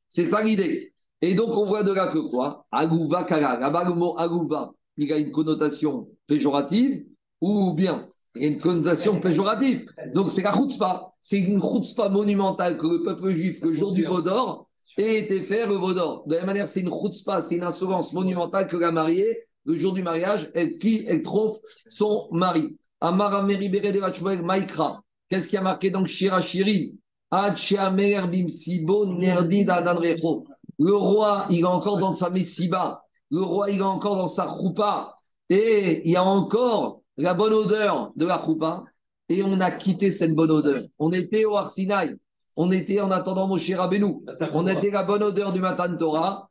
C'est 0.08 0.26
ça 0.26 0.42
l'idée. 0.42 0.92
Et 1.22 1.34
donc, 1.34 1.56
on 1.56 1.64
voit 1.64 1.84
de 1.84 1.92
là 1.92 2.12
que 2.12 2.18
quoi? 2.18 2.66
Agouva 2.72 3.24
kara. 3.24 3.58
Là-bas, 3.58 3.84
le 3.84 3.94
mot 3.94 4.18
agouva, 4.18 4.72
il 4.96 5.12
a 5.12 5.18
une 5.18 5.32
connotation 5.32 6.08
péjorative 6.26 7.04
ou 7.40 7.72
bien 7.72 8.08
il 8.34 8.42
y 8.42 8.46
a 8.46 8.48
une 8.48 8.60
connotation 8.60 9.20
péjorative. 9.20 9.86
Donc, 10.14 10.30
c'est 10.30 10.42
la 10.42 10.52
chutzpah. 10.52 11.12
C'est 11.20 11.38
une 11.38 11.60
chutzpah 11.60 12.08
monumentale 12.08 12.76
que 12.78 12.86
le 12.86 13.02
peuple 13.02 13.30
juif, 13.30 13.62
le 13.62 13.72
jour 13.72 13.92
du 13.92 14.04
veau 14.04 14.20
d'or, 14.20 14.68
été 14.98 15.42
faire 15.42 15.68
le 15.68 15.76
veau. 15.76 15.92
De 15.92 16.34
la 16.34 16.40
même 16.40 16.46
manière, 16.46 16.68
c'est 16.68 16.80
une 16.80 16.90
chutzpah, 16.90 17.42
c'est 17.42 17.56
une 17.56 17.62
insolence 17.62 18.12
monumentale 18.12 18.68
que 18.68 18.76
la 18.76 18.92
mariée, 18.92 19.38
le 19.64 19.74
jour 19.74 19.92
du 19.92 20.02
mariage, 20.02 20.50
elle, 20.54 20.78
qui, 20.78 21.04
elle 21.06 21.22
trompe 21.22 21.58
son 21.88 22.28
mari. 22.32 22.78
Amara 23.00 23.42
Meribere 23.42 23.92
de 23.92 24.42
Maïkra. 24.42 25.02
Qu'est-ce 25.28 25.48
qui 25.48 25.56
a 25.56 25.62
marqué 25.62 25.90
dans 25.90 26.04
Shira 26.04 26.40
Shiri? 26.40 26.94
Ad 27.30 27.56
Sheamer 27.56 28.28
Bim 28.28 28.48
Sibo 28.48 29.06
Nerdi 29.06 29.64
Dadan 29.64 29.98
Recho. 29.98 30.46
Le 30.78 30.94
roi, 30.94 31.46
il 31.50 31.60
est 31.60 31.64
encore 31.64 31.98
dans 31.98 32.12
sa 32.12 32.30
messiba. 32.30 33.02
Le 33.30 33.42
roi, 33.42 33.70
il 33.70 33.78
est 33.78 33.82
encore 33.82 34.16
dans 34.16 34.28
sa 34.28 34.46
choupa. 34.46 35.18
Et 35.48 36.02
il 36.04 36.12
y 36.12 36.16
a 36.16 36.24
encore 36.24 37.00
la 37.16 37.34
bonne 37.34 37.54
odeur 37.54 38.12
de 38.16 38.26
la 38.26 38.38
choupa. 38.38 38.84
Et 39.28 39.42
on 39.42 39.60
a 39.60 39.70
quitté 39.70 40.12
cette 40.12 40.34
bonne 40.34 40.50
odeur. 40.50 40.82
On 40.98 41.12
était 41.12 41.44
au 41.44 41.56
Arsinaï. 41.56 42.16
On 42.56 42.70
était 42.70 43.00
en 43.00 43.10
attendant 43.10 43.48
Moshe 43.48 43.70
Rabbeinu. 43.70 44.24
On 44.52 44.66
était 44.66 44.90
la 44.90 45.04
bonne 45.04 45.22
odeur 45.22 45.52
du 45.52 45.60
Matan 45.60 45.96
Torah. 45.96 46.48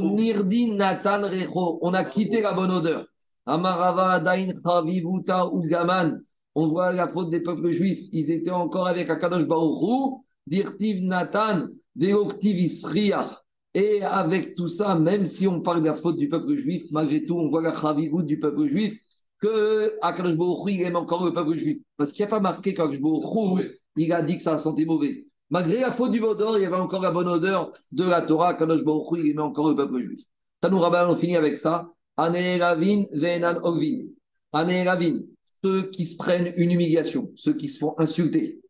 Nirdi 0.00 0.70
Natan 0.72 1.22
Recho. 1.22 1.78
On 1.82 1.94
a 1.94 2.04
quitté 2.04 2.40
la 2.40 2.54
bonne 2.54 2.72
odeur. 2.72 3.06
Amarava 3.46 4.20
Dain 4.20 4.52
Chavivuta 4.64 5.50
Ugaman. 5.54 6.20
On 6.54 6.68
voit 6.68 6.92
la 6.92 7.08
faute 7.08 7.30
des 7.30 7.42
peuples 7.42 7.70
juifs. 7.70 8.08
Ils 8.12 8.30
étaient 8.32 8.50
encore 8.50 8.88
avec 8.88 9.08
Akadosh 9.10 9.46
Baruch 9.46 9.82
Hu, 9.82 10.24
Dirtiv 10.46 11.04
Nathan, 11.04 11.66
Deoktiv 11.94 12.58
Isriach. 12.58 13.30
Et 13.74 14.02
avec 14.02 14.56
tout 14.56 14.66
ça, 14.66 14.98
même 14.98 15.26
si 15.26 15.46
on 15.46 15.60
parle 15.60 15.82
de 15.82 15.86
la 15.86 15.94
faute 15.94 16.16
du 16.16 16.28
peuple 16.28 16.56
juif, 16.56 16.90
malgré 16.90 17.24
tout, 17.24 17.36
on 17.36 17.48
voit 17.48 17.62
la 17.62 17.78
Chavivut 17.78 18.24
du 18.24 18.40
peuple 18.40 18.66
juif, 18.66 18.98
que 19.40 19.96
Akadosh 20.02 20.34
il 20.66 20.82
aime 20.82 20.96
encore 20.96 21.24
le 21.24 21.32
peuple 21.32 21.54
juif. 21.54 21.78
Parce 21.96 22.12
qu'il 22.12 22.24
n'y 22.24 22.28
a 22.28 22.30
pas 22.30 22.40
marqué 22.40 22.74
qu'Akadosh 22.74 23.00
Baruch 23.00 23.60
Hu, 23.60 23.78
il 24.04 24.12
a 24.12 24.22
dit 24.22 24.36
que 24.36 24.42
ça 24.42 24.58
sentait 24.58 24.84
mauvais. 24.84 25.26
Malgré 25.50 25.80
la 25.80 25.92
faute 25.92 26.10
du 26.10 26.18
Vaudor, 26.18 26.58
il 26.58 26.62
y 26.62 26.66
avait 26.66 26.76
encore 26.76 27.02
la 27.02 27.10
bonne 27.10 27.28
odeur 27.28 27.72
de 27.92 28.04
la 28.04 28.22
Torah. 28.22 28.50
Akadosh 28.50 28.84
Baruch 28.84 29.18
il 29.18 29.30
aimait 29.30 29.40
encore 29.40 29.70
le 29.70 29.76
peuple 29.76 29.98
juif. 29.98 30.20
Tanou 30.60 30.78
Rabban, 30.78 31.12
on 31.12 31.16
finit 31.16 31.36
avec 31.36 31.56
ça. 31.56 31.90
Ane 32.16 32.60
Ravin, 32.60 33.04
Venan 33.12 33.60
Ogvin. 33.62 34.08
Ane 34.52 34.86
Ravin, 34.86 35.20
ceux 35.62 35.88
qui 35.90 36.04
se 36.04 36.16
prennent 36.16 36.52
une 36.56 36.72
humiliation, 36.72 37.30
ceux 37.36 37.54
qui 37.54 37.68
se 37.68 37.78
font 37.78 37.94
insulter. 37.98 38.60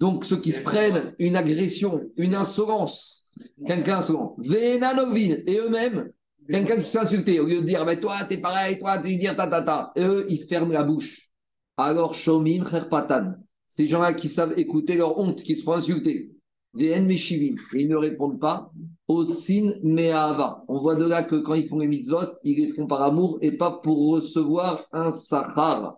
Donc, 0.00 0.24
ceux 0.24 0.40
qui 0.40 0.52
se 0.52 0.62
prennent 0.62 1.14
une 1.18 1.36
agression, 1.36 2.00
une 2.16 2.34
insolence, 2.34 3.24
quelqu'un 3.66 3.98
insolent. 3.98 4.36
Venan 4.38 4.98
Ogvin, 4.98 5.36
et 5.46 5.58
eux-mêmes, 5.58 6.10
quelqu'un 6.50 6.80
qui 6.80 6.98
insulté, 6.98 7.40
au 7.40 7.46
lieu 7.46 7.60
de 7.60 7.66
dire, 7.66 7.84
mais 7.84 8.00
toi, 8.00 8.24
t'es 8.28 8.38
pareil, 8.38 8.78
toi, 8.78 9.00
tu 9.02 9.16
dire 9.16 9.36
ta 9.36 9.48
ta 9.48 9.62
ta. 9.62 9.92
Et 9.94 10.02
eux, 10.02 10.26
ils 10.30 10.46
ferment 10.48 10.72
la 10.72 10.84
bouche. 10.84 11.30
Alors, 11.76 12.14
Shomim, 12.14 12.64
Patan, 12.90 13.34
ces 13.68 13.88
gens-là 13.88 14.14
qui 14.14 14.28
savent 14.28 14.58
écouter 14.58 14.96
leur 14.96 15.18
honte, 15.18 15.42
qui 15.42 15.56
se 15.56 15.64
font 15.64 15.74
insulter. 15.74 16.30
VN 16.74 17.06
Meshivim, 17.06 17.56
et 17.74 17.82
ils 17.82 17.88
ne 17.88 17.96
répondent 17.96 18.38
pas 18.38 18.70
au 19.08 19.24
sin 19.24 19.72
me'ava. 19.82 20.64
On 20.68 20.80
voit 20.80 20.96
de 20.96 21.04
là 21.04 21.24
que 21.24 21.36
quand 21.36 21.54
ils 21.54 21.68
font 21.68 21.78
les 21.78 21.88
mitzvot, 21.88 22.26
ils 22.44 22.66
les 22.66 22.72
font 22.72 22.86
par 22.86 23.02
amour 23.02 23.38
et 23.40 23.52
pas 23.52 23.80
pour 23.82 24.10
recevoir 24.10 24.84
un 24.92 25.10
sahar. 25.10 25.96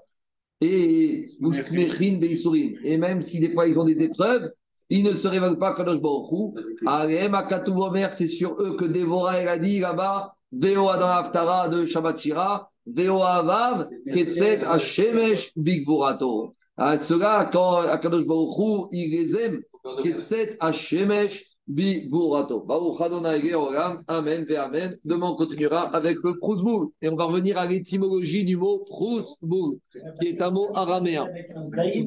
Et. 0.61 1.27
Et 2.85 2.97
même 2.99 3.23
si 3.23 3.41
des 3.41 3.53
fois 3.53 3.67
ils 3.67 3.79
ont 3.79 3.85
des 3.85 4.03
épreuves, 4.03 4.53
ils 4.91 5.05
ne 5.05 5.15
se 5.15 5.29
révèlent 5.29 5.59
pas 5.59 5.75
Kadosh 5.75 6.01
Baruch 6.01 6.33
Hu. 6.33 6.87
Arem 6.87 7.37
c'est 8.11 8.29
sur 8.29 8.61
eux 8.61 8.77
que 8.77 8.85
Dévorah 8.85 9.39
elle 9.39 9.49
a 9.49 9.59
dit 9.59 9.81
là-bas, 9.81 10.35
Veoa 10.53 10.99
dans 10.99 11.07
l'Aftara 11.07 11.69
de 11.69 11.87
Shabbat 11.87 12.19
Shira, 12.19 12.71
Veoa 12.87 13.39
Avav, 13.39 13.89
Ketset 14.13 14.63
Hashemesh 14.65 15.53
Bigvorato. 15.57 16.55
À 16.82 16.97
ceux-là, 16.97 17.51
quand 17.52 17.77
Akadosh 17.77 18.27
Baruch 18.27 18.57
Hu, 18.57 18.89
il 18.93 19.11
les 19.11 19.36
aime, 19.36 19.61
Ketset 20.02 20.57
Hashemesh 20.61 21.44
Bigvorato. 21.69 22.65
Baruch 22.65 22.98
Adonai 23.02 23.52
Amen, 24.09 24.47
ve 24.48 24.57
Amen. 24.57 24.97
Demain, 25.05 25.28
on 25.28 25.36
continuera 25.36 25.94
avec 25.94 26.16
le 26.24 26.39
Prousboul. 26.39 26.89
Et 27.02 27.11
on 27.11 27.16
va 27.16 27.24
revenir 27.24 27.59
à 27.59 27.66
l'étymologie 27.66 28.47
du 28.47 28.57
mot 28.57 28.82
Prousboul, 28.86 29.77
qui 30.23 30.28
est 30.28 30.40
un 30.40 30.52
mot 30.52 30.69
araméen. 30.74 31.28